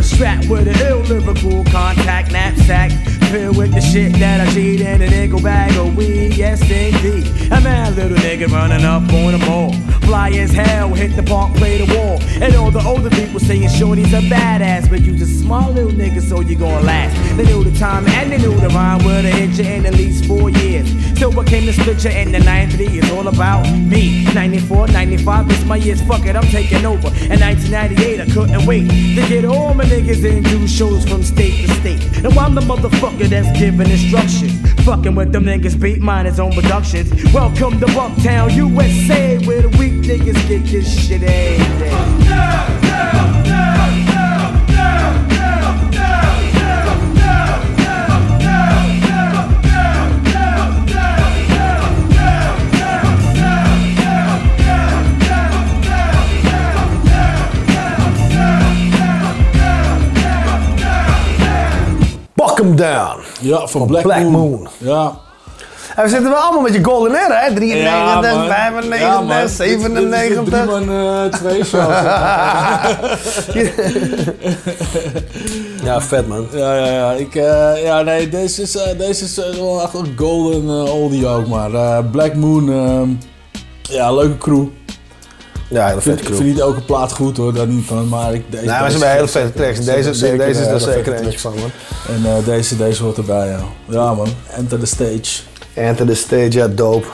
Strapped 0.04 0.48
with 0.48 0.68
an 0.68 0.78
ill 0.86 1.00
lyrical 1.00 1.64
contact 1.64 2.30
knapsack. 2.30 2.90
Filled 3.30 3.56
with 3.56 3.72
the 3.72 3.80
shit 3.80 4.12
that 4.14 4.46
I 4.46 4.52
cheat 4.52 4.80
in 4.80 5.02
a 5.02 5.10
nickel 5.10 5.40
bag 5.40 5.76
of 5.76 5.96
weed, 5.96 6.36
yes 6.36 6.60
indeed. 6.62 7.26
A 7.50 7.60
mad 7.60 7.96
little 7.96 8.16
nigga 8.18 8.48
running 8.48 8.84
up 8.84 9.02
on 9.12 9.32
the 9.32 9.38
mall. 9.46 9.83
Fly 10.04 10.30
as 10.30 10.52
hell, 10.52 10.92
hit 10.92 11.16
the 11.16 11.22
park, 11.22 11.54
play 11.54 11.78
the 11.78 11.94
wall. 11.96 12.20
And 12.42 12.54
all 12.56 12.70
the 12.70 12.84
older 12.84 13.10
people 13.10 13.40
saying 13.40 13.68
Shorty's 13.70 14.12
a 14.12 14.20
badass, 14.20 14.88
but 14.90 15.00
you 15.00 15.16
just 15.16 15.40
small 15.40 15.70
little 15.72 15.92
nigga, 15.92 16.20
so 16.20 16.40
you 16.40 16.56
gon' 16.56 16.84
last. 16.84 17.14
They 17.36 17.44
knew 17.44 17.64
the 17.64 17.76
time 17.78 18.06
and 18.08 18.30
they 18.30 18.38
knew 18.38 18.54
the 18.60 18.68
rhyme 18.68 19.04
with 19.04 19.24
hit 19.24 19.58
you 19.58 19.70
in 19.70 19.86
at 19.86 19.94
least 19.94 20.26
four 20.26 20.50
years. 20.50 20.88
So 21.18 21.30
what 21.30 21.46
came 21.46 21.66
this 21.66 21.82
picture 21.84 22.10
in 22.10 22.32
the 22.32 22.38
90s 22.38 23.02
is 23.02 23.10
all 23.10 23.28
about 23.28 23.64
me. 23.70 24.24
94, 24.34 24.88
95 24.88 25.50
is 25.50 25.64
my 25.64 25.76
years, 25.76 26.02
fuck 26.02 26.26
it, 26.26 26.36
I'm 26.36 26.48
taking 26.48 26.84
over. 26.84 27.08
In 27.32 27.40
1998, 27.40 28.20
I 28.20 28.26
couldn't 28.26 28.66
wait 28.66 28.88
to 28.88 29.28
get 29.28 29.44
all 29.44 29.74
my 29.74 29.84
niggas 29.84 30.24
and 30.28 30.44
do 30.44 30.66
shows 30.68 31.08
from 31.08 31.22
state 31.22 31.66
to 31.66 31.74
state. 31.74 32.22
Now 32.22 32.30
I'm 32.40 32.54
the 32.54 32.60
motherfucker 32.60 33.26
that's 33.26 33.58
giving 33.58 33.90
instructions. 33.90 34.60
Fucking 34.84 35.14
with 35.14 35.32
them 35.32 35.44
niggas, 35.44 35.80
beat 35.80 36.00
mine 36.02 36.26
his 36.26 36.38
own 36.38 36.52
productions. 36.52 37.10
Welcome 37.32 37.80
to 37.80 37.86
Bucktown, 37.86 38.54
USA, 38.54 39.38
where 39.46 39.62
the 39.62 39.68
weak 39.78 39.93
niggas 40.02 40.48
get 40.48 40.64
this 40.64 41.06
shit 41.06 41.22
every 41.22 41.78
day. 41.78 42.24
Buck 62.34 62.60
'em 62.60 62.76
down. 62.76 63.20
Ja, 63.40 63.66
van 63.66 63.86
Black, 63.86 64.22
Moon. 64.22 64.68
Ja. 64.78 65.23
We 66.02 66.08
zitten 66.08 66.30
wel 66.30 66.38
allemaal 66.38 66.62
met 66.62 66.74
je 66.74 66.84
golden 66.84 67.14
era, 67.14 67.38
hè? 67.40 67.54
93, 67.54 68.34
man. 68.34 68.46
95, 68.46 69.00
Ja, 69.00 69.20
man. 69.20 69.28
Dit- 69.28 69.38
dit 69.40 69.50
97. 69.50 70.64
man 70.66 70.90
eh, 70.90 71.24
twee 71.24 71.62
ja, 75.84 76.00
vet 76.00 76.28
man. 76.28 76.46
Ja, 76.52 76.76
ja, 76.76 76.86
ja. 76.92 77.12
Ik, 77.12 77.34
eh, 77.34 77.82
ja 77.82 78.02
nee, 78.02 78.28
deze 78.28 78.62
is, 78.62 78.76
eh, 78.76 78.98
deze 78.98 79.24
is 79.24 79.36
wel 79.58 79.82
echt 79.82 79.94
een 79.94 80.12
golden 80.16 80.92
oldie 80.92 81.26
ook, 81.26 81.46
maar 81.46 82.04
Black 82.04 82.34
Moon, 82.34 82.72
ehm, 82.72 83.08
ja, 83.82 84.12
leuke 84.12 84.38
crew. 84.38 84.64
Ja, 85.68 85.84
hele 85.86 85.96
Ik 85.96 86.02
vind, 86.02 86.02
vette 86.02 86.18
ik 86.20 86.24
crew. 86.24 86.36
vind 86.36 86.48
niet 86.48 86.58
elke 86.60 86.80
plaat 86.80 87.12
goed 87.12 87.36
hoor, 87.36 87.54
dat 87.54 87.68
niet 87.68 87.86
van, 87.86 88.08
maar 88.08 88.34
ik, 88.34 88.42
deze... 88.50 88.64
Nee, 88.64 88.80
maar 88.80 88.90
ze 88.90 88.96
hebben 88.98 89.16
hele 89.16 89.28
vette 89.28 89.52
tracks. 89.52 89.76
ze 89.76 89.84
Deze- 89.84 90.36
deze- 90.36 90.60
is 90.60 90.66
een 90.66 90.72
er 90.72 90.80
zeker 90.80 91.12
eentje 91.12 91.24
tracks. 91.24 91.40
van, 91.40 91.54
man. 91.54 91.70
En 92.08 92.24
eh, 92.36 92.44
deze, 92.44 92.76
deze 92.76 93.02
hoort 93.02 93.16
erbij, 93.16 93.46
ja. 93.48 93.58
Ja 93.88 94.14
man, 94.14 94.28
Enter 94.56 94.78
the 94.78 94.86
Stage. 94.86 95.42
Enter 95.74 96.06
the 96.06 96.14
Stage, 96.14 96.50
ja, 96.52 96.68
dope. 96.68 97.06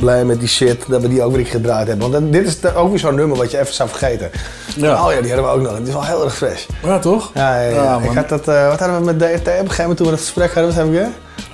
Blij 0.00 0.24
met 0.24 0.38
die 0.38 0.48
shit 0.48 0.84
dat 0.88 1.02
we 1.02 1.08
die 1.08 1.22
ook 1.22 1.36
weer 1.36 1.46
gedraaid 1.46 1.86
hebben. 1.86 2.10
Want 2.10 2.32
dit 2.32 2.46
is 2.46 2.74
ook 2.74 2.90
weer 2.90 2.98
zo'n 2.98 3.14
nummer 3.14 3.36
wat 3.36 3.50
je 3.50 3.58
even 3.58 3.74
zou 3.74 3.88
vergeten. 3.88 4.30
Ja. 4.76 5.04
Oh 5.06 5.12
ja, 5.12 5.20
die 5.20 5.32
hadden 5.32 5.50
we 5.50 5.56
ook 5.56 5.62
nog. 5.62 5.76
Die 5.76 5.86
is 5.86 5.92
wel 5.92 6.04
heel 6.04 6.24
erg 6.24 6.36
fresh. 6.36 6.64
Ja, 6.82 6.98
toch? 6.98 7.30
Ja, 7.34 7.60
ja, 7.60 7.68
ja. 7.70 7.96
Ik 7.96 8.04
man. 8.04 8.16
had 8.16 8.28
dat, 8.28 8.48
eh, 8.48 8.68
wat 8.68 8.78
hadden 8.78 8.98
we 8.98 9.04
met 9.04 9.18
DRT 9.18 9.32
op 9.32 9.46
een 9.46 9.54
gegeven 9.54 9.82
moment 9.82 9.96
toen 9.96 10.06
we 10.06 10.12
dat 10.12 10.20
gesprek 10.20 10.52
hadden? 10.54 10.64
Wat 10.64 10.74
hebben 10.74 10.94
we 10.94 10.98
weer? 11.00 11.10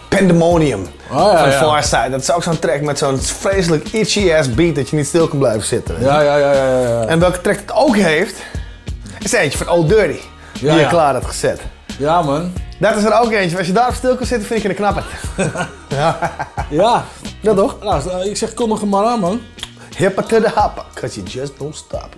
Pandemonium. 0.09 0.87
Oh, 1.11 1.33
ja, 1.33 1.51
van. 1.59 1.69
Farside. 1.69 2.11
Dat 2.11 2.21
is 2.21 2.33
ook 2.33 2.43
zo'n 2.43 2.59
track 2.59 2.81
met 2.81 2.99
zo'n 2.99 3.19
vreselijk 3.19 3.89
itchy 3.89 4.33
ass 4.33 4.55
beat 4.55 4.75
dat 4.75 4.89
je 4.89 4.97
niet 4.97 5.07
stil 5.07 5.29
kan 5.29 5.39
blijven 5.39 5.63
zitten. 5.63 5.95
Ja, 6.01 6.21
ja, 6.21 6.37
ja, 6.37 6.53
ja, 6.53 6.81
ja. 6.81 7.05
En 7.05 7.21
welke 7.21 7.41
track 7.41 7.57
het 7.57 7.73
ook 7.73 7.97
heeft, 7.97 8.37
is 9.19 9.33
eentje 9.33 9.59
van 9.59 9.69
Old 9.69 9.89
Dirty. 9.89 10.19
Die 10.61 10.73
je 10.73 10.87
klaar 10.87 11.15
had 11.15 11.25
gezet. 11.25 11.61
Ja 11.99 12.23
man. 12.23 12.53
Dat 12.81 12.97
is 12.97 13.05
er 13.05 13.21
ook 13.21 13.31
eentje. 13.31 13.59
Als 13.59 13.67
je 13.67 13.73
daarop 13.73 13.95
stil 13.95 14.17
kan 14.17 14.27
zitten, 14.27 14.47
vind 14.47 14.59
ik 14.59 14.63
je 14.63 14.69
een 14.69 14.75
knapper. 14.75 15.05
ja. 15.99 16.31
Ja. 16.71 17.05
Dat 17.43 17.57
toch? 17.57 17.83
Nou, 17.83 18.29
ik 18.29 18.37
zeg 18.37 18.55
kom 18.55 18.69
nog 18.69 18.85
maar 18.85 19.05
aan 19.05 19.21
man. 19.21 19.41
Hippa 19.97 20.23
to 20.23 20.41
the 20.41 20.51
hopper, 20.55 20.85
cause 20.95 21.21
you 21.21 21.27
just 21.27 21.59
don't 21.59 21.77
stop. 21.77 22.09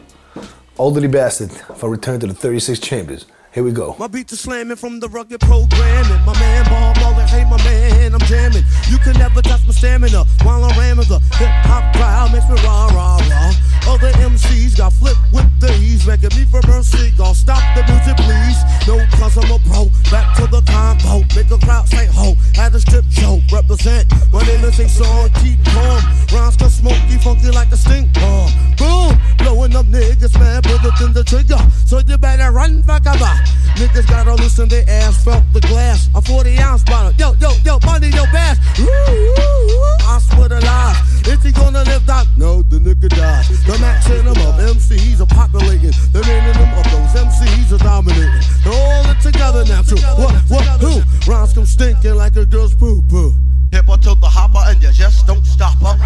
Old 0.76 0.94
Dirty 0.94 1.09
Bastard 1.09 1.64
van 1.76 1.90
Return 1.90 2.18
to 2.18 2.26
the 2.26 2.34
36 2.39 2.89
Chambers. 2.89 3.26
Here 3.51 3.66
we 3.66 3.74
go. 3.74 3.94
My 3.98 4.09
beats 4.09 4.32
are 4.32 4.40
slamming 4.40 4.78
from 4.78 5.01
the 5.01 5.09
rugged 5.09 5.40
programming. 5.40 6.24
My 6.24 6.32
man 6.39 6.64
Bob 6.64 6.97
Marley, 7.01 7.24
hey 7.24 7.44
my 7.44 7.62
man, 7.64 8.14
I'm 8.14 8.26
jamming. 8.26 8.64
You 8.89 8.98
can 8.98 9.18
never 9.18 9.43
touch 9.43 9.66
my 9.66 9.72
stamina 9.72 10.24
while 10.44 10.64
I'm 10.64 10.78
ramming 10.78 11.09
the 11.09 11.18
hip 11.39 11.51
hop 11.68 11.94
crowd 11.97 12.32
makes 12.32 12.48
me 12.48 12.56
rah 12.64 12.86
rah 12.97 13.18
rah. 13.28 13.52
Other 13.88 14.12
MCs 14.22 14.76
got 14.76 14.92
flipped 14.92 15.20
with 15.32 15.48
these, 15.60 16.06
making 16.06 16.30
me 16.36 16.44
for 16.44 16.60
mercy. 16.66 17.10
Gonna 17.16 17.34
stop 17.34 17.62
the 17.74 17.82
music, 17.90 18.16
please. 18.16 18.59
No, 18.86 18.98
cause 19.18 19.36
I'm 19.36 19.50
a 19.50 19.59
pro. 19.66 19.90
Back 20.10 20.36
to 20.36 20.46
the 20.46 20.62
combo, 20.62 21.26
make 21.34 21.50
a 21.50 21.59
crowd 21.59 21.88
say 21.88 22.06
ho. 22.06 22.34
At 22.59 22.74
a 22.74 22.80
strip 22.80 23.04
show, 23.10 23.40
represent. 23.52 24.10
My 24.32 24.42
name 24.42 24.64
is 24.64 24.78
song, 24.92 25.30
keep 25.42 25.62
calm. 25.66 26.02
Rhymes 26.32 26.56
go 26.56 26.68
smoky, 26.68 27.18
funky 27.18 27.50
like 27.50 27.70
the 27.70 27.76
stink 27.76 28.12
bomb. 28.14 28.50
Boom, 28.78 29.18
blowing 29.38 29.74
up 29.74 29.86
niggas, 29.86 30.38
man, 30.38 30.62
put 30.62 30.84
it 30.84 31.00
in 31.00 31.12
the 31.12 31.24
trigger. 31.24 31.59
So 31.86 31.98
you 31.98 32.18
better 32.18 32.52
run 32.52 32.82
back 32.82 33.02
about. 33.02 33.22
Ah. 33.22 33.59
Niggas 33.76 34.06
gotta 34.06 34.34
loosen 34.34 34.68
their 34.68 34.84
ass, 34.88 35.24
felt 35.24 35.44
the 35.52 35.60
glass. 35.60 36.09
A 36.14 36.20
40 36.20 36.59
ounce 36.59 36.84
bottle. 36.84 37.12
Yo, 37.18 37.34
yo, 37.40 37.50
yo, 37.64 37.78
money, 37.84 38.09
yo, 38.09 38.24
bass. 38.32 38.59
Woo, 38.78 38.86
woo, 38.86 39.66
woo. 39.66 39.96
I 40.06 40.20
swear 40.20 40.48
to 40.48 40.60
lies. 40.60 41.26
Is 41.26 41.42
he 41.42 41.52
gonna 41.52 41.82
live? 41.84 42.02
No, 42.36 42.62
the 42.62 42.78
nigga 42.78 43.09
died. 43.09 43.44
The 43.73 43.78
maximum 43.78 44.36
of 44.36 44.61
MCs 44.61 45.20
are 45.23 45.35
populating. 45.35 45.97
The 46.12 46.20
minimum 46.20 46.77
of 46.77 46.85
those 46.93 47.09
MCs 47.16 47.73
are 47.73 47.78
dominating. 47.78 48.28
They're 48.65 48.74
all 48.74 49.09
in 49.09 49.16
together 49.16 49.65
now. 49.65 49.81
True. 49.81 49.97
What, 50.20 50.35
what, 50.51 50.62
who? 50.82 51.01
Rhymes 51.24 51.55
come 51.55 51.65
stinking 51.65 52.15
like 52.16 52.36
a 52.36 52.44
girl's 52.44 52.74
poo 52.74 53.01
poo. 53.01 53.32
Hip 53.73 53.86
her 53.89 53.97
to 53.97 54.15
the 54.15 54.28
hopper 54.28 54.61
and 54.69 54.82
you 54.82 54.93
just 54.93 55.27
don't 55.27 55.47
stop 55.47 55.81
her. 55.81 55.97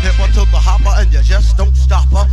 Hip 0.00 0.14
her 0.14 0.32
to 0.40 0.50
the 0.50 0.56
hopper 0.56 0.94
and 0.96 1.12
you 1.12 1.20
just 1.20 1.58
don't 1.58 1.76
stop 1.76 2.08
her. 2.08 2.24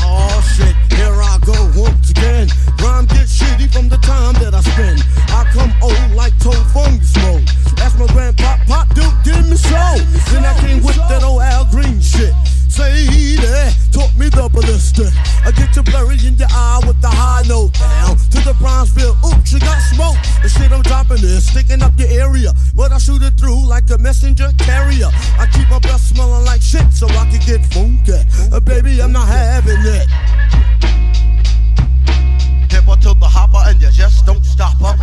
Oh 0.00 0.40
shit, 0.56 0.74
here 0.96 1.20
I 1.20 1.38
go 1.44 1.52
once 1.78 2.08
again. 2.08 2.48
Rhyme 2.80 3.06
shitty 3.54 3.72
from 3.72 3.88
the 3.88 3.98
time 3.98 4.34
that 4.34 4.54
I 4.54 4.60
spend. 4.60 5.02
I 5.30 5.44
come 5.52 5.72
old 5.82 6.14
like 6.14 6.36
Toe 6.38 6.52
Fungus 6.72 7.14
mode. 7.22 7.46
That's 7.76 7.96
my 7.98 8.06
grandpa, 8.06 8.58
pop, 8.66 8.88
dude, 8.94 9.12
give 9.24 9.48
me 9.48 9.56
show. 9.56 9.96
Then 10.30 10.44
I 10.44 10.54
came 10.60 10.82
with 10.82 10.96
that 11.08 11.22
old 11.22 11.42
Al 11.42 11.64
Green 11.66 12.00
shit. 12.00 12.32
Say 12.68 13.06
that, 13.38 13.76
taught 13.92 14.14
me 14.18 14.28
the 14.28 14.48
ballistic. 14.50 15.12
I 15.46 15.52
get 15.52 15.76
you 15.76 15.82
blurry 15.82 16.18
in 16.26 16.34
your 16.34 16.48
eye 16.50 16.80
with 16.86 17.00
the 17.00 17.08
high 17.08 17.46
note 17.46 17.72
down 17.74 18.16
to 18.18 18.38
the 18.42 18.54
Bronzeville. 18.58 19.14
Oops, 19.22 19.52
you 19.52 19.60
got 19.60 19.78
smoke. 19.94 20.18
The 20.42 20.48
shit 20.48 20.72
I'm 20.72 20.82
dropping 20.82 21.22
is 21.22 21.46
sticking 21.46 21.82
up 21.82 21.92
your 21.96 22.10
area, 22.10 22.50
but 22.74 22.90
I 22.90 22.98
shoot 22.98 23.22
it 23.22 23.34
through 23.38 23.66
like 23.66 23.90
a 23.90 23.98
messenger 23.98 24.50
carrier. 24.58 25.10
I 25.38 25.46
keep 25.52 25.70
my 25.70 25.78
breath 25.78 26.00
smelling 26.00 26.44
like 26.44 26.62
shit 26.62 26.90
so 26.92 27.06
I 27.06 27.30
can 27.30 27.40
get 27.46 27.64
funky. 27.70 28.18
Uh, 28.50 28.58
baby, 28.58 29.00
I'm 29.00 29.12
not 29.12 29.28
having 29.28 29.78
it. 29.78 30.08
Hip 32.74 32.86
her 32.86 32.96
to 32.96 33.14
the 33.14 33.28
hopper 33.28 33.62
and 33.70 33.80
you 33.80 33.88
just 33.92 34.26
don't 34.26 34.44
stop 34.44 34.74
her. 34.80 34.96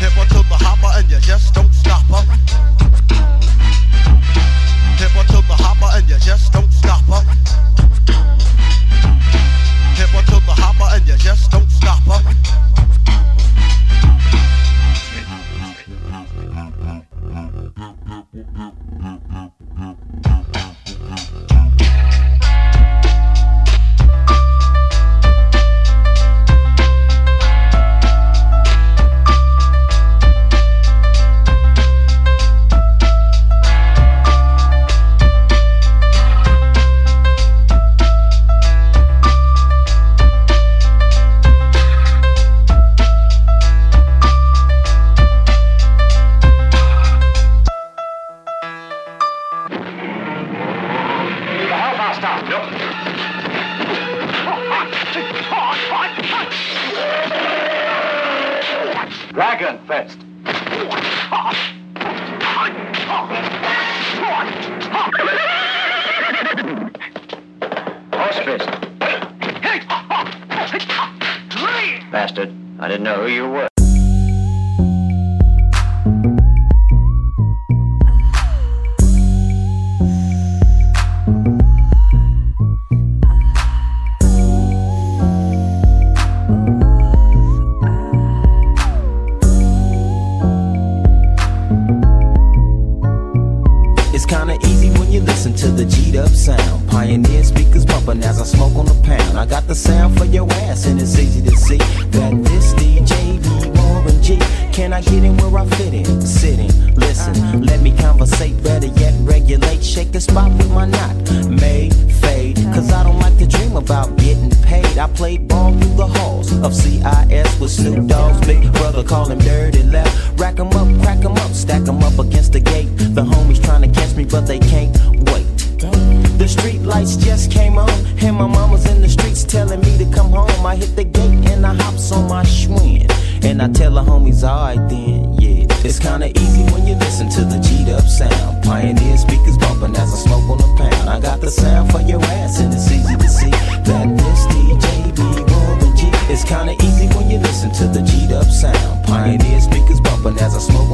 Hip 0.00 0.12
her 0.12 0.24
to 0.24 0.40
the 0.48 0.56
hopper 0.56 0.88
and 0.96 1.10
you 1.10 1.20
just 1.20 1.52
don't 1.52 1.74
stop 1.74 2.04
her. 2.08 2.24
Hip 4.96 5.10
her 5.10 5.24
to 5.24 5.42
the 5.46 5.56
hopper 5.60 5.90
and 5.92 6.08
you 6.08 6.18
just 6.18 6.54
don't 6.54 6.72
stop 6.72 7.04
her. 7.12 7.20
Hip 9.92 10.08
her 10.08 10.22
to 10.22 10.40
the 10.46 10.54
hopper 10.56 10.88
and 10.96 11.06
you 11.06 11.16
just 11.18 11.50
don't 11.50 11.70
stop 11.70 12.02
her. 12.04 12.22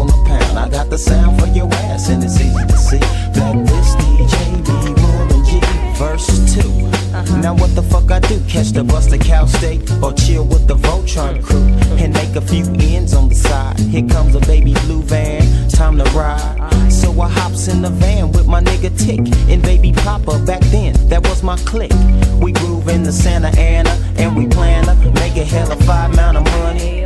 On 0.00 0.06
the 0.06 0.20
pound. 0.26 0.58
I 0.58 0.68
got 0.68 0.88
the 0.90 0.98
sound 0.98 1.38
for 1.40 1.46
your 1.48 1.72
ass, 1.90 2.08
and 2.08 2.24
it's 2.24 2.40
easy 2.40 2.66
to 2.66 2.78
see 2.78 2.98
that 2.98 3.54
this 3.66 3.94
DJ 4.00 4.34
be 4.66 5.02
Warren 5.02 5.44
G. 5.44 5.60
Verse 5.98 6.54
2. 6.54 6.60
Uh-huh. 6.60 7.36
Now 7.38 7.54
what 7.54 7.74
the 7.74 7.82
fuck 7.82 8.10
I 8.10 8.20
do? 8.20 8.40
Catch 8.48 8.70
the 8.70 8.82
bus 8.82 9.06
to 9.08 9.18
Cal 9.18 9.46
State 9.46 9.82
or 10.02 10.12
chill 10.14 10.44
with 10.46 10.66
the 10.66 10.76
Voltron 10.76 11.42
crew 11.42 11.68
and 12.02 12.14
make 12.14 12.34
a 12.36 12.40
few 12.40 12.64
ends 12.80 13.12
on 13.12 13.28
the 13.28 13.34
side. 13.34 13.78
Here 13.78 14.08
comes 14.08 14.34
a 14.34 14.40
baby 14.40 14.74
blue 14.86 15.02
van, 15.02 15.68
time 15.68 15.98
to 15.98 16.04
ride. 16.10 16.90
So 16.90 17.20
I 17.20 17.28
hops 17.28 17.68
in 17.68 17.82
the 17.82 17.90
van 17.90 18.32
with 18.32 18.46
my 18.46 18.60
nigga 18.62 18.90
Tick 18.98 19.20
and 19.50 19.62
baby 19.62 19.92
Papa. 19.92 20.38
Back 20.46 20.62
then, 20.72 20.94
that 21.08 21.22
was 21.28 21.42
my 21.42 21.56
clique. 21.58 21.92
We 22.40 22.52
groove 22.52 22.88
in 22.88 23.02
the 23.02 23.12
Santa 23.12 23.48
Ana 23.58 23.90
and 24.16 24.36
we 24.36 24.46
plan 24.46 24.84
to 24.86 25.10
make 25.20 25.36
a 25.36 25.44
hell 25.44 25.70
of 25.70 25.80
five 25.84 26.12
amount 26.12 26.38
of 26.38 26.44
money. 26.44 26.99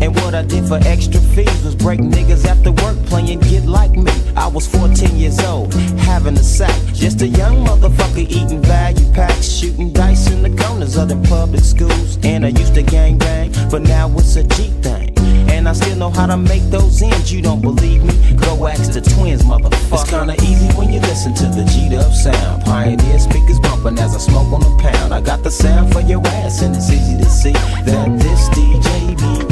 And 0.00 0.14
what 0.16 0.34
I 0.34 0.42
did 0.42 0.66
for 0.66 0.78
extra 0.84 1.20
fees 1.20 1.62
was 1.62 1.74
break 1.74 2.00
niggas 2.00 2.46
after 2.46 2.72
work 2.72 2.96
playing 3.06 3.40
Get 3.40 3.66
Like 3.66 3.92
Me. 3.92 4.12
I 4.34 4.46
was 4.46 4.66
14 4.66 5.16
years 5.16 5.38
old, 5.40 5.74
having 6.00 6.34
a 6.38 6.42
sack. 6.42 6.74
Just 6.94 7.20
a 7.20 7.28
young 7.28 7.66
motherfucker 7.66 8.26
eating 8.28 8.62
value 8.62 9.12
packs, 9.12 9.46
shooting 9.46 9.92
dice 9.92 10.30
in 10.30 10.42
the 10.42 10.62
corners 10.62 10.96
of 10.96 11.08
the 11.08 11.16
public 11.28 11.62
schools. 11.62 12.18
And 12.22 12.46
I 12.46 12.48
used 12.48 12.74
to 12.74 12.82
gang 12.82 13.18
bang, 13.18 13.52
but 13.70 13.82
now 13.82 14.10
it's 14.16 14.36
a 14.36 14.44
G 14.44 14.68
thing. 14.80 15.12
And 15.50 15.68
I 15.68 15.74
still 15.74 15.96
know 15.96 16.10
how 16.10 16.26
to 16.26 16.36
make 16.38 16.62
those 16.70 17.02
ends. 17.02 17.30
You 17.30 17.42
don't 17.42 17.60
believe 17.60 18.02
me? 18.02 18.14
Go 18.36 18.66
ask 18.66 18.92
the 18.92 19.02
twins, 19.02 19.42
motherfucker. 19.42 20.00
It's 20.00 20.10
kinda 20.10 20.34
easy 20.42 20.68
when 20.78 20.90
you 20.90 21.00
listen 21.00 21.34
to 21.34 21.46
the 21.46 21.64
G'd 21.64 21.92
up 21.94 22.12
sound. 22.14 22.64
Pioneer 22.64 23.18
speakers 23.18 23.60
bumping 23.60 23.98
as 23.98 24.14
I 24.14 24.18
smoke 24.18 24.50
on 24.52 24.60
the 24.60 24.74
pound. 24.82 25.12
I 25.12 25.20
got 25.20 25.42
the 25.42 25.50
sound 25.50 25.92
for 25.92 26.00
your 26.00 26.26
ass, 26.26 26.62
and 26.62 26.74
it's 26.74 26.90
easy 26.90 27.18
to 27.18 27.28
see 27.28 27.52
that 27.52 28.18
this 28.18 28.48
DJ 28.50 29.14
G. 29.16 29.49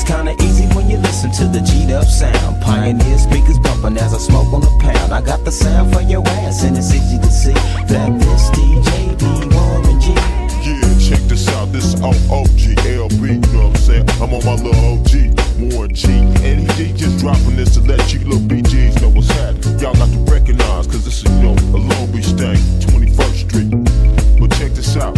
It's 0.00 0.06
kinda 0.08 0.32
easy 0.44 0.64
when 0.76 0.88
you 0.88 0.96
listen 0.98 1.32
to 1.32 1.44
the 1.48 1.58
G'd 1.58 1.90
up 1.90 2.04
sound. 2.04 2.62
Pioneer 2.62 3.18
speakers 3.18 3.58
bumping 3.58 3.98
as 3.98 4.14
I 4.14 4.18
smoke 4.18 4.52
on 4.52 4.60
the 4.60 4.70
pound. 4.78 5.12
I 5.12 5.20
got 5.20 5.44
the 5.44 5.50
sound 5.50 5.92
for 5.92 6.00
your 6.02 6.22
ass, 6.46 6.62
and 6.62 6.78
it's 6.78 6.94
easy 6.94 7.18
to 7.18 7.28
see 7.28 7.52
that 7.90 8.14
this 8.20 8.48
DJ 8.54 9.18
be 9.18 9.26
Warren 9.50 10.00
G. 10.00 10.14
Yeah, 10.62 10.86
check 11.02 11.18
this 11.26 11.48
out. 11.48 11.72
This 11.72 11.96
OOG 11.96 12.78
LB, 12.78 13.42
you 13.42 13.52
know 13.58 13.66
what 13.66 13.74
I'm 13.74 13.74
saying? 13.74 14.08
I'm 14.22 14.32
on 14.34 14.44
my 14.46 14.54
little 14.54 15.02
OG. 15.02 15.34
Warren 15.66 15.92
G. 15.92 16.06
And 16.46 16.70
he 16.78 16.92
just 16.92 17.18
dropping 17.18 17.56
this 17.56 17.74
to 17.74 17.80
let 17.80 18.14
you 18.14 18.20
little 18.20 18.38
BGs 18.46 19.02
know 19.02 19.08
what's 19.08 19.26
happening. 19.32 19.80
Y'all 19.80 19.94
got 19.94 20.10
to 20.14 20.18
recognize, 20.30 20.86
cause 20.86 21.04
this 21.04 21.24
is, 21.24 21.30
you 21.42 21.42
know, 21.42 21.56
a 21.74 21.80
Long 21.90 22.06
Beach 22.12 22.30
thing, 22.38 22.54
21st 22.86 23.50
Street. 23.50 23.70
But 24.38 24.52
check 24.58 24.70
this 24.78 24.96
out. 24.96 25.16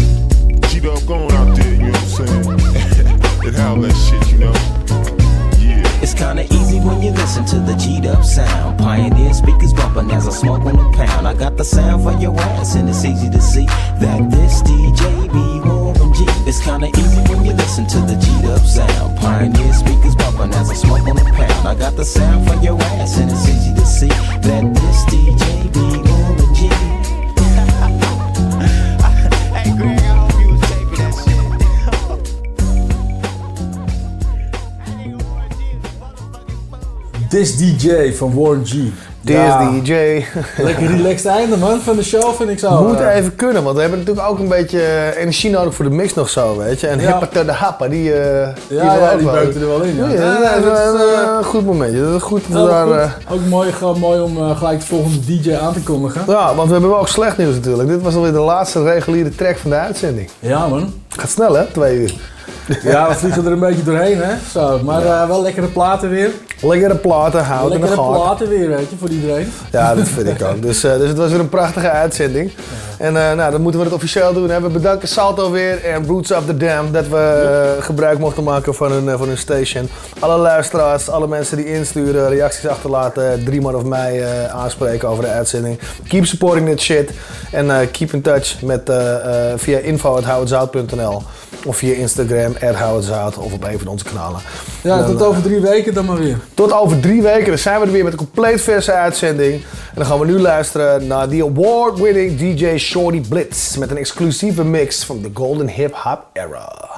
G 0.73 0.81
Dub 0.81 1.05
going 1.05 1.32
out 1.32 1.55
there, 1.55 1.70
you 1.70 1.93
know 1.93 2.01
what 2.01 2.20
I'm 2.20 2.57
saying? 2.57 3.20
and 3.44 3.57
how 3.57 3.74
that 3.77 3.93
shit, 3.93 4.32
you 4.32 4.39
know 4.39 4.60
listen 7.31 7.45
to 7.45 7.73
the 7.73 7.77
G'd 7.79 8.07
up 8.07 8.25
sound. 8.25 8.79
Pioneer 8.79 9.33
speakers 9.33 9.73
bumping 9.73 10.11
as 10.11 10.27
I 10.27 10.33
smoke 10.33 10.65
on 10.65 10.79
a 10.79 10.93
pound. 10.97 11.29
I 11.29 11.35
got 11.35 11.57
the 11.57 11.65
sound 11.65 12.03
for 12.03 12.13
your 12.21 12.39
ass, 12.41 12.75
and 12.75 12.89
it's 12.89 13.05
easy 13.05 13.31
to 13.31 13.41
see 13.41 13.67
that 13.67 14.31
this 14.31 14.63
DJ 14.63 15.29
be 15.33 15.69
Warren 15.69 16.13
G. 16.15 16.25
It's 16.49 16.61
kinda 16.61 16.89
easy 16.89 17.21
when 17.29 17.45
you 17.45 17.53
listen 17.53 17.87
to 17.87 17.99
the 18.01 18.17
G'd 18.17 18.47
up 18.51 18.65
sound. 18.67 19.19
Pioneer 19.19 19.73
speakers 19.73 20.17
bumping 20.17 20.53
as 20.55 20.71
I 20.71 20.75
smoke 20.75 21.07
on 21.07 21.19
a 21.19 21.25
pound. 21.25 21.69
I 21.69 21.75
got 21.75 21.97
the 21.97 22.05
sound 22.05 22.49
for 22.49 22.57
your 22.57 22.81
ass, 22.83 23.19
and 23.19 23.31
it's 23.31 23.49
easy 23.49 23.75
to 23.75 23.87
see 23.87 24.13
that 24.47 24.65
this 24.75 25.05
DJ 25.11 25.40
This 37.31 37.57
DJ 37.57 38.12
van 38.15 38.35
Warren 38.35 38.66
G. 38.66 38.73
This 39.24 39.52
DJ. 39.82 39.93
Lekker 40.66 40.86
relaxed 40.97 41.27
einde 41.27 41.57
man 41.57 41.81
van 41.81 41.97
de 41.97 42.02
show 42.05 42.35
vind 42.35 42.51
ik 42.51 42.59
zo. 42.59 42.86
Moet 42.89 43.01
eh, 43.01 43.16
even 43.16 43.35
kunnen, 43.36 43.62
want 43.62 43.74
we 43.74 43.81
hebben 43.81 43.98
natuurlijk 43.98 44.28
ook 44.28 44.39
een 44.39 44.48
beetje 44.48 44.81
eh, 44.82 45.20
energie 45.23 45.51
nodig 45.51 45.74
voor 45.74 45.85
de 45.85 45.90
mix 45.90 46.15
nog 46.15 46.28
zo, 46.31 46.57
weet 46.57 46.81
je. 46.81 46.86
En 46.86 47.01
Ja. 47.01 47.19
Hippa 47.19 47.43
de 47.43 47.52
Happa, 47.52 47.89
die, 47.89 48.12
eh 48.15 48.48
die, 48.69 48.77
Ja, 48.78 48.94
ja, 48.94 49.11
er 49.12 49.66
wel 49.66 49.81
in, 49.82 49.97
ja. 49.97 50.09
Ja, 50.09 50.23
Ja, 50.43 50.55
dat 50.61 50.78
is 50.78 50.85
dat 50.85 50.94
is, 50.94 51.36
een 51.39 51.44
goed 51.44 51.65
momentje. 51.66 52.01
Dat 52.01 52.15
is 52.16 52.23
goed 52.23 52.43
om 52.48 52.55
daar... 52.55 52.86
goed. 52.86 52.94
eh, 52.97 53.32
Ook 53.32 53.44
mooi, 53.48 53.73
gewoon 53.73 53.98
mooi 53.98 54.20
om 54.20 54.55
gelijk 54.57 54.81
de 54.81 54.86
volgende 54.86 55.19
DJ 55.27 55.55
aan 55.55 55.73
te 55.73 55.81
kondigen. 55.82 56.23
ja, 56.27 56.55
want 56.55 56.66
we 56.66 56.73
hebben 56.73 56.90
wel 56.90 56.98
ook 56.98 57.09
slecht 57.09 57.36
nieuws 57.39 57.55
natuurlijk. 57.55 57.89
Dit 57.89 58.02
was 58.02 58.15
alweer 58.15 58.32
de 58.32 58.39
laatste 58.39 58.82
reguliere 58.82 59.35
track 59.35 59.57
van 59.57 59.70
de 59.70 59.77
uitzending. 59.77 60.28
Ja 60.39 60.66
man. 60.69 60.93
Gaat 61.09 61.31
snel 61.31 61.55
hè, 61.55 61.65
twee 61.65 61.97
uur. 61.98 62.15
Ja, 62.83 63.09
we 63.09 63.15
vliegen 63.15 63.47
er 63.47 63.53
een 63.53 63.59
beetje 63.59 63.83
doorheen 63.83 64.19
hè. 64.19 64.35
Zo, 64.53 64.81
maar 64.85 65.05
eh, 65.05 65.27
wel 65.27 65.43
lekkere 65.43 65.67
platen 65.67 66.11
weer. 66.11 66.31
Lekkere 66.61 66.97
platen, 66.97 67.45
houden 67.45 67.81
de 67.81 67.87
Lekkere 67.87 68.09
platen 68.09 68.49
weer, 68.49 68.69
weet 68.69 68.91
je, 68.91 68.97
voor 68.99 69.09
iedereen. 69.09 69.53
Ja, 69.73 69.95
dat 69.95 70.09
vind 70.09 70.27
ik 70.29 70.43
ook. 70.43 70.63
Dus, 70.63 70.85
eh, 70.85 70.99
dus 70.99 71.09
het 71.09 71.19
was 71.19 71.31
weer 71.31 71.41
een 71.41 71.49
prachtige 71.49 71.91
uitzending. 71.91 72.53
En 72.99 73.17
eh, 73.17 73.37
nou, 73.37 73.51
dan 73.51 73.61
moeten 73.61 73.81
we 73.81 73.87
het 73.87 73.95
officieel 73.95 74.33
doen. 74.33 74.51
hè. 74.51 74.61
We 74.61 74.69
bedanken 74.69 75.09
Salto 75.09 75.51
weer 75.51 75.85
en 75.85 76.07
Roots 76.07 76.33
of 76.33 76.45
the 76.47 76.57
Dam 76.57 76.93
dat 76.93 77.09
we 77.09 77.77
gebruik 77.81 78.19
mochten 78.19 78.43
maken 78.45 78.75
van 78.75 78.93
hun, 78.93 79.19
van 79.19 79.29
hun 79.29 79.39
station. 79.39 79.89
Alle 80.19 80.37
luisteraars, 80.37 81.09
alle 81.09 81.27
mensen 81.27 81.57
die 81.57 81.67
insturen, 81.67 82.29
reacties 82.29 82.67
achterlaten, 82.67 83.45
drie 83.45 83.61
man 83.61 83.75
of 83.75 83.85
mij 83.85 84.25
aanspreken 84.51 85.09
over 85.09 85.25
de 85.25 85.31
uitzending. 85.31 85.79
Keep 86.09 86.27
supporting 86.27 86.69
this 86.69 86.83
shit. 86.83 87.11
En 87.53 87.91
keep 87.91 88.13
in 88.13 88.23
touch 88.23 88.63
met, 88.63 88.93
via 89.57 89.79
info.houhetzout.nl 89.79 91.23
of 91.66 91.77
via 91.77 91.95
Instagram, 91.95 92.55
@houhetzout 92.74 93.37
of 93.39 93.53
op 93.53 93.65
een 93.65 93.78
van 93.78 93.89
onze 93.89 94.05
kanalen. 94.05 94.41
Ja, 94.82 94.97
Dan, 94.97 95.07
tot 95.07 95.20
eh, 95.20 95.27
over 95.27 95.43
drie 95.43 95.61
weken 95.61 95.95
dan 95.95 96.05
maar 96.05 96.16
weer. 96.19 96.39
tot 96.55 96.73
over 96.73 97.01
drie 97.01 97.23
weken, 97.23 97.47
dan 97.47 97.59
zijn 97.59 97.81
we 97.81 97.87
er 97.87 97.93
weer 97.93 98.05
met 98.05 98.12
een 98.12 98.19
compleet 98.19 98.61
verse 98.61 98.93
uitzending. 98.93 99.53
En 99.55 99.95
dan 99.95 100.07
gaan 100.07 100.19
we 100.19 100.27
nu 100.27 100.39
luisteren 100.39 101.07
naar 101.07 101.28
die 101.28 101.45
award-winning 101.45 102.39
DJ 102.39 102.77
Shorty 102.77 103.20
Blitz 103.28 103.77
met 103.77 103.91
een 103.91 103.97
exclusieve 103.97 104.65
mix 104.65 105.05
van 105.05 105.23
de 105.23 105.31
Golden 105.35 105.69
Hip 105.69 105.95
Hop 105.95 106.20
Era. 106.32 106.89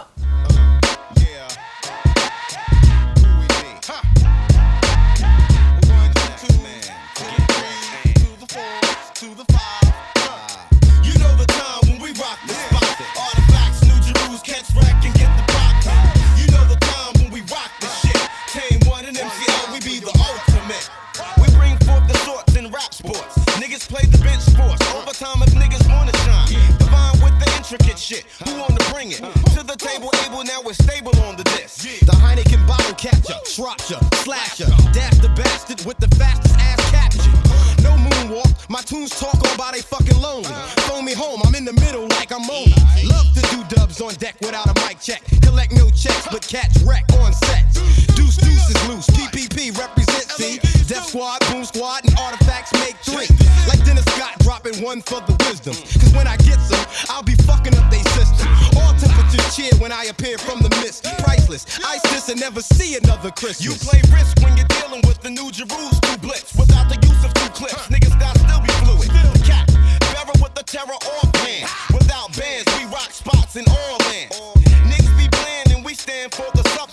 Catch 46.53 46.77
wreck 46.85 47.09
on 47.25 47.33
set. 47.33 47.65
Deuce 48.13 48.37
Deuce 48.37 48.69
is 48.69 48.89
loose, 48.89 49.07
PPP 49.17 49.73
represent 49.73 50.29
C. 50.37 50.61
Death 50.85 51.09
Squad, 51.09 51.41
Boom 51.49 51.65
Squad, 51.65 52.05
and 52.05 52.13
artifacts 52.21 52.75
make 52.75 52.95
three. 53.01 53.25
Like 53.67 53.83
Dennis 53.87 54.05
Scott 54.13 54.37
dropping 54.41 54.77
one 54.85 55.01
for 55.01 55.25
the 55.25 55.33
wisdom. 55.49 55.73
Cause 55.73 56.13
when 56.13 56.29
I 56.29 56.37
get 56.45 56.61
some, 56.61 56.85
I'll 57.09 57.23
be 57.23 57.37
fucking 57.49 57.75
up 57.75 57.91
they 57.91 58.05
system. 58.13 58.47
All 58.77 58.93
temperatures 59.01 59.57
cheer 59.57 59.73
when 59.81 59.93
I 59.93 60.05
appear 60.13 60.37
from 60.37 60.61
the 60.61 60.69
mist. 60.85 61.09
Priceless, 61.25 61.65
ice 61.87 62.03
this 62.13 62.29
and 62.29 62.39
never 62.39 62.61
see 62.61 62.97
another 62.97 63.31
Christmas. 63.31 63.65
You 63.65 63.73
play 63.89 64.03
risk 64.13 64.37
when 64.45 64.55
you're 64.59 64.69
dealing 64.77 65.01
with 65.09 65.23
the 65.23 65.31
new 65.31 65.49
Jerus, 65.49 65.97
two 66.05 66.19
blitz. 66.19 66.53
Without 66.55 66.93
the 66.93 67.01
use 67.01 67.25
of 67.25 67.33
two 67.33 67.49
clips, 67.57 67.89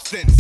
for 0.10 0.39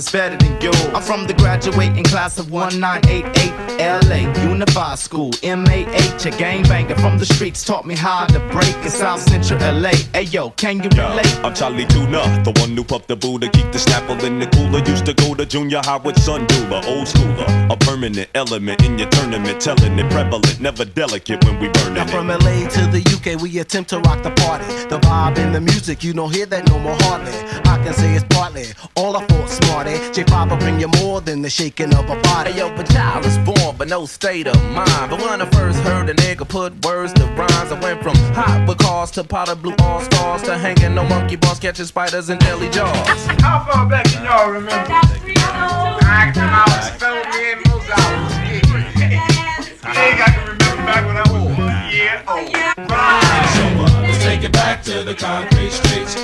is 0.00 0.10
better 0.10 0.36
than 0.36 0.58
yours. 0.62 0.86
I'm 0.94 1.02
from 1.02 1.26
the 1.26 1.34
graduating 1.34 2.04
class 2.04 2.38
of 2.38 2.50
1988 2.50 3.69
LA 3.90 4.30
Unified 4.48 4.98
School, 4.98 5.30
MAH, 5.42 6.22
a 6.28 6.30
gangbanger 6.38 6.94
from 7.00 7.18
the 7.18 7.26
streets 7.26 7.64
taught 7.64 7.84
me 7.84 7.96
how 7.96 8.24
to 8.26 8.38
break 8.52 8.74
in 8.84 8.90
South 8.90 9.20
Central 9.20 9.58
LA. 9.60 9.90
Hey 10.14 10.24
yo, 10.24 10.50
can 10.50 10.76
you 10.76 10.88
relate? 10.90 11.26
I'm 11.44 11.52
Chali 11.54 11.86
2na, 11.86 12.44
the 12.44 12.52
one 12.60 12.76
who 12.76 12.84
puffed 12.84 13.08
the 13.08 13.16
Buddha, 13.16 13.48
keep 13.48 13.72
the 13.72 13.78
snapple 13.78 14.22
in 14.22 14.38
the 14.38 14.46
cooler. 14.48 14.78
Used 14.88 15.06
to 15.06 15.14
go 15.14 15.34
to 15.34 15.44
junior 15.44 15.80
high 15.82 15.96
with 15.96 16.16
Sun 16.22 16.46
Dula, 16.46 16.86
old 16.86 17.08
schooler. 17.08 17.48
A 17.72 17.76
permanent 17.76 18.28
element 18.34 18.80
in 18.84 18.96
your 18.98 19.08
tournament, 19.10 19.60
telling 19.60 19.98
it 19.98 20.08
prevalent, 20.12 20.60
never 20.60 20.84
delicate 20.84 21.42
when 21.44 21.58
we 21.58 21.68
burning 21.70 21.94
Now 21.94 22.04
it. 22.04 22.10
from 22.10 22.28
LA 22.28 22.68
to 22.68 22.82
the 22.94 23.02
UK, 23.16 23.40
we 23.42 23.58
attempt 23.58 23.90
to 23.90 23.98
rock 24.00 24.22
the 24.22 24.30
party. 24.42 24.66
The 24.88 25.00
vibe 25.00 25.38
and 25.38 25.52
the 25.52 25.60
music, 25.60 26.04
you 26.04 26.12
don't 26.12 26.32
hear 26.32 26.46
that 26.46 26.68
no 26.68 26.78
more 26.78 26.96
hardly. 27.00 27.32
I 27.68 27.82
can 27.82 27.94
say 27.94 28.14
it's 28.14 28.24
partly 28.30 28.66
all 28.94 29.16
I 29.16 29.26
thought 29.26 29.48
smarty. 29.48 29.92
J5 30.14 30.50
will 30.50 30.56
bring 30.58 30.78
you 30.78 30.88
more 31.02 31.20
than 31.20 31.42
the 31.42 31.50
shaking 31.50 31.92
of 31.94 32.08
a 32.08 32.20
body. 32.22 32.50
Hey 32.50 32.58
yo, 32.58 32.74
but 32.76 32.88
child 32.90 33.24
is 33.26 33.38
born, 33.38 33.76
but 33.80 33.88
no 33.88 34.04
state 34.04 34.46
of 34.46 34.62
mind. 34.74 35.10
But 35.10 35.22
when 35.22 35.40
I 35.40 35.48
first 35.48 35.78
heard 35.78 36.10
a 36.10 36.14
nigga 36.14 36.46
put 36.46 36.84
words 36.84 37.14
to 37.14 37.24
rhymes, 37.28 37.72
I 37.72 37.80
went 37.80 38.02
from 38.02 38.14
hot 38.34 38.68
with 38.68 38.76
cars 38.76 39.10
to 39.12 39.24
powder 39.24 39.54
blue 39.54 39.74
all 39.80 40.02
stars 40.02 40.42
to 40.42 40.58
hanging 40.58 40.98
on 40.98 41.08
monkey 41.08 41.36
bars, 41.36 41.58
catching 41.58 41.86
spiders 41.86 42.28
and 42.28 42.38
jelly 42.42 42.68
jaws. 42.68 42.94
How 43.40 43.64
far 43.64 43.88
back 43.88 44.04
can 44.04 44.22
y'all 44.22 44.50
remember? 44.50 44.92
I 44.92 46.30
come 46.34 46.50
out, 46.50 46.68
spell 46.94 47.24
me 47.32 47.52
in 47.52 47.58
Mozart. 47.68 47.96
I 49.82 49.94
think 49.96 50.20
I 50.20 50.30
can 50.30 50.44
remember 50.46 50.82
back 50.84 51.06
when 51.06 51.16
I 51.16 51.24
was 51.32 51.56
one 51.56 51.90
year 51.90 52.22
old. 52.28 52.52
So 52.52 53.64
uh, 53.64 54.02
let's 54.02 54.22
take 54.22 54.44
it 54.44 54.52
back 54.52 54.82
to 54.82 55.02
the 55.02 55.14
concrete 55.14 55.70
streets. 55.70 56.16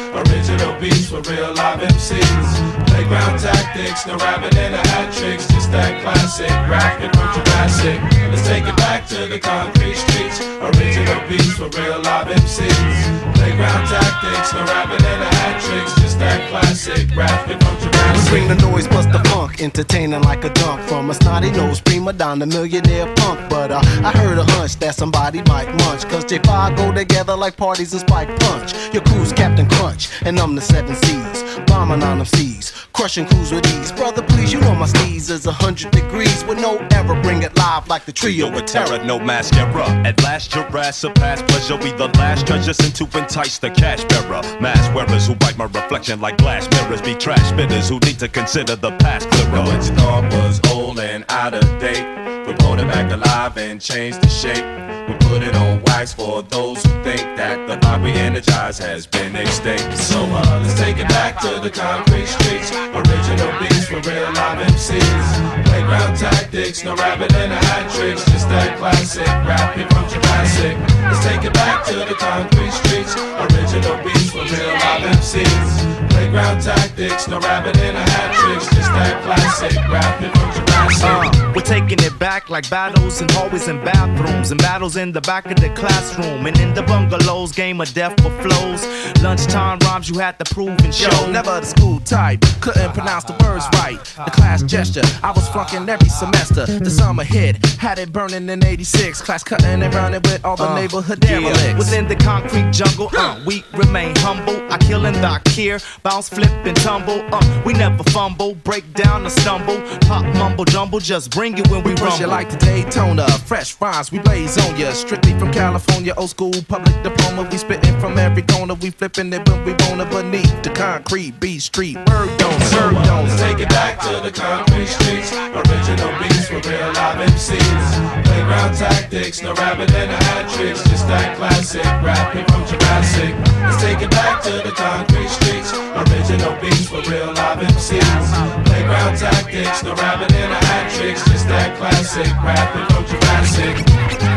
Original 0.56 0.80
beats 0.80 1.06
for 1.10 1.20
real 1.30 1.52
live 1.52 1.80
MCs. 1.80 2.86
Playground 2.86 3.38
tactics, 3.38 4.06
no 4.06 4.16
rapping 4.16 4.56
and 4.56 4.74
a 4.74 4.78
hat 4.88 5.12
tricks. 5.12 5.46
Just 5.48 5.70
that 5.70 6.00
classic 6.00 6.48
graphic 6.64 7.12
from 7.12 7.28
Jurassic. 7.36 8.00
Let's 8.32 8.46
take 8.48 8.64
it 8.64 8.76
back 8.76 9.06
to 9.08 9.26
the 9.26 9.38
concrete 9.38 9.96
streets. 9.96 10.40
Original 10.40 11.20
beats 11.28 11.52
for 11.60 11.68
real 11.76 12.00
live 12.00 12.28
MCs. 12.28 13.34
Playground 13.36 13.84
tactics, 13.84 14.54
no 14.54 14.64
rapping 14.64 15.04
and 15.04 15.22
a 15.22 15.28
hat 15.36 15.60
tricks. 15.60 15.92
Just 16.00 16.18
that 16.20 16.48
classic 16.48 17.08
graphic 17.12 17.60
from 17.60 17.76
Jurassic. 17.76 18.30
bring 18.30 18.48
the 18.48 18.56
noise, 18.56 18.88
bust 18.88 19.12
the 19.12 19.20
funk, 19.28 19.60
entertaining 19.60 20.22
like 20.22 20.42
a 20.44 20.50
dunk 20.54 20.80
from 20.88 21.10
a 21.10 21.14
snotty 21.14 21.50
nose 21.50 21.82
prima 21.82 22.14
donna, 22.14 22.46
millionaire 22.46 23.12
punk. 23.16 23.50
But 23.50 23.72
uh, 23.72 23.82
I 24.02 24.10
heard 24.16 24.38
a 24.38 24.44
hunch 24.56 24.76
that 24.76 24.94
somebody 24.94 25.42
might 25.48 25.68
munch, 25.84 26.08
cause 26.08 26.24
J5 26.24 26.76
go 26.76 26.92
together 26.92 27.36
like 27.36 27.58
parties 27.58 27.92
and 27.92 28.00
spike 28.00 28.28
punch. 28.40 28.72
Your 28.94 29.02
crew's 29.02 29.32
Captain 29.32 29.68
Crunch, 29.68 30.08
and 30.24 30.38
I'm 30.46 30.54
the 30.54 30.60
seven 30.60 30.94
seas, 30.94 31.42
bombing 31.66 32.04
on 32.04 32.18
them 32.18 32.24
seas, 32.24 32.70
crushing 32.92 33.26
crews 33.26 33.50
with 33.50 33.66
ease. 33.66 33.90
Brother, 33.90 34.22
please, 34.22 34.52
you 34.52 34.60
know 34.60 34.76
my 34.76 34.86
sneeze 34.86 35.28
is 35.28 35.44
a 35.44 35.50
hundred 35.50 35.90
degrees 35.90 36.44
with 36.44 36.60
no 36.60 36.78
error. 36.92 37.20
Bring 37.20 37.42
it 37.42 37.56
live 37.56 37.88
like 37.88 38.04
the 38.04 38.12
trio 38.12 38.32
Trio 38.32 38.48
of 38.50 38.54
with 38.54 38.66
terror, 38.66 38.98
terror. 38.98 39.04
no 39.04 39.18
mascara. 39.18 39.88
At 40.06 40.22
last, 40.22 40.54
your 40.54 40.64
ass 40.78 40.98
surpass 40.98 41.42
pleasure. 41.42 41.74
We 41.74 41.90
the 41.90 42.06
last 42.18 42.46
treasure 42.46 42.74
sent 42.74 42.94
to 42.94 43.18
entice 43.18 43.58
the 43.58 43.70
cash 43.70 44.04
bearer. 44.04 44.40
Mask 44.60 44.94
wearers 44.94 45.26
who 45.26 45.34
bite 45.34 45.58
my 45.58 45.64
reflection 45.64 46.20
like 46.20 46.38
glass 46.38 46.70
mirrors. 46.70 47.02
Be 47.02 47.16
trash 47.16 47.42
spitters 47.50 47.88
who 47.88 47.98
need 48.06 48.20
to 48.20 48.28
consider 48.28 48.76
the 48.76 48.92
past 48.98 49.28
clearer. 49.28 49.50
Know 49.50 49.62
what 49.64 49.84
you 49.84 49.96
thought 49.96 50.32
was 50.32 50.60
old 50.70 51.00
and 51.00 51.24
out 51.28 51.54
of 51.54 51.80
date. 51.80 52.35
We 52.46 52.54
pulled 52.54 52.78
it 52.78 52.86
back 52.86 53.10
alive 53.10 53.56
and 53.58 53.80
changed 53.80 54.22
the 54.22 54.28
shape. 54.28 54.64
We 55.08 55.14
put 55.26 55.42
it 55.42 55.54
on 55.56 55.82
wax 55.82 56.12
for 56.12 56.42
those 56.42 56.82
who 56.84 56.90
think 57.02 57.22
that 57.36 57.66
the 57.66 57.76
pop 57.78 58.00
we 58.00 58.12
energize 58.12 58.78
has 58.78 59.06
been 59.06 59.34
extinct. 59.34 59.98
So 59.98 60.22
uh, 60.22 60.60
let's 60.62 60.78
take 60.78 60.98
it 60.98 61.08
back 61.08 61.40
to 61.40 61.58
the 61.60 61.70
concrete 61.70 62.26
streets. 62.26 62.70
Original 62.70 63.50
beats 63.58 63.86
for 63.86 63.98
real 64.06 64.30
live 64.38 64.62
MCs. 64.62 65.66
Playground 65.66 66.16
tactics, 66.16 66.84
no 66.84 66.94
rabbit 66.94 67.34
and 67.34 67.52
a 67.52 67.56
hat 67.56 67.90
tricks. 67.90 68.24
Just 68.30 68.48
that 68.48 68.78
classic 68.78 69.26
rapping 69.26 69.88
from 69.88 70.06
Jurassic. 70.08 70.78
Let's 71.02 71.24
take 71.26 71.42
it 71.42 71.54
back 71.54 71.84
to 71.86 71.96
the 72.06 72.14
concrete 72.14 72.70
streets. 72.70 73.16
Original 73.42 73.98
beats 74.04 74.30
for 74.30 74.46
real 74.46 74.72
live 74.78 75.18
MCs. 75.18 76.05
Playground 76.16 76.62
tactics, 76.62 77.28
no 77.28 77.38
rabbit 77.40 77.76
and 77.76 77.94
a 77.96 78.00
hat 78.00 78.34
tricks. 78.34 78.64
Just 78.74 78.90
that 78.92 79.22
classic 79.24 79.76
rapping 79.90 80.30
from 80.30 80.66
Jurassic. 80.66 81.04
Uh, 81.04 81.52
we're 81.54 81.60
taking 81.62 81.98
it 82.04 82.18
back 82.18 82.48
like 82.48 82.68
battles 82.70 83.20
and 83.20 83.30
hallways 83.32 83.68
and 83.68 83.84
bathrooms 83.84 84.50
and 84.50 84.60
battles 84.62 84.96
in 84.96 85.12
the 85.12 85.20
back 85.20 85.44
of 85.50 85.60
the 85.60 85.68
classroom 85.70 86.46
and 86.46 86.58
in 86.58 86.72
the 86.72 86.82
bungalows. 86.84 87.52
Game 87.52 87.80
of 87.82 87.92
death 87.92 88.18
for 88.22 88.30
flows. 88.42 88.86
Lunchtime 89.22 89.78
rhymes 89.80 90.08
you 90.08 90.18
had 90.18 90.38
to 90.38 90.54
prove 90.54 90.78
and 90.84 90.94
show. 90.94 91.10
Yo, 91.10 91.30
never 91.30 91.60
the 91.60 91.66
school 91.66 92.00
type, 92.00 92.40
couldn't 92.62 92.92
pronounce 92.94 93.24
the 93.24 93.34
words 93.44 93.66
right. 93.74 93.98
The 94.24 94.30
class 94.30 94.62
gesture, 94.62 95.02
I 95.22 95.32
was 95.32 95.46
flunking 95.50 95.86
every 95.88 96.08
semester. 96.08 96.64
The 96.64 96.90
summer 96.90 97.24
hit, 97.24 97.64
had 97.76 97.98
it 97.98 98.10
burning 98.10 98.48
in 98.48 98.64
86. 98.64 99.20
Class 99.20 99.44
cutting 99.44 99.82
and 99.82 99.94
running 99.94 100.22
with 100.24 100.44
all 100.46 100.56
the 100.56 100.64
Uh, 100.64 100.74
neighborhood 100.74 101.22
yeah. 101.24 101.76
Within 101.76 102.08
the 102.08 102.16
concrete 102.16 102.72
jungle, 102.72 103.10
uh, 103.16 103.38
we 103.46 103.64
remain 103.74 104.14
humble. 104.16 104.56
I 104.72 104.78
kill 104.78 105.04
and 105.06 105.16
dock 105.20 105.46
here, 105.48 105.78
bounce, 106.06 106.28
flip 106.28 106.50
and 106.64 106.76
tumble. 106.76 107.20
Uh, 107.32 107.62
we 107.64 107.72
never 107.72 108.04
fumble, 108.04 108.54
break 108.54 108.84
down 108.94 109.26
or 109.26 109.30
stumble. 109.30 109.80
Pop, 110.02 110.24
mumble, 110.36 110.64
jumble, 110.64 111.00
just 111.00 111.32
bring 111.32 111.58
it 111.58 111.66
when 111.68 111.82
we 111.82 111.94
We 111.94 112.00
rush 112.00 112.02
rumble. 112.02 112.20
you 112.20 112.26
like 112.28 112.48
the 112.48 112.56
Daytona, 112.58 113.28
fresh 113.50 113.80
rhymes, 113.80 114.12
we 114.12 114.20
blaze 114.20 114.56
on 114.56 114.78
ya. 114.78 114.92
Strictly 114.92 115.36
from 115.36 115.52
California, 115.52 116.14
old 116.16 116.30
school, 116.30 116.52
public 116.68 116.94
diploma. 117.02 117.48
We 117.50 117.58
spitting 117.58 117.98
from 117.98 118.18
every 118.18 118.42
corner, 118.42 118.74
we 118.74 118.90
flipping 118.90 119.32
it 119.32 119.48
when 119.48 119.64
we 119.64 119.72
wanna. 119.80 120.06
Beneath 120.06 120.62
the 120.62 120.70
concrete, 120.70 121.40
B 121.40 121.58
Street, 121.58 121.96
word 121.96 122.38
don't 122.38 122.62
So 122.62 122.78
uh, 122.78 123.04
don't 123.04 123.26
let's 123.26 123.40
take 123.40 123.58
it 123.58 123.68
back 123.70 123.98
to 124.02 124.20
the 124.22 124.30
concrete 124.30 124.86
streets. 124.86 125.32
Original 125.32 126.12
beats 126.20 126.46
for 126.46 126.60
real 126.68 126.92
live 126.92 127.18
MCs. 127.30 128.25
Playground 128.36 128.76
tactics, 128.76 129.40
no 129.40 129.54
rabbit 129.54 129.90
and 129.92 130.10
a 130.10 130.24
hat 130.24 130.50
tricks. 130.52 130.82
Just 130.90 131.08
that 131.08 131.38
classic 131.38 131.82
rapping 132.04 132.44
from 132.52 132.66
Jurassic. 132.68 133.32
Let's 133.64 133.80
take 133.80 134.02
it 134.02 134.10
back 134.10 134.42
to 134.42 134.60
the 134.60 134.72
concrete 134.76 135.32
streets. 135.32 135.72
Original 135.72 136.52
beats 136.60 136.86
for 136.86 137.00
real 137.08 137.32
live 137.32 137.64
MCs. 137.64 138.64
Playground 138.66 139.16
tactics, 139.16 139.82
no 139.82 139.94
rabbit 139.94 140.30
and 140.34 140.52
a 140.52 140.60
hat 140.68 140.92
tricks. 140.92 141.24
Just 141.24 141.48
that 141.48 141.78
classic 141.78 142.28
rapping 142.44 142.84
from 142.92 143.06
Jurassic. 143.08 144.35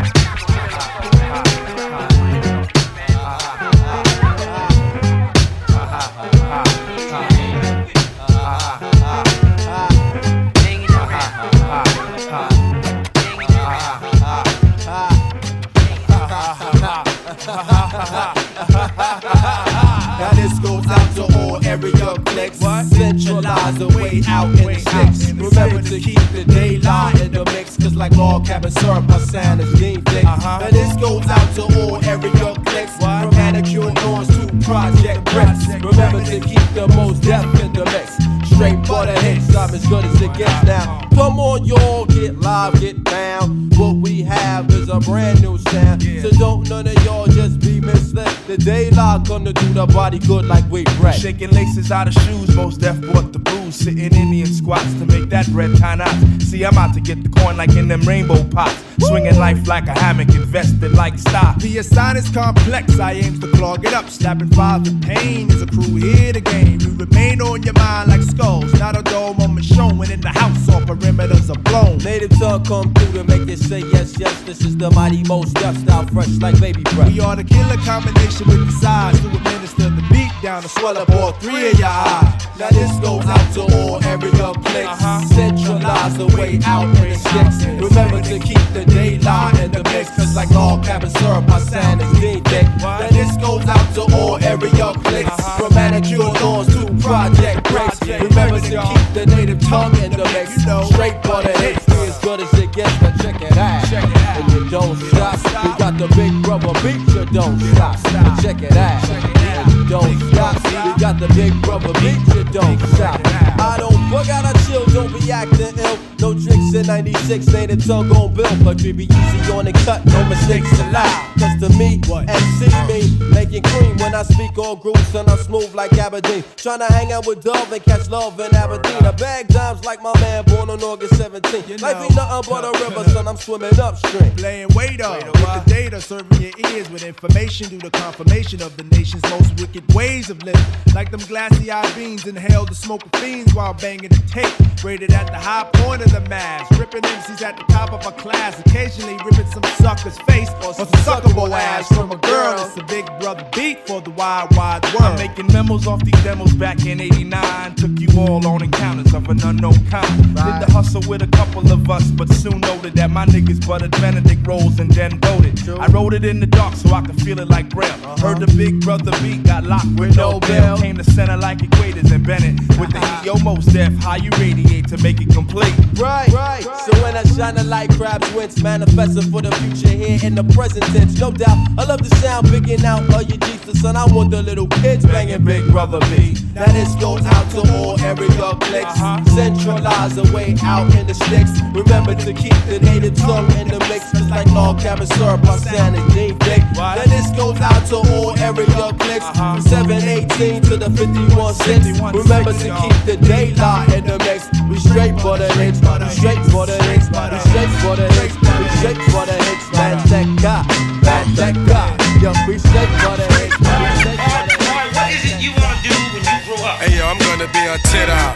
Out 20.89 21.15
to 21.15 21.23
all 21.37 21.63
area 21.65 22.15
clicks. 22.25 22.57
Centralize 22.57 23.77
the 23.77 23.87
way 23.89 24.23
out 24.27 24.49
in 24.59 24.65
the 24.65 24.79
six. 24.79 25.31
Remember 25.33 25.81
to 25.83 25.99
keep 25.99 26.19
the 26.33 26.43
De 26.45 26.79
La 26.79 27.11
in 27.21 27.31
the 27.31 27.45
mix. 27.45 27.77
Cause 27.77 27.95
like 27.95 28.17
all 28.17 28.41
cabin 28.41 28.71
syrup, 28.71 29.07
my 29.07 29.19
sound 29.19 29.61
is 29.61 29.71
deemed 29.79 30.05
thick. 30.09 30.23
Now 30.23 30.67
this 30.71 30.95
goes 30.97 31.27
out 31.27 31.55
to 31.55 31.63
all 31.79 32.03
area 32.03 32.55
clicks. 32.65 32.97
From 32.97 33.29
manicure 33.35 33.91
lawns 34.01 34.29
to 34.29 34.47
project 34.65 35.25
bricks. 35.31 35.67
Remember 35.83 36.23
to 36.25 36.39
keep 36.39 36.65
the 36.73 36.87
Mos 36.95 37.19
Def 37.19 37.43
in 37.61 37.73
the 37.73 37.85
mix. 37.85 38.38
Straight 38.59 38.85
for 38.85 39.05
the 39.05 39.17
hits, 39.21 39.55
I'm 39.55 39.73
as 39.73 39.87
good 39.87 40.03
as 40.03 40.21
it 40.21 40.33
gets 40.33 40.63
now. 40.65 41.07
Come 41.15 41.39
on, 41.39 41.63
y'all, 41.63 42.03
get 42.03 42.37
live, 42.39 42.77
get 42.81 43.01
down. 43.05 43.69
What 43.77 43.95
we 43.95 44.21
have 44.23 44.69
is 44.73 44.89
a 44.89 44.99
brand 44.99 45.41
new 45.41 45.57
sound. 45.57 46.03
So 46.03 46.29
don't 46.31 46.67
none 46.67 46.85
of 46.85 47.05
y'all 47.05 47.27
just 47.27 47.61
be 47.61 47.79
misled. 47.79 48.27
The 48.47 48.57
daylight 48.57 49.25
gonna 49.29 49.53
do 49.53 49.71
the 49.71 49.85
body 49.85 50.19
good 50.19 50.43
like 50.43 50.69
we 50.69 50.83
bread. 50.99 51.15
Shaking 51.15 51.51
laces 51.51 51.89
out 51.89 52.09
of 52.09 52.13
shoes, 52.15 52.53
Mos 52.53 52.75
Def 52.75 52.99
bought 52.99 53.31
the 53.31 53.39
booze. 53.39 53.75
Sitting 53.75 54.13
Indian 54.13 54.47
squats 54.47 54.93
to 54.95 55.05
make 55.05 55.29
that 55.29 55.47
bread 55.53 55.77
tie 55.77 55.95
knots. 55.95 56.43
See, 56.43 56.65
I'm 56.65 56.77
out 56.77 56.93
to 56.95 56.99
get 56.99 57.23
the 57.23 57.29
coin 57.29 57.55
like 57.55 57.73
in 57.77 57.87
them 57.87 58.01
rainbow 58.01 58.43
pots. 58.49 58.75
Swinging 59.07 59.39
life 59.39 59.65
like 59.67 59.87
a 59.87 59.97
hammock, 59.97 60.27
invested 60.35 60.91
like 60.91 61.17
stock. 61.17 61.57
The 61.59 61.77
assignment's 61.77 62.29
complex, 62.29 62.99
I 62.99 63.13
aim 63.13 63.39
to 63.39 63.47
clog 63.53 63.85
it 63.85 63.93
up. 63.93 64.09
Slapping 64.09 64.49
five 64.49 64.85
in 64.85 64.99
pain 64.99 65.49
is 65.49 65.61
a 65.61 65.67
crew 65.67 65.95
here 65.95 66.33
to 66.33 66.41
game. 66.41 66.79
We 66.79 67.05
remain 67.05 67.41
on 67.41 67.63
your 67.63 67.75
mind 67.75 68.09
like 68.09 68.21
not 68.57 68.97
a 68.97 69.03
dull 69.03 69.33
moment 69.35 69.65
showing 69.65 70.11
in 70.11 70.21
the 70.21 70.29
house. 70.29 70.69
All 70.69 70.81
perimeters 70.81 71.49
are 71.49 71.61
blown. 71.69 71.97
Native 71.99 72.31
tongue 72.39 72.63
come 72.63 72.93
through 72.93 73.13
to 73.13 73.23
make 73.25 73.47
it 73.47 73.59
say 73.59 73.79
yes, 73.93 74.17
yes. 74.19 74.41
This 74.43 74.61
is 74.61 74.75
the 74.77 74.89
mighty 74.91 75.23
Mos 75.23 75.51
Def 75.53 75.77
style, 75.77 76.05
fresh 76.07 76.29
like 76.39 76.59
baby 76.59 76.81
breath. 76.83 77.11
We 77.11 77.19
are 77.19 77.35
the 77.35 77.43
killer 77.43 77.77
combination 77.77 78.47
with 78.47 78.65
the 78.65 78.71
size 78.81 79.19
to 79.21 79.27
administer 79.27 79.89
the 79.89 80.05
beat 80.09 80.31
down 80.41 80.63
to 80.63 80.69
swell 80.69 80.97
up 80.97 81.09
all 81.09 81.33
three 81.33 81.71
of 81.71 81.79
your 81.79 81.87
eyes. 81.87 82.47
Now 82.57 82.69
this 82.69 82.91
goes 82.99 83.25
out 83.25 83.53
to 83.53 83.61
all 83.77 84.03
area 84.03 84.53
clicks. 84.65 84.87
Uh-huh. 84.87 85.25
Centralize 85.27 86.17
the 86.17 86.27
way 86.35 86.59
out 86.65 86.89
in 86.97 87.09
the 87.09 87.15
sticks. 87.15 87.57
Remember 87.65 88.21
to 88.21 88.39
keep 88.39 88.63
the 88.73 88.83
De 88.85 89.19
La 89.19 89.49
in 89.61 89.71
the 89.71 89.83
mix. 89.91 90.09
Cause 90.15 90.35
like 90.35 90.51
all 90.51 90.79
cabin 90.83 91.09
syrup, 91.09 91.47
my 91.47 91.59
sound 91.59 92.01
is 92.01 92.11
deep 92.19 92.43
thick. 92.45 92.67
Now 92.79 93.07
this 93.09 93.37
goes 93.37 93.65
out 93.67 93.87
to 93.95 94.01
all 94.15 94.35
area 94.43 94.93
clicks. 95.05 95.29
Uh-huh. 95.29 95.57
From 95.59 95.75
manicure 95.75 96.31
lawns 96.41 96.67
to 96.73 96.85
project 96.99 97.69
breaks. 97.69 97.88
Remember 98.09 98.59
to 98.59 98.69
keep 98.69 99.13
the 99.13 99.25
native 99.35 99.61
tongue 99.61 99.95
in 100.01 100.11
the 100.11 100.25
mix. 100.33 100.55
Straight 100.93 101.21
for 101.23 101.43
the 101.43 101.53
hits, 101.61 101.85
be 101.85 101.93
as 101.93 102.17
good 102.19 102.41
as 102.41 102.53
it 102.53 102.71
gets, 102.73 102.97
but 102.97 103.13
check 103.21 103.39
it 103.41 103.55
out. 103.55 103.93
And 103.93 104.51
you 104.51 104.69
don't 104.69 104.97
stop. 104.97 105.37
We 105.63 105.77
got 105.77 105.97
the 105.97 106.07
big 106.15 106.33
rubber 106.47 106.73
beat, 106.81 107.01
you 107.13 107.25
don't 107.25 107.59
stop. 107.73 108.01
But 108.03 108.41
check 108.41 108.61
it 108.63 108.75
out. 108.75 109.07
And 109.09 109.73
you 109.73 109.87
don't 109.87 110.19
stop. 110.31 110.55
We 110.85 110.99
got 110.99 111.19
the 111.19 111.27
big 111.35 111.53
rubber 111.67 111.93
beat, 112.01 112.19
you 112.33 112.43
don't 112.45 112.79
stop. 112.93 113.21
I 113.59 113.77
don't 113.77 113.88
bug 114.09 114.29
out, 114.29 114.45
I 114.45 114.53
chill, 114.65 114.85
don't 114.87 115.11
be 115.13 115.31
acting 115.31 115.77
ill. 115.77 115.97
No 116.19 116.33
tricks 116.33 116.73
in 116.73 116.85
96, 116.85 117.47
native 117.47 117.85
tongue 117.85 118.11
on 118.11 118.33
bill. 118.33 118.45
Country 118.63 118.91
be 118.91 119.05
easy 119.05 119.51
on 119.53 119.65
the 119.65 119.73
cut, 119.85 120.05
no 120.05 120.25
mistakes 120.27 120.71
allowed. 120.81 121.29
Cause 121.39 121.59
to 121.61 121.69
me, 121.77 122.01
and 122.27 122.43
see 122.59 122.75
me, 122.91 123.29
making 123.33 123.63
cream 123.63 123.95
when 123.97 124.13
I 124.13 124.23
speak 124.23 124.57
all 124.57 124.75
grooves 124.75 125.15
and 125.15 125.29
I'm 125.29 125.37
smooth 125.37 125.73
like 125.73 125.93
Aberdeen. 125.93 126.43
Tryna 126.57 126.87
hang 126.89 127.13
out 127.13 127.25
with 127.25 127.43
Dove 127.43 127.71
and 127.71 127.83
catch 127.83 128.09
love 128.09 128.39
in 128.39 128.53
Aberdeen. 128.53 129.05
I 129.05 129.11
bag 129.11 129.47
dimes 129.47 129.85
like 129.85 130.01
my 130.01 130.13
man 130.19 130.43
born 130.45 130.69
on 130.69 130.83
August 130.83 131.13
17th. 131.13 131.81
Life 131.81 132.03
ain't 132.03 132.15
nothing 132.15 132.51
but 132.51 132.65
a 132.65 132.71
river, 132.83 133.09
son, 133.11 133.27
I'm 133.27 133.37
swimming 133.37 133.79
upstream. 133.79 134.31
Playing 134.35 134.67
waiter 134.75 135.09
with 135.09 135.33
the 135.33 135.63
data, 135.67 136.01
serving 136.01 136.41
your 136.41 136.51
ears 136.71 136.89
with 136.89 137.03
information 137.03 137.69
due 137.69 137.79
to 137.79 137.89
confirmation 137.91 138.61
of 138.61 138.75
the 138.75 138.83
nation's 138.95 139.23
most 139.29 139.57
wicked 139.59 139.93
ways 139.93 140.29
of 140.29 140.43
living. 140.43 140.61
Like 140.93 141.11
them 141.11 141.21
glassy 141.21 141.71
eyed 141.71 141.95
beans, 141.95 142.27
inhale 142.27 142.65
the 142.65 142.75
smoke 142.75 143.05
of 143.05 143.19
fiends 143.21 143.53
while 143.53 143.73
banging 143.73 143.98
the 144.07 144.21
tape. 144.27 144.53
Rated 144.83 145.11
at 145.11 145.27
the 145.27 145.37
high 145.37 145.69
point 145.73 146.01
of 146.01 146.11
the 146.11 146.21
mass, 146.29 146.65
ripping 146.79 147.01
MCs 147.01 147.41
at 147.41 147.57
the 147.57 147.63
top 147.63 147.91
of 147.91 148.05
a 148.05 148.11
class. 148.13 148.57
Occasionally 148.61 149.17
ripping 149.25 149.45
some 149.47 149.63
sucker's 149.75 150.17
face 150.19 150.49
or 150.63 150.73
some 150.73 150.87
suckable 151.03 151.51
ass 151.51 151.87
from 151.89 152.11
a 152.11 152.17
girl. 152.17 152.55
It's 152.65 152.77
a 152.77 152.83
big 152.83 153.05
brother 153.19 153.45
beat 153.53 153.85
for 153.85 153.99
the 153.99 154.11
wide, 154.11 154.47
wide 154.55 154.85
world. 154.85 155.01
I'm 155.01 155.15
making 155.17 155.47
memos 155.47 155.85
off 155.85 156.03
these 156.05 156.23
demos 156.23 156.53
back 156.53 156.85
in 156.85 157.01
89. 157.01 157.75
Took 157.75 157.99
you 157.99 158.07
all 158.17 158.45
on 158.47 158.63
encounters 158.63 159.13
of 159.13 159.27
an 159.29 159.43
unknown 159.43 159.85
kind. 159.87 160.17
Did 160.35 160.59
the 160.63 160.71
hustle 160.71 161.01
with 161.09 161.21
a 161.21 161.27
couple 161.27 161.69
of 161.71 161.89
us, 161.89 162.09
but 162.11 162.29
soon 162.29 162.61
noted 162.61 162.93
that 162.93 163.09
my 163.09 163.25
niggas 163.25 163.67
buttered 163.67 163.91
Benedict 163.91 164.47
rolls 164.47 164.79
and 164.79 164.89
then 164.91 165.19
voted. 165.19 165.67
I 165.67 165.87
wrote 165.87 166.13
it 166.13 166.23
in 166.23 166.39
the 166.39 166.47
dark 166.47 166.75
so 166.75 166.93
I 166.93 167.01
could 167.01 167.21
feel 167.21 167.39
it 167.39 167.49
like 167.49 167.69
braille. 167.69 167.91
Uh-huh. 167.91 168.27
Heard 168.27 168.39
the 168.39 168.47
big 168.55 168.79
brother 168.81 169.11
beat, 169.21 169.43
got 169.43 169.65
locked 169.65 169.99
with 169.99 170.15
no 170.15 170.39
bail. 170.39 170.77
Came 170.77 170.97
to 170.97 171.03
center 171.03 171.37
like 171.37 171.59
equators 171.59 172.11
and 172.11 172.25
Bennett 172.25 172.59
with 172.79 172.91
the 172.91 172.99
uh-huh. 172.99 173.21
heat. 173.21 173.25
Yo, 173.25 173.37
most 173.43 173.69
how 173.97 174.15
you 174.15 174.29
radiate 174.37 174.87
to 174.89 174.97
make 174.97 175.21
it 175.21 175.29
complete. 175.29 175.73
Right, 175.93 176.29
right. 176.29 176.63
So 176.63 176.91
when 177.01 177.15
I 177.15 177.23
shine 177.23 177.57
a 177.57 177.63
light, 177.63 177.89
crabs 177.91 178.31
wince, 178.33 178.61
manifesting 178.61 179.31
for 179.31 179.41
the 179.41 179.51
future 179.51 179.95
here 179.95 180.19
in 180.23 180.35
the 180.35 180.43
present 180.43 180.85
tense. 180.85 181.19
No 181.19 181.31
doubt, 181.31 181.57
I 181.77 181.85
love 181.85 182.07
the 182.07 182.15
sound 182.17 182.49
bigging 182.51 182.85
out 182.85 183.03
of 183.13 183.29
your 183.29 183.37
G 183.37 183.59
the 183.69 183.77
son. 183.77 183.95
I 183.95 184.05
want 184.05 184.31
the 184.31 184.41
little 184.41 184.67
kids 184.67 185.05
banging 185.05 185.43
Big 185.43 185.65
Brother 185.71 185.99
beat. 186.11 186.41
Now 186.53 186.65
this 186.73 186.93
goes 186.95 187.25
out 187.25 187.45
to 187.51 187.61
all 187.77 187.99
area 188.01 188.27
clicks. 188.65 188.97
Uh-huh. 188.97 189.23
Centralize 189.35 190.15
the 190.15 190.25
way 190.33 190.55
out 190.63 190.93
in 190.95 191.07
the 191.07 191.13
sticks. 191.13 191.53
Remember 191.73 192.15
to 192.15 192.33
keep 192.33 192.57
the 192.65 192.79
native 192.81 193.15
tongue 193.15 193.51
in 193.57 193.67
the 193.67 193.79
mix. 193.87 194.11
Just 194.11 194.29
like 194.29 194.47
all 194.51 194.73
cabin 194.73 195.07
syrup, 195.07 195.43
my 195.43 195.57
sound 195.57 195.95
is 195.95 196.05
deep 196.13 196.39
thick. 196.41 196.63
Now 196.75 197.05
this 197.05 197.29
goes 197.37 197.59
out 197.61 197.85
to 197.89 197.97
all 198.13 198.37
area 198.39 198.65
clicks. 198.97 199.25
Uh-huh. 199.25 199.55
From 199.55 199.61
718 199.61 200.61
to 200.63 200.77
the 200.77 200.89
51 200.89 201.53
6. 201.53 201.99
Remember 202.25 202.53
to 202.53 202.67
keep 202.81 202.95
the 203.05 203.17
De 203.21 203.53
La 203.55 203.78
in 203.95 204.03
the 204.05 204.17
mix. 204.19 204.49
We 204.69 204.79
straight 204.79 205.15
for 205.19 205.37
the 205.37 205.47
hits. 205.59 205.79
We 205.79 206.09
straight 206.09 206.43
for 206.51 206.65
the 206.65 206.77
hits. 206.89 207.07
We 207.09 207.39
straight 207.51 207.73
for 207.81 207.95
the 207.95 208.07
hits. 208.19 208.35
We 208.35 208.67
straight 208.79 209.01
for 209.11 209.25
the 209.25 209.37
hits. 209.47 209.65
Man, 209.73 209.97
that 210.11 210.27
guy. 210.41 210.63
Man, 211.03 211.25
that 211.35 211.55
guy. 211.67 211.91
Yo, 212.19 212.33
we 212.47 212.59
straight 212.59 212.91
for 213.03 213.15
the 213.15 213.27
hits. 213.39 213.55
We 213.59 213.65
straight 214.01 214.19
for 214.19 214.41
the 214.47 214.55
hits. 214.59 214.95
What 214.95 215.11
is 215.13 215.23
it 215.25 215.37
you 215.41 215.51
wanna 215.55 215.79
do 215.83 215.93
when 216.13 216.23
you 216.23 216.37
grow 216.45 216.59
up? 216.65 216.81
Hey 216.81 216.97
yo, 216.97 217.05
I'm 217.07 217.19
gonna 217.19 217.47
be 217.51 217.63
on 217.67 217.79
tit 217.91 218.09
out. 218.09 218.35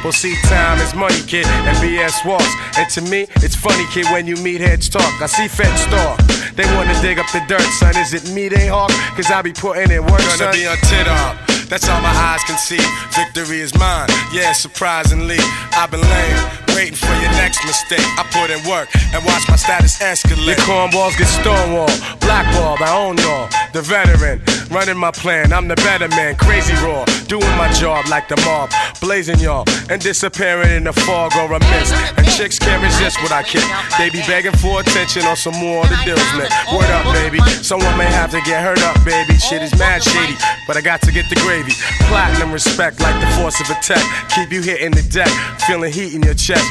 See, 0.09 0.35
time 0.43 0.77
is 0.79 0.93
money, 0.93 1.19
kid, 1.25 1.47
and 1.47 1.77
BS 1.77 2.25
walks. 2.25 2.45
And 2.77 2.87
to 2.91 3.01
me, 3.01 3.27
it's 3.37 3.55
funny, 3.55 3.85
kid, 3.91 4.05
when 4.11 4.27
you 4.27 4.35
meet 4.35 4.59
heads 4.59 4.89
talk. 4.89 5.21
I 5.21 5.25
see 5.25 5.47
feds 5.47 5.85
talk. 5.85 6.19
They 6.53 6.65
wanna 6.75 6.93
dig 7.01 7.17
up 7.17 7.25
the 7.31 7.41
dirt, 7.47 7.61
son. 7.79 7.95
Is 7.97 8.13
it 8.13 8.29
me 8.33 8.49
they 8.49 8.67
hawk? 8.67 8.91
Cause 9.15 9.31
I 9.31 9.41
be 9.41 9.53
putting 9.53 9.89
in 9.89 10.01
work, 10.03 10.19
Gonna 10.19 10.37
son. 10.37 10.53
be 10.53 10.67
on 10.67 10.77
tit 10.77 11.07
up. 11.07 11.37
That's 11.71 11.87
all 11.87 12.01
my 12.01 12.11
eyes 12.11 12.43
can 12.43 12.57
see. 12.57 12.83
Victory 13.15 13.61
is 13.61 13.73
mine, 13.79 14.09
yeah, 14.33 14.51
surprisingly. 14.51 15.37
I've 15.71 15.89
been 15.89 16.01
laying, 16.01 16.43
waiting 16.75 16.99
for 16.99 17.15
your 17.23 17.31
next 17.39 17.63
mistake. 17.63 18.03
I 18.19 18.27
put 18.27 18.51
in 18.51 18.59
work 18.69 18.89
and 19.15 19.23
watch 19.23 19.47
my 19.47 19.55
status 19.55 19.97
escalate. 19.99 20.47
Your 20.47 20.57
cornballs 20.67 21.17
get 21.17 21.31
stonewalled, 21.31 21.95
blackballed, 22.19 22.81
I 22.81 22.91
own 22.91 23.17
y'all. 23.19 23.47
The 23.71 23.81
veteran, 23.81 24.43
running 24.69 24.97
my 24.97 25.11
plan, 25.11 25.53
I'm 25.53 25.69
the 25.69 25.77
better 25.77 26.09
man. 26.09 26.35
Crazy 26.35 26.73
raw, 26.83 27.05
doing 27.31 27.55
my 27.55 27.71
job 27.71 28.05
like 28.09 28.27
the 28.27 28.35
mob. 28.43 28.69
Blazing 28.99 29.39
y'all, 29.39 29.63
and 29.89 30.01
disappearing 30.01 30.71
in 30.71 30.83
the 30.83 30.91
fog 30.91 31.31
or 31.37 31.55
a 31.55 31.59
mist. 31.71 31.95
And 32.17 32.27
chicks 32.35 32.59
can't 32.59 32.83
resist 32.83 33.15
what 33.23 33.31
I 33.31 33.43
kick. 33.43 33.63
They 33.97 34.09
be 34.09 34.19
begging 34.27 34.51
for 34.59 34.81
attention 34.81 35.23
on 35.23 35.37
some 35.37 35.55
more 35.55 35.83
of 35.85 35.89
the 35.89 35.95
deals, 36.03 36.19
man. 36.35 36.51
Word 36.75 36.91
up, 36.91 37.07
baby. 37.15 37.39
Someone 37.63 37.97
may 37.97 38.11
have 38.11 38.31
to 38.31 38.41
get 38.41 38.61
hurt 38.61 38.83
up, 38.83 38.99
baby. 39.05 39.39
Shit 39.39 39.61
is 39.61 39.71
mad 39.79 40.03
shady, 40.03 40.35
but 40.67 40.75
I 40.75 40.81
got 40.81 40.99
to 41.03 41.13
get 41.13 41.29
the 41.29 41.39
gravy. 41.61 41.73
Platinum 42.07 42.51
respect 42.51 42.99
like 42.99 43.19
the 43.21 43.27
force 43.37 43.59
of 43.61 43.69
a 43.69 43.79
tech. 43.81 44.03
Keep 44.29 44.51
you 44.51 44.61
hitting 44.61 44.91
the 44.91 45.03
deck, 45.03 45.29
feeling 45.61 45.91
heat 45.91 46.13
in 46.13 46.23
your 46.23 46.33
chest. 46.33 46.65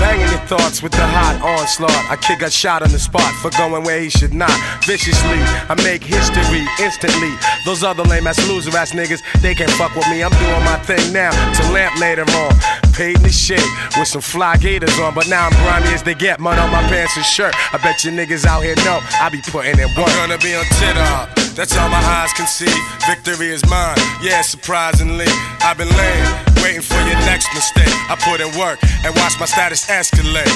Banging 0.00 0.28
your 0.28 0.44
thoughts 0.46 0.82
with 0.82 0.92
the 0.92 1.06
hot 1.06 1.40
onslaught. 1.42 2.10
I 2.10 2.16
kick 2.16 2.42
a 2.42 2.50
shot 2.50 2.82
on 2.82 2.90
the 2.90 2.98
spot 2.98 3.32
for 3.40 3.50
going 3.56 3.84
where 3.84 4.00
he 4.00 4.10
should 4.10 4.34
not. 4.34 4.52
Viciously, 4.84 5.38
I 5.68 5.74
make 5.82 6.02
history 6.02 6.66
instantly. 6.80 7.32
Those 7.64 7.82
other 7.82 8.02
lame 8.02 8.26
ass 8.26 8.38
loser 8.48 8.76
ass 8.76 8.92
niggas, 8.92 9.22
they 9.40 9.54
can't 9.54 9.70
fuck 9.72 9.94
with 9.94 10.08
me. 10.08 10.22
I'm 10.22 10.32
doing 10.32 10.64
my 10.64 10.78
thing 10.84 11.12
now 11.12 11.30
to 11.30 11.62
lamp 11.72 11.98
later 12.00 12.22
on. 12.22 12.52
Paid 12.92 13.16
in 13.16 13.22
the 13.22 13.30
shit 13.30 13.64
with 13.98 14.08
some 14.08 14.22
fly 14.22 14.56
gators 14.56 14.98
on, 14.98 15.14
but 15.14 15.28
now 15.28 15.46
I'm 15.46 15.52
grimy 15.62 15.94
as 15.94 16.02
they 16.02 16.14
get. 16.14 16.38
Mud 16.40 16.58
on 16.58 16.70
my 16.70 16.82
pants 16.82 17.16
and 17.16 17.24
shirt. 17.24 17.54
I 17.72 17.78
bet 17.78 18.04
you 18.04 18.10
niggas 18.10 18.44
out 18.44 18.62
here 18.62 18.76
know 18.84 19.00
I 19.20 19.28
be 19.30 19.40
putting 19.50 19.78
in 19.78 19.88
work. 19.96 20.08
I'm 20.10 20.28
gonna 20.28 20.38
be 20.38 20.54
on 20.54 20.64
Titter. 20.78 21.44
That's 21.54 21.76
all 21.78 21.88
my 21.88 22.02
eyes 22.02 22.32
can 22.32 22.48
see. 22.48 22.70
Victory 23.06 23.54
is 23.54 23.64
mine. 23.70 23.96
Yeah, 24.20 24.42
surprisingly. 24.42 25.30
I've 25.62 25.78
been 25.78 25.88
laying, 25.88 26.26
waiting 26.58 26.82
for 26.82 26.98
your 27.06 27.18
next 27.30 27.46
mistake. 27.54 27.94
I 28.10 28.18
put 28.18 28.42
in 28.42 28.50
work 28.58 28.82
and 28.82 29.14
watch 29.14 29.38
my 29.38 29.46
status 29.46 29.83
escalate. 29.88 30.48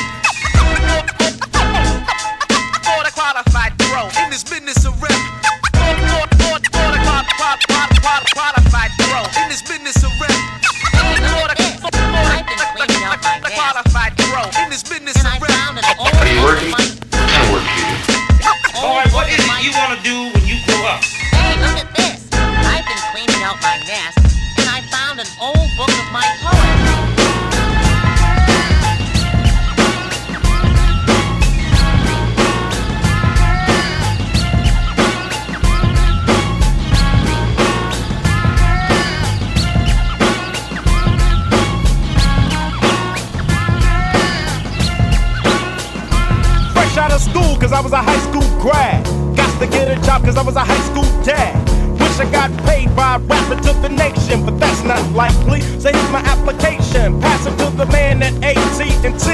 Border 2.84 3.10
qualified 3.12 3.72
pro 3.78 4.09
in 4.22 4.30
this 4.30 4.44
business 4.44 4.84
of 4.86 5.00
rap. 5.02 5.12
Border 5.74 6.28
qualified 8.32 8.90
pro 8.98 9.20
in 9.42 9.48
this 9.48 9.62
business 9.62 10.02
of 10.02 10.12
rap. 10.20 10.32
Border 11.34 11.55
qualified 13.55 14.16
pro 14.16 14.42
in 14.62 14.70
this 14.70 14.82
business 14.82 15.16
of 15.24 15.42
rap. 15.42 15.76
Are 15.98 16.26
you 16.26 16.42
working? 16.42 16.72
What 16.72 16.84
kind 17.12 17.44
of 17.44 17.52
work 17.52 17.64
you. 17.76 17.84
All 18.80 18.96
right, 18.96 19.12
what 19.12 19.28
is 19.28 19.38
it 19.38 19.64
you 19.64 19.72
want 19.72 19.98
to 19.98 20.02
do 20.05 20.38
of 47.19 47.23
school, 47.23 47.57
cause 47.57 47.73
I 47.73 47.81
was 47.81 47.93
a 47.93 48.03
high 48.03 48.23
school 48.28 48.47
grad. 48.61 49.05
Got 49.36 49.51
to 49.61 49.66
get 49.66 49.86
a 49.90 50.01
job, 50.03 50.24
cause 50.24 50.36
I 50.36 50.43
was 50.43 50.57
a 50.57 50.65
high 50.65 50.85
school 50.90 51.09
dad. 51.24 51.55
Wish 51.99 52.19
I 52.20 52.31
got 52.31 52.51
paid 52.65 52.95
by 52.95 53.16
a 53.16 53.19
rapper 53.19 53.57
to 53.57 53.73
the 53.82 53.89
nation, 53.89 54.45
but 54.45 54.59
that's 54.59 54.82
not 54.85 55.03
likely. 55.12 55.61
So 55.81 55.90
here's 55.90 56.11
my 56.11 56.23
application. 56.35 57.20
Pass 57.20 57.47
it 57.47 57.57
to 57.59 57.70
the 57.77 57.86
man 57.86 58.23
at 58.23 58.35
AT&T. 58.43 59.27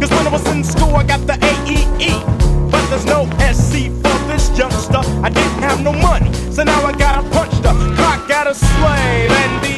Cause 0.00 0.10
when 0.10 0.26
I 0.26 0.30
was 0.30 0.46
in 0.48 0.62
school, 0.62 0.94
I 0.94 1.04
got 1.04 1.26
the 1.26 1.34
AEE. 1.34 2.22
But 2.70 2.82
there's 2.90 3.06
no 3.06 3.26
SC 3.52 3.90
for 4.02 4.16
this 4.30 4.46
youngster. 4.56 5.02
I 5.26 5.30
didn't 5.30 5.62
have 5.66 5.82
no 5.82 5.92
money, 5.92 6.32
so 6.52 6.62
now 6.62 6.80
I 6.84 6.92
gotta 6.92 7.28
punch 7.30 7.54
the 7.66 7.72
clock 7.96 8.30
at 8.30 8.46
a 8.46 8.54
slave 8.54 9.30
and 9.30 9.62
be. 9.62 9.72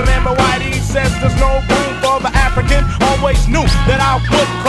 Remember 0.00 0.32
why 0.34 0.58
he 0.58 0.72
says 0.80 1.10
there's 1.20 1.34
no 1.40 1.60
room 1.68 1.92
for 2.00 2.20
the 2.20 2.30
African. 2.34 2.84
Always 3.08 3.46
knew 3.48 3.64
that 3.88 4.00
I 4.00 4.16
would 4.30 4.59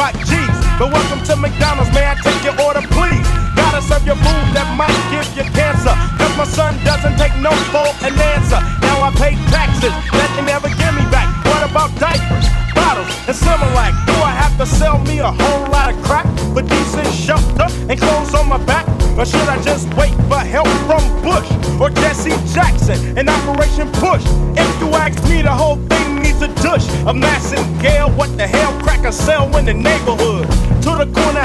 Or 19.22 19.26
should 19.26 19.48
I 19.48 19.62
just 19.62 19.86
wait 19.94 20.16
for 20.28 20.40
help 20.40 20.68
from 20.90 21.04
Bush 21.22 21.48
or 21.80 21.92
Jesse 21.92 22.32
Jackson 22.52 23.16
and 23.20 23.30
Operation 23.30 23.88
Push? 24.02 24.26
If 24.58 24.82
you 24.82 24.90
ask 24.98 25.24
me, 25.30 25.44
the 25.44 25.52
whole 25.52 25.76
thing 25.76 26.16
needs 26.24 26.42
a 26.42 26.48
douche 26.48 26.90
of 27.06 27.16
Massengill. 27.16 28.18
What 28.18 28.36
the 28.36 28.48
hell 28.48 28.74
Crack 28.82 29.06
a 29.06 29.12
cell 29.12 29.56
in 29.58 29.66
the 29.66 29.76
neighborhood? 29.76 30.50
To 30.82 30.98
the 30.98 31.06
corner 31.14 31.41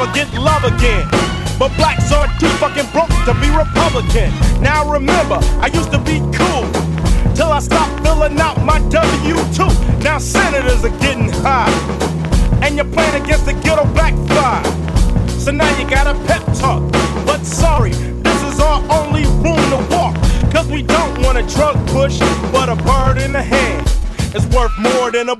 never 0.00 0.12
get 0.14 0.32
love 0.40 0.64
again. 0.64 1.06
But 1.58 1.76
blacks 1.76 2.10
are 2.12 2.26
too 2.38 2.48
fucking 2.56 2.90
broke 2.92 3.10
to 3.26 3.34
be 3.40 3.50
Republican. 3.50 4.32
Now 4.62 4.90
remember, 4.90 5.38
I 5.60 5.70
used 5.72 5.92
to 5.92 5.98
be 5.98 6.20
cool. 6.32 6.64
Till 7.34 7.52
I 7.52 7.60
stopped 7.60 8.02
filling 8.02 8.40
out 8.40 8.62
my 8.64 8.78
W2. 8.80 10.02
Now 10.02 10.18
senators 10.18 10.84
are 10.84 10.98
getting 11.00 11.28
high. 11.28 11.70
And 12.62 12.76
your 12.76 12.86
plan 12.86 13.22
against 13.22 13.46
the 13.46 13.52
ghetto 13.52 13.84
backfire. 13.94 14.64
So 15.38 15.50
now 15.50 15.68
you 15.78 15.88
got 15.88 16.06
a 16.06 16.14
pep 16.26 16.44
talk. 16.58 16.90
But 17.26 17.44
sorry, 17.44 17.92
this 17.92 18.42
is 18.44 18.60
our 18.60 18.80
only 18.90 19.24
room 19.44 19.60
to 19.70 19.86
walk. 19.90 20.14
Cause 20.50 20.66
we 20.68 20.82
don't 20.82 21.22
want 21.22 21.38
a 21.38 21.42
drug 21.54 21.76
push, 21.88 22.18
but 22.52 22.68
a 22.68 22.76
bird 22.76 23.18
in 23.18 23.32
the 23.32 23.42
hand 23.42 23.86
is 24.34 24.46
worth 24.48 24.72
more 24.78 25.10
than 25.10 25.28
a 25.28 25.36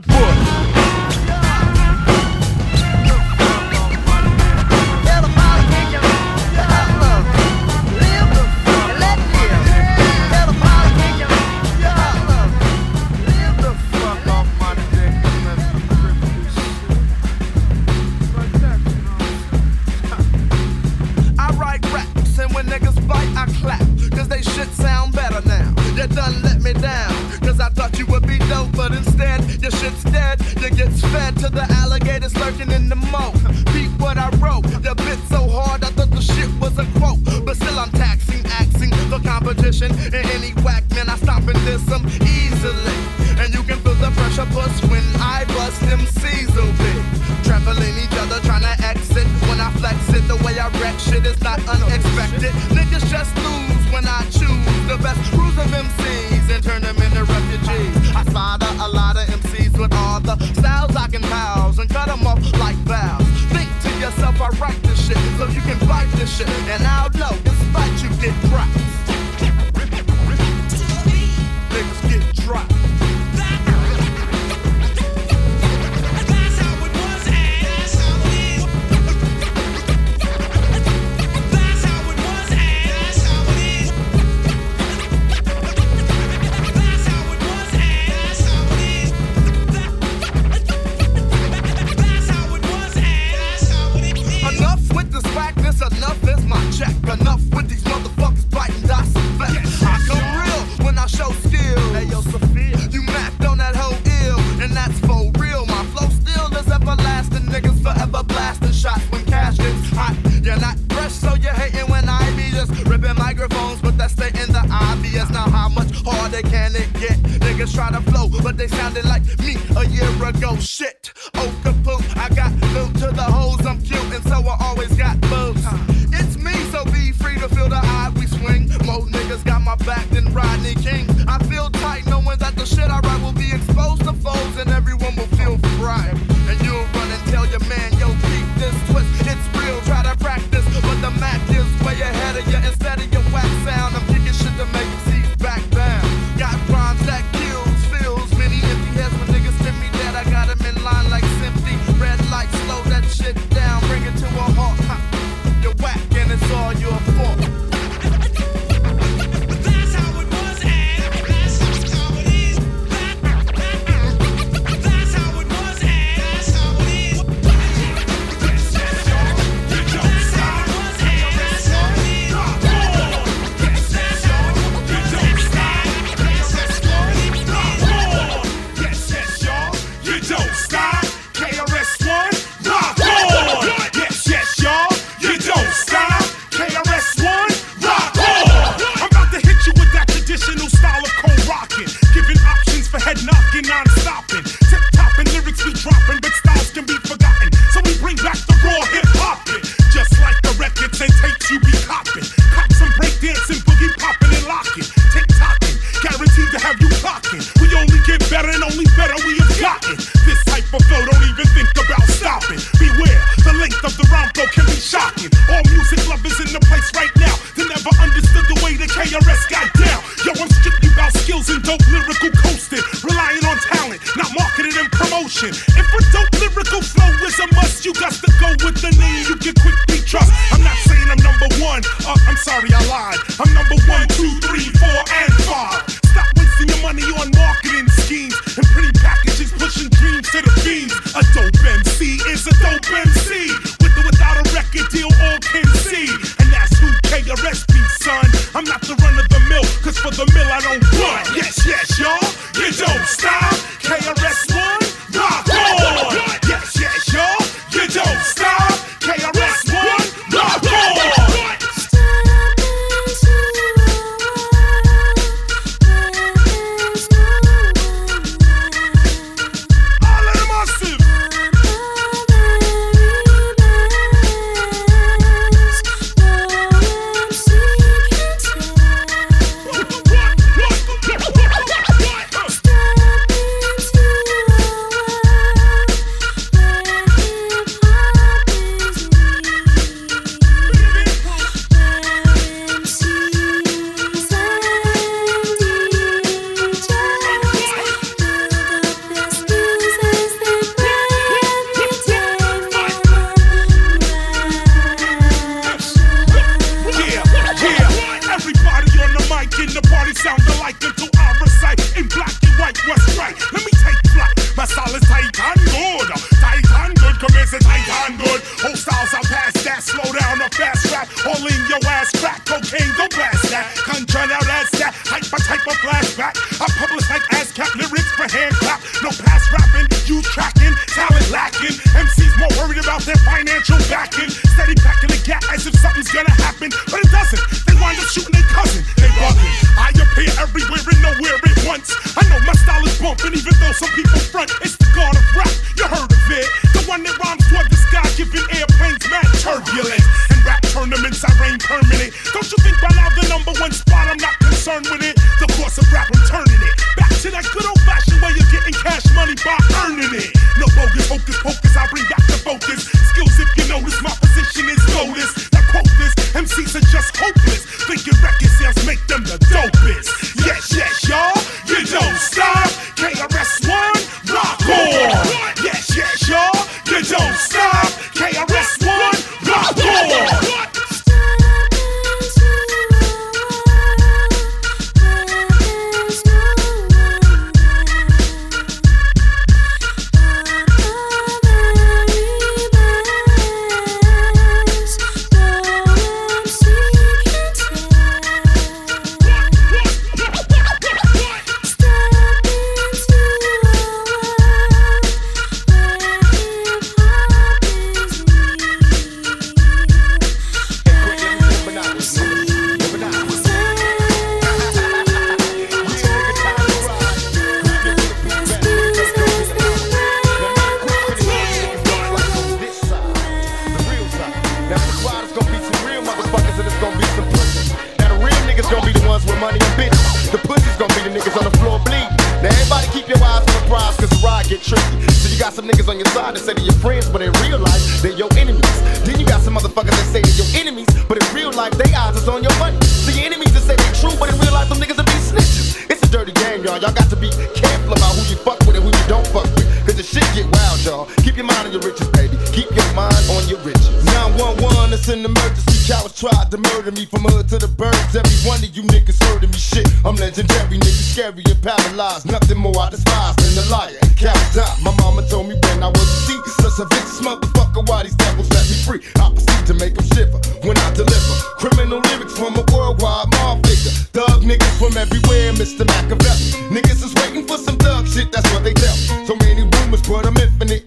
riches, 451.90 452.08
baby. 452.14 452.36
Keep 452.54 452.70
your 452.70 452.86
mind 452.94 453.18
on 453.34 453.42
your 453.50 453.58
riches. 453.66 453.90
911, 454.14 454.94
it's 454.94 455.08
an 455.08 455.24
emergency. 455.24 455.74
Cowards 455.90 456.14
tried 456.14 456.50
to 456.50 456.58
murder 456.58 456.92
me 456.92 457.04
from 457.04 457.26
hood 457.26 457.48
to 457.50 457.58
the 457.58 457.66
birds. 457.66 458.14
Every 458.14 458.38
one 458.46 458.62
of 458.62 458.70
you 458.70 458.82
niggas 458.94 459.18
heard 459.26 459.42
of 459.42 459.50
me 459.50 459.58
shit. 459.58 459.86
I'm 460.04 460.14
legendary, 460.16 460.78
niggas 460.78 461.10
scary 461.12 461.42
and 461.50 461.60
paralyzed. 461.62 462.30
Nothing 462.30 462.58
more 462.58 462.78
I 462.78 462.90
despise 462.90 463.34
than 463.42 463.58
a 463.58 463.66
liar 463.70 463.98
and 464.02 464.14
coward 464.16 464.50
die. 464.54 464.70
My 464.82 464.94
mama 465.02 465.26
told 465.26 465.48
me 465.48 465.58
when 465.58 465.82
I 465.82 465.90
was 465.90 466.06
a 466.06 466.18
seed, 466.26 466.42
such 466.62 466.78
a 466.78 466.86
vicious 466.94 467.20
motherfucker. 467.20 467.82
Why 467.88 468.04
these 468.04 468.14
devils 468.14 468.46
set 468.54 468.64
me 468.70 468.76
free? 468.86 469.02
I 469.18 469.34
proceed 469.34 469.66
to 469.66 469.74
make 469.74 469.94
them 469.94 470.06
shiver 470.14 470.38
when 470.62 470.78
I 470.78 470.88
deliver. 470.94 471.34
Criminal 471.58 472.00
lyrics 472.06 472.38
from 472.38 472.54
a 472.54 472.64
worldwide 472.70 473.30
mob 473.34 473.66
figure. 473.66 473.94
Thug 474.14 474.46
niggas 474.46 474.74
from 474.78 474.94
everywhere, 474.96 475.52
Mr. 475.58 475.82
Machiavelli. 475.82 476.70
Niggas 476.70 477.02
is 477.02 477.12
waiting 477.18 477.46
for 477.46 477.58
some 477.58 477.76
thug 477.82 478.06
shit, 478.06 478.30
that's 478.30 478.46
what 478.52 478.62
they 478.62 478.74
tell. 478.74 478.94
So 479.26 479.34
many 479.42 479.66
rumors, 479.66 480.02
but 480.06 480.26
I'm 480.26 480.36
infinite, 480.36 480.86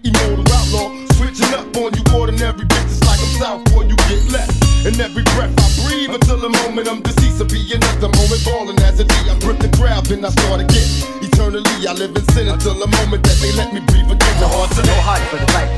up 1.74 1.82
on 1.82 1.92
you 1.94 2.04
ordinary 2.14 2.52
bitches 2.52 3.02
like 3.04 3.18
I'm 3.18 3.34
south, 3.38 3.64
boy, 3.72 3.82
you 3.82 3.96
get 4.08 4.22
left. 4.30 4.54
And 4.86 4.98
every 5.00 5.22
breath 5.34 5.54
I 5.58 5.66
breathe 5.82 6.10
until 6.10 6.38
the 6.38 6.48
moment 6.48 6.88
I'm 6.88 7.02
deceased 7.02 7.38
will 7.38 7.46
be 7.46 7.60
another 7.72 8.08
moment 8.14 8.42
falling 8.42 8.78
as 8.82 9.00
a 9.00 9.04
D. 9.04 9.14
I 9.26 9.34
rip 9.46 9.58
the 9.58 9.70
crowd, 9.76 10.06
then 10.06 10.24
I 10.24 10.30
start 10.30 10.60
again. 10.60 10.88
Eternally, 11.22 11.86
I 11.88 11.92
live 11.92 12.14
in 12.14 12.24
sin 12.32 12.48
until 12.48 12.74
the 12.74 12.86
moment 12.86 13.24
that 13.24 13.36
they 13.40 13.52
let 13.52 13.72
me 13.72 13.80
breathe 13.90 14.10
again. 14.10 14.36
No 14.40 14.48
hard 14.48 14.70
to 14.76 14.82
No 14.86 14.94
heart 15.02 15.22
for 15.30 15.38
the 15.40 15.48
fight. 15.52 15.70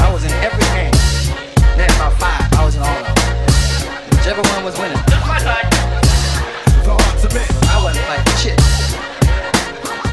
I 0.00 0.12
was 0.12 0.24
in 0.24 0.32
every 0.40 0.66
game. 0.76 0.94
Then 1.76 1.90
about 1.96 2.14
five, 2.16 2.46
I 2.56 2.64
was 2.64 2.76
in 2.76 2.82
all 2.82 2.94
of 2.94 3.04
them. 3.04 3.16
Whichever 4.16 4.42
one 4.54 4.64
was 4.64 4.78
winning. 4.78 5.02
The 5.10 5.18
hard 5.18 5.42
to 7.20 7.28
miss. 7.34 7.50
I 7.68 7.82
wasn't 7.82 8.06
fighting 8.06 8.38
shit. 8.38 8.58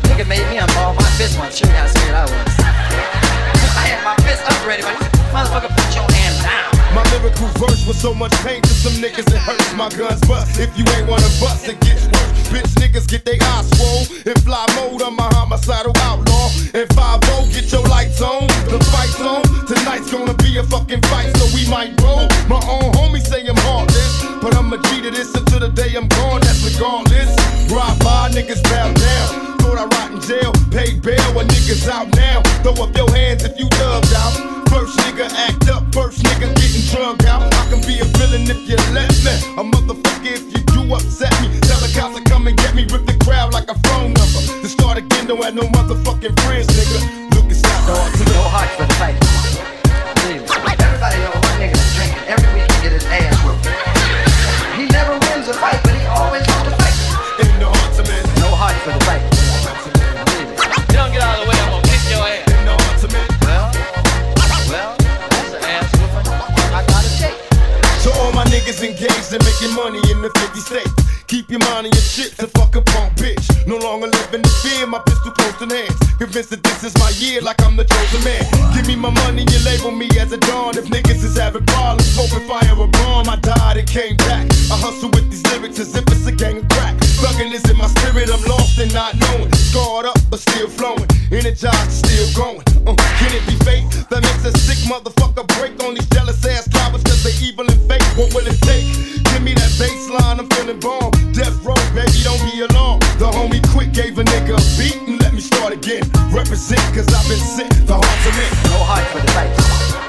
Nigga 0.10 0.28
made 0.28 0.48
me 0.50 0.58
unball 0.58 0.96
my 0.96 1.10
fist 1.18 1.38
once. 1.38 1.58
Show 1.58 1.68
you 1.68 1.74
how 1.74 1.88
scared 1.88 2.16
I 2.16 2.26
was. 2.26 3.29
My 4.03 4.16
fist 4.24 4.44
up 4.45 4.66
ready, 4.66 4.84
motherfucker 5.34 5.70
put 5.70 5.95
your 5.95 6.07
down. 6.41 6.70
My 6.94 7.03
lyrical 7.11 7.48
verse 7.61 7.86
was 7.86 7.99
so 7.99 8.14
much 8.14 8.34
pain 8.45 8.61
to 8.61 8.70
some 8.70 8.94
niggas 8.94 9.28
it 9.30 9.41
hurts 9.41 9.74
my 9.76 9.90
guns 9.90 10.22
bust. 10.28 10.60
If 10.60 10.76
you 10.78 10.86
ain't 10.98 11.07
wanna 11.07 11.30
bust, 11.40 11.68
it 11.68 11.80
gets 11.82 12.06
worse. 12.07 12.30
Bitch 12.49 12.74
niggas 12.82 13.07
get 13.07 13.26
they 13.26 13.38
eyes 13.40 13.70
swole. 13.78 14.06
In 14.26 14.36
fly 14.41 14.66
mode, 14.76 15.02
I'm 15.02 15.18
a 15.20 15.28
homicidal 15.36 15.94
outlaw. 15.98 16.49
And 16.74 16.88
5 16.94 17.20
get 17.53 17.72
your 17.72 17.84
lights 17.88 18.22
on. 18.22 18.48
The 18.70 18.80
fight's 18.91 19.22
on. 19.22 19.44
Tonight's 19.66 20.11
gonna 20.11 20.34
be 20.36 20.57
a 20.57 20.64
fucking 20.64 21.02
fight, 21.03 21.36
so 21.38 21.45
we 21.53 21.68
might 21.70 21.94
roll. 22.02 22.28
My 22.48 22.61
own 22.68 22.91
homies 22.94 23.28
say 23.28 23.45
I'm 23.48 23.56
heartless. 23.57 24.26
But 24.41 24.56
I'm 24.56 24.74
a 24.74 24.78
G 24.78 25.02
to 25.02 25.11
this 25.11 25.34
until 25.36 25.60
the 25.60 25.70
day 25.70 25.94
I'm 25.95 26.07
gone, 26.07 26.41
that's 26.41 26.64
regardless. 26.64 27.30
Ride 27.72 27.99
by, 27.99 28.30
niggas 28.34 28.64
bow 28.64 28.94
down. 28.94 29.59
I 29.80 29.88
rot 29.96 30.12
in 30.12 30.20
jail, 30.20 30.52
paid 30.76 31.00
bail 31.00 31.24
when 31.32 31.48
niggas 31.48 31.88
out 31.88 32.12
now. 32.20 32.44
Throw 32.68 32.76
up 32.84 32.92
your 33.00 33.08
hands 33.16 33.46
if 33.48 33.58
you 33.58 33.64
dubbed 33.80 34.12
out. 34.12 34.36
First 34.68 35.00
nigga 35.00 35.32
act 35.48 35.72
up, 35.72 35.88
first 35.96 36.20
nigga 36.20 36.52
getting 36.52 36.84
drugged 36.92 37.24
out. 37.24 37.48
I 37.48 37.64
can 37.72 37.80
be 37.88 37.96
a 38.04 38.08
villain 38.20 38.44
if 38.44 38.60
you 38.68 38.76
let 38.92 39.08
me. 39.24 39.32
A 39.56 39.64
motherfucker 39.64 40.36
if 40.36 40.52
you 40.52 40.60
do 40.76 40.84
upset 40.92 41.32
me. 41.40 41.48
Tell 41.64 41.80
the 41.80 41.88
cops 41.96 42.20
to 42.20 42.24
come 42.28 42.48
and 42.48 42.58
get 42.58 42.76
me, 42.76 42.84
rip 42.92 43.08
the 43.08 43.16
crowd 43.24 43.54
like 43.54 43.72
a 43.72 43.80
phone 43.88 44.12
number. 44.12 44.44
To 44.60 44.68
start 44.68 44.98
again, 44.98 45.28
don't 45.28 45.42
have 45.42 45.56
no 45.56 45.64
motherfucking 45.72 46.36
friends, 46.44 46.68
nigga. 46.76 47.32
Look, 47.40 47.48
it's 47.48 47.64
not 47.64 47.80
hard 47.88 48.12
to 48.20 48.24
No 48.36 48.44
heart 48.52 48.68
for 48.76 48.84
the 48.84 48.94
fight. 49.00 49.16
Everybody 50.76 51.24
know 51.24 51.32
one 51.40 51.56
nigga 51.56 51.80
that's 51.80 51.96
drinking 51.96 52.28
every 52.28 52.52
week 52.52 52.68
he 52.68 52.84
get 52.84 52.92
his 53.00 53.06
ass 53.08 53.32
whooped. 53.48 53.89
Niggas 68.70 68.84
engaged 68.84 69.34
in 69.34 69.41
making 69.46 69.74
money 69.76 70.00
in 70.12 70.22
the 70.22 70.30
50 70.30 70.60
states. 70.60 70.94
Keep 71.28 71.50
your 71.50 71.60
mind 71.60 71.88
on 71.88 71.91
your 71.94 72.02
shit 72.02 72.38
and 72.40 72.50
fuck 72.52 72.76
a 72.76 72.82
punk 72.82 73.14
bitch. 73.16 73.46
No 73.68 73.78
longer 73.78 74.08
living 74.08 74.41
in 74.41 74.54
fear, 74.62 74.86
my 74.86 75.00
pistol 75.06 75.32
close 75.32 75.58
to 75.58 75.66
hands. 75.66 75.98
Convinced 76.18 76.50
that 76.50 76.64
this 76.64 76.84
is 76.84 76.94
my 76.98 77.10
year 77.18 77.41
like 77.41 77.62
I'm 77.64 77.76
the 77.76 77.86
chosen 77.86 78.24
man. 78.24 78.46
Give 78.74 78.86
me 78.88 78.96
my 78.96 79.10
money 79.10 79.41
and 79.41 79.64
label 79.66 79.91
me 79.91 80.10
as 80.20 80.32
a 80.34 80.38
dawn. 80.38 80.78
If 80.78 80.86
niggas 80.86 81.24
is 81.24 81.38
having 81.38 81.66
problems, 81.66 82.06
smoking 82.14 82.46
fire 82.48 82.74
a 82.74 82.88
bomb, 82.88 83.30
I 83.30 83.38
died 83.38 83.78
and 83.78 83.88
came 83.88 84.18
back. 84.30 84.46
I 84.70 84.78
hustle 84.78 85.10
with 85.10 85.30
these 85.30 85.46
lyrics 85.50 85.80
as 85.80 85.96
if 85.96 86.06
it's 86.10 86.26
a 86.28 86.32
gang 86.32 86.58
of 86.58 86.68
crack. 86.70 86.96
Thugging 87.22 87.52
is 87.54 87.66
in 87.70 87.78
my 87.78 87.88
spirit, 87.88 88.30
I'm 88.30 88.44
lost 88.46 88.78
and 88.78 88.94
not 88.94 89.16
knowing. 89.18 89.54
Scarred 89.54 90.06
up 90.06 90.18
but 90.30 90.40
still 90.40 90.68
flowing. 90.68 91.10
Energized, 91.32 92.06
still 92.06 92.28
going. 92.34 92.66
Uh, 92.86 92.96
can 93.18 93.34
it 93.34 93.46
be 93.46 93.58
fate 93.66 93.86
that 94.10 94.22
makes 94.22 94.46
a 94.46 94.54
sick 94.58 94.82
motherfucker 94.90 95.46
break 95.58 95.78
on 95.86 95.94
these 95.94 96.10
jealous 96.10 96.44
ass 96.46 96.68
cowards 96.70 97.09
fake? 97.90 98.06
What 98.16 98.34
will 98.34 98.45
it 98.45 98.61
take? 98.61 98.86
Give 99.34 99.41
me 99.41 99.53
that 99.57 99.74
bass 99.82 100.07
line, 100.10 100.40
I'm 100.40 100.48
feeling 100.53 100.80
bomb. 100.80 101.11
Death 101.34 101.57
row, 101.66 101.76
baby, 101.98 102.14
don't 102.22 102.40
be 102.45 102.61
alarmed. 102.61 103.02
The 103.18 103.26
homie 103.26 103.66
quick 103.74 103.91
gave 103.91 104.18
a 104.20 104.24
nigga 104.24 104.56
a 104.56 104.64
beat 104.78 105.02
and 105.10 105.20
let 105.22 105.34
me 105.34 105.41
start 105.41 105.74
again. 105.74 106.06
Represent 106.32 106.86
cause 106.94 107.10
I've 107.10 107.28
been 107.28 107.41
sent 107.41 107.74
the 107.88 107.98
heart 107.98 108.20
to 108.24 108.32
men. 108.38 108.52
No 108.70 108.78
heart 108.86 109.06
for 109.10 109.20
the 109.20 109.32
fight. 109.34 110.09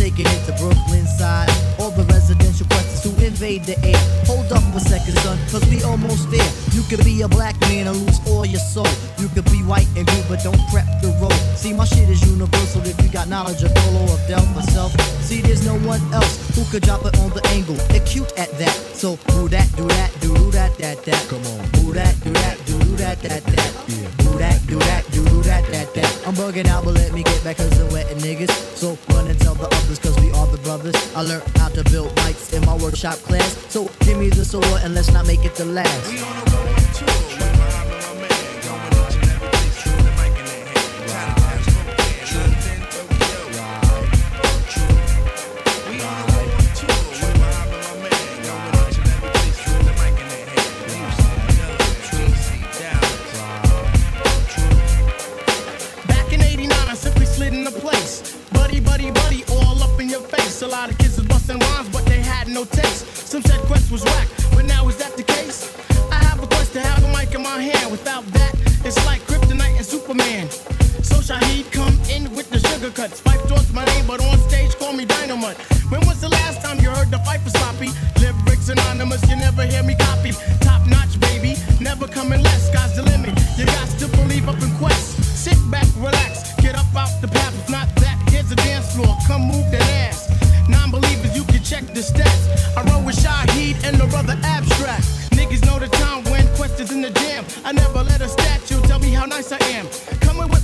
Taking 0.00 0.24
it 0.24 0.46
to 0.46 0.52
Brooklyn 0.56 1.04
side. 1.04 1.50
All 1.78 1.90
the 1.90 2.04
residential 2.04 2.64
questions 2.72 3.02
to 3.04 3.10
invade 3.20 3.64
the 3.64 3.76
air. 3.84 4.00
Hold 4.24 4.50
up 4.50 4.64
for 4.72 4.78
a 4.78 4.80
second, 4.80 5.12
son, 5.18 5.36
cause 5.52 5.60
we 5.68 5.82
almost 5.82 6.30
there. 6.30 6.50
You 6.72 6.80
could 6.88 7.04
be 7.04 7.20
a 7.20 7.28
black 7.28 7.60
man 7.68 7.86
and 7.86 7.94
lose 8.08 8.18
all 8.26 8.46
your 8.46 8.64
soul. 8.64 8.88
You 9.18 9.28
could 9.28 9.44
be 9.52 9.60
white 9.60 9.88
and 10.00 10.06
blue, 10.06 10.24
but 10.26 10.42
don't 10.42 10.56
prep 10.72 10.88
the 11.04 11.12
road. 11.20 11.36
See, 11.52 11.74
my 11.74 11.84
shit 11.84 12.08
is 12.08 12.24
universal 12.24 12.80
if 12.86 12.96
you 13.02 13.10
got 13.10 13.28
knowledge 13.28 13.62
of 13.62 13.74
Dolo 13.74 14.08
or 14.08 14.16
Del 14.26 14.40
myself. 14.56 14.98
See, 15.20 15.42
there's 15.42 15.66
no 15.66 15.76
one 15.84 16.00
else 16.14 16.48
who 16.56 16.64
could 16.72 16.82
drop 16.82 17.04
it 17.04 17.18
on 17.18 17.28
the 17.36 17.46
angle. 17.48 17.76
They're 17.92 18.00
cute 18.06 18.32
at 18.38 18.48
that. 18.56 18.72
So, 18.96 19.18
do 19.36 19.48
that, 19.48 19.68
do 19.76 19.84
that, 19.84 20.16
do 20.22 20.32
that, 20.56 20.78
that, 20.78 21.04
that. 21.04 21.28
Come 21.28 21.44
on. 21.44 21.60
Do 21.76 21.92
that, 21.92 22.16
do 22.24 22.32
that, 22.32 22.56
do 22.64 22.78
that, 22.96 23.20
that, 23.20 23.44
that. 23.44 23.72
Do 24.16 24.38
that, 24.40 24.66
do 24.66 24.78
that, 24.78 25.04
do 25.12 25.20
do 25.42 25.42
that, 25.42 25.64
that, 25.72 25.72
that. 25.72 25.89
I'm 26.30 26.36
bugging 26.36 26.68
out, 26.68 26.84
but 26.84 26.94
let 26.94 27.12
me 27.12 27.24
get 27.24 27.42
back 27.42 27.56
cause 27.56 27.76
I'm 27.80 27.92
wetting 27.92 28.18
niggas. 28.18 28.52
So, 28.76 28.96
run 29.12 29.26
and 29.26 29.36
tell 29.40 29.56
the 29.56 29.66
others 29.66 29.98
cause 29.98 30.16
we 30.20 30.30
are 30.30 30.46
the 30.46 30.58
brothers. 30.58 30.94
I 31.16 31.22
learned 31.22 31.42
how 31.56 31.70
to 31.70 31.82
build 31.90 32.14
mics 32.18 32.54
in 32.54 32.64
my 32.64 32.76
workshop 32.76 33.16
class. 33.16 33.56
So, 33.68 33.90
give 34.02 34.16
me 34.16 34.28
the 34.28 34.44
sword 34.44 34.64
and 34.84 34.94
let's 34.94 35.10
not 35.10 35.26
make 35.26 35.44
it 35.44 35.56
the 35.56 35.64
last. 35.64 36.69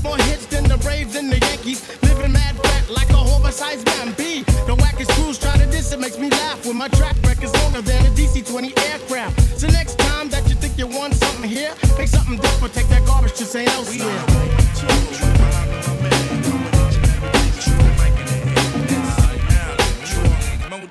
More 0.06 0.18
hits 0.30 0.46
than 0.46 0.64
the 0.64 0.78
Braves 0.78 1.16
and 1.16 1.30
the 1.30 1.38
Yankees. 1.38 1.80
Living 2.02 2.32
mad 2.32 2.54
fat 2.62 2.84
like 2.90 3.10
a 3.10 3.20
oversized 3.34 3.84
man. 3.86 4.14
B. 4.16 4.44
The 4.70 4.76
wackest 4.82 5.10
crews 5.16 5.38
try 5.38 5.56
to 5.58 5.66
diss 5.66 5.92
it 5.92 6.00
makes 6.00 6.18
me 6.18 6.28
laugh. 6.30 6.64
When 6.66 6.76
my 6.76 6.88
track 6.88 7.16
record's 7.24 7.54
longer 7.62 7.82
than 7.82 8.06
a 8.06 8.10
DC-20 8.10 8.78
aircraft. 8.90 9.34
So 9.60 9.66
next 9.68 9.98
time 9.98 10.28
that 10.30 10.48
you 10.48 10.54
think 10.54 10.78
you 10.78 10.86
want 10.86 11.14
something 11.14 11.50
here, 11.50 11.72
make 11.98 12.08
something 12.08 12.38
different. 12.38 12.74
Take 12.74 12.88
that 12.88 13.04
garbage 13.06 13.34
to 13.34 13.44
say 13.44 13.66
elsewhere. 13.66 14.22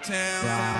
I 0.08 0.75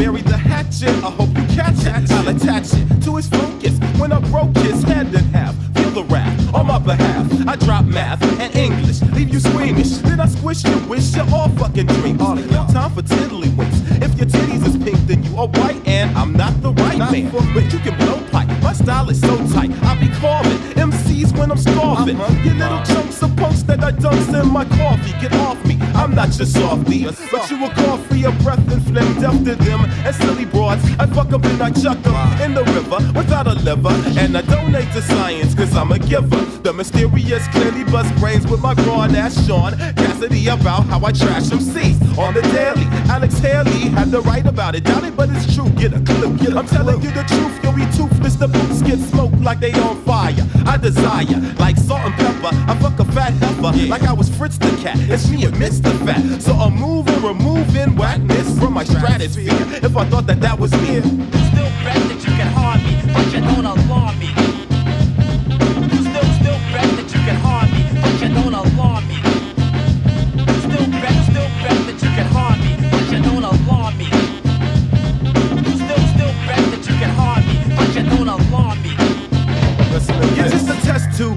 bury 0.00 0.22
the 0.22 0.36
hatchet. 0.36 0.88
I 1.04 1.10
hope 1.10 1.28
you 1.36 1.44
catch 1.54 1.84
it. 1.84 2.10
I'll 2.10 2.28
attach 2.34 2.72
it 2.72 3.02
to 3.04 3.16
his 3.16 3.28
focus 3.28 3.78
when 4.00 4.12
I 4.12 4.20
broke 4.30 4.56
his 4.56 4.82
head 4.82 5.14
in 5.14 5.24
half. 5.36 5.54
Feel 5.76 5.90
the 5.90 6.04
wrath 6.04 6.54
on 6.54 6.68
my 6.68 6.78
behalf. 6.78 7.26
I 7.46 7.56
drop 7.56 7.84
math 7.84 8.22
and 8.40 8.54
English, 8.56 9.02
leave 9.16 9.28
you 9.28 9.40
squeamish. 9.40 9.98
Then 10.08 10.18
I 10.20 10.26
squish 10.26 10.64
your 10.64 10.80
wish 10.88 11.14
you 11.14 11.24
all 11.34 11.50
fucking 11.60 11.86
dreams. 11.86 12.18
No 12.18 12.66
time 12.72 12.92
for 12.94 13.02
tiddlywinks. 13.02 13.78
If 14.06 14.16
your 14.16 14.28
titties 14.34 14.64
is 14.66 14.76
pink, 14.82 14.98
then 15.06 15.22
you 15.22 15.36
are 15.36 15.48
white, 15.48 15.86
and 15.86 16.16
I'm 16.16 16.32
not 16.32 16.54
the 16.62 16.72
right 16.72 16.98
man. 16.98 17.30
But 17.52 17.70
you 17.72 17.78
can 17.80 17.94
blow 17.98 18.18
pipe. 18.30 18.48
My 18.62 18.72
style 18.72 19.10
is 19.10 19.20
so 19.20 19.36
tight. 19.52 19.70
I 19.82 20.00
be 20.00 20.08
carving 20.20 20.60
MCs 20.88 21.36
when 21.38 21.50
I'm 21.50 21.58
starving. 21.58 22.18
You 22.44 22.54
little 22.54 22.82
chunks 22.84 23.22
of 23.22 23.36
punks 23.36 23.62
that 23.64 23.84
I 23.84 23.90
dumps 23.90 24.28
in 24.28 24.48
my 24.48 24.64
coffee. 24.64 25.12
Get 25.20 25.34
off 25.34 25.62
me. 25.66 25.79
I'm 26.00 26.14
not 26.14 26.34
your 26.38 26.46
softy, 26.46 27.04
but 27.04 27.50
you 27.50 27.62
a 27.62 27.68
coffee, 27.74 28.24
a 28.24 28.30
breath 28.42 28.72
and 28.72 28.82
phlegm, 28.86 29.20
deaf 29.20 29.36
to 29.44 29.54
them. 29.54 29.80
And 29.84 30.16
silly 30.16 30.46
broads, 30.46 30.82
I 30.98 31.04
fuck 31.04 31.30
up 31.34 31.44
and 31.44 31.60
I 31.60 31.70
chuck 31.70 32.02
them 32.02 32.16
in 32.40 32.54
the 32.54 32.64
river 32.64 32.96
without 33.14 33.46
a 33.46 33.52
liver. 33.52 33.92
And 34.18 34.34
I 34.34 34.40
donate 34.40 34.90
to 34.94 35.02
science, 35.02 35.54
cause 35.54 35.76
I'm 35.76 35.92
a 35.92 35.98
giver. 35.98 36.42
The 36.62 36.72
mysterious 36.72 37.46
clearly 37.48 37.84
bust 37.84 38.14
brains 38.16 38.46
with 38.46 38.62
my 38.62 38.72
broad 38.72 39.14
ass 39.14 39.46
Sean 39.46 39.76
Cassidy 39.76 40.48
about 40.48 40.86
how 40.86 41.04
I 41.04 41.12
trash 41.12 41.48
them 41.48 41.60
seats 41.60 42.00
on 42.18 42.32
the 42.32 42.40
daily. 42.42 42.86
Alex 43.10 43.38
Haley 43.38 43.90
had 43.90 44.10
to 44.12 44.22
write 44.22 44.46
about 44.46 44.74
it, 44.74 44.84
doubt 44.84 45.04
it, 45.04 45.14
but 45.14 45.28
it's 45.30 45.54
true. 45.54 45.68
Get 45.70 45.92
a 45.92 46.00
clue. 46.00 46.32
I'm 46.56 46.66
telling 46.66 47.02
you 47.02 47.10
the 47.10 47.24
truth, 47.24 47.62
you'll 47.62 47.74
be 47.74 47.84
toothless. 47.94 48.36
The 48.36 48.48
boots 48.48 48.80
get 48.80 48.98
smoked 48.98 49.40
like 49.40 49.60
they 49.60 49.72
on 49.72 50.02
fire. 50.04 50.34
I 50.64 50.78
desire, 50.78 51.26
like 51.58 51.76
salt 51.76 52.00
and 52.00 52.14
pepper. 52.14 52.56
I 52.70 52.74
fuck 52.78 52.98
a 53.00 53.04
fat 53.12 53.34
heifer, 53.34 53.86
like 53.86 54.02
I 54.02 54.14
was 54.14 54.30
Fritz 54.30 54.56
the 54.56 54.70
cat. 54.80 54.96
It's 54.98 55.28
me 55.28 55.44
amidst 55.44 55.89
the 55.92 56.04
fat. 56.04 56.42
So 56.42 56.52
I'm 56.52 56.74
moving, 56.74 57.22
removing 57.22 57.96
whackness 57.96 58.58
from 58.58 58.74
my 58.74 58.84
stratosphere. 58.84 59.50
If 59.82 59.96
I 59.96 60.04
thought 60.06 60.26
that 60.26 60.40
that 60.40 60.58
was 60.58 60.72
me, 60.72 61.00
Still 61.00 61.70
bet 61.84 62.00
that 62.08 62.20
you 62.24 62.32
can 62.38 62.52
harm 62.52 62.82
me, 62.84 63.12
but 63.12 63.26
you 63.32 63.40
don't 63.40 63.64
alarm 63.64 64.18
me. 64.18 64.49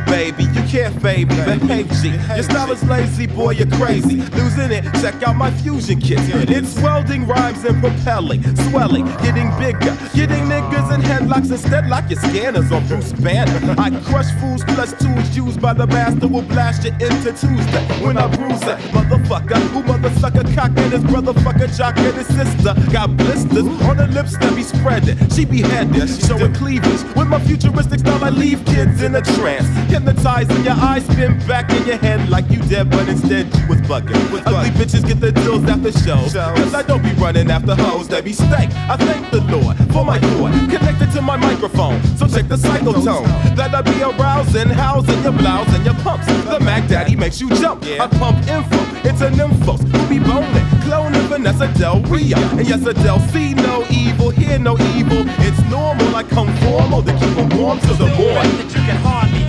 Baby. 0.06 0.44
You 0.44 0.64
can't 0.64 1.00
fade 1.02 1.30
me, 1.30 1.36
behave 1.36 1.92
G. 2.02 2.10
Your 2.10 2.44
style 2.44 2.72
is 2.72 2.84
lazy, 2.84 3.28
boy, 3.28 3.52
you're 3.52 3.70
crazy. 3.72 4.18
Losing 4.38 4.72
it, 4.72 4.84
check 5.02 5.22
out 5.24 5.36
my 5.36 5.52
fusion 5.52 6.00
kit. 6.00 6.20
It's 6.50 6.80
welding 6.80 7.28
rhymes 7.28 7.64
and 7.64 7.80
propelling, 7.82 8.44
swelling, 8.70 9.06
getting 9.24 9.50
bigger, 9.58 9.98
getting 10.14 10.44
niggas 10.46 10.94
in 10.94 11.02
headlocks 11.02 11.52
instead 11.52 11.88
like 11.90 12.10
your 12.10 12.20
scanners 12.20 12.72
on 12.72 12.86
Bruce 12.88 13.14
Banner. 13.14 13.76
I 13.78 13.90
crush 14.06 14.32
fools 14.40 14.64
plus 14.64 14.94
tools 15.02 15.36
used 15.36 15.62
by 15.62 15.74
the 15.74 15.88
master 15.88 16.28
will 16.28 16.42
blast 16.44 16.84
you 16.84 16.92
into 16.92 17.32
Tuesday. 17.32 17.86
When 18.04 18.18
I 18.18 18.28
bruise 18.28 18.62
that 18.62 18.80
motherfucker, 18.92 19.60
who 19.72 19.84
mother 19.84 20.10
sucker 20.20 20.44
cock 20.54 20.72
and 20.78 20.94
his 20.94 21.04
brother 21.04 21.34
fucker 21.34 21.76
jock 21.76 21.98
and 21.98 22.16
his 22.16 22.28
sister 22.28 22.74
got 22.92 23.16
blisters 23.18 23.66
on 23.84 23.98
the 23.98 24.08
lips 24.08 24.38
that 24.38 24.56
be 24.56 24.64
spreading. 24.64 25.18
She 25.30 25.46
be 25.46 25.62
headed, 25.62 26.10
showing 26.10 26.54
cleavage. 26.54 27.04
With 27.16 27.28
my 27.28 27.40
futuristic 27.40 28.00
style, 28.00 28.24
I 28.24 28.30
leave 28.30 28.64
kids 28.66 29.02
in 29.02 29.16
a 29.16 29.22
trance. 29.22 29.68
Hypnotizing 29.88 30.64
your 30.64 30.74
eyes, 30.74 31.06
spin 31.06 31.38
back 31.48 31.72
in 31.72 31.86
your 31.86 31.98
head 31.98 32.30
like 32.30 32.50
you 32.50 32.60
dead, 32.64 32.90
but 32.90 33.08
instead 33.08 33.46
you 33.56 33.68
was 33.68 33.82
bugging. 33.82 34.16
Ugly 34.46 34.72
bitches 34.72 35.06
get 35.08 35.20
the 35.20 35.32
deals 35.32 35.64
after 35.66 35.92
shows. 35.92 36.34
Cause 36.34 36.74
I 36.74 36.82
don't 36.84 37.04
be 37.04 37.12
running 37.14 37.50
after 37.52 37.76
hoes, 37.76 38.08
they 38.08 38.22
be 38.22 38.34
stank. 38.34 38.74
I 38.90 38.98
thank 38.98 39.30
the 39.32 39.42
Lord 39.42 39.78
for 39.92 40.04
my 40.06 40.20
cord 40.20 40.54
connected 40.70 41.12
to 41.14 41.22
my 41.22 41.38
microphone. 41.38 42.02
So 42.18 42.28
check 42.28 42.48
the 42.48 42.58
cyclotone 42.58 43.26
that 43.56 43.74
I 43.74 43.82
be 43.82 44.02
arousing, 44.02 44.70
housing 44.70 45.22
your 45.24 45.34
blouse 45.34 45.74
and 45.74 45.86
your 45.86 45.96
pumps. 45.96 46.26
The 46.26 46.60
Mac 46.60 46.88
Daddy 46.90 47.16
makes 47.16 47.40
you 47.40 47.50
jump. 47.50 47.84
I 47.86 48.08
pump 48.08 48.38
info 48.48 48.84
it's 49.06 49.22
into 49.22 49.44
nymphos 49.44 49.82
who 49.92 50.08
be 50.08 50.18
boning, 50.18 50.66
cloning 50.86 51.28
Vanessa 51.28 51.68
Del 51.78 52.02
Rio. 52.04 52.38
And 52.58 52.66
yes, 52.66 52.86
Adele, 52.86 53.20
see 53.32 53.54
no 53.54 53.86
evil, 53.92 54.30
hear 54.30 54.58
no 54.58 54.78
evil. 54.96 55.26
It's 55.40 55.62
normal, 55.70 56.16
I 56.16 56.24
come 56.24 56.48
formal 56.58 57.04
to 57.04 57.12
keep 57.12 57.38
'em 57.38 57.50
warm 57.58 57.80
to 57.80 57.94
the 57.96 58.08
morning. 58.08 58.58
that 58.58 58.74
you 58.74 58.82
can 58.88 58.98
harm 59.04 59.43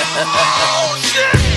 oh 0.00 0.98
shit! 1.02 1.47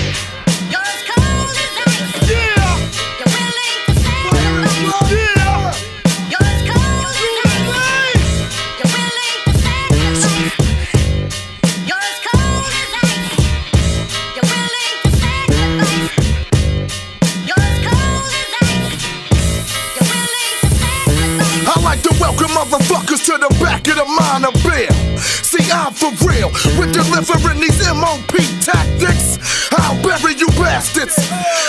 I'm 25.72 25.92
for 25.92 26.12
real 26.26 26.50
with 26.78 26.92
delivering 26.92 27.60
these 27.60 27.80
MOP 27.88 28.36
tactics. 28.60 29.40
I'll 29.72 29.96
bury 30.02 30.34
you 30.36 30.48
bastards. 30.60 31.16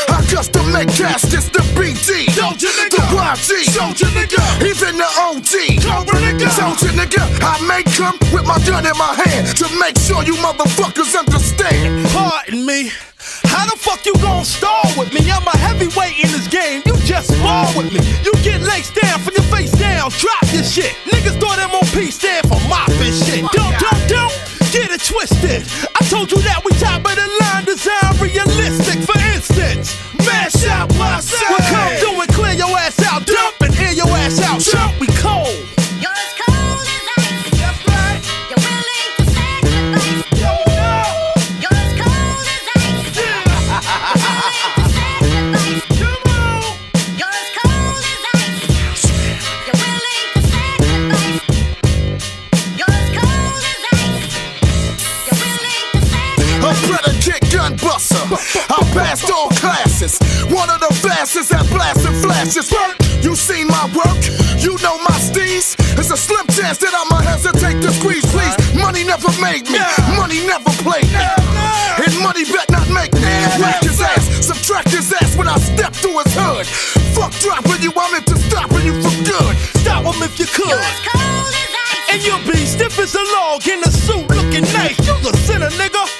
I 0.09 0.19
custom 0.29 0.71
make 0.71 0.89
caskets, 0.89 1.49
the 1.49 1.63
BG, 1.73 2.27
the 2.35 3.03
YG, 3.15 3.49
even 4.67 4.97
the 4.97 5.09
OG. 5.23 5.79
Soldier 6.51 6.93
nigga, 6.93 7.23
I 7.41 7.59
make 7.67 7.85
come 7.95 8.17
with 8.33 8.45
my 8.45 8.59
gun 8.65 8.85
in 8.85 8.97
my 8.97 9.13
hand 9.25 9.55
to 9.57 9.67
make 9.79 9.97
sure 9.97 10.23
you 10.23 10.35
motherfuckers 10.35 11.17
understand. 11.17 12.05
Pardon 12.09 12.65
me. 12.65 12.91
How 13.53 13.69
the 13.69 13.77
fuck 13.77 14.05
you 14.05 14.13
gon' 14.17 14.43
stall 14.43 14.89
with 14.97 15.13
me? 15.13 15.29
I'm 15.29 15.45
a 15.45 15.55
heavyweight 15.55 16.17
in 16.17 16.31
this 16.33 16.47
game. 16.47 16.81
You 16.85 16.97
just 17.05 17.29
spar 17.29 17.69
with 17.77 17.93
me. 17.93 18.01
You 18.25 18.33
get 18.41 18.61
laced 18.61 18.95
down 18.95 19.19
from 19.19 19.35
your 19.35 19.47
face 19.53 19.71
down. 19.71 20.09
Drop 20.17 20.41
your 20.51 20.63
shit. 20.63 20.97
Niggas 21.05 21.39
thought 21.39 21.61
MOP 21.71 21.95
stand 22.11 22.49
for 22.49 22.59
mopping 22.67 23.13
shit. 23.13 23.45
Don't, 23.53 23.77
don't, 23.77 24.01
don't 24.09 24.33
get 24.73 24.89
it 24.89 25.05
twisted. 25.05 25.61
I 25.93 26.01
told 26.09 26.31
you 26.31 26.41
that 26.41 26.65
we 26.65 26.73
top 26.81 27.05
of 27.05 27.13
the 27.13 27.27
line, 27.45 27.65
design 27.65 28.17
realistic. 28.17 28.99
For 29.05 29.19
instance, 29.31 29.93
I 58.33 58.81
passed 58.93 59.29
all 59.29 59.49
classes. 59.61 60.17
One 60.49 60.69
of 60.69 60.79
the 60.79 60.93
fastest 61.05 61.53
at 61.53 61.65
blasting 61.69 62.17
flashes. 62.21 62.73
You 63.21 63.35
seen 63.35 63.67
my 63.67 63.85
work? 63.93 64.19
You 64.57 64.73
know 64.81 64.97
my 65.05 65.17
steez? 65.21 65.77
It's 65.97 66.09
a 66.09 66.17
slim 66.17 66.45
chance 66.47 66.77
that 66.79 66.93
I'ma 66.97 67.21
hesitate 67.21 67.81
to 67.85 67.91
squeeze, 67.93 68.25
please. 68.33 68.55
Money 68.73 69.03
never 69.03 69.29
made 69.37 69.69
me. 69.69 69.79
Money 70.17 70.41
never 70.49 70.71
played 70.81 71.07
me. 71.13 71.25
And 72.01 72.13
money 72.25 72.43
bet 72.49 72.69
not 72.71 72.89
make 72.89 73.13
me. 73.13 73.33
Whack 73.61 73.83
his 73.85 74.01
ass, 74.01 74.25
subtract 74.45 74.89
his 74.89 75.13
ass 75.13 75.37
when 75.37 75.47
I 75.47 75.57
step 75.59 75.93
through 75.93 76.17
his 76.25 76.33
hood. 76.33 76.65
Fuck 77.13 77.31
dropping 77.37 77.85
you, 77.85 77.93
I'm 77.95 78.15
into 78.17 78.35
stopping 78.37 78.83
you 78.83 78.97
for 78.97 79.13
good. 79.23 79.53
Stop 79.79 80.09
him 80.09 80.21
if 80.25 80.39
you 80.39 80.49
could. 80.49 80.81
And 82.09 82.21
you'll 82.25 82.45
be 82.49 82.65
stiff 82.65 82.97
as 82.99 83.15
a 83.15 83.23
log 83.37 83.67
in 83.67 83.79
a 83.83 83.91
suit 83.91 84.29
looking 84.29 84.65
nice. 84.73 84.97
You 85.05 85.15
the 85.21 85.37
sinner, 85.45 85.69
nigga. 85.77 86.12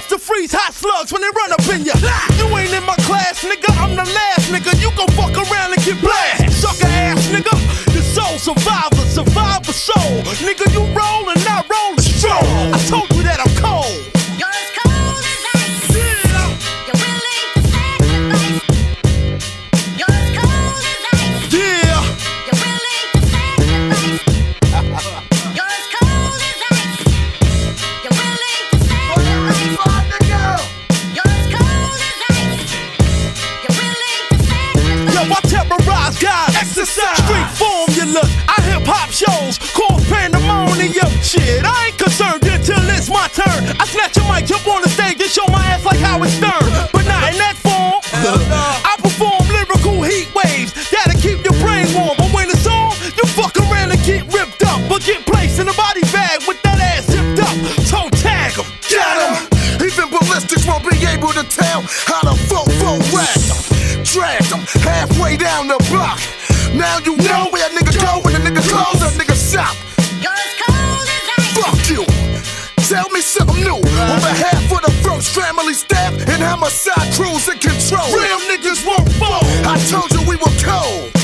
Enough 0.00 0.08
to 0.08 0.18
freeze 0.18 0.52
hot 0.52 0.72
slugs 0.72 1.12
when 1.12 1.20
they 1.20 1.28
run 1.28 1.52
up 1.52 1.66
in 1.68 1.84
ya. 1.84 1.94
You 2.38 2.46
ain't 2.56 2.72
in 2.72 2.84
my 2.84 2.96
class, 3.04 3.44
nigga. 3.44 3.68
I'm 3.76 3.96
the 3.96 4.04
last 4.04 4.50
nigga. 4.50 4.72
You 4.80 4.90
gon' 4.96 5.08
fuck 5.12 5.36
around 5.36 5.72
and 5.72 5.82
get 5.84 6.00
blasted. 6.00 6.52
Sucker 6.52 6.88
ass, 6.88 7.28
nigga. 7.28 7.52
The 7.92 8.02
soul 8.02 8.38
survivor, 8.38 9.04
survivor 9.08 9.72
soul. 9.72 10.22
Nigga, 10.40 10.72
you 10.72 10.80
roll 10.96 11.28
and 11.28 11.40
I 11.44 11.64
roll 11.68 11.96
the 11.96 12.02
stroll. 12.02 12.48
I 12.72 12.78
told 12.88 13.09
formulas. 38.10 38.30
I 38.48 38.60
hip 38.62 38.82
hop 38.86 39.10
shows. 39.10 39.58
Cause 39.72 40.02
pandemonium. 40.08 41.10
Shit, 41.22 41.64
I 41.64 41.90
ain't 41.90 41.98
concerned 41.98 42.44
until 42.44 42.82
it's 42.90 43.08
my 43.08 43.28
turn. 43.28 43.62
I 43.78 43.84
snatch 43.86 44.16
a 44.18 44.24
mic, 44.26 44.46
jump 44.46 44.66
on 44.66 44.82
the 44.82 44.88
stage, 44.88 45.20
and 45.20 45.30
show 45.30 45.46
my 45.48 45.62
ass 45.66 45.84
like 45.84 45.98
Howard 45.98 46.30
Stern. 46.30 46.66
But 46.92 47.06
not 47.06 47.32
in 47.32 47.38
that 47.38 47.56
form. 47.62 48.00
I 48.84 48.96
perform 49.00 49.40
lyrical 49.48 50.02
heat 50.02 50.28
waves 50.34 50.74
that'll 50.90 51.20
keep 51.20 51.42
your 51.44 51.56
brain 51.62 51.86
warm. 51.94 52.16
But 52.18 52.32
when 52.32 52.50
it's 52.50 52.66
on, 52.66 52.92
you 53.16 53.24
fuck 53.32 53.56
around 53.56 53.92
and 53.92 54.02
get 54.02 54.26
ripped 54.32 54.62
up. 54.66 54.80
But 54.88 55.02
get 55.04 55.24
placed 55.26 55.58
in 55.60 55.68
a 55.68 55.74
body 55.74 56.02
bag 56.12 56.42
with 56.46 56.60
that 56.62 56.78
ass 56.80 57.06
zipped 57.06 57.40
up. 57.40 57.54
Toe 57.88 58.10
tag 58.18 58.58
'em. 58.58 58.66
Get 58.88 59.06
him! 59.06 59.36
Even 59.80 60.10
ballistics 60.10 60.66
won't 60.66 60.84
be 60.84 60.98
able 61.06 61.32
to 61.32 61.44
tell 61.44 61.82
how 62.04 62.20
to 62.26 62.34
fofo 62.48 62.98
rag 63.14 63.40
them. 63.48 63.60
Drag 64.04 64.42
them 64.50 64.60
halfway 64.82 65.36
down 65.36 65.68
the 65.68 65.78
block. 65.88 66.20
Now 66.74 66.98
you 67.04 67.16
know 67.16 67.48
where 67.50 67.66
a 67.66 67.70
nigga 67.74 67.98
go 68.00 68.20
when 68.24 68.34
a 68.36 68.38
nigga 68.38 68.62
close 68.68 69.02
a 69.02 69.10
nigga 69.18 69.34
shop. 69.34 69.74
Fuck 71.54 71.90
you. 71.90 72.04
Tell 72.88 73.08
me 73.10 73.20
something 73.20 73.62
new. 73.62 73.76
On 73.76 74.20
behalf 74.22 74.72
of 74.72 74.82
the 74.82 74.92
first 75.02 75.34
family 75.34 75.74
staff 75.74 76.12
and 76.12 76.42
how 76.42 76.56
much 76.56 76.72
side 76.72 77.12
crews 77.14 77.48
in 77.48 77.58
control. 77.58 78.06
Real 78.14 78.40
niggas 78.50 78.86
won't 78.86 79.10
fall. 79.14 79.42
I 79.66 79.78
told 79.90 80.10
you 80.12 80.20
we 80.28 80.36
were 80.36 80.54
cold. 80.62 81.19